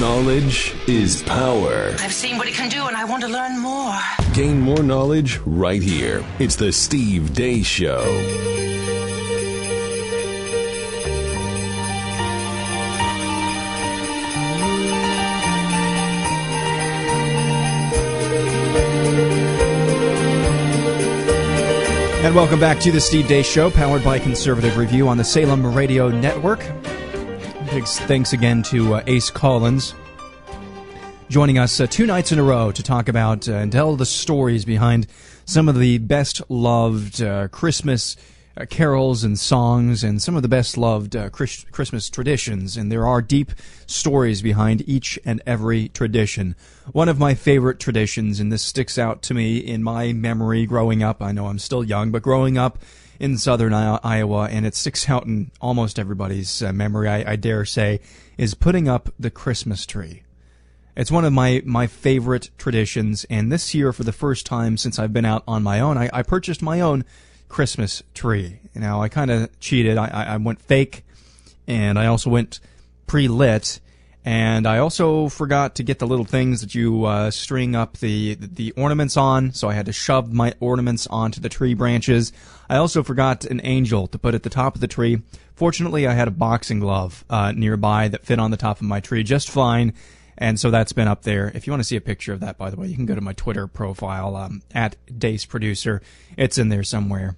Knowledge 0.00 0.74
is 0.86 1.22
power. 1.22 1.94
I've 2.00 2.12
seen 2.12 2.36
what 2.36 2.46
it 2.46 2.52
can 2.52 2.68
do 2.68 2.86
and 2.86 2.94
I 2.94 3.06
want 3.06 3.22
to 3.22 3.28
learn 3.28 3.58
more. 3.58 3.98
Gain 4.34 4.60
more 4.60 4.82
knowledge 4.82 5.38
right 5.46 5.82
here. 5.82 6.22
It's 6.38 6.54
the 6.54 6.70
Steve 6.70 7.30
Deace 7.32 7.64
Show. 7.64 8.02
And 22.22 22.34
welcome 22.34 22.60
back 22.60 22.80
to 22.80 22.92
the 22.92 23.00
Steve 23.00 23.24
Deace 23.24 23.46
Show, 23.46 23.70
powered 23.70 24.04
by 24.04 24.18
Conservative 24.18 24.76
Review 24.76 25.08
on 25.08 25.16
the 25.16 25.24
Salem 25.24 25.74
Radio 25.74 26.10
Network. 26.10 26.60
Thanks 27.68 28.32
again 28.32 28.62
to 28.64 28.94
uh, 28.94 29.04
Ace 29.06 29.30
Collins 29.30 29.94
joining 31.28 31.58
us 31.58 31.80
uh, 31.80 31.86
two 31.86 32.06
nights 32.06 32.30
in 32.30 32.38
a 32.38 32.42
row 32.42 32.70
to 32.70 32.82
talk 32.82 33.08
about 33.08 33.48
uh, 33.48 33.54
and 33.54 33.72
tell 33.72 33.96
the 33.96 34.06
stories 34.06 34.64
behind 34.64 35.06
some 35.44 35.68
of 35.68 35.78
the 35.78 35.98
best 35.98 36.40
loved 36.48 37.20
uh, 37.20 37.48
Christmas 37.48 38.16
uh, 38.56 38.64
carols 38.66 39.24
and 39.24 39.38
songs 39.38 40.04
and 40.04 40.22
some 40.22 40.36
of 40.36 40.42
the 40.42 40.48
best 40.48 40.78
loved 40.78 41.16
uh, 41.16 41.28
Chris- 41.30 41.64
Christmas 41.72 42.08
traditions. 42.08 42.76
And 42.76 42.90
there 42.90 43.06
are 43.06 43.20
deep 43.20 43.52
stories 43.86 44.40
behind 44.40 44.88
each 44.88 45.18
and 45.24 45.42
every 45.46 45.88
tradition. 45.88 46.54
One 46.92 47.08
of 47.08 47.18
my 47.18 47.34
favorite 47.34 47.80
traditions, 47.80 48.38
and 48.38 48.52
this 48.52 48.62
sticks 48.62 48.96
out 48.96 49.22
to 49.22 49.34
me 49.34 49.58
in 49.58 49.82
my 49.82 50.12
memory 50.12 50.64
growing 50.66 51.02
up. 51.02 51.20
I 51.20 51.32
know 51.32 51.46
I'm 51.46 51.58
still 51.58 51.82
young, 51.82 52.12
but 52.12 52.22
growing 52.22 52.56
up 52.56 52.78
in 53.18 53.38
southern 53.38 53.72
Iowa, 53.72 54.48
and 54.50 54.66
it 54.66 54.74
sticks 54.74 55.08
out 55.08 55.26
in 55.26 55.50
almost 55.60 55.98
everybody's 55.98 56.62
uh, 56.62 56.72
memory, 56.72 57.08
I-, 57.08 57.32
I 57.32 57.36
dare 57.36 57.64
say, 57.64 58.00
is 58.36 58.54
putting 58.54 58.88
up 58.88 59.10
the 59.18 59.30
Christmas 59.30 59.86
tree. 59.86 60.22
It's 60.96 61.10
one 61.10 61.24
of 61.24 61.32
my, 61.32 61.62
my 61.66 61.86
favorite 61.86 62.50
traditions, 62.56 63.26
and 63.28 63.52
this 63.52 63.74
year, 63.74 63.92
for 63.92 64.04
the 64.04 64.12
first 64.12 64.46
time 64.46 64.76
since 64.76 64.98
I've 64.98 65.12
been 65.12 65.26
out 65.26 65.44
on 65.46 65.62
my 65.62 65.80
own, 65.80 65.98
I, 65.98 66.08
I 66.12 66.22
purchased 66.22 66.62
my 66.62 66.80
own 66.80 67.04
Christmas 67.48 68.02
tree. 68.14 68.60
Now, 68.74 69.02
I 69.02 69.08
kind 69.08 69.30
of 69.30 69.60
cheated. 69.60 69.98
I, 69.98 70.06
I, 70.06 70.24
I 70.24 70.36
went 70.38 70.60
fake, 70.60 71.04
and 71.66 71.98
I 71.98 72.06
also 72.06 72.30
went 72.30 72.60
pre 73.06 73.28
lit, 73.28 73.80
and 74.26 74.66
I 74.66 74.78
also 74.78 75.28
forgot 75.28 75.76
to 75.76 75.84
get 75.84 76.00
the 76.00 76.06
little 76.06 76.24
things 76.24 76.60
that 76.60 76.74
you 76.74 77.04
uh, 77.04 77.30
string 77.30 77.76
up 77.76 77.98
the, 77.98 78.34
the 78.34 78.72
ornaments 78.72 79.16
on, 79.16 79.52
so 79.52 79.68
I 79.68 79.74
had 79.74 79.86
to 79.86 79.92
shove 79.92 80.32
my 80.32 80.52
ornaments 80.58 81.06
onto 81.06 81.40
the 81.40 81.48
tree 81.48 81.74
branches. 81.74 82.32
I 82.68 82.78
also 82.78 83.04
forgot 83.04 83.44
an 83.44 83.60
angel 83.62 84.08
to 84.08 84.18
put 84.18 84.34
at 84.34 84.42
the 84.42 84.50
top 84.50 84.74
of 84.74 84.80
the 84.80 84.88
tree. 84.88 85.22
Fortunately, 85.54 86.08
I 86.08 86.14
had 86.14 86.26
a 86.26 86.32
boxing 86.32 86.80
glove 86.80 87.24
uh, 87.30 87.52
nearby 87.52 88.08
that 88.08 88.26
fit 88.26 88.40
on 88.40 88.50
the 88.50 88.56
top 88.56 88.78
of 88.78 88.82
my 88.82 88.98
tree 88.98 89.22
just 89.22 89.48
fine. 89.48 89.94
And 90.36 90.58
so 90.58 90.72
that's 90.72 90.92
been 90.92 91.06
up 91.06 91.22
there. 91.22 91.52
If 91.54 91.68
you 91.68 91.72
want 91.72 91.80
to 91.80 91.88
see 91.88 91.96
a 91.96 92.00
picture 92.00 92.32
of 92.32 92.40
that, 92.40 92.58
by 92.58 92.70
the 92.70 92.76
way, 92.76 92.88
you 92.88 92.96
can 92.96 93.06
go 93.06 93.14
to 93.14 93.20
my 93.20 93.32
Twitter 93.32 93.68
profile 93.68 94.34
um, 94.34 94.60
at 94.74 94.96
Deace 95.06 95.46
Producer. 95.46 96.02
It's 96.36 96.58
in 96.58 96.68
there 96.68 96.82
somewhere. 96.82 97.36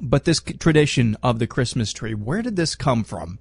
But 0.00 0.24
this 0.24 0.40
tradition 0.40 1.18
of 1.22 1.38
the 1.38 1.46
Christmas 1.46 1.92
tree, 1.92 2.14
where 2.14 2.40
did 2.40 2.56
this 2.56 2.74
come 2.74 3.04
from? 3.04 3.38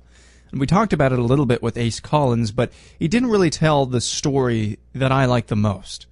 And 0.52 0.60
we 0.60 0.68
talked 0.68 0.94
about 0.94 1.14
it 1.14 1.20
a 1.20 1.24
little 1.24 1.46
bit 1.46 1.64
with 1.64 1.78
Ace 1.78 2.00
Collins, 2.00 2.52
but 2.52 2.72
he 3.00 3.08
didn't 3.08 3.30
really 3.30 3.50
tell 3.50 3.86
the 3.86 4.02
story 4.02 4.80
that 4.94 5.12
I 5.12 5.26
like 5.26 5.48
the 5.48 5.56
most. 5.56 6.08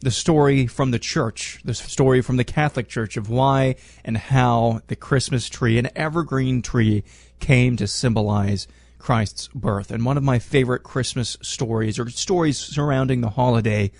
The 0.00 0.10
story 0.10 0.66
from 0.66 0.90
the 0.90 0.98
church, 0.98 1.60
the 1.64 1.74
story 1.74 2.22
from 2.22 2.36
the 2.36 2.44
Catholic 2.44 2.88
Church 2.88 3.16
of 3.16 3.28
why 3.28 3.76
and 4.04 4.16
how 4.16 4.80
the 4.88 4.96
Christmas 4.96 5.48
tree, 5.48 5.78
an 5.78 5.88
evergreen 5.94 6.62
tree, 6.62 7.04
came 7.38 7.76
to 7.76 7.86
symbolize 7.86 8.66
Christ's 8.98 9.48
birth. 9.54 9.90
And 9.90 10.04
one 10.04 10.16
of 10.16 10.22
my 10.22 10.38
favorite 10.38 10.82
Christmas 10.82 11.36
stories, 11.42 11.98
or 11.98 12.08
stories 12.10 12.58
surrounding 12.58 13.20
the 13.20 13.30
holiday, 13.30 13.92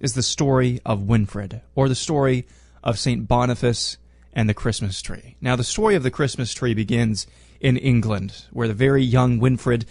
is 0.00 0.14
the 0.14 0.22
story 0.22 0.80
of 0.84 1.00
Winfrid, 1.00 1.62
or 1.74 1.88
the 1.88 1.94
story 1.94 2.46
of 2.82 2.98
St. 2.98 3.26
Boniface 3.26 3.98
and 4.32 4.48
the 4.48 4.54
Christmas 4.54 5.00
tree. 5.00 5.36
Now, 5.40 5.56
the 5.56 5.64
story 5.64 5.94
of 5.94 6.02
the 6.02 6.10
Christmas 6.10 6.52
tree 6.52 6.74
begins 6.74 7.26
in 7.60 7.76
England, 7.76 8.44
where 8.50 8.68
the 8.68 8.74
very 8.74 9.02
young 9.02 9.40
Winfrid 9.40 9.84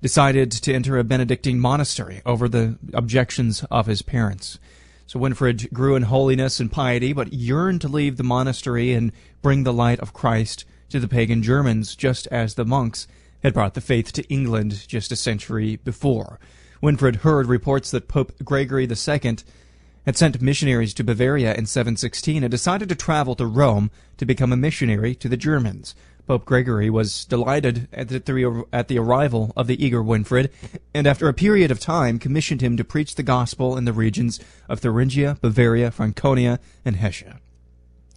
decided 0.00 0.50
to 0.50 0.74
enter 0.74 0.98
a 0.98 1.04
Benedictine 1.04 1.60
monastery 1.60 2.20
over 2.26 2.48
the 2.48 2.76
objections 2.92 3.64
of 3.70 3.86
his 3.86 4.02
parents. 4.02 4.58
So 5.06 5.20
Winfrid 5.20 5.72
grew 5.72 5.94
in 5.94 6.04
holiness 6.04 6.58
and 6.58 6.72
piety, 6.72 7.12
but 7.12 7.32
yearned 7.32 7.80
to 7.82 7.88
leave 7.88 8.16
the 8.16 8.22
monastery 8.22 8.92
and 8.92 9.12
bring 9.42 9.64
the 9.64 9.72
light 9.72 10.00
of 10.00 10.12
Christ 10.12 10.64
to 10.88 10.98
the 10.98 11.08
pagan 11.08 11.42
Germans, 11.42 11.94
just 11.94 12.26
as 12.28 12.54
the 12.54 12.64
monks 12.64 13.06
had 13.42 13.54
brought 13.54 13.74
the 13.74 13.80
faith 13.80 14.12
to 14.12 14.28
England 14.28 14.86
just 14.88 15.12
a 15.12 15.16
century 15.16 15.76
before. 15.76 16.38
Winfrid 16.82 17.16
heard 17.16 17.46
reports 17.46 17.90
that 17.90 18.08
Pope 18.08 18.32
Gregory 18.44 18.84
II 18.84 19.36
had 20.04 20.16
sent 20.16 20.42
missionaries 20.42 20.94
to 20.94 21.04
Bavaria 21.04 21.54
in 21.54 21.66
716 21.66 22.42
and 22.42 22.50
decided 22.50 22.88
to 22.88 22.94
travel 22.94 23.34
to 23.36 23.46
Rome 23.46 23.90
to 24.16 24.26
become 24.26 24.52
a 24.52 24.56
missionary 24.56 25.14
to 25.16 25.28
the 25.28 25.36
Germans. 25.36 25.94
Pope 26.26 26.44
Gregory 26.44 26.88
was 26.88 27.24
delighted 27.24 27.88
at 27.92 28.08
the, 28.08 28.64
at 28.72 28.88
the 28.88 28.98
arrival 28.98 29.52
of 29.56 29.66
the 29.66 29.84
eager 29.84 30.02
Winfrid, 30.02 30.50
and 30.94 31.06
after 31.06 31.28
a 31.28 31.34
period 31.34 31.70
of 31.70 31.80
time 31.80 32.18
commissioned 32.18 32.60
him 32.60 32.76
to 32.76 32.84
preach 32.84 33.16
the 33.16 33.22
gospel 33.22 33.76
in 33.76 33.84
the 33.84 33.92
regions 33.92 34.38
of 34.68 34.80
Thuringia, 34.80 35.36
Bavaria, 35.40 35.90
Franconia, 35.90 36.60
and 36.84 36.96
Hesse. 36.96 37.24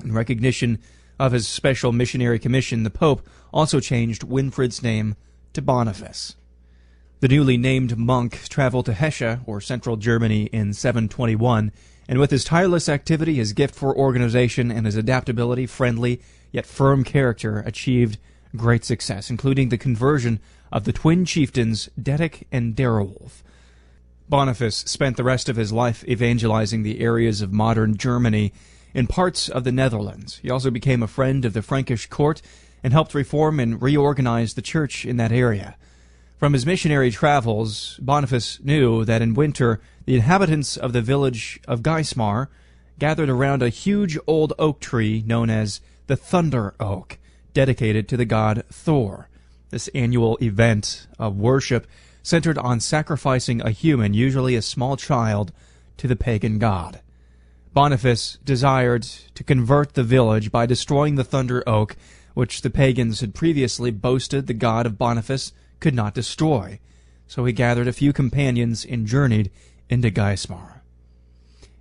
In 0.04 0.14
recognition 0.14 0.80
of 1.20 1.32
his 1.32 1.48
special 1.48 1.92
missionary 1.92 2.38
commission, 2.38 2.84
the 2.84 2.90
Pope 2.90 3.28
also 3.52 3.80
changed 3.80 4.22
Winfrid's 4.22 4.84
name 4.84 5.16
to 5.54 5.62
Boniface. 5.62 6.36
The 7.22 7.30
newly 7.30 7.58
named 7.58 7.98
monk 7.98 8.44
traveled 8.50 8.86
to 8.86 8.94
Hesse, 8.94 9.40
or 9.46 9.62
central 9.62 9.96
Germany, 9.96 10.44
in 10.48 10.74
721, 10.74 11.72
and 12.08 12.20
with 12.20 12.30
his 12.30 12.44
tireless 12.44 12.88
activity, 12.88 13.36
his 13.36 13.54
gift 13.54 13.74
for 13.74 13.98
organization, 13.98 14.72
and 14.72 14.86
his 14.86 14.96
adaptability, 14.96 15.66
friendly, 15.66 16.22
yet 16.56 16.66
firm 16.66 17.04
character, 17.04 17.60
achieved 17.66 18.18
great 18.56 18.86
success, 18.86 19.30
including 19.30 19.68
the 19.68 19.78
conversion 19.78 20.40
of 20.72 20.86
the 20.86 20.94
twin 20.94 21.26
chieftains 21.26 21.90
Detik 22.02 22.44
and 22.50 22.76
Darewolf. 22.76 23.44
Boniface 24.30 24.78
spent 24.78 25.18
the 25.18 25.24
rest 25.24 25.50
of 25.50 25.58
his 25.58 25.74
life 25.74 26.06
evangelizing 26.08 26.82
the 26.82 27.02
areas 27.02 27.42
of 27.42 27.52
modern 27.52 27.98
Germany 27.98 28.54
in 28.94 29.06
parts 29.06 29.50
of 29.50 29.66
the 29.66 29.72
Netherlands. 29.72 30.40
He 30.42 30.50
also 30.50 30.72
became 30.72 31.04
a 31.04 31.08
friend 31.08 31.44
of 31.44 31.52
the 31.52 31.62
Frankish 31.62 32.08
court 32.08 32.42
and 32.82 32.94
helped 32.94 33.14
reform 33.14 33.60
and 33.60 33.82
reorganize 33.82 34.54
the 34.54 34.62
church 34.62 35.06
in 35.06 35.18
that 35.18 35.34
area. 35.34 35.76
From 36.38 36.54
his 36.54 36.66
missionary 36.66 37.12
travels, 37.12 38.00
Boniface 38.02 38.60
knew 38.64 39.04
that 39.04 39.22
in 39.22 39.34
winter 39.34 39.82
the 40.06 40.16
inhabitants 40.16 40.78
of 40.78 40.94
the 40.94 41.02
village 41.02 41.60
of 41.68 41.84
Geismar 41.84 42.48
gathered 42.98 43.30
around 43.30 43.62
a 43.62 43.70
huge 43.70 44.18
old 44.26 44.54
oak 44.58 44.80
tree 44.80 45.22
known 45.28 45.50
as 45.50 45.82
the 46.08 46.16
Thunder 46.16 46.74
Oak, 46.80 47.18
dedicated 47.54 48.08
to 48.10 48.18
the 48.18 48.26
god 48.26 48.64
Thor. 48.70 49.30
This 49.70 49.88
annual 49.90 50.38
event 50.42 51.08
of 51.18 51.38
worship 51.38 51.88
centered 52.22 52.58
on 52.58 52.80
sacrificing 52.80 53.62
a 53.62 53.72
human, 53.72 54.14
usually 54.14 54.56
a 54.56 54.62
small 54.62 54.98
child, 54.98 55.52
to 55.98 56.08
the 56.08 56.16
pagan 56.16 56.60
god. 56.60 57.02
Boniface 57.74 58.38
desired 58.44 59.04
to 59.04 59.44
convert 59.44 59.94
the 59.94 60.04
village 60.04 60.52
by 60.52 60.66
destroying 60.66 61.16
the 61.16 61.24
Thunder 61.24 61.62
Oak, 61.68 61.96
which 62.34 62.62
the 62.62 62.70
pagans 62.70 63.22
had 63.22 63.36
previously 63.36 63.92
boasted 63.92 64.48
the 64.48 64.54
god 64.54 64.86
of 64.86 64.98
Boniface 64.98 65.54
could 65.80 65.94
not 65.94 66.14
destroy. 66.14 66.80
So 67.28 67.46
he 67.46 67.54
gathered 67.54 67.88
a 67.88 67.94
few 67.94 68.14
companions 68.14 68.86
and 68.86 69.06
journeyed 69.06 69.52
into 69.90 70.10
Geismar. 70.10 70.82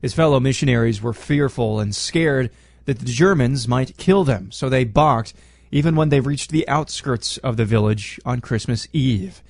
His 0.00 0.14
fellow 0.14 0.40
missionaries 0.40 1.00
were 1.00 1.14
fearful 1.14 1.80
and 1.80 1.94
scared 1.94 2.50
that 2.84 2.98
the 2.98 3.06
Germans 3.06 3.66
might 3.66 3.96
kill 3.96 4.24
them, 4.24 4.50
so 4.50 4.68
they 4.68 4.84
balked 4.84 5.32
even 5.70 5.96
when 5.96 6.08
they 6.08 6.20
reached 6.20 6.50
the 6.50 6.68
outskirts 6.68 7.36
of 7.38 7.56
the 7.56 7.64
village 7.64 8.20
on 8.24 8.40
Christmas 8.40 8.86
Eve. 8.92 9.42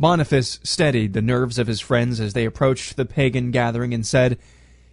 Boniface 0.00 0.60
steadied 0.62 1.12
the 1.12 1.20
nerves 1.20 1.58
of 1.58 1.66
his 1.66 1.80
friends 1.80 2.20
as 2.20 2.32
they 2.32 2.44
approached 2.44 2.96
the 2.96 3.04
pagan 3.04 3.50
gathering 3.50 3.92
and 3.92 4.06
said, 4.06 4.38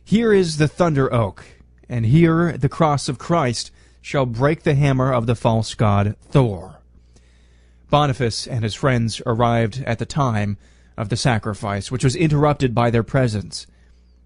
Here 0.04 0.34
is 0.34 0.58
the 0.58 0.68
thunder 0.68 1.14
oak, 1.14 1.46
and 1.88 2.06
here 2.06 2.58
the 2.58 2.68
cross 2.68 3.08
of 3.08 3.20
Christ 3.20 3.72
shall 4.02 4.26
break 4.26 4.64
the 4.64 4.76
hammer 4.76 5.14
of 5.14 5.28
the 5.28 5.36
false 5.36 5.74
god 5.76 6.16
Thor. 6.30 6.80
Boniface 7.90 8.48
and 8.48 8.64
his 8.64 8.74
friends 8.74 9.22
arrived 9.26 9.84
at 9.86 10.00
the 10.00 10.06
time 10.06 10.58
of 10.98 11.10
the 11.10 11.18
sacrifice, 11.18 11.92
which 11.92 12.04
was 12.04 12.16
interrupted 12.16 12.74
by 12.74 12.90
their 12.90 13.04
presence. 13.04 13.68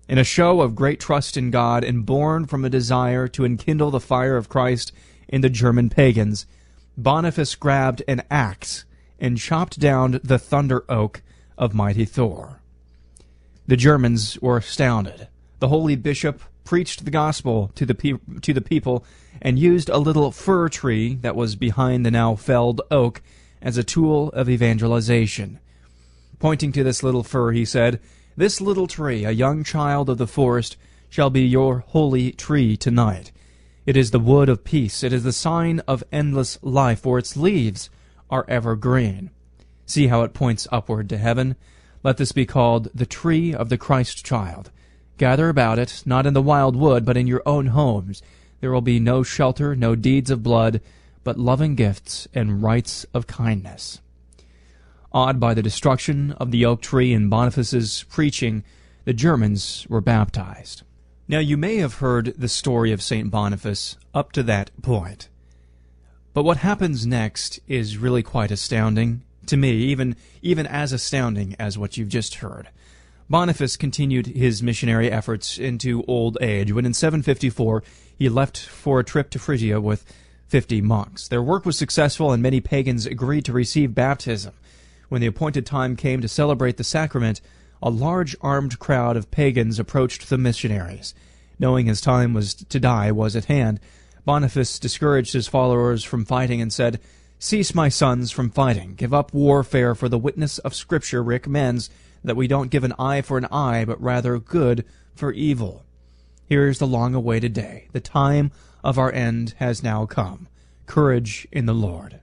In 0.10 0.18
a 0.18 0.24
show 0.24 0.62
of 0.62 0.74
great 0.74 1.00
trust 1.00 1.38
in 1.38 1.52
God 1.52 1.84
and 1.84 2.04
born 2.04 2.48
from 2.48 2.66
a 2.66 2.70
desire 2.70 3.28
to 3.28 3.46
enkindle 3.46 3.92
the 3.92 4.00
fire 4.00 4.38
of 4.38 4.50
Christ 4.50 4.92
in 5.28 5.42
the 5.42 5.52
German 5.52 5.92
pagans, 5.92 6.48
Boniface 6.98 7.54
grabbed 7.54 8.02
an 8.08 8.24
axe 8.32 8.86
and 9.20 9.38
chopped 9.38 9.80
down 9.80 10.20
the 10.24 10.40
thunder 10.40 10.84
oak 10.90 11.22
of 11.60 11.76
mighty 11.76 12.06
Thor. 12.06 12.60
The 13.68 13.78
Germans 13.78 14.40
were 14.42 14.58
astounded. 14.58 15.28
The 15.60 15.68
holy 15.68 15.96
bishop 15.96 16.42
preached 16.64 17.06
the 17.06 17.12
gospel 17.12 17.70
to 17.76 17.86
the, 17.86 17.94
pe- 17.94 18.40
to 18.42 18.52
the 18.52 18.62
people 18.62 19.06
and 19.44 19.60
used 19.60 19.90
a 19.90 20.00
little 20.00 20.32
fir 20.32 20.70
tree 20.70 21.20
that 21.22 21.36
was 21.36 21.56
behind 21.56 22.04
the 22.04 22.10
now 22.10 22.34
felled 22.34 22.82
oak 22.90 23.22
as 23.62 23.78
a 23.78 23.84
tool 23.84 24.30
of 24.30 24.50
evangelization. 24.50 25.60
Pointing 26.40 26.72
to 26.72 26.84
this 26.84 27.04
little 27.04 27.24
fir, 27.24 27.52
he 27.52 27.64
said, 27.64 28.00
This 28.40 28.62
little 28.62 28.88
tree, 28.88 29.26
a 29.26 29.32
young 29.32 29.66
child 29.66 30.10
of 30.10 30.18
the 30.18 30.26
forest, 30.26 30.78
shall 31.10 31.30
be 31.30 31.42
your 31.42 31.80
holy 31.80 32.32
tree 32.32 32.78
tonight. 32.78 33.34
It 33.86 33.98
is 33.98 34.12
the 34.12 34.18
wood 34.18 34.48
of 34.48 34.64
peace. 34.64 35.04
It 35.04 35.12
is 35.12 35.24
the 35.24 35.34
sign 35.34 35.82
of 35.90 36.06
endless 36.10 36.58
life, 36.62 37.02
for 37.02 37.20
its 37.20 37.36
leaves 37.36 37.90
are 38.30 38.46
ever 38.48 38.78
green. 38.78 39.32
See 39.86 40.08
how 40.08 40.22
it 40.22 40.34
points 40.34 40.70
upward 40.72 41.10
to 41.10 41.18
heaven? 41.18 41.58
Let 42.02 42.16
this 42.16 42.32
be 42.32 42.46
called 42.46 42.88
the 42.96 43.06
tree 43.06 43.54
of 43.54 43.68
the 43.68 43.78
Christ 43.78 44.26
child. 44.26 44.72
Gather 45.18 45.50
about 45.50 45.78
it, 45.78 46.02
not 46.06 46.26
in 46.26 46.34
the 46.34 46.42
wild 46.42 46.78
wood, 46.78 47.04
but 47.04 47.18
in 47.18 47.28
your 47.28 47.44
own 47.46 47.66
homes. 47.66 48.22
There 48.62 48.72
will 48.72 48.80
be 48.80 49.02
no 49.02 49.22
shelter, 49.22 49.76
no 49.76 49.96
deeds 49.96 50.32
of 50.32 50.44
blood, 50.44 50.80
but 51.26 51.38
loving 51.38 51.76
gifts 51.76 52.26
and 52.34 52.64
rites 52.64 53.06
of 53.14 53.28
kindness. 53.28 54.00
Awed 55.12 55.40
by 55.40 55.54
the 55.54 55.64
destruction 55.64 56.34
of 56.34 56.52
the 56.52 56.66
oak 56.66 56.82
tree 56.82 57.14
and 57.14 57.30
Boniface's 57.30 58.06
preaching, 58.10 58.64
the 59.06 59.14
Germans 59.14 59.88
were 59.90 60.02
baptized. 60.02 60.84
Now, 61.28 61.40
you 61.40 61.58
may 61.58 61.78
have 61.78 61.96
heard 61.96 62.34
the 62.38 62.48
story 62.48 62.92
of 62.92 63.02
St. 63.02 63.30
Boniface 63.32 63.98
up 64.14 64.32
to 64.34 64.44
that 64.44 64.72
point. 64.82 65.30
But 66.34 66.44
what 66.44 66.58
happens 66.58 67.06
next 67.06 67.60
is 67.68 67.98
really 67.98 68.24
quite 68.24 68.52
astounding 68.52 69.24
to 69.48 69.58
me, 69.58 69.72
even, 69.72 70.16
even 70.42 70.68
as 70.68 70.94
astounding 70.94 71.56
as 71.60 71.78
what 71.78 71.98
you've 71.98 72.10
just 72.10 72.36
heard. 72.36 72.70
Boniface 73.30 73.78
continued 73.78 74.28
his 74.28 74.64
missionary 74.64 75.12
efforts 75.12 75.58
into 75.58 76.04
old 76.08 76.38
age 76.42 76.72
when 76.72 76.86
in 76.86 76.94
754 76.94 77.84
he 78.18 78.30
left 78.30 78.58
for 78.58 79.00
a 79.00 79.04
trip 79.04 79.30
to 79.32 79.40
Frisia 79.40 79.80
with 79.82 80.06
50 80.48 80.82
monks. 80.82 81.28
Their 81.28 81.44
work 81.44 81.66
was 81.66 81.78
successful 81.78 82.32
and 82.32 82.42
many 82.42 82.60
pagans 82.60 83.06
agreed 83.06 83.46
to 83.46 83.54
receive 83.54 83.94
baptism. 83.94 84.54
When 85.10 85.22
the 85.22 85.28
appointed 85.28 85.66
time 85.66 85.96
came 85.96 86.22
to 86.22 86.28
celebrate 86.28 86.78
the 86.78 86.84
sacrament, 86.84 87.42
a 87.82 87.90
large 87.90 88.36
armed 88.42 88.80
crowd 88.80 89.18
of 89.18 89.32
pagans 89.32 89.80
approached 89.80 90.30
the 90.30 90.38
missionaries. 90.38 91.14
Knowing 91.58 91.88
his 91.88 92.00
time 92.00 92.34
was 92.34 92.54
to 92.54 92.80
die 92.80 93.12
was 93.12 93.36
at 93.36 93.46
hand, 93.46 93.80
Boniface 94.24 94.80
discouraged 94.80 95.34
his 95.34 95.48
followers 95.48 96.04
from 96.04 96.26
fighting 96.26 96.62
and 96.62 96.72
said, 96.72 97.00
Cease, 97.40 97.74
my 97.74 97.90
sons, 97.90 98.32
from 98.32 98.50
fighting. 98.50 98.96
Give 98.96 99.14
up 99.14 99.34
warfare, 99.34 99.96
for 99.96 100.10
the 100.10 100.18
witness 100.18 100.60
of 100.60 100.76
Scripture 100.76 101.24
recommends 101.24 101.90
that 102.24 102.36
we 102.36 102.48
don't 102.48 102.70
give 102.70 102.84
an 102.84 102.94
eye 103.00 103.22
for 103.22 103.38
an 103.38 103.46
eye, 103.46 103.86
but 103.86 104.02
rather 104.02 104.38
good 104.38 104.86
for 105.16 105.32
evil. 105.32 105.86
Here 106.46 106.68
is 106.68 106.80
the 106.80 106.88
long 106.88 107.16
awaited 107.16 107.54
day. 107.54 107.88
The 107.94 108.02
time 108.02 108.52
of 108.84 108.98
our 108.98 109.12
end 109.12 109.56
has 109.58 109.82
now 109.82 110.06
come. 110.06 110.48
Courage 110.86 111.48
in 111.52 111.66
the 111.66 111.74
Lord. 111.74 112.20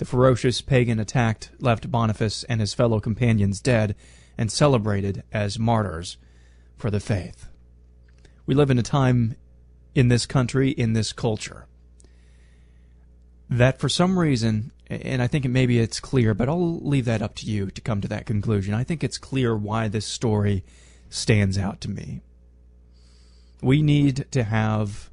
The 0.00 0.06
ferocious 0.06 0.62
pagan 0.62 0.98
attacked 0.98 1.50
left 1.58 1.90
Boniface 1.90 2.42
and 2.44 2.58
his 2.58 2.72
fellow 2.72 3.00
companions 3.00 3.60
dead 3.60 3.94
and 4.38 4.50
celebrated 4.50 5.24
as 5.30 5.58
martyrs 5.58 6.16
for 6.78 6.90
the 6.90 7.00
faith. 7.00 7.48
We 8.46 8.54
live 8.54 8.70
in 8.70 8.78
a 8.78 8.82
time 8.82 9.36
in 9.94 10.08
this 10.08 10.24
country, 10.24 10.70
in 10.70 10.94
this 10.94 11.12
culture, 11.12 11.66
that 13.50 13.78
for 13.78 13.90
some 13.90 14.18
reason, 14.18 14.72
and 14.88 15.20
I 15.20 15.26
think 15.26 15.44
maybe 15.44 15.78
it's 15.78 16.00
clear, 16.00 16.32
but 16.32 16.48
I'll 16.48 16.80
leave 16.80 17.04
that 17.04 17.20
up 17.20 17.34
to 17.34 17.46
you 17.46 17.70
to 17.70 17.80
come 17.82 18.00
to 18.00 18.08
that 18.08 18.24
conclusion. 18.24 18.72
I 18.72 18.84
think 18.84 19.04
it's 19.04 19.18
clear 19.18 19.54
why 19.54 19.88
this 19.88 20.06
story 20.06 20.64
stands 21.10 21.58
out 21.58 21.78
to 21.82 21.90
me. 21.90 22.22
We 23.60 23.82
need 23.82 24.28
to 24.30 24.44
have 24.44 25.10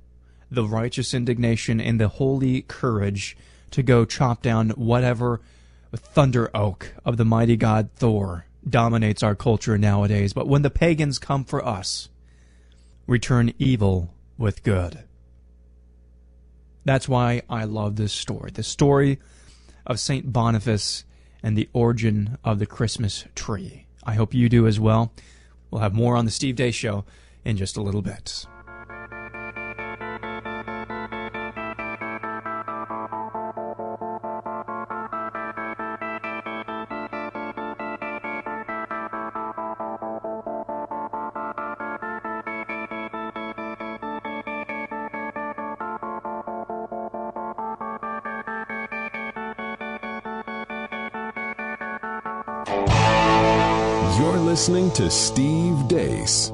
the 0.49 0.65
righteous 0.65 1.13
indignation 1.13 1.81
and 1.81 1.99
the 1.99 2.07
holy 2.07 2.61
courage 2.61 3.35
to 3.71 3.83
go 3.83 4.05
chop 4.05 4.41
down 4.41 4.69
whatever 4.71 5.41
thunder 5.97 6.49
oak 6.55 6.93
of 7.05 7.17
the 7.17 7.25
mighty 7.25 7.57
god 7.57 7.89
Thor 7.95 8.45
dominates 8.67 9.23
our 9.23 9.35
culture 9.35 9.77
nowadays. 9.77 10.33
But 10.33 10.47
when 10.47 10.61
the 10.61 10.69
pagans 10.69 11.19
come 11.19 11.43
for 11.43 11.65
us, 11.65 12.09
return 13.05 13.53
evil 13.57 14.13
with 14.37 14.63
good. 14.63 15.03
That's 16.85 17.09
why 17.09 17.41
I 17.49 17.65
love 17.65 17.95
this 17.95 18.13
story. 18.13 18.51
The 18.51 18.63
story 18.63 19.19
of 19.85 19.99
St. 19.99 20.31
Boniface 20.31 21.03
and 21.43 21.57
the 21.57 21.69
origin 21.73 22.37
of 22.43 22.59
the 22.59 22.65
Christmas 22.65 23.25
tree. 23.35 23.85
I 24.03 24.13
hope 24.13 24.33
you 24.33 24.49
do 24.49 24.67
as 24.67 24.79
well. 24.79 25.11
We'll 25.69 25.81
have 25.81 25.93
more 25.93 26.15
on 26.15 26.25
the 26.25 26.31
Steve 26.31 26.55
Deace 26.55 26.75
Show 26.75 27.05
in 27.43 27.57
just 27.57 27.77
a 27.77 27.81
little 27.81 28.01
bit. 28.01 28.45
Listening 54.57 54.89
to 54.93 55.11
Steve 55.11 55.87
Deace. 55.87 56.49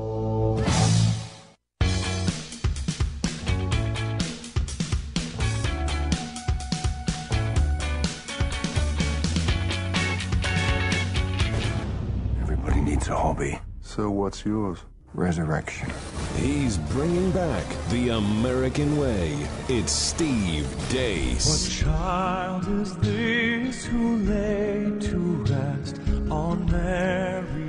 Mine's 13.03 13.07
a 13.07 13.15
hobby. 13.15 13.59
So 13.81 14.09
what's 14.09 14.45
yours? 14.45 14.79
Resurrection. 15.13 15.89
He's 16.35 16.77
bringing 16.77 17.31
back 17.31 17.65
the 17.89 18.09
American 18.09 18.97
way. 18.97 19.47
It's 19.69 19.93
Steve 19.93 20.67
Deace. 20.89 21.47
What 21.47 21.71
child 21.71 22.67
is 22.81 22.97
this 22.97 23.85
who 23.85 24.17
lay 24.17 24.91
to 24.99 25.17
rest 25.45 25.99
on 26.29 26.65
Mary's 26.71 27.62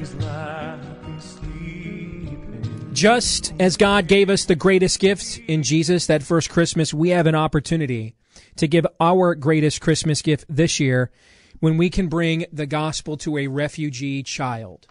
Just 2.94 3.52
as 3.58 3.76
God 3.76 4.06
gave 4.06 4.30
us 4.30 4.44
the 4.44 4.54
greatest 4.54 5.00
gift 5.00 5.40
in 5.48 5.64
Jesus 5.64 6.06
that 6.06 6.22
first 6.22 6.48
Christmas, 6.48 6.94
we 6.94 7.08
have 7.08 7.26
an 7.26 7.34
opportunity 7.34 8.14
to 8.54 8.68
give 8.68 8.86
our 9.00 9.34
greatest 9.34 9.80
Christmas 9.80 10.22
gift 10.22 10.44
this 10.48 10.78
year 10.78 11.10
when 11.58 11.76
we 11.76 11.90
can 11.90 12.06
bring 12.06 12.46
the 12.52 12.66
gospel 12.66 13.16
to 13.16 13.36
a 13.36 13.48
refugee 13.48 14.22
child. 14.22 14.86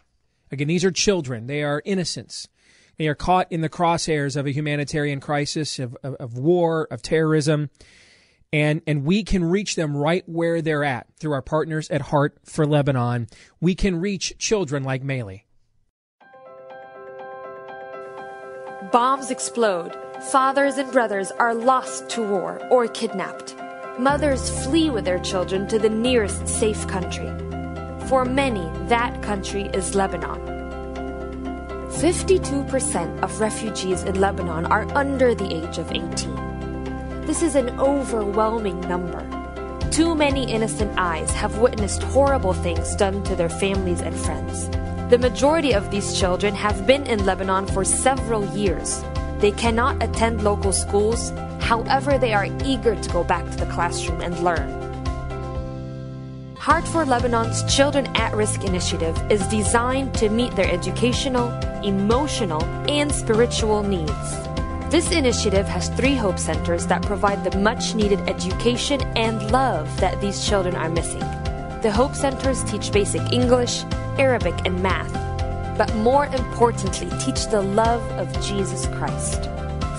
Again, 0.51 0.67
these 0.67 0.83
are 0.83 0.91
children. 0.91 1.47
They 1.47 1.63
are 1.63 1.81
innocents. 1.85 2.49
They 2.97 3.07
are 3.07 3.15
caught 3.15 3.49
in 3.49 3.61
the 3.61 3.69
crosshairs 3.69 4.35
of 4.35 4.45
a 4.45 4.51
humanitarian 4.51 5.21
crisis, 5.21 5.79
of, 5.79 5.95
of, 6.03 6.15
of 6.15 6.37
war, 6.37 6.89
of 6.91 7.01
terrorism. 7.01 7.69
And, 8.51 8.81
and 8.85 9.05
we 9.05 9.23
can 9.23 9.45
reach 9.45 9.77
them 9.77 9.95
right 9.95 10.27
where 10.27 10.61
they're 10.61 10.83
at 10.83 11.07
through 11.21 11.31
our 11.31 11.41
partners 11.41 11.89
at 11.89 12.01
Heart 12.01 12.37
for 12.43 12.65
Lebanon. 12.65 13.27
We 13.61 13.75
can 13.75 14.01
reach 14.01 14.37
children 14.37 14.83
like 14.83 15.03
Maylee. 15.03 15.43
Bombs 18.93 19.31
explode. 19.31 19.97
Fathers 20.29 20.77
and 20.77 20.91
brothers 20.91 21.31
are 21.39 21.55
lost 21.55 22.07
to 22.11 22.21
war 22.21 22.61
or 22.69 22.85
kidnapped. 22.85 23.55
Mothers 23.97 24.51
flee 24.63 24.91
with 24.91 25.03
their 25.03 25.17
children 25.17 25.67
to 25.69 25.79
the 25.79 25.89
nearest 25.89 26.47
safe 26.47 26.87
country. 26.87 27.31
For 28.07 28.23
many, 28.23 28.69
that 28.89 29.19
country 29.23 29.63
is 29.73 29.95
Lebanon. 29.95 30.39
52% 31.89 33.23
of 33.23 33.39
refugees 33.39 34.03
in 34.03 34.21
Lebanon 34.21 34.67
are 34.67 34.85
under 34.95 35.33
the 35.33 35.51
age 35.51 35.79
of 35.79 35.91
18. 35.91 37.25
This 37.25 37.41
is 37.41 37.55
an 37.55 37.71
overwhelming 37.79 38.79
number. 38.81 39.25
Too 39.89 40.13
many 40.13 40.51
innocent 40.51 40.93
eyes 40.99 41.31
have 41.31 41.57
witnessed 41.57 42.03
horrible 42.03 42.53
things 42.53 42.95
done 42.95 43.23
to 43.23 43.35
their 43.35 43.49
families 43.49 44.01
and 44.01 44.15
friends. 44.15 44.69
The 45.13 45.19
majority 45.19 45.75
of 45.75 45.91
these 45.91 46.19
children 46.19 46.55
have 46.55 46.87
been 46.87 47.05
in 47.05 47.23
Lebanon 47.23 47.67
for 47.67 47.85
several 47.85 48.43
years. 48.57 49.03
They 49.37 49.51
cannot 49.51 50.01
attend 50.01 50.43
local 50.43 50.73
schools, 50.73 51.29
however, 51.59 52.17
they 52.17 52.33
are 52.33 52.47
eager 52.65 52.95
to 52.95 53.09
go 53.11 53.23
back 53.23 53.47
to 53.51 53.57
the 53.57 53.67
classroom 53.67 54.21
and 54.21 54.35
learn. 54.39 54.67
Heart 56.55 56.87
for 56.87 57.05
Lebanon's 57.05 57.61
Children 57.71 58.07
at 58.15 58.33
Risk 58.33 58.63
initiative 58.63 59.15
is 59.29 59.45
designed 59.49 60.15
to 60.15 60.29
meet 60.29 60.55
their 60.55 60.71
educational, 60.71 61.49
emotional, 61.83 62.63
and 62.89 63.11
spiritual 63.11 63.83
needs. 63.83 64.31
This 64.89 65.11
initiative 65.11 65.67
has 65.67 65.89
three 65.89 66.15
Hope 66.15 66.39
Centers 66.39 66.87
that 66.87 67.03
provide 67.03 67.43
the 67.43 67.55
much 67.59 67.93
needed 67.93 68.27
education 68.27 68.99
and 69.15 69.51
love 69.51 69.95
that 69.99 70.19
these 70.21 70.43
children 70.43 70.75
are 70.75 70.89
missing. 70.89 71.21
The 71.83 71.91
Hope 71.93 72.15
Centers 72.15 72.63
teach 72.63 72.91
basic 72.91 73.21
English, 73.31 73.83
Arabic, 74.19 74.55
and 74.65 74.81
math, 74.81 75.13
but 75.77 75.93
more 75.95 76.25
importantly, 76.27 77.09
teach 77.19 77.47
the 77.47 77.61
love 77.61 78.01
of 78.13 78.31
Jesus 78.45 78.85
Christ. 78.87 79.49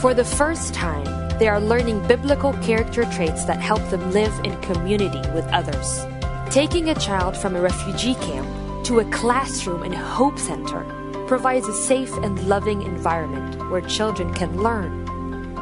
For 0.01 0.15
the 0.15 0.25
first 0.25 0.75
time, 0.75 1.05
they 1.39 1.49
are 1.49 1.61
learning 1.61 2.07
biblical 2.07 2.53
character 2.55 3.05
traits 3.05 3.45
that 3.47 3.61
help 3.61 3.83
them 3.91 4.13
live 4.13 4.33
in 4.45 4.61
community 4.61 5.21
with 5.31 5.47
others. 5.47 6.07
Taking 6.51 6.91
a 6.91 6.95
child 6.95 7.37
from 7.37 7.57
a 7.57 7.61
refugee 7.61 8.15
camp 8.15 8.47
to 8.85 9.01
a 9.01 9.11
classroom 9.11 9.83
and 9.83 9.95
Hope 9.95 10.39
Center 10.39 10.85
provides 11.27 11.67
a 11.67 11.75
safe 11.75 12.13
and 12.19 12.39
loving 12.47 12.83
environment 12.83 13.71
where 13.71 13.81
children 13.81 14.33
can 14.35 14.63
learn. 14.63 15.05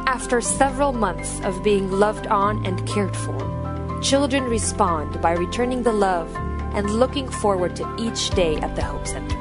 After 0.07 0.41
several 0.41 0.91
months 0.91 1.39
of 1.41 1.63
being 1.63 1.89
loved 1.89 2.27
on 2.27 2.65
and 2.65 2.85
cared 2.87 3.15
for, 3.15 3.99
children 4.03 4.43
respond 4.43 5.21
by 5.21 5.31
returning 5.31 5.81
the 5.83 5.93
love 5.93 6.31
and 6.73 6.89
looking 6.89 7.29
forward 7.29 7.75
to 7.75 7.95
each 7.99 8.29
day 8.31 8.55
at 8.57 8.75
the 8.75 8.83
Hope 8.83 9.07
Center. 9.07 9.37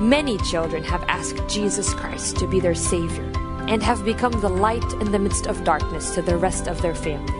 Many 0.00 0.38
children 0.38 0.82
have 0.84 1.04
asked 1.04 1.46
Jesus 1.48 1.94
Christ 1.94 2.36
to 2.38 2.46
be 2.46 2.60
their 2.60 2.74
Savior 2.74 3.30
and 3.68 3.82
have 3.82 4.04
become 4.04 4.32
the 4.40 4.48
light 4.48 4.84
in 4.94 5.12
the 5.12 5.18
midst 5.18 5.46
of 5.46 5.64
darkness 5.64 6.14
to 6.14 6.22
the 6.22 6.36
rest 6.36 6.66
of 6.66 6.82
their 6.82 6.94
family, 6.94 7.32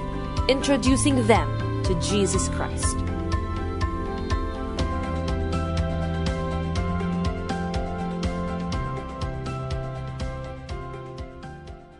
introducing 0.48 1.26
them 1.26 1.82
to 1.84 1.94
Jesus 2.00 2.48
Christ. 2.48 2.96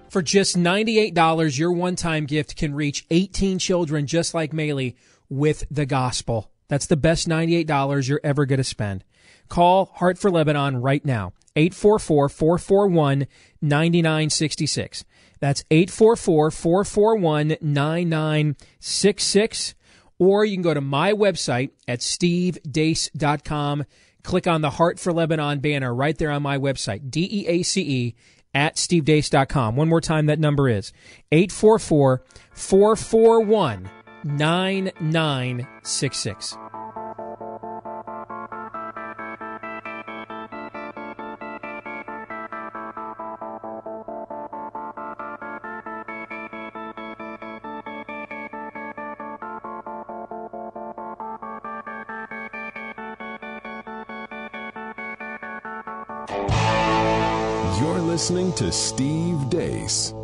For 0.09 0.23
just 0.23 0.57
$98, 0.57 1.59
your 1.59 1.73
one 1.73 1.97
time 1.97 2.27
gift 2.27 2.55
can 2.55 2.73
reach 2.73 3.05
18 3.11 3.59
children 3.59 4.07
just 4.07 4.33
like 4.33 4.53
Maylee 4.53 4.95
with 5.29 5.65
the 5.73 5.87
gospel. 5.87 6.54
That's 6.69 6.87
the 6.87 6.97
best 6.97 7.29
$98 7.29 8.09
you're 8.09 8.21
ever 8.25 8.47
going 8.47 8.59
to 8.59 8.65
spend. 8.65 9.05
Call 9.49 9.87
Heart 9.97 10.19
for 10.19 10.31
Lebanon 10.31 10.81
right 10.81 11.05
now. 11.05 11.33
844 11.57 12.29
441 12.29 13.27
9966. 13.61 15.05
That's 15.41 15.65
844 15.71 16.51
441 16.51 17.57
9966. 17.61 19.75
Or 20.19 20.45
you 20.45 20.57
can 20.57 20.63
go 20.63 20.75
to 20.75 20.81
my 20.81 21.13
website 21.13 21.71
at 21.87 22.01
stevedeace.com. 22.01 23.85
Click 24.23 24.47
on 24.47 24.63
the 24.63 24.71
Heart 24.71 24.99
for 24.99 25.13
Lebanon 25.13 25.61
banner 25.61 25.95
right 25.95 26.17
there 26.17 26.31
on 26.31 26.43
my 26.43 26.57
website, 26.57 27.11
D 27.11 27.29
E 27.31 27.47
A 27.47 27.63
C 27.63 27.83
E 27.83 28.15
at 28.55 28.77
stevedeace.com. 28.77 29.77
One 29.77 29.89
more 29.89 30.01
time, 30.01 30.27
that 30.27 30.39
number 30.39 30.69
is 30.69 30.93
844 31.31 32.23
441 32.53 33.91
9966. 34.25 36.57
You're 57.81 58.01
listening 58.01 58.53
to 58.55 58.73
Steve 58.73 59.37
Deace. 59.51 60.24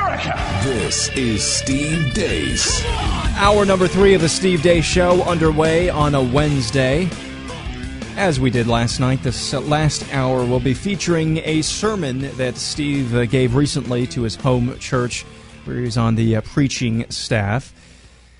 This 0.63 1.09
is 1.17 1.43
Steve 1.43 2.13
Deace. 2.13 2.85
Hour 3.37 3.65
number 3.65 3.87
three 3.87 4.13
of 4.13 4.21
the 4.21 4.29
Steve 4.29 4.61
Deace 4.61 4.83
Show 4.83 5.23
underway 5.23 5.89
on 5.89 6.13
a 6.13 6.21
Wednesday. 6.21 7.09
As 8.17 8.39
we 8.39 8.51
did 8.51 8.67
last 8.67 8.99
night, 8.99 9.23
this 9.23 9.51
uh, 9.51 9.61
last 9.61 10.05
hour 10.13 10.45
will 10.45 10.59
be 10.59 10.75
featuring 10.75 11.37
a 11.37 11.63
sermon 11.63 12.19
that 12.37 12.55
Steve 12.57 13.15
uh, 13.15 13.25
gave 13.25 13.55
recently 13.55 14.05
to 14.07 14.21
his 14.21 14.35
home 14.35 14.77
church, 14.77 15.23
where 15.65 15.77
he's 15.77 15.97
on 15.97 16.13
the 16.13 16.35
uh, 16.35 16.41
preaching 16.41 17.09
staff. 17.09 17.73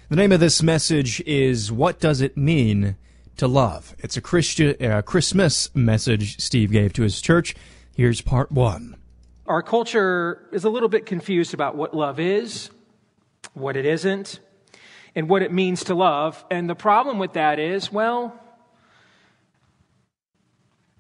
The 0.10 0.18
name 0.18 0.32
of 0.32 0.40
this 0.40 0.62
message 0.62 1.20
is 1.22 1.72
What 1.72 2.00
Does 2.00 2.22
It 2.22 2.38
Mean 2.38 2.96
to 3.38 3.48
Love? 3.48 3.96
It's 3.98 4.18
a 4.18 4.22
Christian, 4.22 4.76
uh, 4.86 5.02
Christmas 5.02 5.74
message 5.74 6.40
Steve 6.40 6.72
gave 6.72 6.94
to 6.94 7.02
his 7.02 7.20
church. 7.22 7.56
Here's 7.96 8.22
part 8.22 8.52
one. 8.52 8.98
Our 9.48 9.64
culture 9.64 10.48
is 10.52 10.64
a 10.64 10.70
little 10.70 10.90
bit 10.90 11.06
confused 11.06 11.54
about 11.54 11.76
what 11.76 11.96
love 11.96 12.20
is, 12.20 12.70
what 13.54 13.76
it 13.76 13.86
isn't, 13.86 14.40
and 15.16 15.28
what 15.28 15.42
it 15.42 15.52
means 15.52 15.86
to 15.86 15.96
love. 15.96 16.44
And 16.52 16.70
the 16.70 16.76
problem 16.76 17.20
with 17.20 17.34
that 17.34 17.60
is, 17.60 17.92
well, 17.92 18.40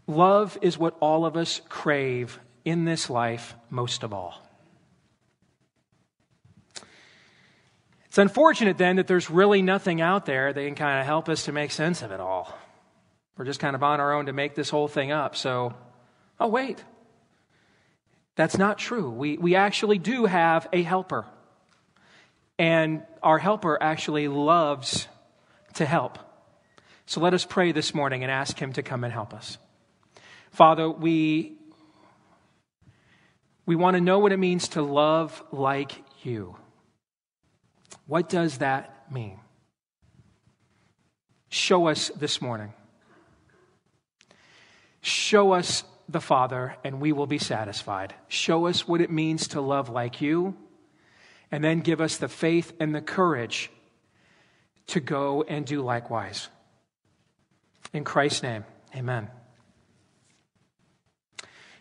love 0.07 0.57
is 0.61 0.77
what 0.77 0.97
all 0.99 1.25
of 1.25 1.37
us 1.37 1.61
crave 1.69 2.39
in 2.65 2.85
this 2.85 3.09
life 3.09 3.55
most 3.69 4.03
of 4.03 4.13
all. 4.13 4.41
It's 8.07 8.17
unfortunate 8.17 8.77
then 8.77 8.97
that 8.97 9.07
there's 9.07 9.29
really 9.29 9.61
nothing 9.61 10.01
out 10.01 10.25
there 10.25 10.51
that 10.51 10.61
can 10.61 10.75
kind 10.75 10.99
of 10.99 11.05
help 11.05 11.29
us 11.29 11.45
to 11.45 11.53
make 11.53 11.71
sense 11.71 12.01
of 12.01 12.11
it 12.11 12.19
all. 12.19 12.53
We're 13.37 13.45
just 13.45 13.61
kind 13.61 13.73
of 13.73 13.83
on 13.83 14.01
our 14.01 14.13
own 14.13 14.25
to 14.25 14.33
make 14.33 14.53
this 14.53 14.69
whole 14.69 14.89
thing 14.89 15.13
up. 15.13 15.37
So, 15.37 15.73
oh, 16.37 16.47
wait. 16.47 16.83
That's 18.41 18.57
not 18.57 18.79
true. 18.79 19.07
We, 19.07 19.37
we 19.37 19.53
actually 19.53 19.99
do 19.99 20.25
have 20.25 20.67
a 20.73 20.81
helper. 20.81 21.27
And 22.57 23.03
our 23.21 23.37
helper 23.37 23.77
actually 23.79 24.27
loves 24.29 25.07
to 25.75 25.85
help. 25.85 26.17
So 27.05 27.21
let 27.21 27.35
us 27.35 27.45
pray 27.45 27.71
this 27.71 27.93
morning 27.93 28.23
and 28.23 28.31
ask 28.31 28.57
him 28.57 28.73
to 28.73 28.81
come 28.81 29.03
and 29.03 29.13
help 29.13 29.35
us. 29.35 29.59
Father, 30.49 30.89
we, 30.89 31.55
we 33.67 33.75
want 33.75 33.93
to 33.95 34.01
know 34.01 34.17
what 34.17 34.31
it 34.31 34.37
means 34.37 34.69
to 34.69 34.81
love 34.81 35.43
like 35.51 35.91
you. 36.23 36.55
What 38.07 38.27
does 38.27 38.57
that 38.57 39.05
mean? 39.13 39.39
Show 41.49 41.89
us 41.89 42.09
this 42.17 42.41
morning. 42.41 42.73
Show 45.01 45.51
us 45.51 45.83
the 46.11 46.21
Father, 46.21 46.75
and 46.83 46.99
we 46.99 47.11
will 47.11 47.27
be 47.27 47.37
satisfied. 47.37 48.13
Show 48.27 48.67
us 48.67 48.87
what 48.87 49.01
it 49.01 49.11
means 49.11 49.49
to 49.49 49.61
love 49.61 49.89
like 49.89 50.21
you, 50.21 50.55
and 51.51 51.63
then 51.63 51.79
give 51.79 52.01
us 52.01 52.17
the 52.17 52.27
faith 52.27 52.73
and 52.79 52.93
the 52.93 53.01
courage 53.01 53.71
to 54.87 54.99
go 54.99 55.43
and 55.47 55.65
do 55.65 55.81
likewise. 55.81 56.49
In 57.93 58.03
Christ's 58.03 58.43
name, 58.43 58.65
amen. 58.95 59.29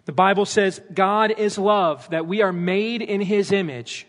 The 0.07 0.13
Bible 0.13 0.47
says 0.47 0.81
God 0.93 1.31
is 1.31 1.59
love, 1.59 2.09
that 2.11 2.27
we 2.27 2.43
are 2.43 2.53
made 2.53 3.03
in 3.03 3.21
his 3.21 3.53
image. 3.53 4.07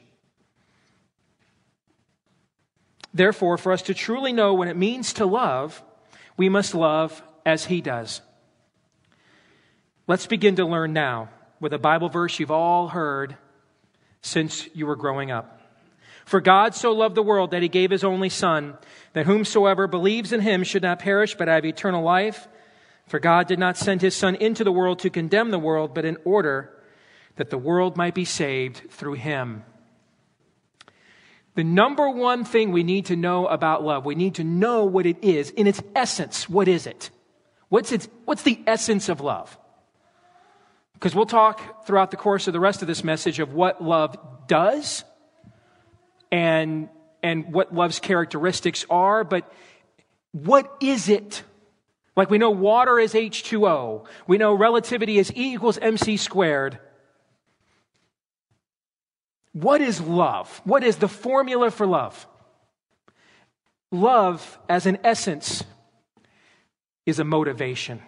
Therefore, 3.13 3.57
for 3.57 3.71
us 3.71 3.83
to 3.83 3.93
truly 3.93 4.33
know 4.33 4.53
what 4.53 4.67
it 4.67 4.77
means 4.77 5.13
to 5.13 5.25
love, 5.25 5.83
we 6.37 6.49
must 6.49 6.73
love 6.73 7.21
as 7.45 7.65
he 7.65 7.81
does. 7.81 8.21
Let's 10.11 10.27
begin 10.27 10.57
to 10.57 10.65
learn 10.65 10.91
now 10.91 11.29
with 11.61 11.71
a 11.71 11.79
Bible 11.79 12.09
verse 12.09 12.37
you've 12.37 12.51
all 12.51 12.89
heard 12.89 13.37
since 14.21 14.67
you 14.73 14.85
were 14.85 14.97
growing 14.97 15.31
up. 15.31 15.61
For 16.25 16.41
God 16.41 16.75
so 16.75 16.91
loved 16.91 17.15
the 17.15 17.23
world 17.23 17.51
that 17.51 17.61
he 17.61 17.69
gave 17.69 17.91
his 17.91 18.03
only 18.03 18.27
Son, 18.27 18.77
that 19.13 19.25
whomsoever 19.25 19.87
believes 19.87 20.33
in 20.33 20.41
him 20.41 20.65
should 20.65 20.81
not 20.83 20.99
perish 20.99 21.35
but 21.35 21.47
have 21.47 21.63
eternal 21.63 22.03
life. 22.03 22.49
For 23.07 23.21
God 23.21 23.47
did 23.47 23.57
not 23.57 23.77
send 23.77 24.01
his 24.01 24.13
Son 24.13 24.35
into 24.35 24.65
the 24.65 24.71
world 24.73 24.99
to 24.99 25.09
condemn 25.09 25.49
the 25.49 25.57
world, 25.57 25.93
but 25.93 26.03
in 26.03 26.17
order 26.25 26.77
that 27.37 27.49
the 27.49 27.57
world 27.57 27.95
might 27.95 28.13
be 28.13 28.25
saved 28.25 28.91
through 28.91 29.13
him. 29.13 29.63
The 31.55 31.63
number 31.63 32.09
one 32.09 32.43
thing 32.43 32.73
we 32.73 32.83
need 32.83 33.05
to 33.05 33.15
know 33.15 33.47
about 33.47 33.81
love, 33.81 34.03
we 34.03 34.15
need 34.15 34.35
to 34.35 34.43
know 34.43 34.83
what 34.83 35.05
it 35.05 35.23
is. 35.23 35.51
In 35.51 35.67
its 35.67 35.81
essence, 35.95 36.49
what 36.49 36.67
is 36.67 36.85
it? 36.85 37.11
What's, 37.69 37.93
its, 37.93 38.09
what's 38.25 38.43
the 38.43 38.61
essence 38.67 39.07
of 39.07 39.21
love? 39.21 39.57
Because 41.01 41.15
we'll 41.15 41.25
talk 41.25 41.87
throughout 41.87 42.11
the 42.11 42.17
course 42.17 42.45
of 42.45 42.53
the 42.53 42.59
rest 42.59 42.83
of 42.83 42.87
this 42.87 43.03
message 43.03 43.39
of 43.39 43.55
what 43.55 43.83
love 43.83 44.15
does 44.45 45.03
and, 46.31 46.89
and 47.23 47.51
what 47.51 47.73
love's 47.73 47.99
characteristics 47.99 48.85
are, 48.87 49.23
but 49.23 49.51
what 50.31 50.71
is 50.79 51.09
it? 51.09 51.41
Like 52.15 52.29
we 52.29 52.37
know 52.37 52.51
water 52.51 52.99
is 52.99 53.15
H2O. 53.15 54.05
We 54.27 54.37
know 54.37 54.53
relativity 54.53 55.17
is 55.17 55.31
E 55.35 55.53
equals 55.55 55.79
mc 55.81 56.17
squared. 56.17 56.77
What 59.53 59.81
is 59.81 59.99
love? 59.99 60.61
What 60.65 60.83
is 60.83 60.97
the 60.97 61.07
formula 61.07 61.71
for 61.71 61.87
love? 61.87 62.27
Love, 63.91 64.59
as 64.69 64.85
an 64.85 64.99
essence, 65.03 65.63
is 67.07 67.17
a 67.17 67.23
motivation. 67.23 68.03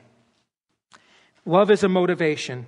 Love 1.44 1.72
is 1.72 1.82
a 1.84 1.90
motivation. 1.90 2.68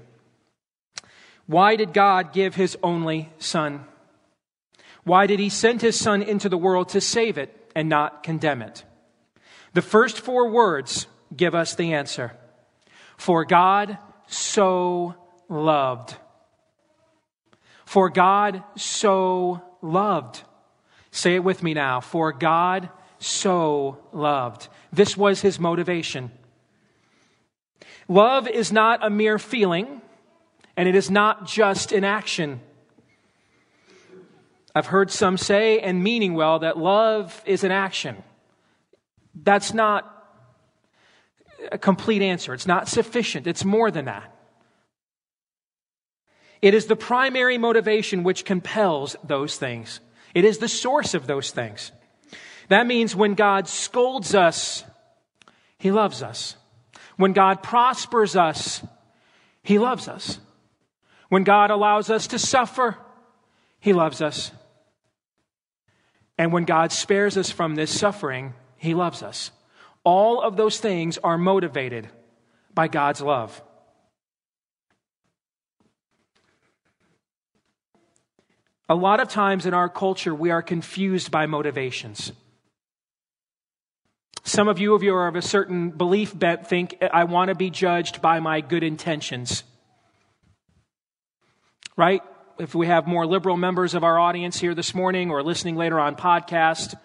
Why 1.48 1.76
did 1.76 1.94
God 1.94 2.34
give 2.34 2.56
his 2.56 2.78
only 2.82 3.32
son? 3.38 3.86
Why 5.04 5.28
did 5.28 5.40
he 5.40 5.50
send 5.50 5.82
his 5.82 6.00
son 6.00 6.24
into 6.24 6.50
the 6.50 6.58
world 6.58 6.90
to 6.90 7.02
save 7.02 7.38
it 7.38 7.72
and 7.76 7.88
not 7.88 8.24
condemn 8.24 8.62
it? 8.62 8.84
The 9.74 9.84
first 9.84 10.20
four 10.20 10.50
words 10.50 11.08
give 11.36 11.54
us 11.54 11.76
the 11.76 11.94
answer. 11.94 12.32
For 13.18 13.46
God 13.46 13.98
so 14.28 15.16
loved. 15.48 16.16
For 17.86 18.10
God 18.10 18.64
so 18.76 19.62
loved. 19.82 20.42
Say 21.12 21.36
it 21.36 21.44
with 21.44 21.62
me 21.62 21.74
now. 21.74 22.02
For 22.02 22.32
God 22.32 22.90
so 23.20 24.00
loved. 24.12 24.68
This 24.92 25.16
was 25.16 25.42
his 25.42 25.60
motivation. 25.60 26.32
Love 28.08 28.48
is 28.48 28.72
not 28.72 29.06
a 29.06 29.10
mere 29.10 29.40
feeling, 29.40 30.02
and 30.78 30.88
it 30.90 30.96
is 30.96 31.10
not 31.10 31.46
just 31.46 31.92
an 31.92 32.04
action. 32.04 32.60
I've 34.74 34.88
heard 34.88 35.10
some 35.10 35.38
say, 35.38 35.80
and 35.80 36.04
meaning 36.04 36.34
well, 36.34 36.60
that 36.60 36.78
love 36.78 37.42
is 37.46 37.64
an 37.64 37.72
action. 37.72 38.22
That's 39.34 39.74
not 39.74 40.12
a 41.72 41.78
complete 41.78 42.22
answer. 42.22 42.54
It's 42.54 42.68
not 42.68 42.88
sufficient. 42.88 43.48
It's 43.48 43.64
more 43.64 43.90
than 43.90 44.06
that. 44.06 44.32
It 46.62 46.74
is 46.74 46.88
the 46.88 46.96
primary 46.96 47.58
motivation 47.58 48.24
which 48.24 48.44
compels 48.44 49.16
those 49.24 49.58
things. 49.58 50.00
It 50.34 50.46
is 50.46 50.58
the 50.58 50.68
source 50.68 51.14
of 51.14 51.28
those 51.28 51.52
things. 51.52 51.92
That 52.70 52.88
means 52.88 53.16
when 53.16 53.36
God 53.36 53.68
scolds 53.68 54.34
us, 54.36 54.84
He 55.78 55.92
loves 55.92 56.24
us. 56.24 56.56
When 57.18 57.34
God 57.34 57.64
prospers 57.64 58.36
us, 58.36 58.84
He 59.64 59.80
loves 59.80 60.08
us. 60.08 60.40
When 61.30 61.44
God 61.44 61.72
allows 61.72 62.10
us 62.10 62.28
to 62.28 62.40
suffer, 62.40 62.98
He 63.80 63.94
loves 63.94 64.22
us. 64.22 64.52
And 66.38 66.52
when 66.52 66.66
God 66.66 66.92
spares 66.92 67.38
us 67.38 67.50
from 67.50 67.76
this 67.76 67.98
suffering, 67.98 68.54
He 68.78 68.94
loves 68.94 69.24
us. 69.24 69.52
All 70.04 70.42
of 70.42 70.58
those 70.58 70.80
things 70.80 71.18
are 71.20 71.38
motivated 71.38 72.10
by 72.74 72.88
God's 72.88 73.22
love. 73.22 73.62
A 78.88 78.96
lot 78.96 79.20
of 79.20 79.30
times 79.30 79.66
in 79.66 79.74
our 79.74 79.90
culture, 79.90 80.36
we 80.36 80.52
are 80.52 80.62
confused 80.62 81.32
by 81.32 81.48
motivations. 81.48 82.32
Some 84.44 84.68
of 84.68 84.78
you, 84.78 84.94
if 84.94 85.02
you 85.02 85.16
are 85.16 85.28
of 85.28 85.36
a 85.36 85.42
certain 85.42 85.90
belief 85.90 86.38
bent, 86.38 86.68
think, 86.68 86.96
I 87.12 87.24
want 87.24 87.50
to 87.50 87.56
be 87.56 87.72
judged 87.72 88.22
by 88.22 88.40
my 88.40 88.62
good 88.62 88.84
intentions. 88.84 89.64
Right? 91.98 92.22
If 92.58 92.76
we 92.76 92.88
have 92.88 93.08
more 93.08 93.26
liberal 93.26 93.58
members 93.58 93.96
of 93.96 94.04
our 94.04 94.20
audience 94.20 94.60
here 94.60 94.74
this 94.74 94.94
morning 94.94 95.32
or 95.32 95.44
listening 95.44 95.76
later 95.76 96.00
on 96.00 96.16
podcast, 96.16 96.96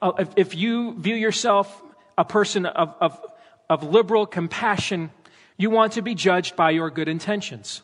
uh, 0.00 0.12
if, 0.18 0.28
if 0.36 0.54
you 0.54 0.98
view 0.98 1.14
yourself 1.14 1.82
a 2.16 2.24
person 2.24 2.66
of, 2.66 2.94
of, 3.00 3.20
of 3.68 3.82
liberal 3.82 4.26
compassion, 4.26 5.10
you 5.56 5.70
want 5.70 5.92
to 5.94 6.02
be 6.02 6.14
judged 6.14 6.56
by 6.56 6.70
your 6.70 6.90
good 6.90 7.08
intentions. 7.08 7.82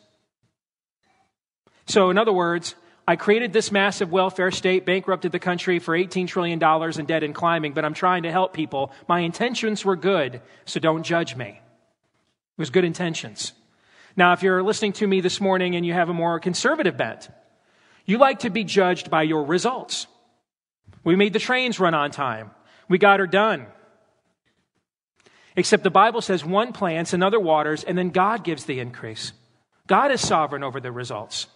So, 1.85 2.09
in 2.09 2.17
other 2.17 2.33
words, 2.33 2.75
I 3.07 3.15
created 3.15 3.53
this 3.53 3.71
massive 3.71 4.11
welfare 4.11 4.51
state, 4.51 4.85
bankrupted 4.85 5.31
the 5.31 5.39
country 5.39 5.79
for 5.79 5.97
$18 5.97 6.27
trillion 6.27 6.61
in 6.61 7.05
debt 7.05 7.23
and 7.23 7.33
climbing, 7.33 7.71
but 7.71 7.85
I'm 7.85 7.93
trying 7.93 8.23
to 8.23 8.31
help 8.31 8.53
people. 8.53 8.91
My 9.07 9.21
intentions 9.21 9.85
were 9.85 9.95
good, 9.95 10.41
so 10.65 10.81
don't 10.81 11.03
judge 11.03 11.37
me. 11.37 11.47
It 11.47 12.59
was 12.59 12.69
good 12.69 12.83
intentions. 12.83 13.53
Now, 14.17 14.33
if 14.33 14.41
you're 14.41 14.63
listening 14.63 14.93
to 14.93 15.07
me 15.07 15.21
this 15.21 15.39
morning 15.39 15.75
and 15.75 15.85
you 15.85 15.93
have 15.93 16.09
a 16.09 16.13
more 16.13 16.39
conservative 16.39 16.97
bent, 16.97 17.29
you 18.05 18.17
like 18.17 18.39
to 18.39 18.49
be 18.49 18.63
judged 18.63 19.11
by 19.11 19.21
your 19.21 19.43
results. 19.43 20.07
We 21.03 21.15
made 21.15 21.33
the 21.33 21.39
trains 21.39 21.79
run 21.79 21.93
on 21.93 22.09
time. 22.09 22.49
We 22.89 22.97
got 22.97 23.19
her 23.19 23.27
done. 23.27 23.67
Except 25.55 25.83
the 25.83 25.91
Bible 25.91 26.21
says 26.21 26.43
one 26.43 26.73
plants, 26.73 27.13
another 27.13 27.39
waters, 27.39 27.83
and 27.83 27.95
then 27.95 28.09
God 28.09 28.43
gives 28.43 28.65
the 28.65 28.79
increase. 28.79 29.33
God 29.85 30.11
is 30.11 30.19
sovereign 30.19 30.63
over 30.63 30.79
the 30.79 30.91
results. 30.91 31.47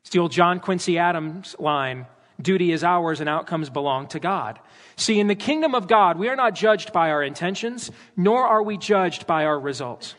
It's 0.00 0.10
the 0.10 0.18
old 0.18 0.32
John 0.32 0.60
Quincy 0.60 0.98
Adams 0.98 1.54
line 1.58 2.06
duty 2.40 2.72
is 2.72 2.82
ours 2.82 3.20
and 3.20 3.28
outcomes 3.28 3.70
belong 3.70 4.08
to 4.08 4.18
God. 4.18 4.58
See, 4.96 5.20
in 5.20 5.28
the 5.28 5.34
kingdom 5.34 5.74
of 5.74 5.86
God, 5.86 6.18
we 6.18 6.28
are 6.28 6.36
not 6.36 6.54
judged 6.54 6.92
by 6.92 7.10
our 7.10 7.22
intentions, 7.22 7.90
nor 8.16 8.44
are 8.44 8.62
we 8.62 8.76
judged 8.76 9.26
by 9.26 9.44
our 9.44 9.58
results. 9.58 10.14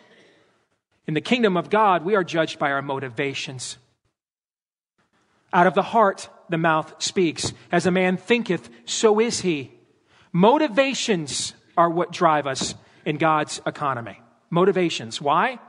In 1.07 1.14
the 1.14 1.22
kingdom 1.22 1.56
of 1.56 1.69
God, 1.69 2.03
we 2.03 2.15
are 2.15 2.23
judged 2.23 2.57
by 2.57 2.72
our 2.72 2.82
motivations. 2.82 3.77
Out 5.53 5.68
of 5.68 5.73
the 5.73 5.84
heart, 5.84 6.30
the 6.49 6.57
mouth 6.57 7.02
speaks. 7.02 7.53
As 7.72 7.86
a 7.86 7.91
man 7.91 8.18
thinketh, 8.18 8.69
so 8.86 9.19
is 9.19 9.41
he. 9.41 9.72
Motivations 10.34 11.53
are 11.77 11.90
what 11.90 12.11
drive 12.11 12.48
us 12.48 12.76
in 13.06 13.18
God's 13.18 13.61
economy. 13.65 14.19
Motivations. 14.49 15.22
Why? 15.22 15.60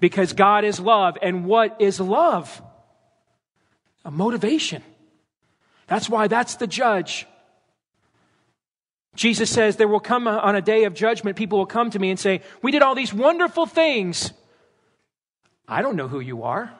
Because 0.00 0.32
God 0.32 0.64
is 0.64 0.78
love. 0.78 1.18
And 1.20 1.44
what 1.44 1.80
is 1.80 2.00
love? 2.00 2.62
A 4.04 4.10
motivation. 4.10 4.82
That's 5.88 6.08
why 6.08 6.28
that's 6.28 6.56
the 6.56 6.66
judge. 6.66 7.26
Jesus 9.14 9.50
says, 9.50 9.76
There 9.76 9.88
will 9.88 10.00
come 10.00 10.28
on 10.28 10.54
a 10.54 10.62
day 10.62 10.84
of 10.84 10.94
judgment, 10.94 11.36
people 11.36 11.58
will 11.58 11.66
come 11.66 11.90
to 11.90 11.98
me 11.98 12.10
and 12.10 12.18
say, 12.18 12.42
We 12.62 12.70
did 12.70 12.82
all 12.82 12.94
these 12.94 13.12
wonderful 13.12 13.66
things. 13.66 14.32
I 15.68 15.82
don't 15.82 15.96
know 15.96 16.08
who 16.08 16.20
you 16.20 16.44
are. 16.44 16.72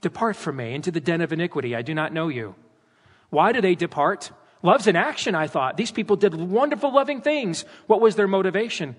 Depart 0.00 0.34
from 0.34 0.56
me 0.56 0.74
into 0.74 0.90
the 0.90 1.00
den 1.00 1.20
of 1.20 1.32
iniquity. 1.32 1.76
I 1.76 1.82
do 1.82 1.94
not 1.94 2.12
know 2.12 2.28
you. 2.28 2.56
Why 3.30 3.52
do 3.52 3.60
they 3.60 3.76
depart? 3.76 4.32
Love's 4.62 4.88
in 4.88 4.96
action, 4.96 5.34
I 5.34 5.46
thought. 5.46 5.76
These 5.76 5.92
people 5.92 6.16
did 6.16 6.34
wonderful, 6.34 6.92
loving 6.92 7.20
things. 7.20 7.64
What 7.86 8.00
was 8.00 8.16
their 8.16 8.28
motivation? 8.28 8.96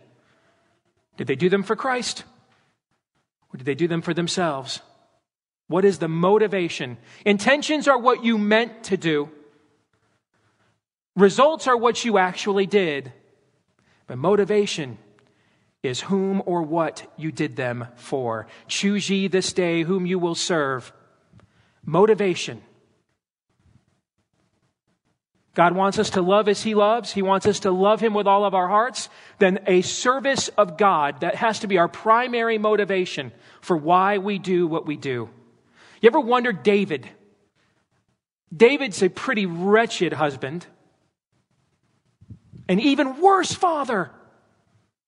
Did 1.18 1.28
they 1.28 1.36
do 1.36 1.50
them 1.50 1.64
for 1.64 1.76
Christ? 1.76 2.24
Or 3.54 3.58
did 3.58 3.66
they 3.66 3.76
do 3.76 3.88
them 3.88 4.02
for 4.02 4.14
themselves? 4.14 4.82
What 5.68 5.86
is 5.86 6.00
the 6.00 6.08
motivation? 6.08 6.98
Intentions 7.26 7.88
are 7.88 7.98
what 7.98 8.24
you 8.24 8.38
meant 8.38 8.86
to 8.86 8.98
do. 8.98 9.30
Results 11.16 11.68
are 11.68 11.78
what 11.78 12.04
you 12.04 12.18
actually 12.18 12.66
did. 12.66 13.14
But 14.08 14.18
motivation 14.18 14.98
is 15.84 16.00
whom 16.02 16.42
or 16.46 16.64
what 16.64 17.12
you 17.18 17.32
did 17.32 17.58
them 17.58 17.88
for. 17.96 18.48
Choose 18.68 19.10
ye 19.10 19.28
this 19.28 19.52
day 19.52 19.84
whom 19.84 20.06
you 20.06 20.18
will 20.18 20.36
serve. 20.36 20.94
Motivation. 21.86 22.62
God 25.56 25.76
wants 25.76 26.00
us 26.00 26.12
to 26.12 26.22
love 26.22 26.48
as 26.48 26.64
He 26.64 26.74
loves. 26.74 27.12
He 27.12 27.22
wants 27.22 27.46
us 27.46 27.60
to 27.60 27.72
love 27.72 28.00
Him 28.00 28.14
with 28.14 28.26
all 28.26 28.46
of 28.46 28.56
our 28.56 28.68
hearts. 28.68 29.10
Then 29.38 29.60
a 29.68 29.82
service 29.82 30.48
of 30.48 30.78
God, 30.78 31.22
that 31.22 31.36
has 31.36 31.60
to 31.60 31.68
be 31.68 31.78
our 31.78 31.90
primary 31.90 32.58
motivation 32.58 33.32
for 33.62 33.78
why 33.78 34.18
we 34.18 34.40
do 34.40 34.66
what 34.66 34.88
we 34.88 34.96
do. 34.96 35.30
You 36.02 36.08
ever 36.08 36.20
wonder, 36.20 36.54
David? 36.54 37.08
David's 38.56 39.04
a 39.04 39.10
pretty 39.10 39.46
wretched 39.46 40.14
husband. 40.14 40.66
An 42.68 42.80
even 42.80 43.22
worse 43.22 43.54
father. 43.54 44.12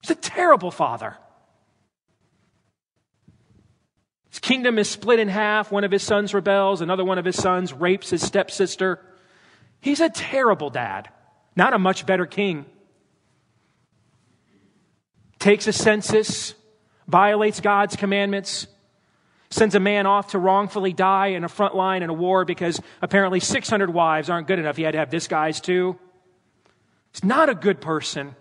He's 0.05 0.15
a 0.15 0.21
terrible 0.21 0.69
father. 0.69 1.17
His 4.29 4.37
kingdom 4.37 4.77
is 4.77 4.87
split 4.87 5.17
in 5.17 5.29
half. 5.29 5.71
One 5.71 5.83
of 5.83 5.89
his 5.89 6.03
sons 6.03 6.31
rebels, 6.31 6.81
another 6.81 7.03
one 7.03 7.17
of 7.17 7.25
his 7.25 7.35
sons 7.35 7.73
rapes 7.73 8.11
his 8.11 8.21
stepsister. 8.21 8.99
He's 9.81 10.01
a 10.01 10.11
terrible 10.11 10.69
dad, 10.69 11.09
not 11.55 11.73
a 11.73 11.79
much 11.79 12.05
better 12.05 12.27
king. 12.27 12.67
Takes 15.39 15.65
a 15.65 15.73
census, 15.73 16.53
violates 17.07 17.59
God's 17.59 17.95
commandments, 17.95 18.67
sends 19.49 19.73
a 19.73 19.79
man 19.79 20.05
off 20.05 20.33
to 20.33 20.37
wrongfully 20.37 20.93
die 20.93 21.29
in 21.29 21.43
a 21.43 21.49
front 21.49 21.73
line 21.73 22.03
in 22.03 22.11
a 22.11 22.13
war 22.13 22.45
because 22.45 22.79
apparently 23.01 23.39
600 23.39 23.91
wives 23.91 24.29
aren't 24.29 24.45
good 24.45 24.59
enough. 24.59 24.77
He 24.77 24.83
had 24.83 24.91
to 24.91 24.99
have 24.99 25.09
this 25.09 25.27
guy's 25.27 25.59
too. 25.59 25.97
He's 27.11 27.23
not 27.23 27.49
a 27.49 27.55
good 27.55 27.81
person. 27.81 28.35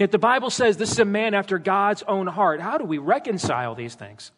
Yet 0.00 0.12
the 0.12 0.18
Bible 0.18 0.48
says 0.48 0.78
this 0.78 0.92
is 0.92 0.98
a 0.98 1.04
man 1.04 1.34
after 1.34 1.58
God's 1.58 2.02
own 2.08 2.26
heart. 2.26 2.62
How 2.62 2.78
do 2.78 2.86
we 2.86 2.96
reconcile 2.96 3.74
these 3.74 3.94
things? 3.94 4.32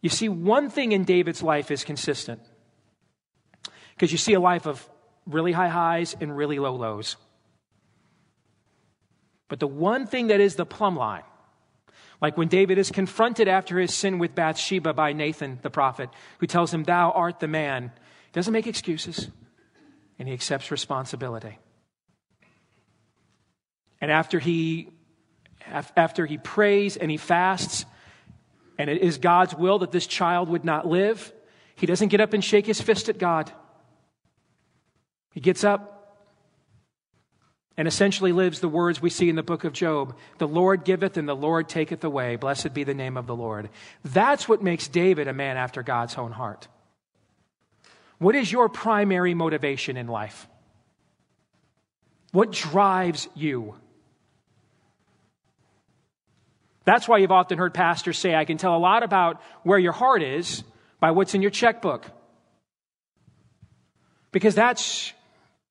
You 0.00 0.08
see, 0.08 0.30
one 0.30 0.70
thing 0.70 0.92
in 0.92 1.04
David's 1.04 1.42
life 1.42 1.70
is 1.70 1.84
consistent. 1.84 2.40
Because 3.94 4.10
you 4.10 4.16
see 4.16 4.32
a 4.32 4.40
life 4.40 4.66
of 4.66 4.88
really 5.26 5.52
high 5.52 5.68
highs 5.68 6.16
and 6.18 6.34
really 6.34 6.58
low 6.58 6.74
lows. 6.76 7.16
But 9.48 9.60
the 9.60 9.66
one 9.66 10.06
thing 10.06 10.28
that 10.28 10.40
is 10.40 10.54
the 10.54 10.64
plumb 10.64 10.96
line, 10.96 11.24
like 12.22 12.38
when 12.38 12.48
David 12.48 12.78
is 12.78 12.90
confronted 12.90 13.48
after 13.48 13.78
his 13.78 13.92
sin 13.92 14.18
with 14.18 14.34
Bathsheba 14.34 14.94
by 14.94 15.12
Nathan 15.12 15.58
the 15.60 15.68
prophet, 15.68 16.08
who 16.38 16.46
tells 16.46 16.72
him, 16.72 16.84
Thou 16.84 17.10
art 17.10 17.40
the 17.40 17.48
man, 17.48 17.92
he 18.26 18.32
doesn't 18.32 18.52
make 18.52 18.66
excuses, 18.66 19.28
and 20.18 20.26
he 20.26 20.32
accepts 20.32 20.70
responsibility. 20.70 21.58
And 24.00 24.10
after 24.10 24.38
he, 24.38 24.90
after 25.66 26.26
he 26.26 26.38
prays 26.38 26.96
and 26.96 27.10
he 27.10 27.16
fasts, 27.16 27.84
and 28.78 28.90
it 28.90 29.02
is 29.02 29.18
God's 29.18 29.54
will 29.54 29.80
that 29.80 29.92
this 29.92 30.06
child 30.06 30.48
would 30.48 30.64
not 30.64 30.86
live, 30.86 31.32
he 31.76 31.86
doesn't 31.86 32.08
get 32.08 32.20
up 32.20 32.32
and 32.32 32.44
shake 32.44 32.66
his 32.66 32.80
fist 32.80 33.08
at 33.08 33.18
God. 33.18 33.50
He 35.32 35.40
gets 35.40 35.64
up 35.64 35.96
and 37.76 37.86
essentially 37.86 38.32
lives 38.32 38.60
the 38.60 38.68
words 38.68 39.02
we 39.02 39.10
see 39.10 39.28
in 39.28 39.36
the 39.36 39.42
book 39.42 39.64
of 39.64 39.72
Job 39.72 40.16
The 40.38 40.48
Lord 40.48 40.84
giveth 40.84 41.16
and 41.16 41.28
the 41.28 41.36
Lord 41.36 41.68
taketh 41.68 42.02
away. 42.04 42.36
Blessed 42.36 42.72
be 42.72 42.84
the 42.84 42.94
name 42.94 43.16
of 43.16 43.26
the 43.26 43.36
Lord. 43.36 43.68
That's 44.04 44.48
what 44.48 44.62
makes 44.62 44.88
David 44.88 45.28
a 45.28 45.34
man 45.34 45.56
after 45.56 45.82
God's 45.82 46.16
own 46.16 46.32
heart. 46.32 46.68
What 48.18 48.34
is 48.34 48.50
your 48.50 48.68
primary 48.68 49.34
motivation 49.34 49.98
in 49.98 50.06
life? 50.06 50.48
What 52.32 52.50
drives 52.50 53.28
you? 53.34 53.74
That's 56.86 57.06
why 57.08 57.18
you've 57.18 57.32
often 57.32 57.58
heard 57.58 57.74
pastors 57.74 58.16
say, 58.16 58.34
I 58.34 58.44
can 58.44 58.56
tell 58.56 58.74
a 58.74 58.78
lot 58.78 59.02
about 59.02 59.42
where 59.64 59.78
your 59.78 59.92
heart 59.92 60.22
is 60.22 60.62
by 61.00 61.10
what's 61.10 61.34
in 61.34 61.42
your 61.42 61.50
checkbook. 61.50 62.06
Because 64.30 64.54
that's 64.54 65.12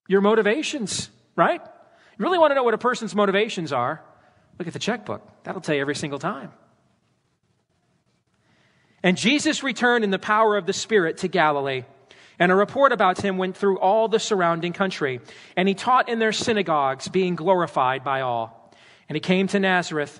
your 0.08 0.22
motivations, 0.22 1.10
right? 1.36 1.62
You 1.64 2.24
really 2.24 2.38
want 2.38 2.52
to 2.52 2.56
know 2.56 2.64
what 2.64 2.74
a 2.74 2.78
person's 2.78 3.16
motivations 3.16 3.72
are? 3.72 4.04
Look 4.60 4.68
at 4.68 4.74
the 4.74 4.80
checkbook. 4.80 5.22
That'll 5.44 5.62
tell 5.62 5.76
you 5.76 5.82
every 5.82 5.96
single 5.96 6.20
time. 6.20 6.52
And 9.02 9.18
Jesus 9.18 9.64
returned 9.64 10.04
in 10.04 10.12
the 10.12 10.20
power 10.20 10.58
of 10.58 10.66
the 10.66 10.74
Spirit 10.74 11.18
to 11.20 11.28
Galilee. 11.30 11.86
And 12.40 12.52
a 12.52 12.56
report 12.56 12.92
about 12.92 13.22
him 13.22 13.38
went 13.38 13.56
through 13.56 13.80
all 13.80 14.10
the 14.10 14.20
surrounding 14.20 14.74
country. 14.74 15.22
And 15.56 15.68
he 15.70 15.76
taught 15.76 16.10
in 16.10 16.20
their 16.20 16.34
synagogues, 16.34 17.08
being 17.08 17.36
glorified 17.36 18.04
by 18.04 18.22
all. 18.22 18.74
And 19.08 19.16
he 19.16 19.20
came 19.20 19.48
to 19.48 19.60
Nazareth, 19.60 20.20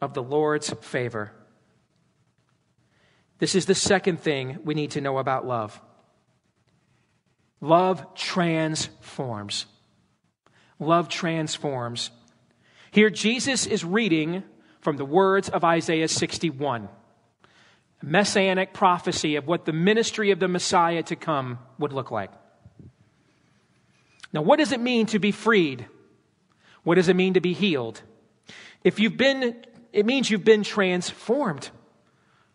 of 0.00 0.14
the 0.14 0.22
Lord's 0.22 0.70
favor. 0.80 1.32
This 3.38 3.54
is 3.54 3.66
the 3.66 3.74
second 3.74 4.20
thing 4.20 4.58
we 4.64 4.74
need 4.74 4.92
to 4.92 5.00
know 5.00 5.18
about 5.18 5.46
love. 5.46 5.80
Love 7.60 8.14
transforms. 8.14 9.66
Love 10.78 11.08
transforms. 11.08 12.10
Here, 12.90 13.10
Jesus 13.10 13.66
is 13.66 13.84
reading 13.84 14.42
from 14.80 14.96
the 14.96 15.04
words 15.04 15.48
of 15.48 15.62
Isaiah 15.62 16.08
61, 16.08 16.88
a 18.02 18.06
messianic 18.06 18.72
prophecy 18.72 19.36
of 19.36 19.46
what 19.46 19.66
the 19.66 19.72
ministry 19.72 20.30
of 20.30 20.40
the 20.40 20.48
Messiah 20.48 21.02
to 21.04 21.16
come 21.16 21.58
would 21.78 21.92
look 21.92 22.10
like. 22.10 22.30
Now, 24.32 24.42
what 24.42 24.58
does 24.58 24.72
it 24.72 24.80
mean 24.80 25.06
to 25.06 25.18
be 25.18 25.32
freed? 25.32 25.86
What 26.82 26.94
does 26.94 27.08
it 27.08 27.16
mean 27.16 27.34
to 27.34 27.40
be 27.40 27.52
healed? 27.52 28.00
If 28.82 28.98
you've 28.98 29.16
been, 29.16 29.64
it 29.92 30.06
means 30.06 30.30
you've 30.30 30.44
been 30.44 30.62
transformed. 30.62 31.70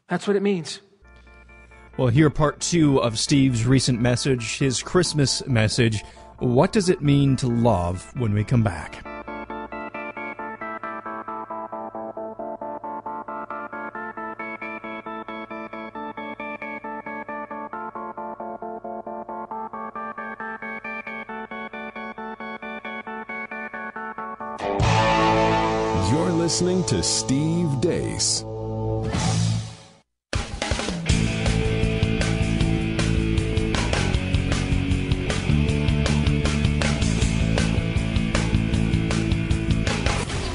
That's 0.07 0.27
what 0.27 0.35
it 0.35 0.41
means. 0.41 0.81
Well, 1.97 2.09
here 2.09 2.29
part 2.29 2.59
two 2.59 3.01
of 3.01 3.17
Steve's 3.17 3.65
recent 3.65 4.01
message, 4.01 4.57
his 4.57 4.83
Christmas 4.83 5.45
message. 5.47 6.03
What 6.39 6.73
does 6.73 6.89
it 6.89 7.01
mean 7.01 7.37
to 7.37 7.47
love 7.47 8.11
when 8.17 8.33
we 8.33 8.43
come 8.43 8.63
back? 8.63 9.05
To 26.87 27.01
Steve 27.01 27.81
Deace. 27.81 28.43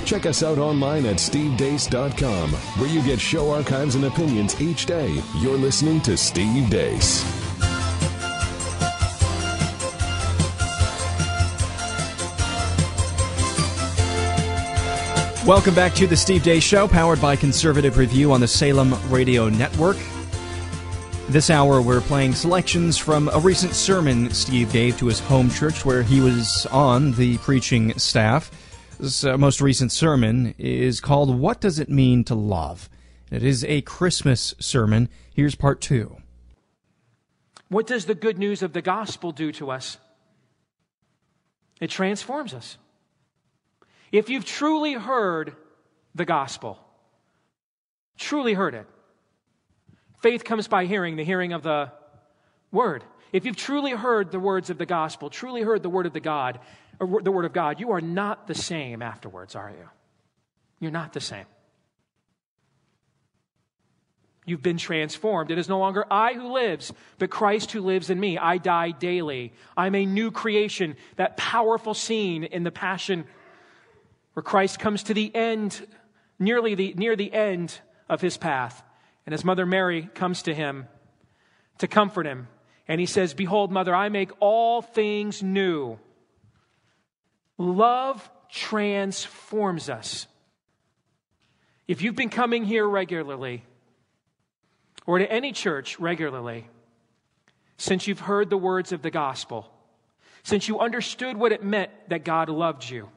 Check 0.06 0.26
us 0.26 0.44
out 0.44 0.58
online 0.58 1.04
at 1.06 1.16
stevedeace.com, 1.16 2.50
where 2.50 2.88
you 2.88 3.02
get 3.02 3.20
show 3.20 3.50
archives 3.50 3.96
and 3.96 4.04
opinions 4.04 4.60
each 4.60 4.86
day. 4.86 5.20
You're 5.38 5.58
listening 5.58 6.00
to 6.02 6.16
Steve 6.16 6.70
Deace. 6.70 7.39
Welcome 15.50 15.74
back 15.74 15.94
to 15.94 16.06
the 16.06 16.16
Steve 16.16 16.44
Deace 16.44 16.62
Show, 16.62 16.86
powered 16.86 17.20
by 17.20 17.34
Conservative 17.34 17.98
Review 17.98 18.30
on 18.30 18.40
the 18.40 18.46
Salem 18.46 18.94
Radio 19.10 19.48
Network. 19.48 19.96
This 21.28 21.50
hour, 21.50 21.82
we're 21.82 22.00
playing 22.02 22.34
selections 22.34 22.96
from 22.96 23.28
a 23.30 23.40
recent 23.40 23.74
sermon 23.74 24.30
Steve 24.30 24.72
gave 24.72 24.96
to 24.98 25.06
his 25.06 25.18
home 25.18 25.50
church 25.50 25.84
where 25.84 26.04
he 26.04 26.20
was 26.20 26.66
on 26.66 27.10
the 27.14 27.36
preaching 27.38 27.98
staff. 27.98 28.52
This 29.00 29.24
uh, 29.24 29.36
most 29.38 29.60
recent 29.60 29.90
sermon 29.90 30.54
is 30.56 31.00
called 31.00 31.36
What 31.36 31.60
Does 31.60 31.80
It 31.80 31.88
Mean 31.88 32.22
to 32.26 32.36
Love? 32.36 32.88
It 33.32 33.42
is 33.42 33.64
a 33.64 33.80
Christmas 33.82 34.54
sermon. 34.60 35.08
Here's 35.34 35.56
part 35.56 35.80
two. 35.80 36.18
What 37.68 37.88
does 37.88 38.06
the 38.06 38.14
good 38.14 38.38
news 38.38 38.62
of 38.62 38.72
the 38.72 38.82
gospel 38.82 39.32
do 39.32 39.50
to 39.50 39.72
us? 39.72 39.98
It 41.80 41.90
transforms 41.90 42.54
us. 42.54 42.78
If 44.12 44.28
you've 44.28 44.44
truly 44.44 44.94
heard 44.94 45.54
the 46.14 46.24
gospel, 46.24 46.78
truly 48.18 48.54
heard 48.54 48.74
it, 48.74 48.86
faith 50.20 50.44
comes 50.44 50.68
by 50.68 50.86
hearing, 50.86 51.16
the 51.16 51.24
hearing 51.24 51.52
of 51.52 51.62
the 51.62 51.92
word. 52.72 53.04
If 53.32 53.44
you've 53.44 53.56
truly 53.56 53.92
heard 53.92 54.32
the 54.32 54.40
words 54.40 54.70
of 54.70 54.78
the 54.78 54.86
gospel, 54.86 55.30
truly 55.30 55.62
heard 55.62 55.82
the 55.82 55.90
word 55.90 56.06
of 56.06 56.12
the 56.12 56.20
God, 56.20 56.58
or 56.98 57.22
the 57.22 57.30
word 57.30 57.44
of 57.44 57.52
God, 57.52 57.80
you 57.80 57.92
are 57.92 58.00
not 58.00 58.46
the 58.46 58.54
same 58.54 59.02
afterwards, 59.02 59.54
are 59.54 59.70
you? 59.70 59.88
You're 60.80 60.90
not 60.90 61.12
the 61.12 61.20
same. 61.20 61.46
You've 64.46 64.62
been 64.62 64.78
transformed. 64.78 65.50
It 65.50 65.58
is 65.58 65.68
no 65.68 65.78
longer 65.78 66.04
I 66.10 66.32
who 66.32 66.52
lives, 66.52 66.92
but 67.18 67.30
Christ 67.30 67.70
who 67.70 67.82
lives 67.82 68.10
in 68.10 68.18
me. 68.18 68.36
I 68.36 68.58
die 68.58 68.90
daily. 68.90 69.52
I'm 69.76 69.94
a 69.94 70.04
new 70.04 70.30
creation. 70.32 70.96
That 71.16 71.36
powerful 71.36 71.94
scene 71.94 72.44
in 72.44 72.64
the 72.64 72.72
Passion 72.72 73.26
where 74.34 74.42
Christ 74.42 74.78
comes 74.78 75.02
to 75.04 75.14
the 75.14 75.34
end, 75.34 75.86
nearly 76.38 76.74
the, 76.74 76.94
near 76.94 77.16
the 77.16 77.32
end 77.32 77.80
of 78.08 78.20
his 78.20 78.36
path. 78.36 78.82
And 79.26 79.32
his 79.32 79.44
mother 79.44 79.66
Mary 79.66 80.08
comes 80.14 80.42
to 80.42 80.54
him 80.54 80.86
to 81.78 81.88
comfort 81.88 82.26
him. 82.26 82.48
And 82.88 83.00
he 83.00 83.06
says, 83.06 83.34
Behold, 83.34 83.70
mother, 83.70 83.94
I 83.94 84.08
make 84.08 84.30
all 84.40 84.82
things 84.82 85.42
new. 85.42 85.98
Love 87.58 88.28
transforms 88.50 89.88
us. 89.88 90.26
If 91.86 92.02
you've 92.02 92.16
been 92.16 92.30
coming 92.30 92.64
here 92.64 92.88
regularly, 92.88 93.64
or 95.06 95.18
to 95.18 95.30
any 95.30 95.52
church 95.52 95.98
regularly, 95.98 96.68
since 97.76 98.06
you've 98.06 98.20
heard 98.20 98.50
the 98.50 98.56
words 98.56 98.92
of 98.92 99.02
the 99.02 99.10
gospel, 99.10 99.70
since 100.42 100.68
you 100.68 100.78
understood 100.80 101.36
what 101.36 101.52
it 101.52 101.62
meant 101.62 101.90
that 102.08 102.24
God 102.24 102.48
loved 102.48 102.88
you, 102.88 103.08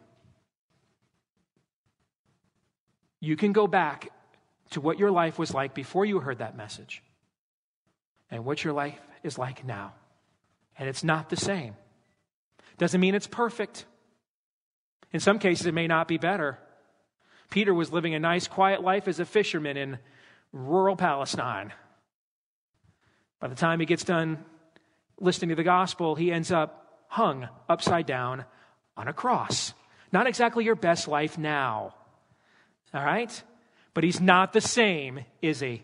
you 3.23 3.37
can 3.37 3.53
go 3.53 3.67
back 3.67 4.09
to 4.71 4.81
what 4.81 4.99
your 4.99 5.09
life 5.09 5.39
was 5.39 5.53
like 5.53 5.73
before 5.73 6.03
you 6.03 6.19
heard 6.19 6.39
that 6.39 6.57
message 6.57 7.01
and 8.29 8.43
what 8.43 8.65
your 8.65 8.73
life 8.73 8.99
is 9.23 9.37
like 9.37 9.63
now. 9.63 9.93
And 10.77 10.89
it's 10.89 11.05
not 11.05 11.29
the 11.29 11.37
same. 11.37 11.77
Doesn't 12.77 12.99
mean 12.99 13.15
it's 13.15 13.25
perfect. 13.25 13.85
In 15.13 15.21
some 15.21 15.39
cases, 15.39 15.65
it 15.65 15.73
may 15.73 15.87
not 15.87 16.09
be 16.09 16.17
better. 16.17 16.59
Peter 17.49 17.73
was 17.73 17.93
living 17.93 18.13
a 18.13 18.19
nice, 18.19 18.49
quiet 18.49 18.83
life 18.83 19.07
as 19.07 19.21
a 19.21 19.25
fisherman 19.25 19.77
in 19.77 19.99
rural 20.51 20.97
Palestine. 20.97 21.71
By 23.39 23.47
the 23.47 23.55
time 23.55 23.79
he 23.79 23.85
gets 23.85 24.03
done 24.03 24.43
listening 25.17 25.49
to 25.51 25.55
the 25.55 25.63
gospel, 25.63 26.15
he 26.15 26.29
ends 26.29 26.51
up 26.51 27.05
hung 27.07 27.47
upside 27.69 28.05
down 28.05 28.43
on 28.97 29.07
a 29.07 29.13
cross. 29.13 29.73
Not 30.11 30.27
exactly 30.27 30.65
your 30.65 30.75
best 30.75 31.07
life 31.07 31.37
now. 31.37 31.95
All 32.94 33.03
right? 33.03 33.44
But 33.94 34.03
he's 34.03 34.22
not 34.22 34.53
the 34.53 34.61
same, 34.61 35.22
is 35.41 35.60
he? 35.60 35.84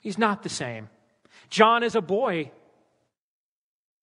He's 0.00 0.18
not 0.18 0.42
the 0.42 0.48
same. 0.48 0.88
John 1.50 1.82
is 1.82 1.94
a 1.94 2.00
boy 2.00 2.50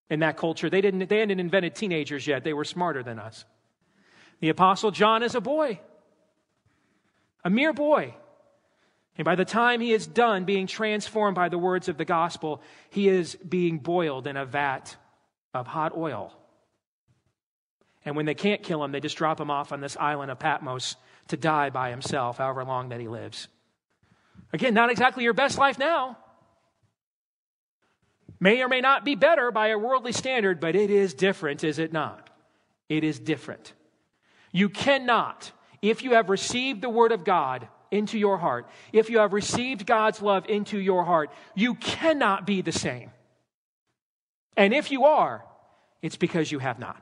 in 0.10 0.19
that 0.19 0.38
culture. 0.38 0.69
They, 0.69 0.81
didn't, 0.81 1.07
they 1.10 1.19
hadn't 1.19 1.40
invented 1.40 1.76
teenagers 1.76 2.27
yet, 2.27 2.44
they 2.44 2.53
were 2.53 2.65
smarter 2.65 3.03
than 3.03 3.19
us. 3.19 3.45
The 4.40 4.49
Apostle 4.49 4.91
John 4.91 5.23
is 5.23 5.35
a 5.35 5.41
boy, 5.41 5.80
a 7.44 7.49
mere 7.49 7.73
boy. 7.73 8.14
And 9.18 9.26
by 9.26 9.35
the 9.35 9.45
time 9.45 9.80
he 9.80 9.94
is 9.94 10.07
done 10.07 10.44
being 10.44 10.65
transformed 10.65 11.35
by 11.35 11.49
the 11.49 11.57
words 11.57 11.88
of 11.88 11.98
the 11.98 12.06
gospel, 12.06 12.61
he 12.90 13.07
is 13.07 13.35
being 13.35 13.77
boiled 13.77 14.26
in 14.26 14.38
a 14.38 14.45
vat 14.45 14.95
of 15.53 15.68
hot 15.68 15.95
oil. 15.95 16.34
And 18.06 18.15
when 18.15 18.26
they 18.26 18.34
can't 18.34 18.64
kill 18.64 18.84
him, 18.84 18.91
they 18.91 18.99
just 18.99 19.18
drop 19.18 19.40
him 19.40 19.52
off 19.52 19.72
on 19.72 19.81
this 19.81 19.95
island 19.98 20.31
of 20.31 20.40
Patmos 20.40 20.95
to 21.27 21.37
die 21.37 21.69
by 21.69 21.89
himself, 21.89 22.37
however 22.37 22.63
long 22.63 22.89
that 22.89 22.99
he 22.99 23.07
lives. 23.07 23.47
Again, 24.51 24.73
not 24.73 24.91
exactly 24.91 25.23
your 25.23 25.33
best 25.33 25.57
life 25.57 25.79
now. 25.79 26.17
May 28.39 28.61
or 28.61 28.67
may 28.67 28.81
not 28.81 29.05
be 29.05 29.15
better 29.15 29.51
by 29.51 29.69
a 29.69 29.77
worldly 29.77 30.11
standard, 30.11 30.59
but 30.59 30.75
it 30.75 30.89
is 30.89 31.13
different, 31.13 31.63
is 31.63 31.79
it 31.79 31.93
not? 31.93 32.29
It 32.89 33.03
is 33.03 33.19
different. 33.19 33.73
You 34.51 34.69
cannot, 34.69 35.51
if 35.81 36.03
you 36.03 36.11
have 36.11 36.29
received 36.29 36.81
the 36.81 36.89
Word 36.89 37.11
of 37.11 37.23
God 37.23 37.67
into 37.89 38.17
your 38.17 38.37
heart, 38.37 38.67
if 38.91 39.09
you 39.09 39.19
have 39.19 39.33
received 39.33 39.85
God's 39.85 40.21
love 40.21 40.45
into 40.49 40.77
your 40.77 41.03
heart, 41.05 41.31
you 41.55 41.75
cannot 41.75 42.45
be 42.45 42.61
the 42.61 42.71
same. 42.71 43.11
And 44.57 44.73
if 44.73 44.91
you 44.91 45.05
are, 45.05 45.43
it's 46.01 46.17
because 46.17 46.51
you 46.51 46.59
have 46.59 46.79
not. 46.79 47.01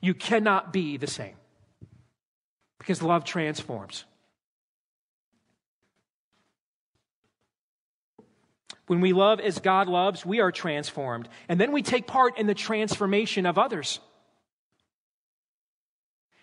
You 0.00 0.14
cannot 0.14 0.72
be 0.72 0.96
the 0.96 1.06
same 1.06 1.36
because 2.82 3.00
love 3.00 3.22
transforms. 3.22 4.04
When 8.88 9.00
we 9.00 9.12
love 9.12 9.38
as 9.38 9.60
God 9.60 9.86
loves, 9.86 10.26
we 10.26 10.40
are 10.40 10.50
transformed. 10.50 11.28
And 11.48 11.60
then 11.60 11.70
we 11.70 11.82
take 11.82 12.08
part 12.08 12.38
in 12.38 12.48
the 12.48 12.54
transformation 12.54 13.46
of 13.46 13.56
others. 13.56 14.00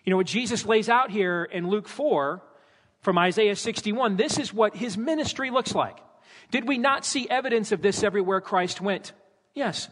You 0.02 0.10
know 0.10 0.16
what 0.16 0.26
Jesus 0.26 0.64
lays 0.64 0.88
out 0.88 1.10
here 1.10 1.44
in 1.44 1.68
Luke 1.68 1.86
4 1.86 2.42
from 3.02 3.18
Isaiah 3.18 3.56
61, 3.56 4.16
this 4.16 4.38
is 4.38 4.52
what 4.52 4.74
his 4.74 4.96
ministry 4.96 5.50
looks 5.50 5.74
like. 5.74 5.98
Did 6.50 6.66
we 6.66 6.78
not 6.78 7.04
see 7.04 7.28
evidence 7.28 7.70
of 7.70 7.82
this 7.82 8.02
everywhere 8.02 8.40
Christ 8.40 8.80
went? 8.80 9.12
Yes. 9.54 9.88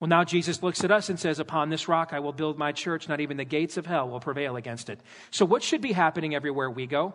Well, 0.00 0.08
now 0.08 0.24
Jesus 0.24 0.62
looks 0.62 0.82
at 0.82 0.90
us 0.90 1.10
and 1.10 1.20
says, 1.20 1.38
Upon 1.38 1.68
this 1.68 1.86
rock 1.86 2.12
I 2.12 2.20
will 2.20 2.32
build 2.32 2.58
my 2.58 2.72
church, 2.72 3.06
not 3.06 3.20
even 3.20 3.36
the 3.36 3.44
gates 3.44 3.76
of 3.76 3.84
hell 3.84 4.08
will 4.08 4.20
prevail 4.20 4.56
against 4.56 4.88
it. 4.88 4.98
So, 5.30 5.44
what 5.44 5.62
should 5.62 5.82
be 5.82 5.92
happening 5.92 6.34
everywhere 6.34 6.70
we 6.70 6.86
go? 6.86 7.14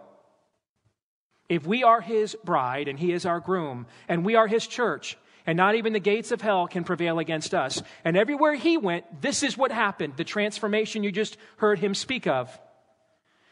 If 1.50 1.66
we 1.66 1.84
are 1.84 2.02
his 2.02 2.36
bride 2.44 2.88
and 2.88 3.00
he 3.00 3.12
is 3.12 3.26
our 3.26 3.40
groom, 3.40 3.88
and 4.08 4.24
we 4.24 4.36
are 4.36 4.48
his 4.48 4.68
church, 4.68 5.18
and 5.48 5.58
not 5.58 5.76
even 5.76 5.94
the 5.94 6.00
gates 6.00 6.32
of 6.32 6.42
hell 6.42 6.68
can 6.68 6.84
prevail 6.84 7.18
against 7.18 7.56
us, 7.56 7.82
and 8.04 8.16
everywhere 8.16 8.54
he 8.54 8.78
went, 8.78 9.22
this 9.22 9.42
is 9.42 9.58
what 9.58 9.72
happened 9.72 10.14
the 10.16 10.24
transformation 10.24 11.04
you 11.04 11.12
just 11.12 11.38
heard 11.58 11.80
him 11.80 11.96
speak 11.96 12.28
of. 12.28 12.58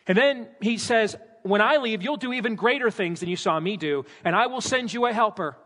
And 0.08 0.18
then 0.18 0.48
he 0.62 0.78
says, 0.78 1.16
When 1.42 1.62
I 1.62 1.78
leave, 1.78 2.04
you'll 2.04 2.18
do 2.18 2.34
even 2.34 2.54
greater 2.54 2.92
things 2.92 3.20
than 3.20 3.30
you 3.30 3.36
saw 3.36 3.60
me 3.60 3.78
do, 3.78 4.06
and 4.24 4.36
I 4.36 4.46
will 4.46 4.62
send 4.62 4.94
you 4.94 5.08
a 5.08 5.14
helper. 5.14 5.58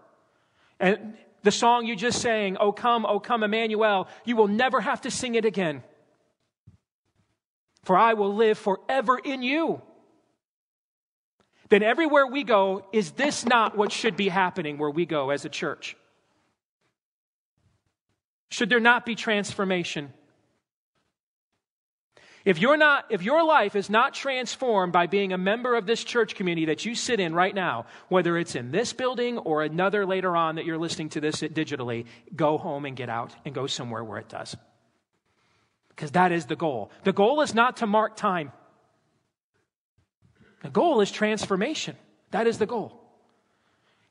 And 0.80 1.18
the 1.48 1.52
song 1.52 1.86
you 1.86 1.95
just 1.95 2.22
sang, 2.22 2.57
Oh 2.60 2.74
come, 2.74 3.06
oh 3.06 3.22
come, 3.22 3.41
Emmanuel, 3.41 4.10
you 4.26 4.36
will 4.36 4.49
never 4.49 4.82
have 4.82 4.99
to 5.02 5.10
sing 5.10 5.36
it 5.36 5.45
again. 5.45 5.82
For 7.84 7.98
I 7.98 8.15
will 8.15 8.36
live 8.36 8.57
forever 8.57 9.18
in 9.18 9.41
you. 9.41 9.82
Then 11.69 11.84
everywhere 11.84 12.28
we 12.28 12.44
go, 12.44 12.86
is 12.91 13.11
this 13.11 13.45
not 13.45 13.78
what 13.78 13.94
should 13.94 14.18
be 14.18 14.28
happening 14.28 14.78
where 14.78 14.90
we 14.90 15.06
go 15.06 15.30
as 15.30 15.45
a 15.45 15.49
church? 15.49 15.95
Should 18.52 18.69
there 18.69 18.82
not 18.82 19.06
be 19.06 19.15
transformation? 19.15 20.11
If 22.48 22.61
you're 22.61 22.78
not, 22.78 23.07
if 23.10 23.24
your 23.24 23.44
life 23.44 23.76
is 23.76 23.90
not 23.90 24.14
transformed 24.14 24.94
by 24.94 25.07
being 25.07 25.34
a 25.34 25.38
member 25.38 25.76
of 25.76 25.86
this 25.86 26.02
church 26.02 26.34
community 26.34 26.68
that 26.68 26.86
you 26.86 26.95
sit 26.95 27.19
in 27.19 27.36
right 27.36 27.53
now, 27.53 27.88
whether 28.07 28.38
it's 28.38 28.56
in 28.56 28.72
this 28.72 28.94
building 28.94 29.38
or 29.38 29.64
another 29.64 30.06
later 30.06 30.34
on 30.34 30.56
that 30.56 30.64
you're 30.64 30.78
listening 30.78 31.10
to 31.10 31.19
this 31.19 31.41
digitally, 31.41 32.06
go 32.34 32.57
home 32.57 32.86
and 32.86 32.95
get 32.95 33.10
out 33.10 33.36
and 33.44 33.53
go 33.53 33.68
somewhere 33.68 34.02
where 34.02 34.18
it 34.18 34.30
does. 34.30 34.56
Because 35.90 36.11
that 36.11 36.32
is 36.32 36.45
the 36.45 36.56
goal. 36.56 36.90
The 37.03 37.11
goal 37.11 37.41
is 37.41 37.53
not 37.53 37.76
to 37.78 37.86
mark 37.86 38.15
time. 38.15 38.53
The 40.64 40.69
goal 40.69 41.02
is 41.02 41.11
transformation. 41.11 41.98
That 42.32 42.48
is 42.48 42.60
the 42.60 42.65
goal. 42.65 42.98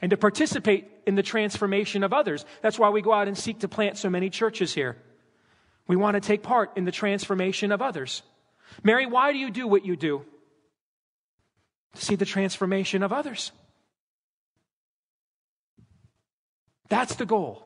And 0.03 0.11
to 0.11 0.19
participate 0.19 0.87
in 1.07 1.15
the 1.15 1.23
transformation 1.23 2.05
of 2.05 2.13
others. 2.13 2.45
That's 2.61 2.79
why 2.79 2.91
we 2.91 3.01
go 3.01 3.15
out 3.15 3.29
and 3.29 3.39
seek 3.39 3.61
to 3.61 3.69
plant 3.69 3.97
so 3.97 4.11
many 4.11 4.29
churches 4.29 4.75
here. 4.75 4.99
We 5.89 5.97
want 5.97 6.15
to 6.15 6.21
take 6.21 6.43
part 6.43 6.77
in 6.77 6.85
the 6.85 6.93
transformation 6.93 7.73
of 7.73 7.81
others. 7.81 8.23
Mary, 8.83 9.07
why 9.07 9.33
do 9.33 9.39
you 9.39 9.51
do 9.51 9.67
what 9.67 9.85
you 9.85 9.97
do? 9.97 10.23
To 11.95 12.05
see 12.05 12.17
the 12.17 12.25
transformation 12.25 13.03
of 13.03 13.13
others. 13.13 13.53
That's 16.89 17.15
the 17.17 17.27
goal. 17.27 17.63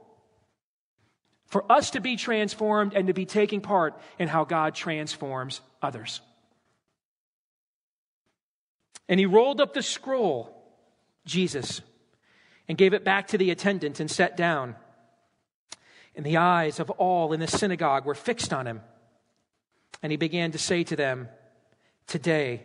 For 1.46 1.70
us 1.70 1.90
to 1.90 2.00
be 2.00 2.16
transformed 2.16 2.94
and 2.94 3.08
to 3.08 3.12
be 3.12 3.26
taking 3.26 3.60
part 3.60 3.98
in 4.18 4.28
how 4.28 4.44
God 4.44 4.74
transforms 4.74 5.60
others. 5.82 6.20
And 9.08 9.18
he 9.18 9.26
rolled 9.26 9.60
up 9.60 9.74
the 9.74 9.82
scroll, 9.82 10.56
Jesus, 11.26 11.80
and 12.68 12.78
gave 12.78 12.94
it 12.94 13.04
back 13.04 13.28
to 13.28 13.38
the 13.38 13.50
attendant 13.50 13.98
and 13.98 14.08
sat 14.08 14.36
down. 14.36 14.76
And 16.14 16.26
the 16.26 16.36
eyes 16.36 16.80
of 16.80 16.90
all 16.90 17.32
in 17.32 17.40
the 17.40 17.46
synagogue 17.46 18.04
were 18.04 18.14
fixed 18.14 18.52
on 18.52 18.66
him. 18.66 18.80
And 20.02 20.10
he 20.10 20.16
began 20.16 20.52
to 20.52 20.58
say 20.58 20.84
to 20.84 20.96
them, 20.96 21.28
Today, 22.06 22.64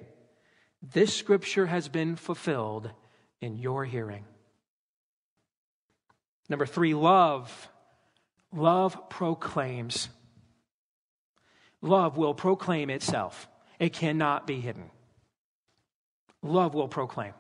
this 0.82 1.14
scripture 1.14 1.68
has 1.68 1.88
been 1.88 2.16
fulfilled 2.16 2.90
in 3.42 3.58
your 3.58 3.86
hearing. 3.86 4.26
Number 6.50 6.66
three, 6.66 6.94
love. 6.94 7.70
Love 8.54 9.10
proclaims. 9.10 10.10
Love 11.82 12.18
will 12.18 12.34
proclaim 12.34 12.90
itself, 12.90 13.48
it 13.80 13.94
cannot 13.94 14.48
be 14.48 14.60
hidden. 14.60 14.90
Love 16.42 16.74
will 16.74 16.88
proclaim. 16.88 17.34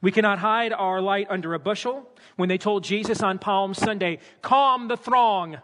We 0.00 0.12
cannot 0.12 0.38
hide 0.38 0.72
our 0.72 1.00
light 1.00 1.28
under 1.30 1.54
a 1.54 1.58
bushel. 1.58 2.08
When 2.36 2.48
they 2.48 2.58
told 2.58 2.84
Jesus 2.84 3.22
on 3.22 3.38
Palm 3.38 3.74
Sunday, 3.74 4.18
calm 4.40 4.88
the 4.88 4.96
throng, 4.96 5.58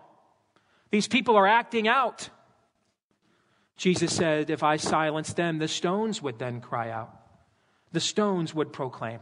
these 0.91 1.09
people 1.09 1.37
are 1.37 1.47
acting 1.47 1.89
out. 1.89 2.29
Jesus 3.77 4.15
said, 4.15 4.51
If 4.51 4.63
I 4.63 4.77
silence 4.77 5.33
them, 5.33 5.59
the 5.59 5.69
stones 5.69 6.23
would 6.23 6.39
then 6.39 6.61
cry 6.61 6.91
out. 6.91 7.15
The 7.93 8.01
stones 8.01 8.55
would 8.55 8.73
proclaim. 8.73 9.21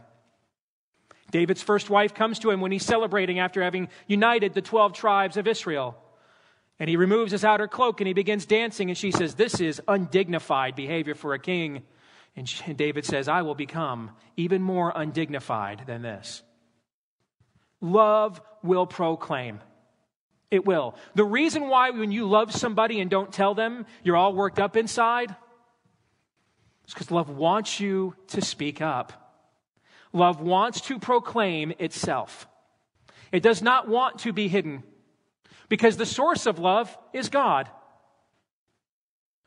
David's 1.31 1.61
first 1.61 1.89
wife 1.89 2.13
comes 2.13 2.39
to 2.39 2.51
him 2.51 2.61
when 2.61 2.71
he's 2.71 2.85
celebrating 2.85 3.39
after 3.39 3.61
having 3.61 3.89
united 4.07 4.53
the 4.53 4.61
12 4.61 4.93
tribes 4.93 5.37
of 5.37 5.47
Israel. 5.47 5.97
And 6.79 6.89
he 6.89 6.95
removes 6.95 7.31
his 7.31 7.43
outer 7.43 7.67
cloak 7.67 8.01
and 8.01 8.07
he 8.07 8.13
begins 8.13 8.45
dancing. 8.45 8.89
And 8.89 8.97
she 8.97 9.11
says, 9.11 9.35
This 9.35 9.59
is 9.59 9.81
undignified 9.87 10.75
behavior 10.75 11.15
for 11.15 11.33
a 11.33 11.39
king. 11.39 11.83
And 12.37 12.47
David 12.77 13.03
says, 13.03 13.27
I 13.27 13.41
will 13.41 13.55
become 13.55 14.11
even 14.37 14.61
more 14.61 14.93
undignified 14.95 15.83
than 15.87 16.03
this. 16.03 16.43
Love 17.81 18.39
will 18.63 18.85
proclaim. 18.85 19.59
It 20.49 20.65
will. 20.65 20.95
The 21.15 21.25
reason 21.25 21.67
why, 21.67 21.89
when 21.89 22.11
you 22.11 22.25
love 22.25 22.53
somebody 22.53 23.01
and 23.01 23.11
don't 23.11 23.33
tell 23.33 23.53
them, 23.53 23.85
you're 24.03 24.15
all 24.15 24.33
worked 24.33 24.59
up 24.59 24.77
inside 24.77 25.35
is 26.87 26.93
because 26.93 27.11
love 27.11 27.29
wants 27.29 27.81
you 27.81 28.15
to 28.27 28.41
speak 28.41 28.81
up. 28.81 29.11
Love 30.13 30.39
wants 30.39 30.79
to 30.81 30.99
proclaim 30.99 31.73
itself. 31.79 32.47
It 33.31 33.43
does 33.43 33.61
not 33.61 33.89
want 33.89 34.19
to 34.19 34.31
be 34.31 34.47
hidden 34.47 34.83
because 35.67 35.97
the 35.97 36.05
source 36.05 36.45
of 36.45 36.59
love 36.59 36.97
is 37.11 37.27
God, 37.27 37.69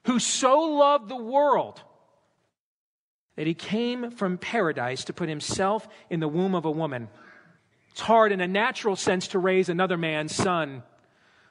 who 0.05 0.19
so 0.19 0.61
loved 0.61 1.09
the 1.09 1.17
world 1.17 1.83
that 3.37 3.47
he 3.47 3.55
came 3.55 4.11
from 4.11 4.39
paradise 4.39 5.05
to 5.05 5.13
put 5.13 5.29
himself 5.29 5.89
in 6.11 6.21
the 6.21 6.29
womb 6.29 6.55
of 6.55 6.65
a 6.65 6.71
woman. 6.71 7.09
It's 7.93 8.01
hard 8.01 8.33
in 8.33 8.41
a 8.41 8.49
natural 8.49 8.97
sense 8.97 9.29
to 9.29 9.39
raise 9.39 9.69
another 9.69 9.97
man's 9.97 10.35
son. 10.35 10.83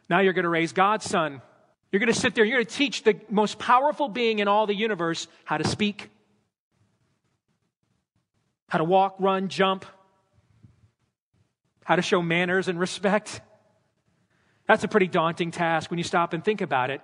Now 0.09 0.19
you're 0.19 0.33
going 0.33 0.43
to 0.43 0.49
raise 0.49 0.73
God's 0.73 1.05
son. 1.05 1.41
You're 1.91 1.99
going 1.99 2.13
to 2.13 2.19
sit 2.19 2.35
there, 2.35 2.45
you're 2.45 2.57
going 2.57 2.65
to 2.65 2.75
teach 2.75 3.03
the 3.03 3.19
most 3.29 3.57
powerful 3.57 4.09
being 4.09 4.39
in 4.39 4.47
all 4.47 4.67
the 4.67 4.75
universe 4.75 5.27
how 5.43 5.57
to 5.57 5.67
speak, 5.67 6.09
how 8.67 8.77
to 8.77 8.83
walk, 8.83 9.15
run, 9.19 9.47
jump, 9.47 9.85
how 11.83 11.95
to 11.95 12.03
show 12.03 12.21
manners 12.21 12.67
and 12.67 12.79
respect. 12.79 13.41
That's 14.67 14.83
a 14.83 14.87
pretty 14.87 15.07
daunting 15.07 15.49
task 15.49 15.89
when 15.89 15.97
you 15.97 16.03
stop 16.03 16.33
and 16.33 16.45
think 16.45 16.61
about 16.61 16.91
it. 16.91 17.01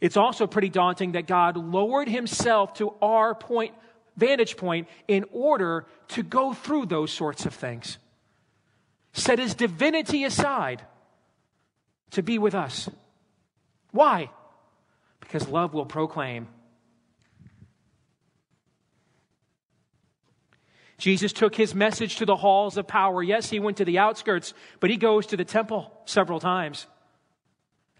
It's 0.00 0.16
also 0.16 0.46
pretty 0.46 0.68
daunting 0.68 1.12
that 1.12 1.26
God 1.26 1.56
lowered 1.56 2.08
himself 2.08 2.74
to 2.74 2.94
our 3.02 3.34
point, 3.34 3.74
vantage 4.16 4.56
point 4.56 4.88
in 5.08 5.24
order 5.32 5.86
to 6.08 6.22
go 6.22 6.52
through 6.52 6.86
those 6.86 7.12
sorts 7.12 7.46
of 7.46 7.54
things. 7.54 7.98
Set 9.12 9.38
his 9.38 9.54
divinity 9.54 10.24
aside 10.24 10.82
to 12.12 12.22
be 12.22 12.38
with 12.38 12.54
us. 12.54 12.88
Why? 13.90 14.30
Because 15.20 15.48
love 15.48 15.74
will 15.74 15.86
proclaim 15.86 16.48
Jesus 20.98 21.32
took 21.32 21.54
his 21.54 21.76
message 21.76 22.16
to 22.16 22.26
the 22.26 22.36
halls 22.36 22.76
of 22.76 22.88
power. 22.88 23.22
Yes, 23.22 23.48
he 23.48 23.60
went 23.60 23.76
to 23.76 23.84
the 23.84 23.98
outskirts, 23.98 24.52
but 24.80 24.90
he 24.90 24.96
goes 24.96 25.26
to 25.26 25.36
the 25.36 25.44
temple 25.44 25.92
several 26.04 26.40
times 26.40 26.86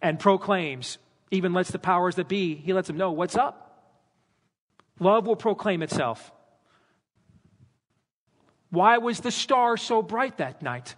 and 0.02 0.18
proclaims, 0.18 0.98
even 1.30 1.52
lets 1.52 1.70
the 1.70 1.78
powers 1.78 2.16
that 2.16 2.28
be, 2.28 2.54
he 2.54 2.72
lets 2.72 2.88
them 2.88 2.96
know 2.96 3.12
what's 3.12 3.36
up. 3.36 3.64
Love 5.00 5.26
will 5.26 5.36
proclaim 5.36 5.82
itself. 5.82 6.32
Why 8.70 8.98
was 8.98 9.20
the 9.20 9.30
star 9.30 9.76
so 9.76 10.02
bright 10.02 10.38
that 10.38 10.62
night? 10.62 10.94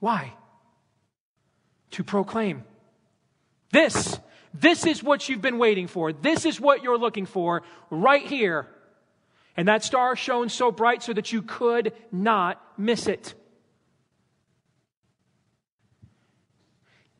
Why? 0.00 0.32
To 1.92 2.04
proclaim. 2.04 2.64
This, 3.72 4.18
this 4.54 4.86
is 4.86 5.02
what 5.02 5.28
you've 5.28 5.42
been 5.42 5.58
waiting 5.58 5.86
for. 5.86 6.12
This 6.12 6.44
is 6.44 6.60
what 6.60 6.82
you're 6.82 6.98
looking 6.98 7.26
for 7.26 7.62
right 7.90 8.26
here 8.26 8.68
and 9.56 9.68
that 9.68 9.82
star 9.82 10.16
shone 10.16 10.48
so 10.48 10.70
bright 10.70 11.02
so 11.02 11.12
that 11.12 11.32
you 11.32 11.42
could 11.42 11.92
not 12.12 12.62
miss 12.76 13.06
it. 13.06 13.34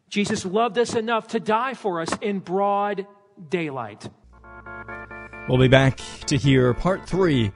Jesus 0.08 0.44
loved 0.44 0.78
us 0.78 0.94
enough 0.94 1.28
to 1.28 1.40
die 1.40 1.74
for 1.74 2.00
us 2.00 2.10
in 2.20 2.38
broad 2.38 3.06
daylight. 3.48 4.08
We'll 5.48 5.58
be 5.58 5.68
back 5.68 6.00
to 6.26 6.36
hear 6.36 6.74
part 6.74 7.08
three 7.08 7.52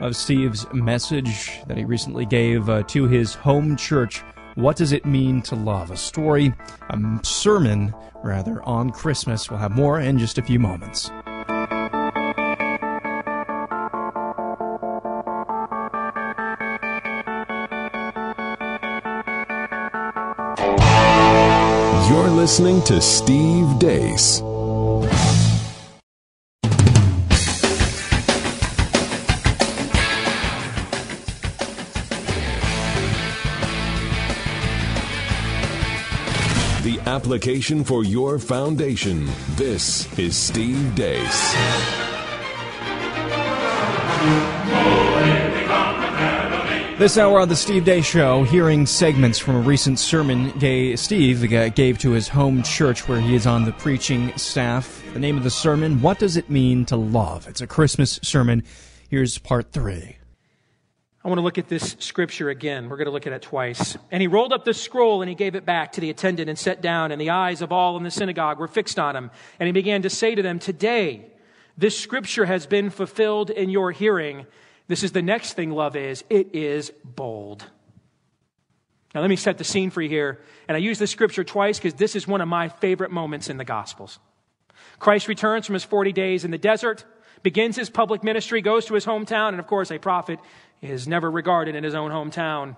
of 0.00 0.16
Steve's 0.16 0.66
message 0.72 1.60
that 1.66 1.76
he 1.76 1.84
recently 1.84 2.26
gave 2.26 2.68
uh, 2.68 2.82
to 2.84 3.06
his 3.06 3.34
home 3.34 3.76
church. 3.76 4.22
What 4.54 4.76
does 4.76 4.92
it 4.92 5.04
mean 5.04 5.42
to 5.42 5.54
love? 5.54 5.90
A 5.90 5.96
story, 5.96 6.52
a 6.90 7.20
sermon, 7.22 7.94
rather, 8.24 8.62
on 8.62 8.90
Christmas. 8.90 9.50
We'll 9.50 9.60
have 9.60 9.72
more 9.72 10.00
in 10.00 10.18
just 10.18 10.38
a 10.38 10.42
few 10.42 10.58
moments. 10.58 11.10
Listening 22.48 22.82
to 22.84 22.98
Steve 23.02 23.78
Deace. 23.78 24.40
The 36.82 36.98
application 37.04 37.84
for 37.84 38.02
your 38.02 38.38
foundation. 38.38 39.28
This 39.56 40.18
is 40.18 40.34
Steve 40.34 40.94
Deace. 40.94 42.07
This 46.98 47.16
hour 47.16 47.38
on 47.38 47.48
the 47.48 47.54
Steve 47.54 47.84
Deace 47.84 48.04
Show, 48.04 48.42
hearing 48.42 48.84
segments 48.84 49.38
from 49.38 49.54
a 49.54 49.60
recent 49.60 50.00
sermon 50.00 50.50
Day 50.58 50.96
Steve 50.96 51.48
gave 51.76 51.96
to 52.00 52.10
his 52.10 52.26
home 52.26 52.64
church 52.64 53.06
where 53.06 53.20
he 53.20 53.36
is 53.36 53.46
on 53.46 53.64
the 53.64 53.70
preaching 53.70 54.36
staff. 54.36 55.00
The 55.12 55.20
name 55.20 55.36
of 55.36 55.44
the 55.44 55.50
sermon, 55.50 56.02
What 56.02 56.18
Does 56.18 56.36
It 56.36 56.50
Mean 56.50 56.84
to 56.86 56.96
Love? 56.96 57.46
It's 57.46 57.60
a 57.60 57.68
Christmas 57.68 58.18
sermon. 58.24 58.64
Here's 59.08 59.38
part 59.38 59.70
three. 59.70 60.16
I 61.22 61.28
want 61.28 61.38
to 61.38 61.42
look 61.42 61.56
at 61.56 61.68
this 61.68 61.94
scripture 62.00 62.50
again. 62.50 62.88
We're 62.88 62.96
going 62.96 63.06
to 63.06 63.12
look 63.12 63.28
at 63.28 63.32
it 63.32 63.42
twice. 63.42 63.96
And 64.10 64.20
he 64.20 64.26
rolled 64.26 64.52
up 64.52 64.64
the 64.64 64.74
scroll 64.74 65.22
and 65.22 65.28
he 65.28 65.36
gave 65.36 65.54
it 65.54 65.64
back 65.64 65.92
to 65.92 66.00
the 66.00 66.10
attendant 66.10 66.48
and 66.48 66.58
sat 66.58 66.82
down, 66.82 67.12
and 67.12 67.20
the 67.20 67.30
eyes 67.30 67.62
of 67.62 67.70
all 67.70 67.96
in 67.96 68.02
the 68.02 68.10
synagogue 68.10 68.58
were 68.58 68.66
fixed 68.66 68.98
on 68.98 69.14
him. 69.14 69.30
And 69.60 69.68
he 69.68 69.72
began 69.72 70.02
to 70.02 70.10
say 70.10 70.34
to 70.34 70.42
them, 70.42 70.58
Today, 70.58 71.30
this 71.76 71.96
scripture 71.96 72.46
has 72.46 72.66
been 72.66 72.90
fulfilled 72.90 73.50
in 73.50 73.70
your 73.70 73.92
hearing. 73.92 74.46
This 74.88 75.02
is 75.02 75.12
the 75.12 75.22
next 75.22 75.52
thing 75.52 75.70
love 75.70 75.96
is 75.96 76.24
it 76.28 76.54
is 76.54 76.92
bold. 77.04 77.64
Now, 79.14 79.20
let 79.20 79.30
me 79.30 79.36
set 79.36 79.58
the 79.58 79.64
scene 79.64 79.90
for 79.90 80.02
you 80.02 80.08
here. 80.08 80.40
And 80.66 80.76
I 80.76 80.80
use 80.80 80.98
this 80.98 81.10
scripture 81.10 81.44
twice 81.44 81.78
because 81.78 81.94
this 81.94 82.16
is 82.16 82.26
one 82.26 82.40
of 82.40 82.48
my 82.48 82.68
favorite 82.68 83.10
moments 83.10 83.48
in 83.48 83.56
the 83.56 83.64
Gospels. 83.64 84.18
Christ 84.98 85.28
returns 85.28 85.66
from 85.66 85.74
his 85.74 85.84
40 85.84 86.12
days 86.12 86.44
in 86.44 86.50
the 86.50 86.58
desert, 86.58 87.04
begins 87.42 87.76
his 87.76 87.88
public 87.88 88.22
ministry, 88.24 88.60
goes 88.60 88.86
to 88.86 88.94
his 88.94 89.06
hometown, 89.06 89.50
and 89.50 89.60
of 89.60 89.66
course, 89.66 89.90
a 89.90 89.98
prophet 89.98 90.38
is 90.82 91.08
never 91.08 91.30
regarded 91.30 91.74
in 91.74 91.84
his 91.84 91.94
own 91.94 92.10
hometown. 92.10 92.76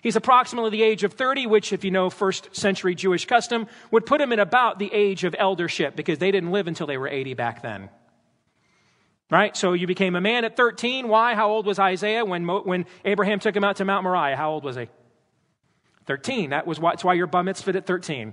He's 0.00 0.16
approximately 0.16 0.70
the 0.70 0.82
age 0.82 1.04
of 1.04 1.14
30, 1.14 1.46
which, 1.46 1.72
if 1.72 1.84
you 1.84 1.90
know 1.90 2.08
first 2.08 2.54
century 2.54 2.94
Jewish 2.94 3.26
custom, 3.26 3.66
would 3.90 4.06
put 4.06 4.20
him 4.20 4.32
in 4.32 4.38
about 4.38 4.78
the 4.78 4.92
age 4.92 5.24
of 5.24 5.34
eldership 5.38 5.96
because 5.96 6.18
they 6.18 6.30
didn't 6.30 6.52
live 6.52 6.68
until 6.68 6.86
they 6.86 6.96
were 6.96 7.08
80 7.08 7.34
back 7.34 7.62
then. 7.62 7.90
Right? 9.30 9.54
So 9.56 9.74
you 9.74 9.86
became 9.86 10.16
a 10.16 10.20
man 10.20 10.44
at 10.44 10.56
13. 10.56 11.08
Why? 11.08 11.34
How 11.34 11.50
old 11.50 11.66
was 11.66 11.78
Isaiah 11.78 12.24
when, 12.24 12.46
when 12.46 12.86
Abraham 13.04 13.40
took 13.40 13.54
him 13.54 13.62
out 13.62 13.76
to 13.76 13.84
Mount 13.84 14.04
Moriah? 14.04 14.36
How 14.36 14.52
old 14.52 14.64
was 14.64 14.76
he? 14.76 14.88
13. 16.06 16.50
That 16.50 16.66
was 16.66 16.80
why, 16.80 16.92
that's 16.92 17.04
why 17.04 17.12
your 17.12 17.26
bar 17.26 17.42
mitzvah 17.42 17.76
at 17.76 17.86
13. 17.86 18.32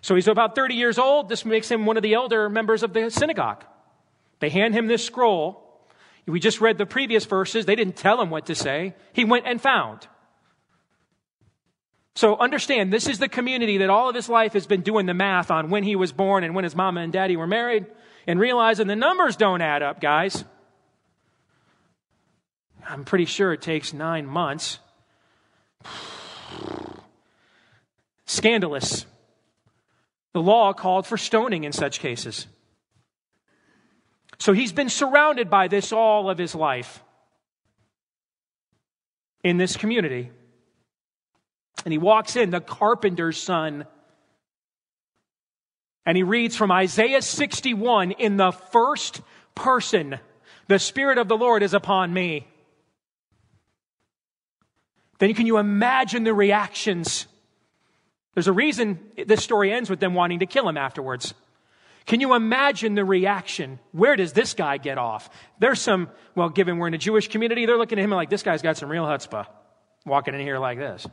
So 0.00 0.14
he's 0.14 0.26
about 0.26 0.54
30 0.54 0.74
years 0.74 0.98
old. 0.98 1.28
This 1.28 1.44
makes 1.44 1.70
him 1.70 1.84
one 1.84 1.98
of 1.98 2.02
the 2.02 2.14
elder 2.14 2.48
members 2.48 2.82
of 2.82 2.94
the 2.94 3.10
synagogue. 3.10 3.64
They 4.40 4.48
hand 4.48 4.74
him 4.74 4.86
this 4.86 5.04
scroll. 5.04 5.64
We 6.26 6.40
just 6.40 6.60
read 6.60 6.78
the 6.78 6.86
previous 6.86 7.26
verses. 7.26 7.66
They 7.66 7.76
didn't 7.76 7.96
tell 7.96 8.20
him 8.20 8.30
what 8.30 8.46
to 8.46 8.54
say. 8.54 8.94
He 9.12 9.24
went 9.24 9.46
and 9.46 9.60
found. 9.60 10.06
So 12.14 12.36
understand, 12.36 12.92
this 12.92 13.06
is 13.06 13.18
the 13.18 13.28
community 13.28 13.78
that 13.78 13.90
all 13.90 14.08
of 14.08 14.14
his 14.14 14.28
life 14.28 14.54
has 14.54 14.66
been 14.66 14.80
doing 14.80 15.06
the 15.06 15.14
math 15.14 15.50
on 15.50 15.70
when 15.70 15.84
he 15.84 15.96
was 15.96 16.12
born 16.12 16.44
and 16.44 16.54
when 16.54 16.64
his 16.64 16.74
mama 16.74 17.00
and 17.00 17.12
daddy 17.12 17.36
were 17.36 17.46
married 17.46 17.86
and 18.28 18.38
realizing 18.38 18.86
the 18.86 18.94
numbers 18.94 19.36
don't 19.36 19.62
add 19.62 19.82
up, 19.82 20.02
guys. 20.02 20.44
I'm 22.86 23.04
pretty 23.04 23.24
sure 23.24 23.54
it 23.54 23.62
takes 23.62 23.94
nine 23.94 24.26
months. 24.26 24.78
Scandalous. 28.26 29.06
The 30.34 30.42
law 30.42 30.74
called 30.74 31.06
for 31.06 31.16
stoning 31.16 31.64
in 31.64 31.72
such 31.72 32.00
cases. 32.00 32.46
So 34.38 34.52
he's 34.52 34.72
been 34.72 34.90
surrounded 34.90 35.48
by 35.48 35.68
this 35.68 35.90
all 35.90 36.28
of 36.28 36.36
his 36.36 36.54
life 36.54 37.02
in 39.42 39.56
this 39.56 39.74
community. 39.74 40.30
And 41.86 41.92
he 41.92 41.98
walks 41.98 42.36
in, 42.36 42.50
the 42.50 42.60
carpenter's 42.60 43.42
son, 43.42 43.86
and 46.08 46.16
he 46.16 46.22
reads 46.22 46.56
from 46.56 46.72
Isaiah 46.72 47.20
61 47.20 48.12
in 48.12 48.38
the 48.38 48.50
first 48.50 49.20
person 49.54 50.18
The 50.66 50.78
Spirit 50.78 51.18
of 51.18 51.28
the 51.28 51.36
Lord 51.36 51.62
is 51.62 51.74
upon 51.74 52.14
me. 52.14 52.48
Then 55.18 55.34
can 55.34 55.46
you 55.46 55.58
imagine 55.58 56.24
the 56.24 56.32
reactions? 56.32 57.26
There's 58.32 58.48
a 58.48 58.54
reason 58.54 58.98
this 59.26 59.44
story 59.44 59.70
ends 59.70 59.90
with 59.90 60.00
them 60.00 60.14
wanting 60.14 60.38
to 60.38 60.46
kill 60.46 60.66
him 60.66 60.78
afterwards. 60.78 61.34
Can 62.06 62.20
you 62.20 62.32
imagine 62.32 62.94
the 62.94 63.04
reaction? 63.04 63.78
Where 63.92 64.16
does 64.16 64.32
this 64.32 64.54
guy 64.54 64.78
get 64.78 64.96
off? 64.96 65.28
There's 65.58 65.78
some, 65.78 66.08
well, 66.34 66.48
given 66.48 66.78
we're 66.78 66.88
in 66.88 66.94
a 66.94 66.98
Jewish 66.98 67.28
community, 67.28 67.66
they're 67.66 67.76
looking 67.76 67.98
at 67.98 68.04
him 68.06 68.12
like, 68.12 68.30
this 68.30 68.42
guy's 68.42 68.62
got 68.62 68.78
some 68.78 68.88
real 68.88 69.04
chutzpah 69.04 69.46
walking 70.06 70.32
in 70.32 70.40
here 70.40 70.58
like 70.58 70.78
this. 70.78 71.06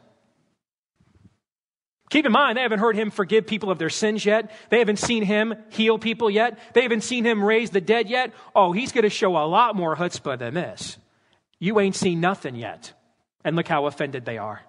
Keep 2.16 2.28
in 2.28 2.32
mind, 2.32 2.58
they 2.58 2.62
haven't 2.62 2.80
heard 2.80 2.96
him 2.96 3.12
forgive 3.12 3.46
people 3.46 3.70
of 3.70 3.78
their 3.78 3.90
sins 3.90 4.26
yet. 4.26 4.50
They 4.70 4.80
haven't 4.80 5.00
seen 5.00 5.22
him 5.22 5.54
heal 5.68 6.00
people 6.00 6.30
yet. 6.30 6.58
They 6.72 6.84
haven't 6.84 7.02
seen 7.02 7.26
him 7.26 7.44
raise 7.44 7.72
the 7.72 7.82
dead 7.82 8.10
yet. 8.10 8.32
Oh, 8.56 8.72
he's 8.72 8.94
going 8.94 9.04
to 9.04 9.10
show 9.10 9.36
a 9.36 9.44
lot 9.44 9.76
more 9.76 9.98
chutzpah 9.98 10.40
than 10.40 10.54
this. 10.54 10.98
You 11.60 11.78
ain't 11.82 11.94
seen 11.94 12.22
nothing 12.22 12.56
yet. 12.56 12.94
And 13.44 13.58
look 13.58 13.68
how 13.68 13.86
offended 13.86 14.24
they 14.24 14.38
are. 14.38 14.62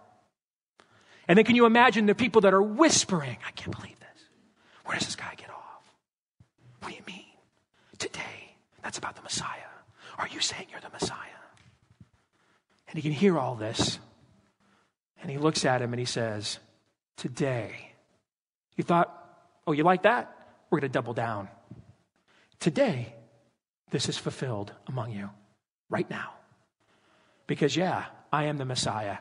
And 1.29 1.39
then 1.39 1.45
can 1.45 1.55
you 1.55 1.67
imagine 1.67 2.07
the 2.07 2.17
people 2.17 2.41
that 2.41 2.53
are 2.53 2.61
whispering, 2.61 3.39
I 3.47 3.53
can't 3.53 3.77
believe 3.77 4.01
this. 4.01 4.25
Where 4.85 4.99
does 4.99 5.07
this 5.07 5.15
guy 5.15 5.33
get 5.37 5.51
off? 5.51 5.93
What 6.81 6.89
do 6.89 6.97
you 6.97 7.05
mean? 7.07 7.27
Today, 7.99 8.57
that's 8.83 8.99
about 8.99 9.15
the 9.15 9.23
Messiah. 9.23 9.71
Are 10.19 10.27
you 10.27 10.41
saying 10.41 10.67
you're 10.73 10.81
the 10.81 10.91
Messiah? 10.91 11.17
And 12.89 12.97
he 12.97 13.03
can 13.03 13.13
hear 13.13 13.39
all 13.39 13.55
this. 13.55 14.01
And 15.23 15.31
he 15.31 15.39
looks 15.39 15.65
at 15.65 15.81
him 15.81 15.93
and 15.93 16.01
he 16.01 16.07
says, 16.07 16.59
Today. 17.17 17.93
You 18.77 18.85
thought, 18.85 19.13
oh, 19.67 19.73
you 19.73 19.85
like 19.85 20.03
that? 20.03 20.35
We're 20.71 20.81
going 20.81 20.91
to 20.91 20.95
double 20.95 21.15
down. 21.15 21.49
Today, 22.61 23.15
this 23.91 24.09
is 24.09 24.19
fulfilled 24.19 24.73
among 24.87 25.13
you, 25.13 25.31
right 25.89 26.09
now. 26.11 26.35
Because, 27.47 27.77
yeah, 27.77 28.07
I 28.33 28.45
am 28.45 28.59
the 28.59 28.65
Messiah. 28.65 29.19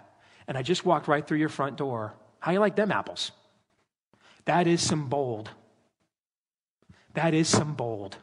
And 0.47 0.57
I 0.57 0.61
just 0.61 0.85
walked 0.85 1.07
right 1.07 1.25
through 1.25 1.37
your 1.37 1.49
front 1.49 1.77
door. 1.77 2.13
How 2.39 2.51
you 2.51 2.59
like 2.59 2.75
them 2.75 2.91
apples? 2.91 3.31
That 4.45 4.67
is 4.67 4.81
some 4.81 5.09
bold 5.09 5.49
that 7.15 7.33
is 7.33 7.47
some 7.47 7.73
bold. 7.73 8.17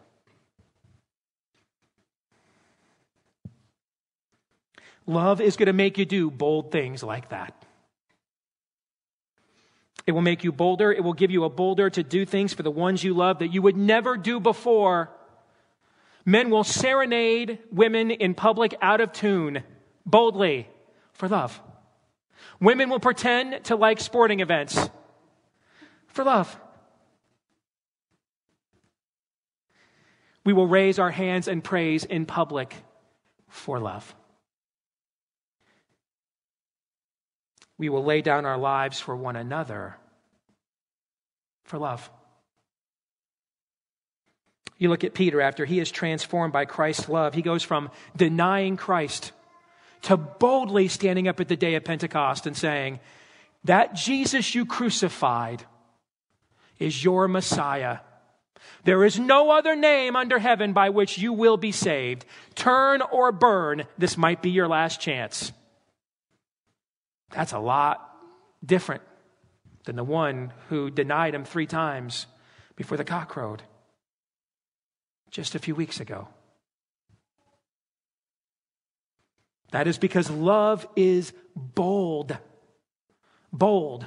Love 5.07 5.41
is 5.41 5.57
going 5.57 5.67
to 5.67 5.73
make 5.73 5.99
you 5.99 6.05
do 6.05 6.31
bold 6.31 6.71
things 6.71 7.03
like 7.03 7.31
that. 7.31 7.62
It 10.07 10.13
will 10.13 10.23
make 10.23 10.45
you 10.45 10.53
bolder. 10.53 10.93
It 10.93 11.05
will 11.05 11.13
give 11.13 11.31
you 11.31 11.45
a 11.45 11.51
bolder 11.51 11.89
to 11.91 12.03
do 12.03 12.25
things 12.25 12.53
for 12.53 12.63
the 12.63 12.71
ones 12.71 13.05
you 13.05 13.15
love 13.15 13.39
that 13.39 13.53
you 13.53 13.63
would 13.63 13.77
never 13.77 14.17
do 14.17 14.41
before. 14.41 15.11
Men 16.25 16.51
will 16.51 16.65
serenade 16.65 17.59
women 17.71 18.11
in 18.11 18.35
public 18.35 18.75
out 18.81 19.01
of 19.01 19.13
tune, 19.13 19.63
boldly, 20.07 20.69
for 21.13 21.29
love. 21.29 21.61
Women 22.61 22.91
will 22.91 23.01
pretend 23.01 23.65
to 23.65 23.77
like 23.77 24.01
sporting 24.01 24.41
events 24.41 24.91
for 26.07 26.25
love. 26.25 26.57
We 30.45 30.53
will 30.53 30.67
raise 30.67 30.99
our 30.99 31.11
hands 31.11 31.47
and 31.49 31.63
praise 31.63 32.05
in 32.05 32.27
public 32.27 32.75
for 33.49 33.79
love. 33.79 34.15
We 37.83 37.89
will 37.89 38.05
lay 38.05 38.23
down 38.23 38.47
our 38.47 38.59
lives 38.59 39.01
for 39.01 39.17
one 39.17 39.35
another 39.35 39.97
for 41.65 41.81
love. 41.81 42.09
You 44.79 44.89
look 44.89 45.03
at 45.03 45.15
Peter 45.15 45.41
after 45.41 45.65
he 45.65 45.81
is 45.81 45.91
transformed 45.91 46.53
by 46.53 46.65
Christ's 46.65 47.09
love. 47.09 47.35
He 47.35 47.43
goes 47.43 47.65
from 47.65 47.91
denying 48.17 48.77
Christ 48.77 49.33
to 50.03 50.17
boldly 50.17 50.87
standing 50.87 51.27
up 51.27 51.41
at 51.41 51.49
the 51.49 51.57
day 51.57 51.75
of 51.75 51.83
Pentecost 51.83 52.47
and 52.47 52.57
saying, 52.57 53.01
That 53.65 53.97
Jesus 53.97 54.55
you 54.55 54.65
crucified 54.65 55.65
is 56.79 57.03
your 57.03 57.27
Messiah. 57.27 57.99
There 58.85 59.05
is 59.05 59.19
no 59.19 59.51
other 59.51 59.75
name 59.75 60.15
under 60.15 60.39
heaven 60.39 60.73
by 60.73 60.91
which 60.91 61.19
you 61.19 61.33
will 61.33 61.57
be 61.57 61.73
saved. 61.73 62.27
Turn 62.55 63.03
or 63.03 63.33
burn. 63.33 63.87
This 63.99 64.17
might 64.17 64.41
be 64.41 64.51
your 64.51 64.69
last 64.69 65.01
chance. 65.01 65.51
That's 67.33 67.53
a 67.53 67.59
lot 67.59 68.09
different 68.65 69.03
than 69.85 69.97
the 69.97 70.05
one 70.05 70.53
who 70.69 70.91
denied 70.91 71.35
him 71.35 71.45
three 71.45 71.67
times 71.67 72.27
before 72.77 72.97
the 72.97 73.05
cock 73.05 73.29
crowed 73.29 73.63
just 75.31 75.55
a 75.55 75.59
few 75.59 75.75
weeks 75.75 75.99
ago. 75.99 76.29
That 79.73 79.87
is 79.87 79.97
because 79.97 80.31
love 80.31 80.87
is 80.95 81.33
bold. 81.57 82.37
Bold. 83.53 84.07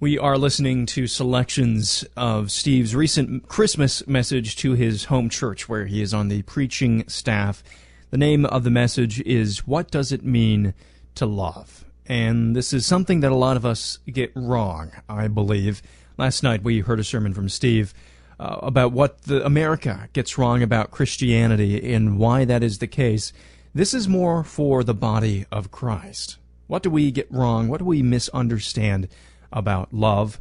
We 0.00 0.18
are 0.18 0.38
listening 0.38 0.86
to 0.86 1.06
selections 1.06 2.04
of 2.16 2.50
Steve's 2.50 2.96
recent 2.96 3.46
Christmas 3.46 4.04
message 4.08 4.56
to 4.56 4.72
his 4.72 5.04
home 5.04 5.28
church, 5.28 5.68
where 5.68 5.86
he 5.86 6.02
is 6.02 6.12
on 6.12 6.28
the 6.28 6.42
preaching 6.42 7.06
staff. 7.06 7.62
The 8.10 8.18
name 8.18 8.44
of 8.46 8.64
the 8.64 8.70
message 8.70 9.20
is 9.20 9.66
What 9.66 9.90
Does 9.90 10.10
It 10.10 10.24
Mean 10.24 10.74
to 11.14 11.26
Love? 11.26 11.84
And 12.12 12.54
this 12.54 12.74
is 12.74 12.84
something 12.84 13.20
that 13.20 13.32
a 13.32 13.36
lot 13.36 13.56
of 13.56 13.64
us 13.64 13.98
get 14.06 14.32
wrong, 14.34 14.92
I 15.08 15.28
believe. 15.28 15.80
Last 16.18 16.42
night 16.42 16.62
we 16.62 16.80
heard 16.80 17.00
a 17.00 17.04
sermon 17.04 17.32
from 17.32 17.48
Steve 17.48 17.94
uh, 18.38 18.58
about 18.60 18.92
what 18.92 19.22
the 19.22 19.42
America 19.46 20.10
gets 20.12 20.36
wrong 20.36 20.62
about 20.62 20.90
Christianity 20.90 21.94
and 21.94 22.18
why 22.18 22.44
that 22.44 22.62
is 22.62 22.78
the 22.78 22.86
case. 22.86 23.32
This 23.74 23.94
is 23.94 24.08
more 24.08 24.44
for 24.44 24.84
the 24.84 24.92
body 24.92 25.46
of 25.50 25.70
Christ. 25.70 26.36
What 26.66 26.82
do 26.82 26.90
we 26.90 27.10
get 27.10 27.32
wrong? 27.32 27.68
What 27.68 27.78
do 27.78 27.86
we 27.86 28.02
misunderstand? 28.02 29.08
about 29.52 29.92
love. 29.92 30.40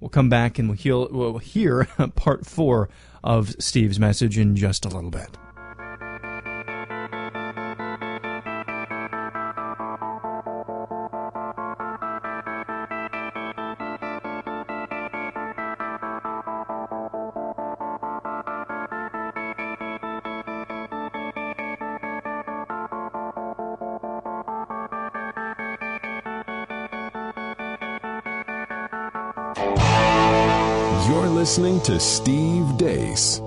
We'll 0.00 0.08
come 0.08 0.28
back 0.28 0.58
and 0.58 0.68
we'll, 0.68 1.08
we'll 1.10 1.38
hear 1.38 1.84
part 2.14 2.46
four 2.46 2.88
of 3.22 3.54
Steve's 3.58 3.98
message 3.98 4.38
in 4.38 4.56
just 4.56 4.84
a 4.84 4.88
little 4.88 5.10
bit. 5.10 5.36
To 31.84 32.00
Steve 32.00 32.78
Deace. 32.78 33.40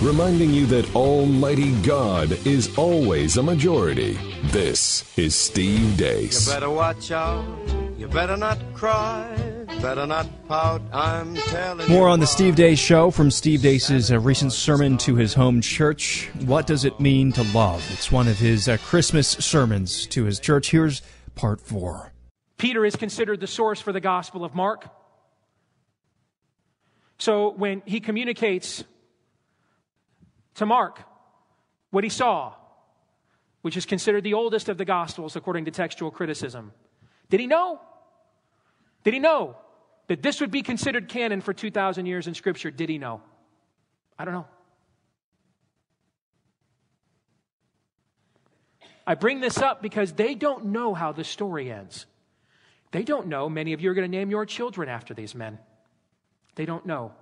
Reminding 0.00 0.54
you 0.54 0.64
that 0.64 0.90
Almighty 0.96 1.72
God 1.82 2.32
is 2.46 2.74
always 2.78 3.36
a 3.36 3.42
majority. 3.42 4.18
This 4.44 5.04
is 5.18 5.36
Steve 5.36 5.98
Deace. 5.98 6.46
You 6.46 6.54
better 6.54 6.70
watch 6.70 7.10
out. 7.10 7.44
You 7.98 8.08
better 8.08 8.38
not 8.38 8.58
cry. 8.72 9.36
Better 9.82 10.06
not 10.06 10.26
pout, 10.48 10.80
I'm 10.94 11.36
telling 11.36 11.88
More 11.90 12.06
you 12.06 12.12
on 12.12 12.20
the. 12.20 12.26
Steve 12.26 12.54
Deace 12.54 12.78
Show 12.78 13.10
from 13.10 13.30
Steve 13.30 13.60
Deace's 13.60 14.10
uh, 14.10 14.18
recent 14.18 14.52
sermon 14.52 14.96
to 14.98 15.14
his 15.14 15.34
home 15.34 15.60
church. 15.60 16.30
What 16.46 16.66
does 16.66 16.86
it 16.86 16.98
mean 16.98 17.32
to 17.32 17.42
love? 17.54 17.86
It's 17.92 18.10
one 18.10 18.26
of 18.28 18.38
his 18.38 18.66
uh, 18.66 18.78
Christmas 18.78 19.28
sermons 19.28 20.06
to 20.06 20.24
his 20.24 20.40
church. 20.40 20.70
Here's 20.70 21.02
part 21.34 21.60
four. 21.60 22.12
Peter 22.56 22.86
is 22.86 22.96
considered 22.96 23.40
the 23.40 23.46
source 23.46 23.80
for 23.80 23.92
the 23.92 24.00
Gospel 24.00 24.42
of 24.42 24.54
Mark. 24.54 24.88
So 27.18 27.50
when 27.50 27.82
he 27.84 28.00
communicates 28.00 28.84
to 30.54 30.64
Mark 30.64 31.02
what 31.90 32.04
he 32.04 32.10
saw, 32.10 32.54
which 33.60 33.76
is 33.76 33.84
considered 33.84 34.24
the 34.24 34.34
oldest 34.34 34.70
of 34.70 34.78
the 34.78 34.86
Gospels 34.86 35.36
according 35.36 35.66
to 35.66 35.70
textual 35.70 36.10
criticism, 36.10 36.72
did 37.28 37.38
he 37.38 37.46
know? 37.46 37.80
Did 39.04 39.12
he 39.12 39.20
know 39.20 39.56
that 40.08 40.22
this 40.22 40.40
would 40.40 40.50
be 40.50 40.62
considered 40.62 41.08
canon 41.08 41.40
for 41.40 41.54
2,000 41.54 42.06
years 42.06 42.26
in 42.26 42.34
Scripture? 42.34 42.70
Did 42.70 42.88
he 42.88 42.98
know? 42.98 43.22
I 44.18 44.24
don't 44.24 44.34
know. 44.34 44.46
I 49.06 49.14
bring 49.14 49.40
this 49.40 49.58
up 49.58 49.80
because 49.80 50.12
they 50.12 50.34
don't 50.34 50.66
know 50.66 50.92
how 50.92 51.12
the 51.12 51.24
story 51.24 51.70
ends. 51.70 52.04
They 52.90 53.04
don't 53.04 53.28
know. 53.28 53.48
Many 53.48 53.72
of 53.72 53.80
you 53.80 53.90
are 53.90 53.94
going 53.94 54.10
to 54.10 54.16
name 54.16 54.30
your 54.30 54.44
children 54.44 54.88
after 54.88 55.14
these 55.14 55.34
men. 55.34 55.58
They 56.56 56.66
don't 56.66 56.84
know. 56.84 57.12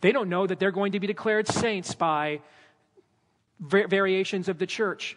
They 0.00 0.12
don't 0.12 0.28
know 0.28 0.46
that 0.46 0.58
they're 0.58 0.70
going 0.70 0.92
to 0.92 1.00
be 1.00 1.06
declared 1.06 1.48
saints 1.48 1.94
by 1.94 2.40
variations 3.60 4.48
of 4.48 4.58
the 4.58 4.66
church 4.66 5.16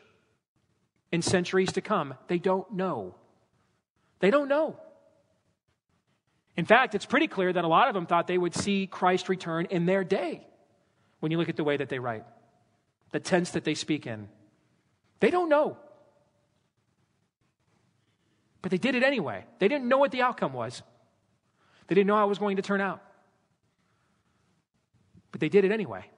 in 1.12 1.22
centuries 1.22 1.72
to 1.74 1.82
come. 1.82 2.14
They 2.28 2.40
don't 2.40 2.72
know. 2.72 3.16
They 4.20 4.32
don't 4.32 4.48
know. 4.48 4.80
In 6.58 6.66
fact, 6.66 6.96
it's 6.96 7.06
pretty 7.06 7.28
clear 7.28 7.54
that 7.54 7.64
a 7.64 7.68
lot 7.68 7.88
of 7.88 7.94
them 7.94 8.08
thought 8.08 8.26
they 8.26 8.38
would 8.38 8.56
see 8.56 8.88
Christ 8.88 9.30
return 9.30 9.66
in 9.66 9.86
their 9.86 10.04
day 10.04 10.46
when 11.20 11.32
you 11.32 11.38
look 11.38 11.50
at 11.50 11.56
the 11.56 11.64
way 11.64 11.78
that 11.78 11.88
they 11.88 12.00
write, 12.00 12.26
the 13.12 13.20
tense 13.20 13.52
that 13.52 13.64
they 13.64 13.76
speak 13.76 14.08
in. 14.08 14.28
They 15.20 15.30
don't 15.30 15.50
know. 15.50 15.78
But 18.64 18.72
they 18.72 18.78
did 18.78 18.96
it 18.96 19.04
anyway. 19.04 19.46
They 19.60 19.68
didn't 19.68 19.88
know 19.88 20.00
what 20.00 20.12
the 20.12 20.24
outcome 20.24 20.54
was, 20.54 20.82
they 21.88 21.96
didn't 21.96 22.08
know 22.08 22.16
how 22.16 22.26
it 22.26 22.30
was 22.30 22.40
going 22.40 22.58
to 22.58 22.64
turn 22.64 22.82
out. 22.82 23.02
But 25.32 25.40
they 25.42 25.50
did 25.50 25.64
it 25.64 25.72
anyway. 25.72 26.10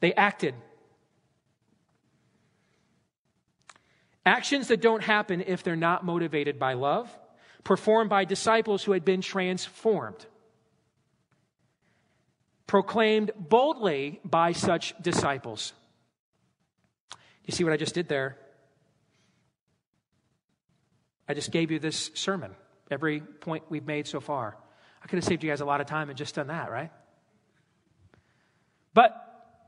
They 0.00 0.12
acted. 0.12 0.54
Actions 4.26 4.66
that 4.68 4.82
don't 4.82 5.04
happen 5.04 5.40
if 5.46 5.62
they're 5.62 5.76
not 5.76 6.04
motivated 6.04 6.58
by 6.58 6.72
love, 6.72 7.16
performed 7.62 8.10
by 8.10 8.24
disciples 8.24 8.82
who 8.82 8.90
had 8.90 9.04
been 9.04 9.20
transformed, 9.20 10.26
proclaimed 12.66 13.30
boldly 13.38 14.20
by 14.24 14.50
such 14.50 14.94
disciples. 15.00 15.72
You 17.44 17.52
see 17.52 17.62
what 17.62 17.72
I 17.72 17.76
just 17.76 17.94
did 17.94 18.08
there? 18.08 18.36
I 21.28 21.34
just 21.34 21.52
gave 21.52 21.70
you 21.70 21.78
this 21.78 22.10
sermon, 22.14 22.50
every 22.90 23.20
point 23.20 23.64
we've 23.68 23.86
made 23.86 24.08
so 24.08 24.18
far. 24.18 24.56
I 25.02 25.06
could 25.06 25.18
have 25.18 25.24
saved 25.24 25.44
you 25.44 25.50
guys 25.50 25.60
a 25.60 25.64
lot 25.64 25.80
of 25.80 25.86
time 25.86 26.08
and 26.08 26.18
just 26.18 26.34
done 26.34 26.48
that, 26.48 26.68
right? 26.72 26.90
But 28.92 29.14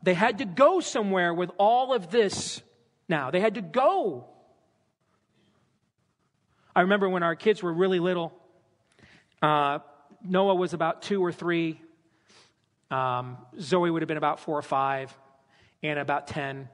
they 0.03 0.15
had 0.15 0.39
to 0.39 0.45
go 0.45 0.81
somewhere 0.81 1.33
with 1.33 1.51
all 1.59 1.95
of 1.95 2.11
this 2.11 2.61
now. 3.09 3.31
They 3.31 3.39
had 3.39 3.55
to 3.55 3.63
go. 3.63 4.27
I 6.79 6.83
remember 6.83 7.09
when 7.09 7.25
our 7.25 7.35
kids 7.35 7.61
were 7.61 7.73
really 7.73 7.99
little, 7.99 8.33
uh, 9.43 9.81
Noah 10.23 10.55
was 10.55 10.75
about 10.75 11.03
two 11.03 11.21
or 11.21 11.33
three, 11.33 11.81
um, 12.89 13.37
Zoe 13.59 13.91
would 13.91 14.01
have 14.01 14.07
been 14.07 14.17
about 14.17 14.39
four 14.39 14.57
or 14.57 14.63
five, 14.63 15.13
Anna 15.83 16.03
about 16.03 16.29
10. 16.29 16.69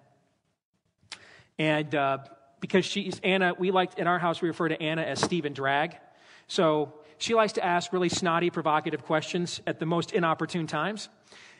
And 1.58 1.94
uh, 1.94 2.18
because 2.60 2.84
she's 2.84 3.18
Anna, 3.24 3.54
we 3.58 3.70
like 3.70 3.98
in 3.98 4.06
our 4.06 4.18
house, 4.18 4.42
we 4.42 4.48
refer 4.48 4.68
to 4.68 4.82
Anna 4.82 5.00
as 5.00 5.22
Stephen 5.22 5.54
Drag. 5.54 5.96
So 6.48 6.92
she 7.16 7.34
likes 7.34 7.54
to 7.54 7.64
ask 7.64 7.90
really 7.90 8.10
snotty, 8.10 8.50
provocative 8.50 9.04
questions 9.04 9.62
at 9.66 9.78
the 9.78 9.86
most 9.86 10.12
inopportune 10.12 10.66
times. 10.66 11.08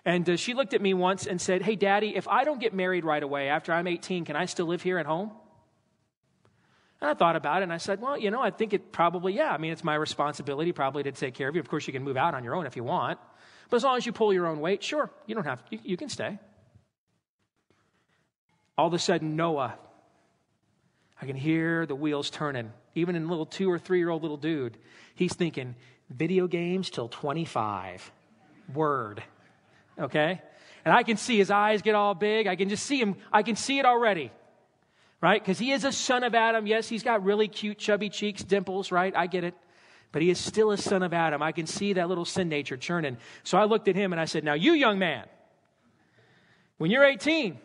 And 0.05 0.29
uh, 0.29 0.37
she 0.37 0.53
looked 0.53 0.75
at 0.75 0.83
me 0.83 0.93
once 0.93 1.27
and 1.27 1.41
said, 1.41 1.63
Hey, 1.63 1.77
Daddy, 1.77 2.15
if 2.15 2.29
I 2.29 2.45
don't 2.45 2.61
get 2.61 2.75
married 2.75 3.07
right 3.07 3.23
away 3.23 3.49
after 3.49 3.73
I'm 3.73 3.87
18, 3.87 4.27
can 4.27 4.37
I 4.37 4.45
still 4.45 4.67
live 4.67 4.83
here 4.83 4.99
at 4.99 5.07
home? 5.07 5.31
And 7.05 7.11
I 7.11 7.13
thought 7.13 7.37
about 7.37 7.61
it 7.61 7.65
and 7.65 7.73
I 7.73 7.77
said, 7.77 8.01
Well, 8.01 8.17
you 8.17 8.31
know, 8.31 8.41
I 8.41 8.49
think 8.49 8.73
it 8.73 8.91
probably, 8.91 9.35
yeah. 9.35 9.53
I 9.53 9.59
mean, 9.59 9.73
it's 9.73 9.85
my 9.85 9.95
responsibility 9.95 10.73
probably 10.73 11.03
to 11.03 11.13
take 11.13 11.35
care 11.35 11.51
of 11.51 11.55
you. 11.55 11.61
Of 11.61 11.69
course, 11.69 11.87
you 11.87 11.93
can 11.93 12.03
move 12.03 12.17
out 12.17 12.33
on 12.33 12.43
your 12.45 12.55
own 12.55 12.65
if 12.65 12.77
you 12.77 12.83
want. 12.83 13.19
But 13.69 13.77
as 13.77 13.85
long 13.85 13.99
as 13.99 14.07
you 14.07 14.13
pull 14.13 14.33
your 14.33 14.47
own 14.47 14.59
weight, 14.59 14.83
sure, 14.83 15.11
you 15.27 15.35
don't 15.35 15.45
have, 15.45 15.63
you, 15.69 15.81
you 15.83 15.97
can 15.99 16.09
stay. 16.09 16.39
All 18.79 18.87
of 18.87 18.95
a 18.95 18.99
sudden, 18.99 19.37
Noah, 19.37 19.75
I 21.21 21.27
can 21.27 21.37
hear 21.37 21.85
the 21.85 21.95
wheels 21.95 22.31
turning. 22.31 22.73
Even 22.95 23.17
in 23.17 23.25
a 23.25 23.29
little 23.29 23.45
two 23.45 23.71
or 23.71 23.79
three 23.79 23.99
year 23.99 24.09
old 24.09 24.23
little 24.23 24.39
dude, 24.39 24.79
he's 25.15 25.35
thinking, 25.35 25.75
video 26.09 26.47
games 26.47 26.89
till 26.89 27.09
25. 27.09 28.11
Word. 28.73 29.23
Okay? 30.01 30.41
And 30.87 30.95
I 30.95 31.03
can 31.03 31.19
see 31.19 31.37
his 31.37 31.51
eyes 31.51 31.83
get 31.83 31.95
all 31.95 32.15
big. 32.15 32.47
I 32.47 32.57
can 32.57 32.71
just 32.71 32.87
see 32.87 32.99
him. 32.99 33.17
I 33.31 33.43
can 33.43 33.57
see 33.57 33.79
it 33.79 33.85
already. 33.85 34.33
Right? 35.21 35.43
Because 35.43 35.59
he 35.59 35.73
is 35.73 35.85
a 35.85 35.93
son 35.93 36.23
of 36.23 36.35
Adam. 36.35 36.67
Yes, 36.67 36.89
he's 36.89 37.03
got 37.03 37.25
really 37.25 37.49
cute, 37.49 37.79
chubby 37.79 38.11
cheeks, 38.11 38.45
dimples, 38.45 38.93
right? 38.93 39.15
I 39.17 39.27
get 39.27 39.45
it. 39.45 39.55
But 40.13 40.23
he 40.23 40.31
is 40.31 40.39
still 40.39 40.71
a 40.71 40.77
son 40.77 41.03
of 41.03 41.13
Adam. 41.13 41.43
I 41.43 41.53
can 41.53 41.67
see 41.67 41.95
that 41.95 42.09
little 42.09 42.25
sin 42.25 42.49
nature 42.49 42.77
churning. 42.77 43.17
So 43.43 43.59
I 43.59 43.65
looked 43.65 43.89
at 43.89 43.97
him 43.97 44.13
and 44.13 44.21
I 44.21 44.27
said, 44.27 44.45
Now, 44.45 44.55
you 44.55 44.73
young 44.73 44.99
man, 44.99 45.25
when 46.79 46.91
you're 46.91 47.05
18, 47.05 47.59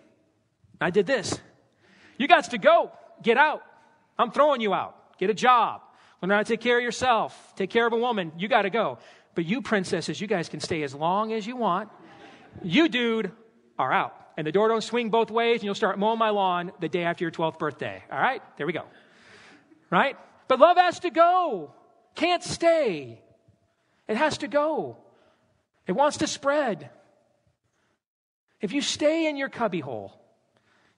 I 0.82 0.90
did 0.90 1.06
this. 1.06 1.40
You 2.18 2.28
got 2.28 2.50
to 2.50 2.58
go. 2.58 2.92
Get 3.22 3.38
out. 3.38 3.62
I'm 4.18 4.32
throwing 4.32 4.62
you 4.62 4.74
out. 4.74 5.18
Get 5.18 5.30
a 5.30 5.34
job. 5.34 5.82
Learn 6.22 6.32
how 6.32 6.40
to 6.40 6.44
take 6.44 6.62
care 6.62 6.78
of 6.78 6.84
yourself. 6.84 7.54
Take 7.56 7.70
care 7.70 7.86
of 7.86 7.94
a 7.94 7.98
woman. 7.98 8.32
You 8.38 8.48
got 8.48 8.64
to 8.64 8.70
go. 8.70 9.00
But 9.36 9.46
you 9.46 9.62
princesses, 9.62 10.20
you 10.20 10.28
guys 10.28 10.50
can 10.50 10.60
stay 10.60 10.84
as 10.84 10.94
long 10.94 11.32
as 11.34 11.48
you 11.48 11.56
want. 11.56 11.90
You, 12.62 12.90
dude, 12.90 13.32
are 13.78 13.92
out. 13.92 14.16
And 14.40 14.48
the 14.48 14.54
door 14.54 14.70
don't 14.70 14.82
swing 14.82 15.10
both 15.10 15.32
ways, 15.32 15.60
and 15.60 15.66
you'll 15.66 15.76
start 15.76 16.00
mowing 16.00 16.18
my 16.18 16.30
lawn 16.30 16.72
the 16.80 16.88
day 16.88 17.04
after 17.04 17.26
your 17.26 17.32
12th 17.32 17.60
birthday. 17.60 18.02
All 18.10 18.18
right? 18.18 18.42
There 18.56 18.66
we 18.66 18.72
go. 18.72 18.86
Right? 19.90 20.16
But 20.48 20.60
love 20.60 20.78
has 20.78 21.02
to 21.02 21.10
go. 21.10 21.74
Can't 22.16 22.42
stay. 22.42 23.20
It 24.08 24.16
has 24.16 24.38
to 24.38 24.48
go. 24.48 24.96
It 25.88 25.92
wants 25.92 26.20
to 26.20 26.28
spread. 26.28 26.90
If 28.62 28.72
you 28.72 28.80
stay 28.80 29.28
in 29.28 29.36
your 29.36 29.50
cubbyhole, 29.50 30.18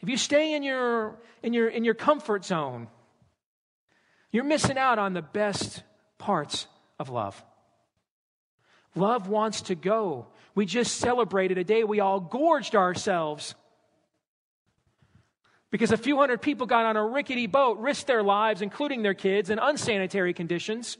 if 0.01 0.09
you 0.09 0.17
stay 0.17 0.53
in 0.53 0.61
your, 0.61 1.17
in 1.41 1.53
your, 1.53 1.67
in 1.67 1.83
your 1.83 1.95
comfort 1.95 2.45
zone, 2.45 2.89
you're 4.31 4.43
missing 4.43 4.77
out 4.77 4.99
on 4.99 5.13
the 5.13 5.23
best 5.23 5.81
parts 6.19 6.67
of 6.99 7.09
love. 7.09 7.43
Love 8.93 9.27
wants 9.27 9.61
to 9.63 9.73
go. 9.73 10.27
We 10.55 10.65
just 10.65 10.97
celebrated 10.97 11.57
a 11.57 11.63
day 11.63 11.83
we 11.83 11.99
all 11.99 12.19
gorged 12.19 12.75
ourselves 12.75 13.55
because 15.71 15.91
a 15.91 15.97
few 15.97 16.17
hundred 16.17 16.41
people 16.41 16.67
got 16.67 16.85
on 16.85 16.97
a 16.97 17.05
rickety 17.05 17.47
boat, 17.47 17.79
risked 17.79 18.07
their 18.07 18.23
lives, 18.23 18.61
including 18.61 19.03
their 19.03 19.13
kids, 19.13 19.49
in 19.49 19.57
unsanitary 19.57 20.33
conditions. 20.33 20.97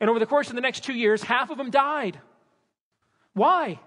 And 0.00 0.10
over 0.10 0.18
the 0.18 0.26
course 0.26 0.50
of 0.50 0.54
the 0.54 0.60
next 0.60 0.84
two 0.84 0.92
years, 0.92 1.22
half 1.22 1.50
of 1.50 1.56
them 1.56 1.70
died. 1.70 2.20
Why? 3.32 3.80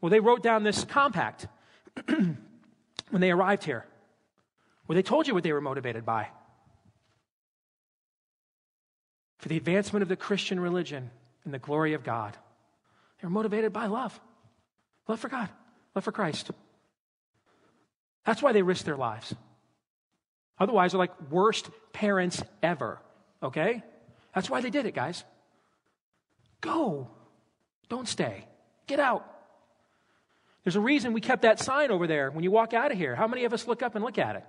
Well, 0.00 0.10
they 0.10 0.20
wrote 0.20 0.42
down 0.42 0.62
this 0.62 0.84
compact 0.84 1.48
when 2.06 2.38
they 3.10 3.32
arrived 3.32 3.64
here, 3.64 3.84
where 4.86 4.94
they 4.94 5.02
told 5.02 5.26
you 5.26 5.34
what 5.34 5.42
they 5.42 5.52
were 5.52 5.60
motivated 5.60 6.04
by 6.04 6.28
for 9.44 9.48
the 9.50 9.56
advancement 9.58 10.02
of 10.02 10.08
the 10.08 10.16
Christian 10.16 10.58
religion 10.58 11.10
and 11.44 11.52
the 11.52 11.58
glory 11.58 11.92
of 11.92 12.02
God. 12.02 12.34
They 13.24 13.26
were 13.26 13.32
motivated 13.32 13.72
by 13.72 13.86
love 13.86 14.20
love 15.08 15.18
for 15.18 15.30
God, 15.30 15.48
love 15.94 16.04
for 16.04 16.12
Christ. 16.12 16.50
That's 18.26 18.42
why 18.42 18.52
they 18.52 18.60
risk 18.60 18.84
their 18.84 18.98
lives. 18.98 19.34
Otherwise, 20.58 20.92
they're 20.92 20.98
like 20.98 21.30
worst 21.30 21.70
parents 21.94 22.42
ever, 22.62 23.00
okay? 23.42 23.82
That's 24.34 24.50
why 24.50 24.60
they 24.60 24.68
did 24.68 24.84
it, 24.84 24.94
guys. 24.94 25.24
Go. 26.60 27.08
Don't 27.88 28.06
stay. 28.06 28.44
Get 28.86 29.00
out. 29.00 29.24
There's 30.62 30.76
a 30.76 30.80
reason 30.80 31.14
we 31.14 31.22
kept 31.22 31.42
that 31.42 31.58
sign 31.58 31.90
over 31.90 32.06
there 32.06 32.30
when 32.30 32.44
you 32.44 32.50
walk 32.50 32.74
out 32.74 32.92
of 32.92 32.98
here. 32.98 33.14
How 33.14 33.26
many 33.26 33.46
of 33.46 33.54
us 33.54 33.66
look 33.66 33.82
up 33.82 33.94
and 33.94 34.04
look 34.04 34.18
at 34.18 34.36
it? 34.36 34.44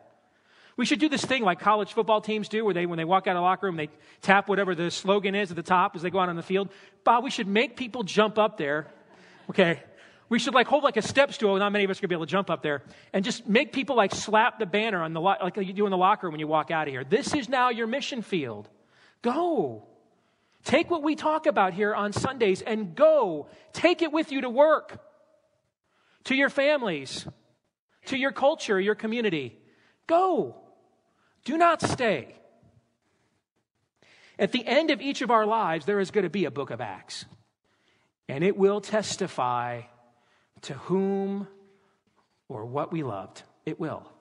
We 0.78 0.86
should 0.86 1.00
do 1.00 1.08
this 1.08 1.24
thing 1.24 1.44
like 1.44 1.60
college 1.60 1.94
football 1.94 2.20
teams 2.20 2.50
do, 2.50 2.66
where 2.66 2.74
they, 2.74 2.86
when 2.86 2.98
they 2.98 3.06
walk 3.06 3.28
out 3.28 3.32
of 3.32 3.38
the 3.38 3.42
locker 3.42 3.68
room, 3.68 3.78
they 3.78 3.90
tap 4.22 4.50
whatever 4.50 4.76
the 4.76 4.92
slogan 4.92 5.34
is 5.34 5.50
at 5.50 5.56
the 5.56 5.64
top 5.64 5.96
as 5.96 6.02
they 6.02 6.10
go 6.10 6.20
out 6.20 6.28
on 6.28 6.36
the 6.36 6.44
field. 6.44 6.70
Bob, 7.06 7.24
we 7.24 7.30
should 7.30 7.48
make 7.48 7.78
people 7.78 8.04
jump 8.04 8.38
up 8.38 8.58
there. 8.58 8.88
Okay. 9.50 9.82
We 10.28 10.40
should 10.40 10.54
like 10.54 10.68
hold 10.68 10.84
like 10.84 10.98
a 10.98 11.02
step 11.02 11.32
stool. 11.34 11.56
Not 11.56 11.72
many 11.72 11.86
of 11.86 11.92
us 11.92 12.00
are 12.00 12.02
gonna 12.02 12.10
be 12.10 12.16
able 12.16 12.26
to 12.26 12.32
jump 12.32 12.50
up 12.50 12.64
there 12.64 12.84
and 13.14 13.24
just 13.24 13.48
make 13.48 13.72
people 13.72 13.96
like 13.96 14.14
slap 14.14 14.60
the 14.60 14.66
banner 14.66 15.02
on 15.02 15.14
the 15.14 15.22
lo- 15.22 15.36
like 15.42 15.56
you 15.58 15.72
do 15.72 15.86
in 15.86 15.92
the 15.92 15.98
locker 15.98 16.30
when 16.30 16.40
you 16.40 16.48
walk 16.48 16.72
out 16.72 16.88
of 16.88 16.94
here. 16.94 17.04
This 17.04 17.34
is 17.34 17.48
now 17.48 17.70
your 17.70 17.88
mission 17.88 18.22
field. 18.22 18.68
Go. 19.22 19.84
Take 20.64 20.90
what 20.90 21.04
we 21.04 21.16
talk 21.16 21.46
about 21.46 21.74
here 21.74 21.94
on 21.94 22.12
Sundays 22.12 22.64
and 22.64 22.96
go. 22.96 23.48
Take 23.72 24.02
it 24.02 24.12
with 24.12 24.32
you 24.32 24.42
to 24.42 24.50
work, 24.50 25.00
to 26.24 26.36
your 26.36 26.50
families, 26.50 27.28
to 28.08 28.18
your 28.18 28.32
culture, 28.32 28.80
your 28.80 28.96
community. 28.96 29.56
Go. 30.08 30.56
Do 31.46 31.58
not 31.58 31.82
stay. 31.82 32.36
At 34.38 34.52
the 34.52 34.66
end 34.66 34.92
of 34.92 35.00
each 35.00 35.22
of 35.22 35.32
our 35.32 35.46
lives, 35.46 35.86
there 35.86 36.00
is 36.00 36.12
going 36.12 36.26
to 36.26 36.30
be 36.30 36.46
a 36.46 36.52
book 36.52 36.72
of 36.72 36.82
Acts, 36.82 37.26
and 38.28 38.44
it 38.44 38.58
will 38.58 38.82
testify 38.82 39.84
to 40.64 40.74
whom 40.74 41.48
or 42.50 42.66
what 42.66 42.92
we 42.92 43.04
loved. 43.04 43.44
It 43.66 43.80
will. 43.80 44.12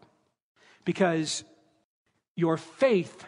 Because 0.85 1.45
your 2.37 2.57
faith 2.57 3.25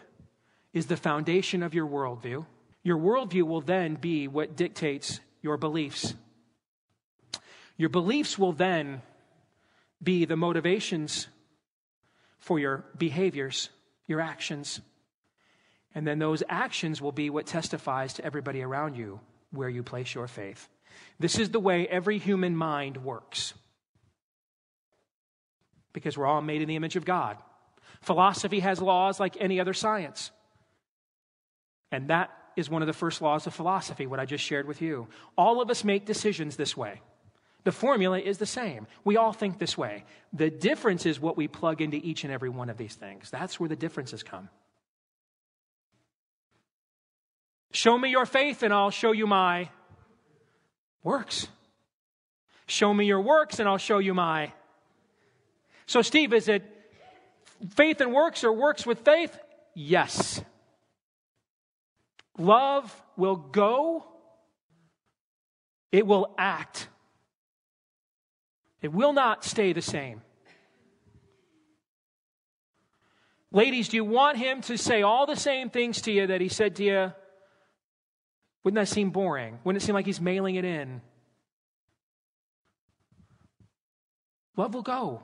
is 0.72 0.86
the 0.86 0.96
foundation 0.96 1.62
of 1.62 1.74
your 1.74 1.86
worldview. 1.86 2.44
Your 2.82 2.98
worldview 2.98 3.42
will 3.42 3.62
then 3.62 3.94
be 3.94 4.28
what 4.28 4.56
dictates 4.56 5.20
your 5.42 5.56
beliefs. 5.56 6.14
Your 7.76 7.88
beliefs 7.88 8.38
will 8.38 8.52
then 8.52 9.02
be 10.02 10.24
the 10.24 10.36
motivations 10.36 11.28
for 12.38 12.58
your 12.58 12.84
behaviors, 12.96 13.70
your 14.06 14.20
actions. 14.20 14.80
And 15.94 16.06
then 16.06 16.18
those 16.18 16.42
actions 16.48 17.00
will 17.00 17.12
be 17.12 17.30
what 17.30 17.46
testifies 17.46 18.14
to 18.14 18.24
everybody 18.24 18.62
around 18.62 18.96
you 18.96 19.20
where 19.50 19.68
you 19.68 19.82
place 19.82 20.14
your 20.14 20.26
faith. 20.26 20.68
This 21.18 21.38
is 21.38 21.50
the 21.50 21.60
way 21.60 21.86
every 21.86 22.18
human 22.18 22.56
mind 22.56 22.98
works. 22.98 23.54
Because 25.92 26.18
we're 26.18 26.26
all 26.26 26.42
made 26.42 26.60
in 26.60 26.68
the 26.68 26.76
image 26.76 26.96
of 26.96 27.04
God. 27.04 27.38
Philosophy 28.02 28.60
has 28.60 28.82
laws 28.82 29.18
like 29.18 29.36
any 29.40 29.58
other 29.60 29.72
science. 29.72 30.30
And 31.90 32.08
that 32.08 32.30
is 32.56 32.68
one 32.68 32.82
of 32.82 32.86
the 32.86 32.92
first 32.92 33.22
laws 33.22 33.46
of 33.46 33.54
philosophy, 33.54 34.06
what 34.06 34.20
I 34.20 34.26
just 34.26 34.44
shared 34.44 34.66
with 34.66 34.82
you. 34.82 35.08
All 35.36 35.60
of 35.60 35.70
us 35.70 35.84
make 35.84 36.04
decisions 36.04 36.56
this 36.56 36.76
way. 36.76 37.00
The 37.66 37.72
formula 37.72 38.20
is 38.20 38.38
the 38.38 38.46
same. 38.46 38.86
We 39.02 39.16
all 39.16 39.32
think 39.32 39.58
this 39.58 39.76
way. 39.76 40.04
The 40.32 40.50
difference 40.50 41.04
is 41.04 41.18
what 41.18 41.36
we 41.36 41.48
plug 41.48 41.80
into 41.80 41.96
each 41.96 42.22
and 42.22 42.32
every 42.32 42.48
one 42.48 42.70
of 42.70 42.76
these 42.76 42.94
things. 42.94 43.28
That's 43.28 43.58
where 43.58 43.68
the 43.68 43.74
differences 43.74 44.22
come. 44.22 44.48
Show 47.72 47.98
me 47.98 48.08
your 48.08 48.24
faith, 48.24 48.62
and 48.62 48.72
I'll 48.72 48.92
show 48.92 49.10
you 49.10 49.26
my 49.26 49.68
works. 51.02 51.48
Show 52.68 52.94
me 52.94 53.04
your 53.04 53.20
works, 53.20 53.58
and 53.58 53.68
I'll 53.68 53.78
show 53.78 53.98
you 53.98 54.14
my. 54.14 54.52
So, 55.86 56.02
Steve, 56.02 56.32
is 56.34 56.46
it 56.46 56.62
faith 57.70 58.00
and 58.00 58.12
works 58.12 58.44
or 58.44 58.52
works 58.52 58.86
with 58.86 59.00
faith? 59.00 59.36
Yes. 59.74 60.40
Love 62.38 63.02
will 63.16 63.34
go, 63.34 64.06
it 65.90 66.06
will 66.06 66.32
act. 66.38 66.86
It 68.86 68.92
will 68.92 69.12
not 69.12 69.42
stay 69.42 69.72
the 69.72 69.82
same. 69.82 70.22
Ladies, 73.50 73.88
do 73.88 73.96
you 73.96 74.04
want 74.04 74.38
him 74.38 74.60
to 74.60 74.78
say 74.78 75.02
all 75.02 75.26
the 75.26 75.34
same 75.34 75.70
things 75.70 76.02
to 76.02 76.12
you 76.12 76.28
that 76.28 76.40
he 76.40 76.48
said 76.48 76.76
to 76.76 76.84
you? 76.84 77.12
Wouldn't 78.62 78.76
that 78.76 78.86
seem 78.86 79.10
boring? 79.10 79.58
Wouldn't 79.64 79.82
it 79.82 79.84
seem 79.84 79.96
like 79.96 80.06
he's 80.06 80.20
mailing 80.20 80.54
it 80.54 80.64
in? 80.64 81.00
Love 84.56 84.72
will 84.72 84.82
go. 84.82 85.20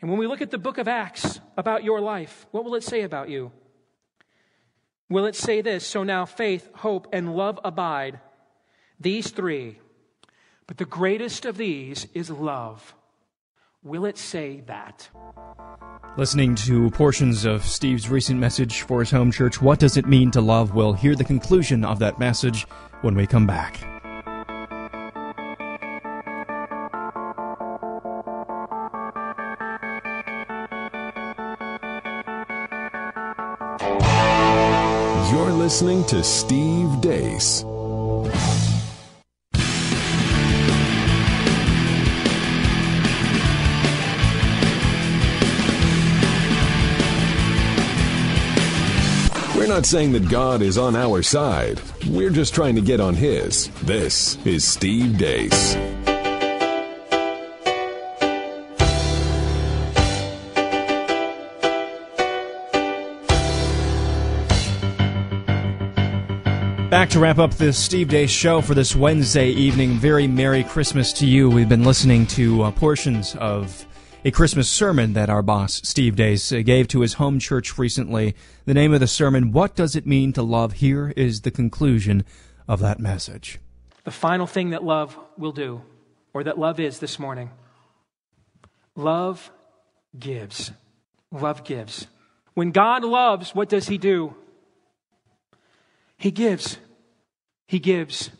And 0.00 0.08
when 0.08 0.20
we 0.20 0.28
look 0.28 0.40
at 0.40 0.52
the 0.52 0.58
book 0.58 0.78
of 0.78 0.86
Acts 0.86 1.40
about 1.56 1.82
your 1.82 2.00
life, 2.00 2.46
what 2.52 2.64
will 2.64 2.76
it 2.76 2.84
say 2.84 3.02
about 3.02 3.28
you? 3.28 3.50
Will 5.08 5.26
it 5.26 5.34
say 5.34 5.62
this? 5.62 5.84
So 5.84 6.04
now 6.04 6.26
faith, 6.26 6.70
hope, 6.76 7.08
and 7.12 7.34
love 7.34 7.58
abide, 7.64 8.20
these 9.00 9.30
three. 9.30 9.78
But 10.66 10.76
the 10.76 10.84
greatest 10.84 11.46
of 11.46 11.56
these 11.56 12.06
is 12.14 12.30
love. 12.30 12.94
Will 13.82 14.04
it 14.04 14.18
say 14.18 14.62
that? 14.66 15.08
Listening 16.16 16.54
to 16.56 16.90
portions 16.90 17.44
of 17.44 17.64
Steve's 17.64 18.10
recent 18.10 18.38
message 18.38 18.82
for 18.82 19.00
his 19.00 19.10
home 19.10 19.32
church, 19.32 19.62
What 19.62 19.78
Does 19.78 19.96
It 19.96 20.06
Mean 20.06 20.30
to 20.32 20.40
Love? 20.40 20.74
We'll 20.74 20.92
hear 20.92 21.14
the 21.14 21.24
conclusion 21.24 21.84
of 21.84 21.98
that 22.00 22.18
message 22.18 22.66
when 23.00 23.14
we 23.14 23.26
come 23.26 23.46
back. 23.46 23.80
You're 35.32 35.52
listening 35.52 36.04
to 36.06 36.22
Steve 36.22 37.00
Deace. 37.00 37.69
Not 49.80 49.86
saying 49.86 50.12
that 50.12 50.28
God 50.28 50.60
is 50.60 50.76
on 50.76 50.94
our 50.94 51.22
side. 51.22 51.80
We're 52.06 52.28
just 52.28 52.54
trying 52.54 52.74
to 52.74 52.82
get 52.82 53.00
on 53.00 53.14
His. 53.14 53.68
This 53.80 54.36
is 54.44 54.62
Steve 54.62 55.16
Deace. 55.16 55.74
Back 66.90 67.08
to 67.08 67.18
wrap 67.18 67.38
up 67.38 67.54
this 67.54 67.78
Steve 67.78 68.08
Deace 68.08 68.28
show 68.28 68.60
for 68.60 68.74
this 68.74 68.94
Wednesday 68.94 69.48
evening. 69.48 69.94
Very 69.94 70.26
Merry 70.26 70.62
Christmas 70.62 71.10
to 71.14 71.26
you. 71.26 71.48
We've 71.48 71.70
been 71.70 71.84
listening 71.84 72.26
to 72.26 72.64
uh, 72.64 72.70
portions 72.72 73.34
of 73.36 73.86
a 74.22 74.30
Christmas 74.30 74.68
sermon 74.68 75.14
that 75.14 75.30
our 75.30 75.42
boss, 75.42 75.80
Steve 75.82 76.14
Deace, 76.14 76.52
uh, 76.52 76.60
gave 76.62 76.88
to 76.88 77.00
his 77.00 77.14
home 77.14 77.38
church 77.38 77.78
recently. 77.78 78.34
The 78.66 78.74
name 78.74 78.92
of 78.92 79.00
the 79.00 79.06
sermon, 79.06 79.50
What 79.50 79.74
Does 79.74 79.96
It 79.96 80.06
Mean 80.06 80.32
to 80.34 80.42
Love? 80.42 80.74
Here 80.74 81.14
is 81.16 81.40
the 81.40 81.50
conclusion 81.50 82.24
of 82.68 82.80
that 82.80 83.00
message. 83.00 83.58
The 84.04 84.10
final 84.10 84.46
thing 84.46 84.70
that 84.70 84.84
love 84.84 85.18
will 85.38 85.52
do, 85.52 85.82
or 86.34 86.44
that 86.44 86.58
love 86.58 86.78
is 86.80 86.98
this 86.98 87.18
morning 87.18 87.50
love 88.94 89.50
gives. 90.18 90.72
Love 91.32 91.64
gives. 91.64 92.06
When 92.54 92.72
God 92.72 93.04
loves, 93.04 93.54
what 93.54 93.68
does 93.68 93.88
He 93.88 93.96
do? 93.96 94.34
He 96.18 96.30
gives. 96.30 96.76
He 97.66 97.78
gives 97.78 98.30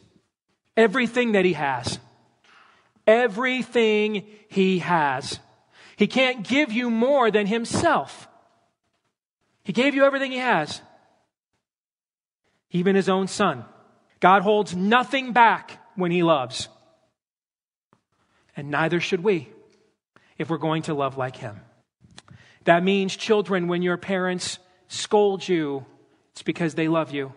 everything 0.76 1.32
that 1.32 1.44
He 1.46 1.54
has. 1.54 1.98
Everything 3.06 4.26
He 4.48 4.80
has. 4.80 5.38
He 6.00 6.06
can't 6.06 6.42
give 6.42 6.72
you 6.72 6.88
more 6.88 7.30
than 7.30 7.46
Himself. 7.46 8.26
He 9.64 9.74
gave 9.74 9.94
you 9.94 10.02
everything 10.02 10.32
He 10.32 10.38
has, 10.38 10.80
even 12.70 12.96
His 12.96 13.10
own 13.10 13.28
Son. 13.28 13.66
God 14.18 14.40
holds 14.40 14.74
nothing 14.74 15.34
back 15.34 15.78
when 15.96 16.10
He 16.10 16.22
loves. 16.22 16.70
And 18.56 18.70
neither 18.70 18.98
should 18.98 19.22
we 19.22 19.50
if 20.38 20.48
we're 20.48 20.56
going 20.56 20.84
to 20.84 20.94
love 20.94 21.18
like 21.18 21.36
Him. 21.36 21.60
That 22.64 22.82
means, 22.82 23.14
children, 23.14 23.68
when 23.68 23.82
your 23.82 23.98
parents 23.98 24.58
scold 24.88 25.46
you, 25.46 25.84
it's 26.32 26.42
because 26.42 26.76
they 26.76 26.88
love 26.88 27.10
you. 27.10 27.34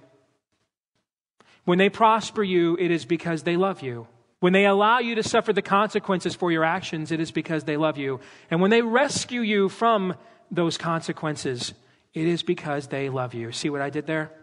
When 1.65 1.80
they 1.80 1.90
prosper 1.90 2.44
you, 2.44 2.77
it 2.80 2.91
is 2.91 3.03
because 3.03 3.44
they 3.44 3.57
love 3.57 3.81
you. 3.81 4.07
When 4.43 4.51
they 4.51 4.65
allow 4.65 4.99
you 4.99 5.15
to 5.15 5.23
suffer 5.23 5.53
the 5.53 5.61
consequences 5.61 6.35
for 6.35 6.51
your 6.51 6.65
actions, 6.65 7.13
it 7.13 7.21
is 7.21 7.31
because 7.31 7.63
they 7.63 7.77
love 7.77 7.97
you. 7.97 8.19
And 8.51 8.59
when 8.59 8.71
they 8.71 8.81
rescue 8.81 9.39
you 9.39 9.69
from 9.69 10.15
those 10.51 10.77
consequences, 10.77 11.73
it 12.13 12.27
is 12.27 12.43
because 12.43 12.87
they 12.87 13.07
love 13.07 13.33
you. 13.33 13.53
See 13.53 13.69
what 13.69 13.79
I 13.79 13.89
did 13.89 14.05
there? 14.05 14.33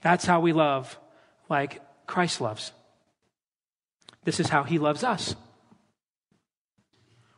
That's 0.00 0.24
how 0.24 0.40
we 0.40 0.52
love 0.52 0.98
like 1.48 1.80
Christ 2.08 2.40
loves. 2.40 2.72
This 4.24 4.40
is 4.40 4.48
how 4.48 4.64
he 4.64 4.80
loves 4.80 5.04
us. 5.04 5.36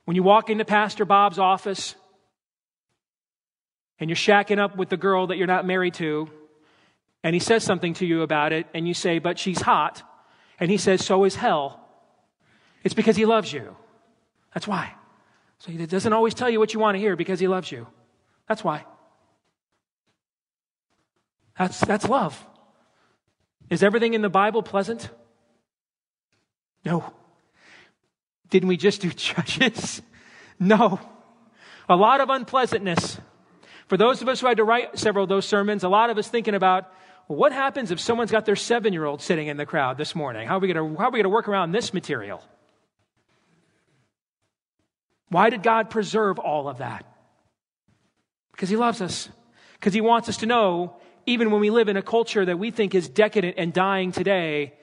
When 0.06 0.14
you 0.14 0.22
walk 0.22 0.48
into 0.48 0.64
Pastor 0.64 1.04
Bob's 1.04 1.38
office 1.38 1.94
and 3.98 4.08
you're 4.08 4.16
shacking 4.16 4.58
up 4.58 4.78
with 4.78 4.88
the 4.88 4.96
girl 4.96 5.26
that 5.26 5.36
you're 5.36 5.46
not 5.46 5.66
married 5.66 5.92
to, 5.96 6.30
and 7.22 7.34
he 7.34 7.38
says 7.38 7.64
something 7.64 7.92
to 7.92 8.06
you 8.06 8.22
about 8.22 8.54
it, 8.54 8.66
and 8.72 8.88
you 8.88 8.94
say, 8.94 9.18
But 9.18 9.38
she's 9.38 9.60
hot, 9.60 10.02
and 10.60 10.70
he 10.70 10.76
says, 10.76 11.04
So 11.04 11.24
is 11.24 11.34
hell, 11.34 11.80
it's 12.84 12.94
because 12.94 13.16
he 13.16 13.26
loves 13.26 13.52
you. 13.52 13.76
That's 14.54 14.68
why. 14.68 14.94
So 15.58 15.72
he 15.72 15.84
doesn't 15.86 16.12
always 16.12 16.34
tell 16.34 16.48
you 16.48 16.58
what 16.58 16.72
you 16.72 16.80
want 16.80 16.94
to 16.94 16.98
hear 17.00 17.16
because 17.16 17.40
he 17.40 17.48
loves 17.48 17.72
you. 17.72 17.86
That's 18.46 18.62
why. 18.62 18.84
That's, 21.58 21.80
that's 21.80 22.08
love. 22.08 22.46
Is 23.68 23.82
everything 23.82 24.14
in 24.14 24.22
the 24.22 24.30
Bible 24.30 24.62
pleasant? 24.62 25.10
No. 26.84 27.12
Didn't 28.48 28.68
we 28.68 28.76
just 28.76 29.02
do 29.02 29.10
judges? 29.14 30.02
No. 30.58 31.00
A 31.88 31.96
lot 31.96 32.20
of 32.20 32.30
unpleasantness. 32.30 33.20
For 33.88 33.96
those 33.96 34.22
of 34.22 34.28
us 34.28 34.40
who 34.40 34.46
had 34.46 34.56
to 34.56 34.64
write 34.64 34.98
several 34.98 35.24
of 35.24 35.28
those 35.28 35.44
sermons, 35.44 35.84
a 35.84 35.88
lot 35.88 36.10
of 36.10 36.18
us 36.18 36.28
thinking 36.28 36.54
about 36.54 36.92
what 37.36 37.52
happens 37.52 37.92
if 37.92 38.00
someone's 38.00 38.32
got 38.32 38.44
their 38.44 38.56
seven 38.56 38.92
year 38.92 39.04
old 39.04 39.22
sitting 39.22 39.46
in 39.46 39.56
the 39.56 39.64
crowd 39.64 39.96
this 39.96 40.16
morning? 40.16 40.48
How 40.48 40.56
are 40.56 40.60
we 40.60 40.72
going 40.72 40.94
to 41.22 41.28
work 41.28 41.48
around 41.48 41.70
this 41.70 41.94
material? 41.94 42.42
Why 45.28 45.48
did 45.48 45.62
God 45.62 45.90
preserve 45.90 46.40
all 46.40 46.68
of 46.68 46.78
that? 46.78 47.06
Because 48.50 48.68
He 48.68 48.76
loves 48.76 49.00
us. 49.00 49.28
Because 49.74 49.94
He 49.94 50.00
wants 50.00 50.28
us 50.28 50.38
to 50.38 50.46
know, 50.46 50.96
even 51.24 51.52
when 51.52 51.60
we 51.60 51.70
live 51.70 51.88
in 51.88 51.96
a 51.96 52.02
culture 52.02 52.44
that 52.44 52.58
we 52.58 52.72
think 52.72 52.96
is 52.96 53.08
decadent 53.08 53.54
and 53.58 53.72
dying 53.72 54.10
today, 54.10 54.74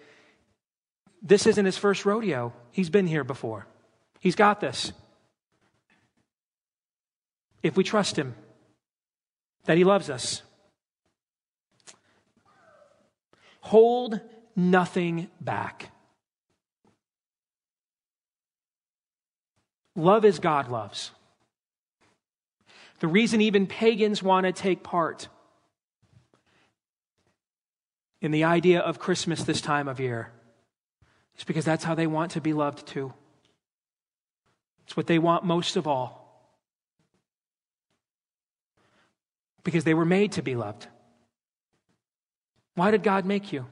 this 1.22 1.48
isn't 1.48 1.65
His 1.65 1.78
first 1.78 2.06
rodeo. 2.06 2.53
He's 2.72 2.90
been 2.90 3.07
here 3.07 3.26
before. 3.26 3.68
He's 4.22 4.36
got 4.36 4.61
this. 4.61 4.94
If 7.61 7.76
we 7.76 7.84
trust 7.84 8.15
Him, 8.15 8.36
that 9.65 9.76
He 9.76 9.84
loves 9.84 10.10
us. 10.10 10.44
Hold 13.68 14.22
nothing 14.56 15.27
back. 15.41 15.91
Love 19.94 20.23
as 20.23 20.39
God 20.39 20.69
loves. 20.69 21.11
The 23.02 23.10
reason 23.10 23.41
even 23.41 23.68
pagans 23.68 24.23
want 24.23 24.45
to 24.45 24.53
take 24.53 24.84
part 24.84 25.27
in 28.22 28.31
the 28.31 28.45
idea 28.45 28.80
of 28.80 28.99
Christmas 28.99 29.44
this 29.44 29.60
time 29.60 29.89
of 29.89 29.99
year 29.99 30.31
is 31.38 31.44
because 31.44 31.65
that's 31.65 31.84
how 31.84 31.94
they 31.94 32.07
want 32.07 32.31
to 32.31 32.41
be 32.41 32.53
loved 32.53 32.88
too. 32.88 33.14
It's 34.85 34.95
what 34.95 35.07
they 35.07 35.19
want 35.19 35.44
most 35.44 35.76
of 35.76 35.88
all. 35.88 36.56
Because 39.65 39.84
they 39.84 39.94
were 39.94 40.06
made 40.06 40.31
to 40.31 40.41
be 40.41 40.56
loved. 40.56 40.88
Why 42.77 42.91
did 42.91 43.01
God 43.01 43.25
make 43.25 43.51
you? 43.51 43.65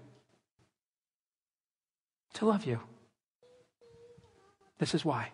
To 2.33 2.47
love 2.47 2.65
you. 2.65 2.79
This 4.79 4.95
is 4.95 5.05
why. 5.05 5.29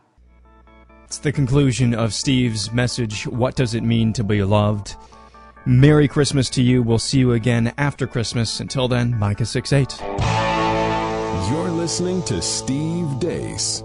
It's 1.06 1.20
the 1.20 1.32
conclusion 1.32 1.94
of 1.94 2.14
Steve's 2.14 2.74
message, 2.74 3.26
What 3.28 3.56
Does 3.56 3.74
It 3.74 3.84
Mean 3.84 4.12
to 4.12 4.26
Be 4.26 4.44
Loved? 4.44 4.98
Merry 5.66 6.10
Christmas 6.10 6.50
to 6.50 6.62
you. 6.62 6.84
We'll 6.84 7.00
see 7.00 7.20
you 7.20 7.32
again 7.32 7.74
after 7.78 8.08
Christmas. 8.08 8.60
Until 8.60 8.90
then, 8.90 9.18
Micah 9.18 9.46
6 9.46 9.72
8. 9.72 10.02
You're 11.50 11.72
listening 11.72 12.24
to 12.24 12.42
Steve 12.42 13.08
Deace. 13.22 13.84